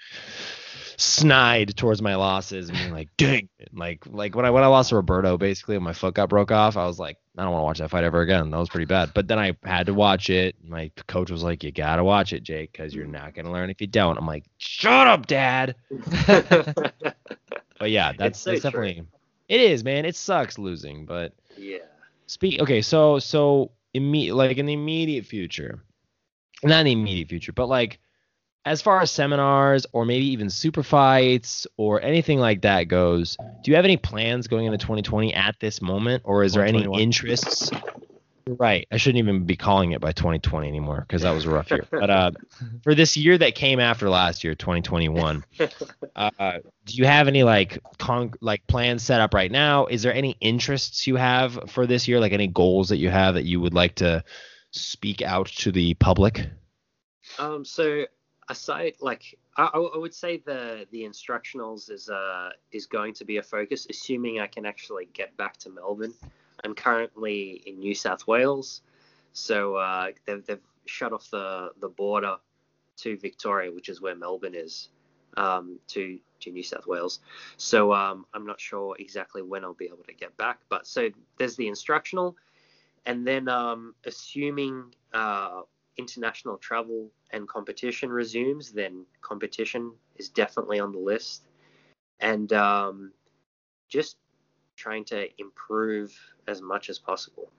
snide 1.00 1.76
towards 1.78 2.02
my 2.02 2.16
losses 2.16 2.70
and 2.70 2.78
being 2.78 2.92
like, 2.92 3.10
dang, 3.18 3.50
like 3.74 4.06
like 4.06 4.36
when 4.36 4.46
I 4.46 4.52
when 4.52 4.64
I 4.64 4.68
lost 4.68 4.90
to 4.90 4.96
Roberto, 4.96 5.38
basically 5.38 5.76
when 5.78 5.84
my 5.84 5.94
foot 5.94 6.14
got 6.14 6.30
broke 6.30 6.52
off, 6.52 6.78
I 6.78 6.86
was 6.86 7.00
like, 7.00 7.18
I 7.38 7.44
don't 7.44 7.52
want 7.52 7.62
to 7.62 7.66
watch 7.66 7.80
that 7.80 7.90
fight 7.90 8.04
ever 8.04 8.22
again. 8.22 8.52
That 8.52 8.58
was 8.58 8.70
pretty 8.70 8.86
bad. 8.86 9.12
But 9.14 9.28
then 9.28 9.40
I 9.40 9.56
had 9.64 9.86
to 9.86 9.94
watch 9.94 10.30
it. 10.30 10.56
My 10.64 10.92
coach 11.08 11.32
was 11.32 11.42
like, 11.42 11.64
you 11.64 11.72
gotta 11.72 12.04
watch 12.04 12.34
it, 12.34 12.44
Jake, 12.44 12.72
because 12.72 12.94
you're 12.94 13.08
not 13.08 13.34
gonna 13.34 13.52
learn 13.52 13.70
if 13.70 13.80
you 13.82 13.88
don't. 13.88 14.18
I'm 14.18 14.28
like, 14.28 14.46
shut 14.58 15.08
up, 15.08 15.26
Dad. 15.26 15.76
but 16.28 16.94
yeah, 17.88 18.12
that's, 18.18 18.40
so 18.40 18.52
that's 18.52 18.64
definitely 18.64 19.06
it 19.48 19.62
is, 19.62 19.84
man. 19.84 20.06
It 20.06 20.16
sucks 20.16 20.60
losing, 20.60 21.06
but 21.06 21.34
yeah. 21.58 21.80
speak 22.28 22.60
okay, 22.62 22.82
so 22.82 23.20
so 23.20 23.72
immediate 23.94 24.36
like 24.36 24.58
in 24.58 24.66
the 24.66 24.74
immediate 24.74 25.26
future. 25.26 25.84
Not 26.62 26.80
in 26.82 26.86
the 26.86 26.92
immediate 26.92 27.30
future, 27.30 27.54
but 27.54 27.68
like 27.68 28.00
as 28.66 28.82
far 28.82 29.02
as 29.02 29.12
seminars 29.12 29.86
or 29.94 30.06
maybe 30.06 30.26
even 30.28 30.50
super 30.50 30.84
fights 30.84 31.66
or 31.78 32.02
anything 32.02 32.40
like 32.40 32.62
that 32.62 32.84
goes, 32.84 33.38
do 33.64 33.72
you 33.72 33.76
have 33.76 33.86
any 33.86 33.98
plans 33.98 34.48
going 34.48 34.66
into 34.66 34.78
2020 34.78 35.34
at 35.34 35.56
this 35.60 35.82
moment, 35.82 36.24
or 36.26 36.44
is 36.44 36.54
there 36.54 36.66
any 36.66 36.84
interests? 37.02 37.72
Right, 38.58 38.88
I 38.92 38.98
shouldn't 38.98 39.20
even 39.20 39.46
be 39.46 39.56
calling 39.56 39.92
it 39.92 40.02
by 40.02 40.12
2020 40.12 40.68
anymore 40.68 41.06
because 41.08 41.22
that 41.22 41.32
was 41.32 41.46
a 41.46 41.52
rough 41.52 41.70
year. 41.70 41.86
But 41.92 42.10
uh, 42.10 42.32
for 42.84 42.96
this 42.96 43.16
year 43.16 43.38
that 43.38 43.54
came 43.54 43.80
after 43.80 44.10
last 44.10 44.44
year, 44.44 44.56
2021, 44.56 45.44
uh, 46.16 46.60
do 46.86 46.96
you 46.96 47.06
have 47.06 47.28
any 47.28 47.44
like 47.44 47.80
con- 48.00 48.34
like 48.42 48.66
plans 48.68 49.04
set 49.04 49.22
up 49.22 49.34
right 49.34 49.52
now? 49.52 49.86
Is 49.86 50.02
there 50.02 50.14
any 50.14 50.36
interests 50.42 51.06
you 51.06 51.16
have 51.16 51.60
for 51.70 51.86
this 51.86 52.08
year, 52.08 52.20
like 52.20 52.32
any 52.32 52.48
goals 52.48 52.90
that 52.90 52.98
you 52.98 53.10
have 53.10 53.36
that 53.36 53.46
you 53.46 53.62
would 53.62 53.74
like 53.74 53.96
to 53.96 54.24
speak 54.72 55.22
out 55.22 55.48
to 55.48 55.72
the 55.72 55.94
public? 55.96 56.48
Um, 57.38 57.64
so 57.64 58.06
aside, 58.50 58.96
like 59.00 59.38
I, 59.56 59.66
I 59.66 59.98
would 59.98 60.14
say 60.14 60.38
the 60.38 60.88
the 60.92 61.04
instructionals 61.04 61.90
is 61.90 62.10
uh 62.10 62.50
is 62.72 62.86
going 62.86 63.14
to 63.16 63.26
be 63.26 63.38
a 63.38 63.44
focus, 63.44 63.88
assuming 63.90 64.40
I 64.40 64.48
can 64.48 64.66
actually 64.66 65.08
get 65.14 65.36
back 65.38 65.58
to 65.58 65.70
Melbourne. 65.70 66.14
I'm 66.64 66.76
currently 66.76 67.64
in 67.66 67.80
New 67.80 67.96
South 67.96 68.28
Wales, 68.28 68.82
so 69.34 69.76
uh, 69.76 70.12
they've 70.26 70.46
they've 70.46 70.60
shut 70.86 71.14
off 71.14 71.30
the 71.32 71.72
the 71.80 71.90
border 71.90 72.36
to 72.98 73.18
Victoria, 73.18 73.72
which 73.72 73.88
is 73.88 74.02
where 74.02 74.16
Melbourne 74.16 74.56
is, 74.56 74.90
um, 75.38 75.80
to 75.88 76.20
to 76.42 76.52
New 76.52 76.64
South 76.64 76.88
Wales. 76.88 77.20
So 77.58 77.94
um, 77.94 78.26
I'm 78.34 78.46
not 78.46 78.60
sure 78.60 78.96
exactly 79.00 79.42
when 79.42 79.64
I'll 79.64 79.74
be 79.74 79.86
able 79.86 80.04
to 80.08 80.14
get 80.14 80.36
back. 80.38 80.60
But 80.70 80.88
so 80.88 81.10
there's 81.38 81.56
the 81.56 81.68
instructional, 81.68 82.36
and 83.06 83.26
then 83.26 83.48
um, 83.48 83.96
assuming 84.06 84.94
uh, 85.14 85.62
international 86.00 86.58
travel 86.58 87.12
and 87.32 87.48
competition 87.48 88.10
resumes, 88.10 88.72
then 88.72 89.06
competition 89.22 89.92
is 90.16 90.30
definitely 90.30 90.80
on 90.80 90.92
the 90.92 90.98
list, 90.98 91.44
and 92.20 92.52
um, 92.54 93.12
just 93.90 94.18
trying 94.76 95.04
to 95.06 95.28
improve 95.40 96.18
as 96.48 96.62
much 96.62 96.90
as 96.90 96.98
possible. 96.98 97.52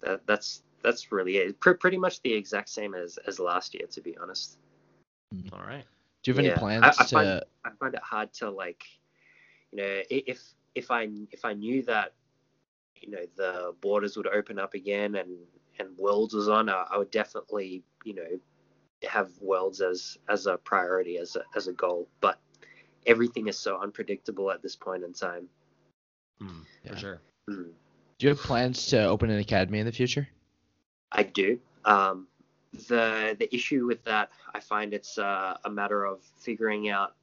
That, 0.00 0.26
that's 0.26 0.62
that's 0.82 1.12
really 1.12 1.36
it. 1.36 1.60
Pr- 1.60 1.72
pretty 1.72 1.98
much 1.98 2.22
the 2.22 2.32
exact 2.32 2.70
same 2.70 2.94
as 2.94 3.18
as 3.26 3.38
last 3.38 3.74
year, 3.74 3.86
to 3.90 4.00
be 4.00 4.16
honest. 4.16 4.58
All 5.52 5.60
right. 5.60 5.84
Do 6.22 6.30
you 6.30 6.34
have 6.34 6.44
any 6.44 6.54
plans 6.58 6.84
I, 6.84 7.02
I 7.02 7.04
to? 7.04 7.14
find 7.14 7.28
I 7.64 7.70
find 7.78 7.94
it 7.94 8.02
hard 8.02 8.32
to 8.34 8.50
like, 8.50 8.82
you 9.72 9.78
know, 9.78 10.02
if 10.10 10.40
if 10.74 10.90
I 10.90 11.08
if 11.30 11.44
I 11.44 11.52
knew 11.52 11.82
that, 11.82 12.14
you 12.96 13.10
know, 13.10 13.26
the 13.36 13.74
borders 13.80 14.16
would 14.16 14.26
open 14.26 14.58
up 14.58 14.74
again 14.74 15.16
and 15.16 15.30
and 15.78 15.96
worlds 15.98 16.34
was 16.34 16.48
on, 16.48 16.68
I, 16.68 16.86
I 16.90 16.98
would 16.98 17.10
definitely, 17.10 17.82
you 18.04 18.14
know, 18.14 18.40
have 19.08 19.30
worlds 19.40 19.80
as 19.80 20.18
as 20.28 20.46
a 20.46 20.56
priority 20.56 21.18
as 21.18 21.36
a 21.36 21.42
as 21.56 21.68
a 21.68 21.72
goal. 21.72 22.08
But 22.20 22.38
everything 23.06 23.48
is 23.48 23.58
so 23.58 23.80
unpredictable 23.80 24.50
at 24.50 24.62
this 24.62 24.76
point 24.76 25.04
in 25.04 25.12
time. 25.12 25.48
Mm, 26.42 26.64
Yeah. 26.84 26.92
For 26.92 26.98
sure. 26.98 27.20
Mm. 27.48 27.70
Do 28.18 28.26
you 28.26 28.30
have 28.30 28.40
plans 28.40 28.86
to 28.86 29.04
open 29.04 29.30
an 29.30 29.38
academy 29.38 29.78
in 29.78 29.86
the 29.86 29.92
future? 29.92 30.28
I 31.12 31.22
do. 31.22 31.60
Um, 31.84 32.26
the 32.72 33.36
the 33.38 33.52
issue 33.54 33.86
with 33.86 34.02
that, 34.04 34.30
I 34.54 34.60
find 34.60 34.92
it's 34.92 35.18
uh, 35.18 35.56
a 35.64 35.70
matter 35.70 36.04
of 36.04 36.20
figuring 36.38 36.88
out 36.90 37.14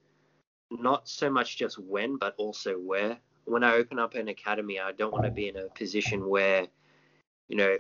not 0.72 1.08
so 1.08 1.30
much 1.30 1.58
just 1.58 1.78
when, 1.78 2.18
but 2.18 2.34
also 2.38 2.78
where. 2.80 3.18
When 3.46 3.64
I 3.64 3.74
open 3.76 4.00
up 4.00 4.16
an 4.16 4.30
academy, 4.30 4.80
I 4.80 4.92
don't 4.94 5.12
want 5.12 5.26
to 5.26 5.32
be 5.32 5.50
in 5.50 5.58
a 5.58 5.68
position 5.76 6.28
where, 6.28 6.66
you 7.48 7.58
know, 7.58 7.78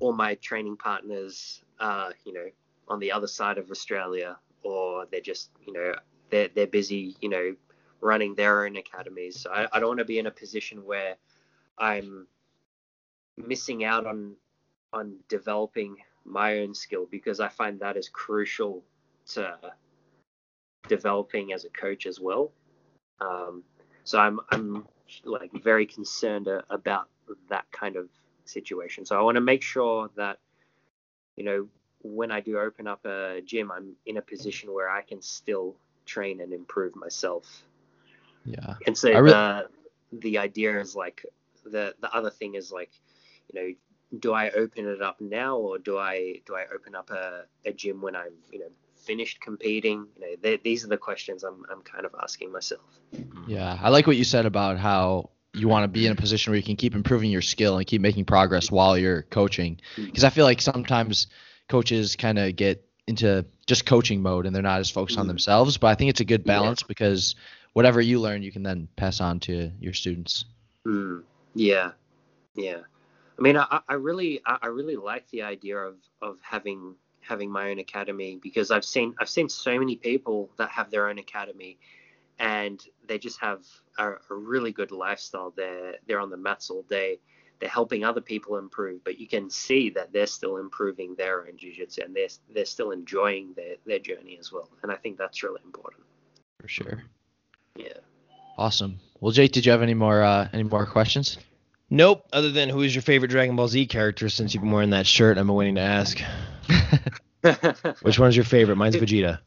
all 0.00 0.12
my 0.12 0.34
training 0.36 0.76
partners 0.76 1.62
are, 1.80 2.12
you 2.24 2.32
know, 2.32 2.46
on 2.88 3.00
the 3.00 3.12
other 3.12 3.26
side 3.26 3.58
of 3.58 3.70
Australia, 3.70 4.36
or 4.62 5.06
they're 5.10 5.20
just, 5.20 5.50
you 5.66 5.72
know, 5.72 5.94
they're 6.30 6.48
they're 6.48 6.66
busy, 6.66 7.16
you 7.20 7.28
know, 7.28 7.54
running 8.00 8.34
their 8.34 8.64
own 8.64 8.76
academies. 8.76 9.40
So 9.40 9.50
I, 9.50 9.66
I 9.72 9.80
don't 9.80 9.88
want 9.88 9.98
to 9.98 10.04
be 10.04 10.18
in 10.18 10.26
a 10.26 10.30
position 10.30 10.84
where 10.84 11.16
I'm 11.78 12.26
missing 13.36 13.84
out 13.84 14.06
on 14.06 14.34
on 14.92 15.16
developing 15.28 15.96
my 16.24 16.58
own 16.58 16.74
skill 16.74 17.06
because 17.10 17.40
I 17.40 17.48
find 17.48 17.80
that 17.80 17.96
is 17.96 18.08
crucial 18.08 18.84
to 19.28 19.58
developing 20.88 21.52
as 21.52 21.64
a 21.64 21.70
coach 21.70 22.06
as 22.06 22.20
well. 22.20 22.52
Um, 23.20 23.62
so 24.04 24.18
I'm 24.18 24.40
I'm 24.50 24.86
like 25.24 25.50
very 25.62 25.86
concerned 25.86 26.48
about 26.70 27.08
that 27.50 27.70
kind 27.72 27.96
of 27.96 28.08
situation. 28.48 29.04
So 29.04 29.18
I 29.18 29.22
want 29.22 29.36
to 29.36 29.40
make 29.40 29.62
sure 29.62 30.10
that 30.16 30.38
you 31.36 31.44
know 31.44 31.68
when 32.02 32.30
I 32.30 32.40
do 32.40 32.58
open 32.58 32.86
up 32.86 33.04
a 33.04 33.40
gym, 33.44 33.70
I'm 33.70 33.94
in 34.06 34.16
a 34.16 34.22
position 34.22 34.72
where 34.72 34.88
I 34.88 35.02
can 35.02 35.20
still 35.20 35.76
train 36.06 36.40
and 36.40 36.52
improve 36.52 36.94
myself. 36.96 37.62
Yeah. 38.44 38.74
And 38.86 38.96
so 38.96 39.10
I 39.10 39.18
re- 39.18 39.30
the 39.30 39.68
the 40.12 40.38
idea 40.38 40.80
is 40.80 40.96
like 40.96 41.24
the 41.64 41.94
the 42.00 42.14
other 42.14 42.30
thing 42.30 42.54
is 42.54 42.72
like, 42.72 42.90
you 43.52 43.60
know, 43.60 43.74
do 44.20 44.32
I 44.32 44.50
open 44.50 44.86
it 44.86 45.02
up 45.02 45.20
now 45.20 45.56
or 45.56 45.78
do 45.78 45.98
I 45.98 46.40
do 46.46 46.54
I 46.54 46.64
open 46.74 46.94
up 46.94 47.10
a, 47.10 47.44
a 47.64 47.72
gym 47.72 48.00
when 48.00 48.16
I'm 48.16 48.32
you 48.50 48.60
know 48.60 48.70
finished 48.96 49.40
competing? 49.40 50.06
You 50.16 50.20
know, 50.20 50.36
they, 50.40 50.56
these 50.56 50.84
are 50.84 50.88
the 50.88 50.96
questions 50.96 51.44
I'm 51.44 51.64
I'm 51.70 51.82
kind 51.82 52.06
of 52.06 52.14
asking 52.22 52.52
myself. 52.52 52.88
Yeah, 53.46 53.78
I 53.80 53.90
like 53.90 54.06
what 54.06 54.16
you 54.16 54.24
said 54.24 54.46
about 54.46 54.78
how 54.78 55.30
you 55.58 55.68
want 55.68 55.84
to 55.84 55.88
be 55.88 56.06
in 56.06 56.12
a 56.12 56.16
position 56.16 56.50
where 56.50 56.56
you 56.56 56.62
can 56.62 56.76
keep 56.76 56.94
improving 56.94 57.30
your 57.30 57.42
skill 57.42 57.76
and 57.78 57.86
keep 57.86 58.00
making 58.00 58.24
progress 58.24 58.70
while 58.70 58.96
you're 58.96 59.22
coaching. 59.22 59.80
Because 59.96 60.24
I 60.24 60.30
feel 60.30 60.44
like 60.44 60.60
sometimes 60.60 61.26
coaches 61.68 62.16
kind 62.16 62.38
of 62.38 62.56
get 62.56 62.84
into 63.06 63.44
just 63.66 63.84
coaching 63.86 64.22
mode 64.22 64.46
and 64.46 64.54
they're 64.54 64.62
not 64.62 64.80
as 64.80 64.90
focused 64.90 65.18
on 65.18 65.24
Mhm. 65.24 65.28
themselves. 65.28 65.76
But 65.78 65.88
I 65.88 65.94
think 65.94 66.10
it's 66.10 66.20
a 66.20 66.24
good 66.24 66.42
Yeah. 66.44 66.58
balance 66.58 66.82
because 66.82 67.34
whatever 67.72 68.00
you 68.00 68.20
learn, 68.20 68.42
you 68.42 68.52
can 68.52 68.62
then 68.62 68.88
pass 68.96 69.20
on 69.20 69.40
to 69.40 69.70
your 69.80 69.92
students. 69.92 70.44
Mm, 70.86 71.22
yeah, 71.54 71.92
yeah. 72.54 72.80
I 73.38 73.42
mean, 73.42 73.56
I, 73.56 73.80
I 73.88 73.94
really, 73.94 74.40
I 74.46 74.58
I 74.62 74.66
really 74.66 74.96
like 74.96 75.28
the 75.30 75.42
idea 75.42 75.76
of 75.78 75.96
of 76.22 76.38
having 76.42 76.96
having 77.20 77.50
my 77.50 77.70
own 77.70 77.78
academy 77.78 78.38
because 78.42 78.70
I've 78.70 78.84
seen 78.84 79.14
I've 79.18 79.28
seen 79.28 79.48
so 79.48 79.78
many 79.78 79.96
people 79.96 80.50
that 80.56 80.70
have 80.70 80.90
their 80.90 81.08
own 81.08 81.18
academy, 81.18 81.78
and 82.38 82.82
they 83.06 83.18
just 83.18 83.40
have 83.40 83.64
a, 83.98 84.12
a 84.12 84.34
really 84.34 84.72
good 84.72 84.90
lifestyle. 84.90 85.52
They're 85.56 85.96
they're 86.06 86.20
on 86.20 86.30
the 86.30 86.36
mats 86.36 86.70
all 86.70 86.82
day. 86.82 87.18
They're 87.60 87.68
helping 87.68 88.04
other 88.04 88.20
people 88.20 88.56
improve, 88.56 89.02
but 89.02 89.18
you 89.18 89.26
can 89.26 89.50
see 89.50 89.90
that 89.90 90.12
they're 90.12 90.28
still 90.28 90.58
improving 90.58 91.16
their 91.16 91.40
own 91.40 91.56
jiu-jitsu 91.56 92.02
and 92.04 92.14
they're 92.14 92.28
they're 92.54 92.64
still 92.64 92.92
enjoying 92.92 93.52
their 93.54 93.76
their 93.86 93.98
journey 93.98 94.38
as 94.38 94.52
well. 94.52 94.68
And 94.82 94.92
I 94.92 94.96
think 94.96 95.18
that's 95.18 95.42
really 95.42 95.60
important. 95.64 96.04
For 96.60 96.68
sure. 96.68 97.02
Yeah. 97.76 97.98
Awesome. 98.56 98.98
Well, 99.20 99.32
Jake, 99.32 99.52
did 99.52 99.66
you 99.66 99.72
have 99.72 99.82
any 99.82 99.94
more 99.94 100.22
uh, 100.22 100.48
any 100.52 100.64
more 100.64 100.86
questions? 100.86 101.38
Nope. 101.90 102.26
Other 102.32 102.50
than 102.50 102.68
who 102.68 102.82
is 102.82 102.94
your 102.94 103.02
favorite 103.02 103.28
Dragon 103.28 103.56
Ball 103.56 103.68
Z 103.68 103.86
character 103.86 104.28
since 104.28 104.52
you've 104.52 104.62
been 104.62 104.72
wearing 104.72 104.90
that 104.90 105.06
shirt, 105.06 105.38
I'm 105.38 105.48
waiting 105.48 105.76
to 105.76 105.80
ask. 105.80 106.18
Which 108.02 108.18
one's 108.18 108.36
your 108.36 108.44
favorite? 108.44 108.76
Mine's 108.76 108.96
Vegeta. 108.96 109.38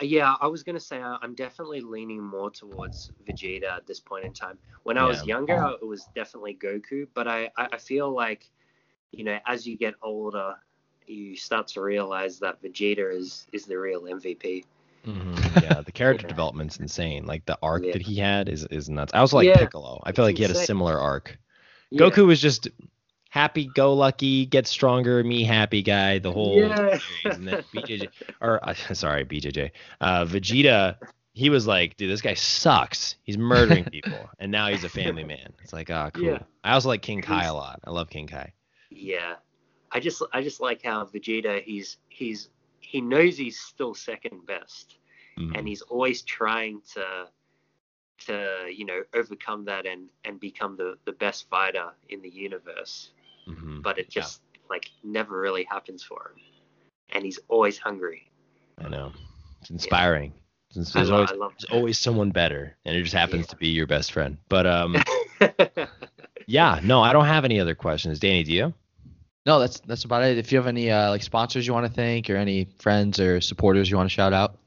Yeah, 0.00 0.34
I 0.40 0.46
was 0.48 0.62
gonna 0.62 0.80
say 0.80 1.00
uh, 1.00 1.18
I'm 1.22 1.34
definitely 1.34 1.80
leaning 1.80 2.22
more 2.22 2.50
towards 2.50 3.12
Vegeta 3.26 3.70
at 3.70 3.86
this 3.86 4.00
point 4.00 4.24
in 4.24 4.32
time. 4.32 4.58
When 4.82 4.98
I 4.98 5.04
was 5.04 5.24
younger, 5.26 5.74
it 5.80 5.86
was 5.86 6.08
definitely 6.14 6.54
Goku, 6.60 7.06
but 7.14 7.28
I, 7.28 7.50
I 7.56 7.76
feel 7.78 8.10
like, 8.10 8.50
you 9.12 9.24
know, 9.24 9.38
as 9.46 9.66
you 9.66 9.76
get 9.76 9.94
older, 10.02 10.54
you 11.06 11.36
start 11.36 11.68
to 11.68 11.80
realize 11.80 12.38
that 12.40 12.60
Vegeta 12.62 13.14
is 13.14 13.46
is 13.52 13.66
the 13.66 13.78
real 13.78 14.02
MVP. 14.02 14.64
Mm-hmm. 15.06 15.34
Yeah, 15.62 15.80
the 15.80 15.92
character 15.92 16.24
Yeah. 16.26 16.28
development's 16.28 16.78
insane. 16.78 17.26
Like 17.26 17.44
the 17.46 17.58
arc 17.62 17.84
Yeah. 17.84 17.92
that 17.92 18.02
he 18.02 18.16
had 18.16 18.48
is 18.48 18.64
is 18.64 18.88
nuts. 18.88 19.14
I 19.14 19.18
also 19.18 19.36
like 19.36 19.46
Yeah, 19.46 19.58
Piccolo. 19.58 20.00
I 20.04 20.12
feel 20.12 20.24
like 20.24 20.36
he 20.36 20.42
had 20.42 20.50
a 20.50 20.54
similar 20.54 20.98
arc. 20.98 21.38
Yeah. 21.90 22.00
Goku 22.10 22.26
was 22.26 22.40
just 22.40 22.68
happy 23.28 23.70
go 23.74 23.94
lucky, 23.94 24.46
get 24.46 24.66
stronger, 24.66 25.22
me 25.22 25.44
happy 25.44 25.82
guy 25.82 26.18
the 26.18 26.32
whole 26.32 26.58
Yeah. 26.58 26.98
And 27.24 27.46
then 27.48 27.62
BJJ 27.74 28.08
or 28.40 28.66
uh, 28.68 28.74
sorry, 28.94 29.24
BJJ. 29.24 29.70
Uh 30.00 30.24
Vegeta 30.24 30.96
he 31.34 31.50
was 31.50 31.68
like, 31.68 31.96
dude, 31.96 32.10
this 32.10 32.20
guy 32.20 32.34
sucks. 32.34 33.14
He's 33.22 33.38
murdering 33.38 33.84
people, 33.92 34.28
and 34.40 34.50
now 34.50 34.66
he's 34.68 34.82
a 34.82 34.88
family 34.88 35.22
man. 35.22 35.52
It's 35.62 35.72
like, 35.72 35.88
ah, 35.88 36.10
cool. 36.10 36.24
Yeah. 36.24 36.38
I 36.64 36.72
also 36.72 36.88
like 36.88 37.02
King 37.02 37.22
Kai 37.22 37.40
He's- 37.42 37.50
a 37.50 37.54
lot. 37.54 37.78
I 37.84 37.90
love 37.90 38.10
King 38.10 38.26
Kai. 38.26 38.52
Yeah, 38.90 39.34
I 39.92 40.00
just 40.00 40.20
I 40.32 40.42
just 40.42 40.60
like 40.60 40.82
how 40.82 41.04
Vegeta 41.04 41.62
he's 41.62 41.98
he's 42.08 42.48
he 42.80 43.00
knows 43.00 43.36
he's 43.36 43.60
still 43.60 43.94
second 43.94 44.46
best, 44.46 44.96
Mhm. 45.38 45.56
and 45.56 45.68
he's 45.68 45.82
always 45.82 46.22
trying 46.22 46.80
to 46.94 47.28
to 48.26 48.66
you 48.74 48.84
know 48.84 49.02
overcome 49.14 49.64
that 49.66 49.86
and 49.86 50.08
and 50.24 50.40
become 50.40 50.76
the 50.76 50.96
the 51.04 51.12
best 51.12 51.48
fighter 51.48 51.90
in 52.08 52.20
the 52.22 52.30
universe. 52.30 53.10
Mhm. 53.48 53.82
But 53.82 53.98
it 53.98 54.06
Yeah. 54.14 54.22
just 54.22 54.42
like 54.70 54.90
never 55.02 55.38
really 55.40 55.64
happens 55.64 56.02
for 56.02 56.32
him, 56.34 56.42
and 57.10 57.24
he's 57.24 57.38
always 57.48 57.78
hungry. 57.78 58.30
I 58.78 58.88
know. 58.88 59.12
It's 59.60 59.70
inspiring. 59.70 60.32
It's- 60.70 60.94
I, 60.94 60.98
There's 61.00 61.08
lo- 61.10 61.14
always, 61.16 61.32
I 61.32 61.34
love. 61.34 61.52
there's 61.58 61.70
always 61.72 61.98
someone 61.98 62.30
better, 62.30 62.76
and 62.84 62.94
it 62.94 63.02
just 63.02 63.14
happens 63.14 63.46
Yeah. 63.46 63.50
to 63.52 63.56
be 63.56 63.68
your 63.68 63.86
best 63.86 64.12
friend. 64.12 64.36
But 64.50 64.66
um, 64.66 64.96
yeah, 66.46 66.80
no, 66.82 67.00
I 67.00 67.12
don't 67.12 67.24
have 67.26 67.44
any 67.44 67.58
other 67.60 67.74
questions. 67.74 68.18
Danny, 68.20 68.42
do 68.44 68.52
you? 68.52 68.74
No, 69.46 69.58
that's 69.58 69.80
that's 69.80 70.04
about 70.04 70.24
it. 70.24 70.36
If 70.36 70.52
you 70.52 70.58
have 70.58 70.66
any 70.66 70.90
uh, 70.90 71.08
like 71.08 71.22
sponsors 71.22 71.66
you 71.66 71.72
want 71.72 71.86
to 71.86 71.92
thank 71.92 72.28
or 72.28 72.36
any 72.36 72.68
friends 72.78 73.18
or 73.18 73.40
supporters 73.40 73.90
you 73.90 73.96
want 73.96 74.08
to 74.10 74.14
shout 74.14 74.34
out. 74.34 74.58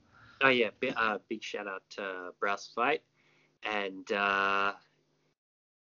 Oh 0.42 0.50
yeah, 0.50 0.72
big, 0.80 0.94
uh, 0.98 1.20
big 1.30 1.44
shout 1.44 1.68
out 1.68 1.84
to 1.92 2.32
Brass 2.40 2.72
Fight 2.74 3.04
and 3.62 4.12
uh, 4.12 4.74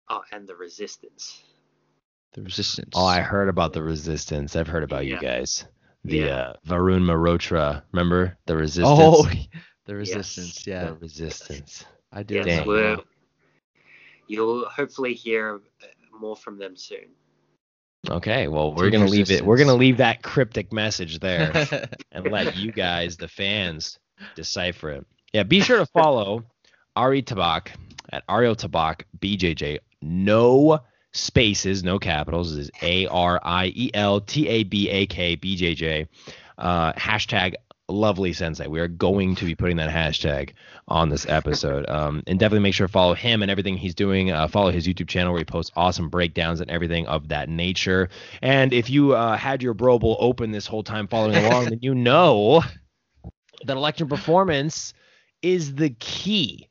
oh, 0.09 0.23
and 0.33 0.49
the 0.49 0.57
Resistance. 0.57 1.45
The 2.35 2.43
Resistance. 2.43 2.95
Oh, 2.95 3.05
I 3.07 3.21
heard 3.21 3.49
about 3.49 3.73
the 3.73 3.83
Resistance. 3.83 4.55
I've 4.57 4.69
heard 4.69 4.85
about 4.85 5.07
you 5.07 5.19
guys. 5.19 5.65
The 6.05 6.19
Yeah. 6.19 6.27
uh, 6.37 6.53
Varun 6.67 7.03
Marotra. 7.03 7.83
Remember 7.93 8.37
the 8.47 8.57
Resistance? 8.57 8.87
Oh, 9.01 9.29
the 9.87 9.95
Resistance. 9.95 10.67
Yeah, 10.67 10.87
The 10.87 10.95
Resistance. 10.95 11.85
I 12.13 12.23
do. 12.23 12.35
Yes, 12.37 12.45
Dang. 12.45 13.01
you'll 14.27 14.69
hopefully 14.69 15.15
hear 15.15 15.61
uh, 15.83 15.87
more 16.19 16.37
from 16.37 16.59
them 16.59 16.77
soon. 16.77 17.09
Okay, 18.09 18.49
well, 18.49 18.73
we're 18.75 18.91
Team 18.91 19.01
gonna 19.01 19.11
leave 19.11 19.31
it. 19.31 19.45
We're 19.45 19.57
gonna 19.59 19.75
leave 19.75 19.97
that 19.97 20.23
cryptic 20.23 20.73
message 20.73 21.19
there 21.19 21.67
and 22.13 22.31
let 22.31 22.57
you 22.57 22.71
guys, 22.71 23.17
the 23.17 23.29
fans, 23.29 23.99
decipher 24.37 24.91
it. 24.91 25.07
Yeah, 25.33 25.43
be 25.43 25.61
sure 25.61 25.79
to 25.79 25.87
follow 25.87 26.45
Ari 26.97 27.23
Tabak 27.23 27.69
at 28.11 28.23
Ariel 28.29 28.55
Tabak 28.55 29.03
BJJ. 29.19 29.79
No 30.01 30.81
spaces, 31.19 31.85
no 31.85 31.99
capitals. 31.99 32.53
Is 32.53 32.71
A 32.83 33.07
R 33.07 33.41
I 33.43 33.67
E 33.75 33.91
L 33.95 34.21
T 34.21 34.49
A 34.49 34.65
B 34.65 34.89
A 34.89 35.07
K 35.07 35.35
B 35.35 35.57
J 35.57 35.75
J. 35.75 36.09
Uh, 36.57 36.93
hashtag 36.95 37.55
lovely 37.89 38.33
sensei. 38.33 38.67
We 38.67 38.81
are 38.81 38.89
going 38.89 39.35
to 39.37 39.45
be 39.45 39.55
putting 39.55 39.79
that 39.79 39.91
hashtag 39.91 40.51
on 40.87 41.09
this 41.09 41.27
episode. 41.29 41.87
Um, 41.99 42.23
and 42.27 42.39
definitely 42.39 42.63
make 42.63 42.75
sure 42.75 42.87
to 42.87 42.93
follow 42.93 43.15
him 43.15 43.43
and 43.43 43.51
everything 43.51 43.77
he's 43.77 43.95
doing. 43.95 44.31
Uh, 44.31 44.47
follow 44.47 44.71
his 44.71 44.87
YouTube 44.87 45.09
channel 45.09 45.33
where 45.33 45.41
he 45.41 45.45
posts 45.45 45.73
awesome 45.75 46.09
breakdowns 46.11 46.61
and 46.61 46.71
everything 46.71 47.07
of 47.07 47.29
that 47.29 47.49
nature. 47.49 48.09
And 48.41 48.73
if 48.73 48.89
you 48.89 49.15
uh, 49.15 49.37
had 49.37 49.63
your 49.63 49.75
Brobel 49.75 50.17
open 50.21 50.53
this 50.53 50.67
whole 50.67 50.83
time 50.83 51.09
following 51.09 51.37
along, 51.45 51.67
then 51.67 51.79
you 51.83 51.95
know 51.95 52.63
that 53.65 53.77
Electrum 53.77 54.09
Performance 54.09 54.95
is 55.43 55.75
the 55.75 55.91
key 55.91 56.69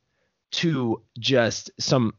to 0.51 1.01
just 1.19 1.71
some 1.79 2.13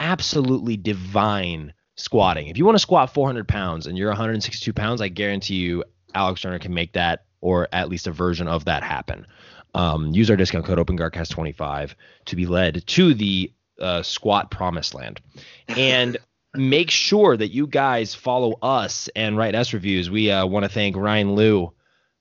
absolutely 0.00 0.76
divine 0.76 1.72
squatting. 1.96 2.48
If 2.48 2.58
you 2.58 2.64
want 2.64 2.74
to 2.74 2.80
squat 2.80 3.14
400 3.14 3.46
pounds 3.46 3.86
and 3.86 3.96
you're 3.96 4.08
162 4.08 4.72
pounds, 4.72 5.00
I 5.00 5.08
guarantee 5.08 5.56
you 5.56 5.84
Alex 6.14 6.40
Turner 6.40 6.58
can 6.58 6.74
make 6.74 6.92
that 6.94 7.24
or 7.40 7.68
at 7.72 7.88
least 7.88 8.06
a 8.06 8.10
version 8.10 8.48
of 8.48 8.64
that 8.64 8.82
happen. 8.82 9.26
Um, 9.74 10.08
use 10.08 10.28
our 10.30 10.36
discount 10.36 10.64
code 10.64 10.78
OpenGuardCast25 10.78 11.94
to 12.26 12.36
be 12.36 12.46
led 12.46 12.84
to 12.88 13.14
the 13.14 13.52
uh, 13.80 14.02
squat 14.02 14.50
promised 14.50 14.94
land. 14.94 15.20
And 15.68 16.18
make 16.54 16.90
sure 16.90 17.36
that 17.36 17.48
you 17.48 17.66
guys 17.66 18.14
follow 18.14 18.58
us 18.62 19.08
and 19.14 19.36
write 19.36 19.54
us 19.54 19.72
reviews. 19.72 20.10
We 20.10 20.30
uh, 20.30 20.46
want 20.46 20.64
to 20.64 20.68
thank 20.68 20.96
Ryan 20.96 21.36
Liu. 21.36 21.72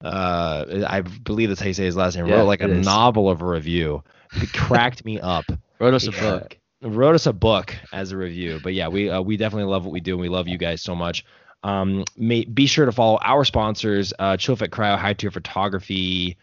Uh, 0.02 0.86
I 0.88 1.02
believe 1.02 1.50
that's 1.50 1.60
how 1.60 1.68
you 1.68 1.74
say 1.74 1.86
his 1.86 1.98
last 1.98 2.16
name. 2.16 2.28
Yeah, 2.28 2.36
wrote 2.36 2.46
like 2.46 2.62
a 2.62 2.72
is. 2.72 2.86
novel 2.86 3.30
of 3.30 3.42
a 3.42 3.46
review. 3.46 4.04
It 4.36 4.54
cracked 4.54 5.04
me 5.04 5.20
up 5.20 5.46
Wrote 5.80 5.94
us 5.94 6.08
a 6.08 6.12
book. 6.12 6.58
Wrote 6.82 7.16
us 7.16 7.26
a 7.26 7.34
book 7.34 7.76
as 7.92 8.12
a 8.12 8.18
review. 8.18 8.60
But 8.64 8.74
yeah, 8.74 8.88
we 8.88 9.10
uh, 9.10 9.22
we 9.22 9.38
definitely 9.38 9.70
love 9.72 9.86
what 9.86 9.92
we 9.92 10.00
do 10.00 10.14
and 10.14 10.22
we 10.22 10.30
love 10.30 10.48
you 10.48 10.58
guys 10.58 10.82
so 10.82 10.96
much. 10.96 11.26
Um, 11.64 12.06
may, 12.16 12.46
be 12.46 12.68
sure 12.68 12.86
to 12.86 12.92
follow 12.92 13.20
our 13.22 13.44
sponsors, 13.44 14.14
uh, 14.18 14.38
Chillfit 14.38 14.70
Cryo, 14.70 14.98
High 14.98 15.14
Tier 15.14 15.32
Photography. 15.32 16.38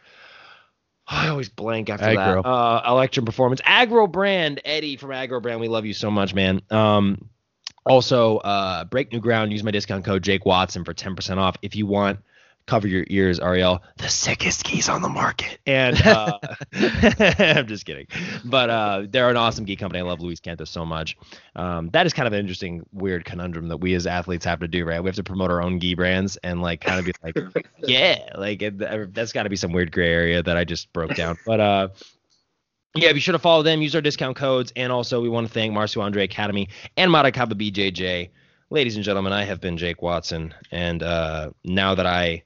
I 1.07 1.29
always 1.29 1.49
blank 1.49 1.89
after 1.89 2.05
Agro. 2.07 2.43
that. 2.43 2.49
Uh, 2.49 2.83
Electrum 2.87 3.25
Performance, 3.25 3.61
Agro 3.65 4.07
Brand, 4.07 4.61
Eddie 4.65 4.97
from 4.97 5.13
Agro 5.13 5.41
Brand. 5.41 5.61
We 5.61 5.69
love 5.69 5.87
you 5.87 5.95
so 5.95 6.11
much, 6.11 6.35
man. 6.35 6.61
Um, 6.71 7.31
also, 7.87 8.39
uh, 8.39 8.85
Break 8.85 9.13
New 9.13 9.21
Ground. 9.21 9.53
Use 9.53 9.63
my 9.63 9.71
discount 9.71 10.05
code 10.05 10.23
Jake 10.23 10.45
Watson 10.45 10.85
for 10.85 10.93
ten 10.93 11.15
percent 11.15 11.41
off 11.41 11.57
if 11.63 11.77
you 11.77 11.87
want. 11.87 12.19
Cover 12.67 12.89
your 12.89 13.05
ears, 13.09 13.39
Ariel. 13.39 13.81
The 13.99 14.09
sickest 14.09 14.65
keys 14.65 14.89
on 14.89 15.01
the 15.01 15.09
market. 15.09 15.59
And 15.67 16.01
uh, 16.05 16.39
I'm 16.75 17.67
just 17.69 17.87
kidding, 17.87 18.09
but 18.45 18.71
uh, 18.71 19.07
they're 19.09 19.31
an 19.31 19.37
awesome 19.37 19.67
gi 19.67 19.77
company. 19.77 20.01
I 20.01 20.03
love 20.03 20.21
Luis 20.21 20.41
Cantos 20.41 20.67
so 20.67 20.85
much. 20.85 21.17
Um, 21.55 21.91
that 21.91 22.07
is 22.07 22.13
kind 22.13 22.27
of 22.27 22.33
an 22.33 22.41
interesting, 22.41 22.85
weird 22.93 23.25
conundrum 23.25 23.69
that 23.69 23.77
we 23.77 23.95
as 23.95 24.07
athletes 24.09 24.45
have 24.47 24.59
to 24.61 24.69
do, 24.69 24.85
right? 24.85 25.01
We 25.01 25.09
have 25.09 25.15
to 25.15 25.23
promote 25.23 25.53
our 25.53 25.63
own 25.63 25.79
gi 25.79 25.95
brands 25.95 26.39
and 26.39 26.61
like 26.61 26.81
kind 26.81 26.99
of 26.99 27.07
be 27.07 27.13
like, 27.23 27.67
yeah, 27.85 28.31
like 28.37 28.63
it, 28.63 29.15
that's 29.15 29.31
got 29.31 29.45
to 29.45 29.51
be 29.51 29.57
some 29.57 29.73
weird 29.73 29.93
gray 29.93 30.13
area 30.13 30.43
that 30.43 30.57
I 30.57 30.65
just 30.65 30.93
broke 30.93 31.15
down. 31.15 31.39
But 31.47 31.61
uh, 31.61 31.89
yeah, 32.97 33.13
be 33.13 33.21
sure 33.21 33.33
to 33.33 33.39
follow 33.39 33.63
them. 33.63 33.81
Use 33.81 33.95
our 33.95 34.01
discount 34.01 34.37
codes, 34.37 34.73
and 34.75 34.91
also 34.91 35.21
we 35.21 35.29
want 35.29 35.47
to 35.47 35.53
thank 35.53 35.73
Marcio 35.73 36.03
Andre 36.03 36.25
Academy 36.25 36.69
and 36.97 37.13
Marakaba 37.13 37.53
BJJ. 37.53 38.31
Ladies 38.71 38.97
and 38.97 39.05
gentlemen, 39.05 39.33
I 39.33 39.45
have 39.45 39.61
been 39.61 39.77
Jake 39.77 40.03
Watson, 40.03 40.53
and 40.73 41.01
uh, 41.01 41.51
now 41.63 41.95
that 41.95 42.07
I 42.07 42.43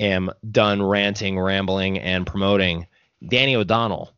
am 0.00 0.30
done 0.50 0.82
ranting, 0.82 1.38
rambling, 1.38 1.98
and 1.98 2.26
promoting, 2.26 2.86
Danny 3.28 3.54
O'Donnell. 3.54 4.12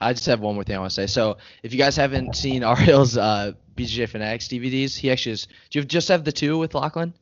I 0.00 0.12
just 0.12 0.26
have 0.26 0.40
one 0.40 0.54
more 0.54 0.64
thing 0.64 0.76
I 0.76 0.80
want 0.80 0.90
to 0.90 0.94
say. 0.94 1.06
So 1.06 1.36
if 1.62 1.72
you 1.72 1.78
guys 1.78 1.96
haven't 1.96 2.34
seen 2.34 2.62
Ariel's 2.64 3.16
uh, 3.16 3.52
BJJ 3.76 4.08
Fanatics 4.08 4.48
DVDs, 4.48 4.96
he 4.96 5.10
actually 5.10 5.32
is. 5.32 5.46
Do 5.70 5.78
you 5.78 5.84
just 5.84 6.08
have 6.08 6.24
the 6.24 6.32
two 6.32 6.58
with 6.58 6.74
Lachlan? 6.74 7.14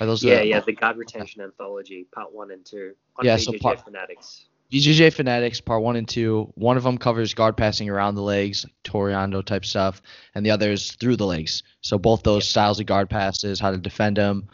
Are 0.00 0.06
those 0.06 0.22
Yeah, 0.22 0.40
the, 0.40 0.46
yeah, 0.46 0.60
the 0.60 0.72
guard 0.72 0.96
retention 0.96 1.40
anthology, 1.42 2.06
part 2.12 2.32
one 2.32 2.50
and 2.50 2.64
two 2.64 2.94
on 3.16 3.24
Yeah, 3.24 3.36
so 3.36 3.52
BJJ 3.52 3.60
part- 3.60 3.84
Fanatics. 3.84 4.44
BJJ 4.70 5.14
Fanatics 5.14 5.62
Part 5.62 5.82
One 5.82 5.96
and 5.96 6.06
Two. 6.06 6.52
One 6.54 6.76
of 6.76 6.82
them 6.82 6.98
covers 6.98 7.32
guard 7.32 7.56
passing 7.56 7.88
around 7.88 8.16
the 8.16 8.22
legs, 8.22 8.66
like 8.66 8.74
toreando 8.84 9.42
type 9.42 9.64
stuff, 9.64 10.02
and 10.34 10.44
the 10.44 10.50
other 10.50 10.70
is 10.70 10.92
through 10.92 11.16
the 11.16 11.24
legs. 11.24 11.62
So 11.80 11.96
both 11.98 12.22
those 12.22 12.46
styles 12.46 12.78
of 12.78 12.84
guard 12.84 13.08
passes, 13.08 13.58
how 13.58 13.70
to 13.70 13.78
defend 13.78 14.18
them, 14.18 14.46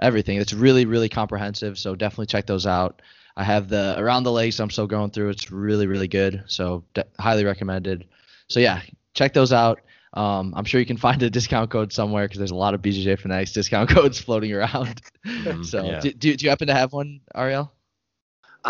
everything. 0.00 0.38
It's 0.38 0.52
really 0.52 0.84
really 0.86 1.08
comprehensive. 1.08 1.78
So 1.78 1.94
definitely 1.94 2.26
check 2.26 2.46
those 2.46 2.66
out. 2.66 3.02
I 3.36 3.44
have 3.44 3.68
the 3.68 3.94
around 3.98 4.24
the 4.24 4.32
legs. 4.32 4.58
I'm 4.60 4.70
still 4.70 4.86
going 4.86 5.10
through. 5.10 5.30
It's 5.30 5.50
really 5.50 5.86
really 5.86 6.08
good. 6.08 6.44
So 6.46 6.84
de- 6.94 7.04
highly 7.18 7.44
recommended. 7.44 8.06
So 8.48 8.60
yeah, 8.60 8.82
check 9.14 9.34
those 9.34 9.52
out. 9.52 9.80
Um, 10.14 10.54
I'm 10.56 10.64
sure 10.64 10.80
you 10.80 10.86
can 10.86 10.96
find 11.08 11.22
a 11.22 11.30
discount 11.30 11.70
code 11.70 11.92
somewhere 11.92 12.26
because 12.26 12.38
there's 12.38 12.50
a 12.50 12.56
lot 12.56 12.74
of 12.74 12.82
BJJ 12.82 13.16
Fanatics 13.20 13.52
discount 13.52 13.90
codes 13.94 14.18
floating 14.20 14.52
around. 14.52 15.00
Mhm, 15.26 15.64
so 15.64 15.82
yeah. 15.82 16.00
do, 16.00 16.12
do, 16.12 16.36
do 16.36 16.44
you 16.44 16.50
happen 16.50 16.68
to 16.68 16.74
have 16.74 16.92
one, 16.92 17.20
Ariel? 17.34 17.72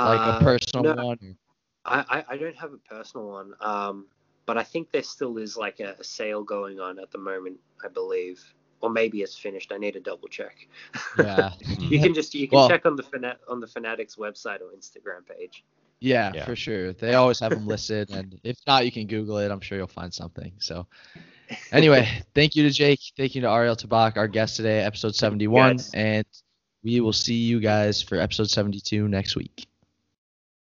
Like 0.05 0.21
Uh, 0.25 0.41
a 0.41 0.45
personal 0.45 0.85
no. 0.85 0.95
one? 0.95 1.37
I, 1.85 2.05
I, 2.09 2.25
I 2.35 2.37
don't 2.37 2.57
have 2.57 2.73
a 2.73 2.79
personal 2.79 3.29
one, 3.29 3.55
um, 3.61 4.07
but 4.47 4.59
I 4.59 4.63
think 4.63 4.91
there 4.91 5.03
still 5.03 5.39
is 5.39 5.57
like 5.57 5.81
a, 5.81 5.97
a 5.99 6.05
sale 6.05 6.43
going 6.43 6.81
on 6.81 6.99
at 6.99 7.11
the 7.11 7.19
moment, 7.19 7.59
I 7.85 7.89
believe. 7.89 8.43
Or 8.81 8.91
maybe 8.91 9.23
it's 9.23 9.37
finished. 9.37 9.73
I 9.73 9.79
need 9.79 9.93
to 9.93 10.01
double 10.01 10.29
check. 10.29 10.69
Yeah. 11.19 11.51
you 11.61 11.67
mm-hmm. 11.67 12.03
can 12.05 12.15
just 12.15 12.35
you 12.35 12.49
can 12.49 12.59
Well- 12.59 12.69
check 12.69 12.87
on 12.87 12.97
the 12.97 13.03
Fana- 13.03 13.39
on 13.49 13.61
the 13.61 13.67
Fanatics 13.67 14.17
website 14.17 14.61
or 14.61 14.71
Instagram 14.77 15.27
page. 15.27 15.65
Yeah, 16.01 16.31
Yeah. 16.33 16.45
for 16.45 16.55
sure. 16.55 16.93
They 16.93 17.15
always 17.15 17.41
have 17.41 17.51
them 17.51 17.67
listed, 17.67 18.11
and 18.11 18.39
if 18.45 18.57
not, 18.69 18.85
you 18.85 18.93
can 18.93 19.07
Google 19.09 19.39
it. 19.39 19.51
I'm 19.51 19.61
sure 19.61 19.77
you'll 19.79 19.89
find 19.89 20.15
something. 20.15 20.53
So, 20.59 20.87
anyway, 21.73 22.09
thank 22.35 22.55
you 22.55 22.63
to 22.63 22.71
Jake. 22.71 23.01
Thank 23.17 23.35
you 23.35 23.41
to 23.41 23.49
Ariel 23.51 23.75
Tabak, 23.75 24.17
our 24.17 24.29
guest 24.29 24.55
today, 24.57 24.81
episode 24.81 25.17
71, 25.17 25.73
Yes. 25.73 25.91
and 25.95 26.27
we 26.85 27.01
will 27.01 27.13
see 27.13 27.35
you 27.35 27.59
guys 27.59 28.01
for 28.01 28.17
episode 28.17 28.49
72 28.49 29.09
next 29.09 29.35
week. 29.35 29.67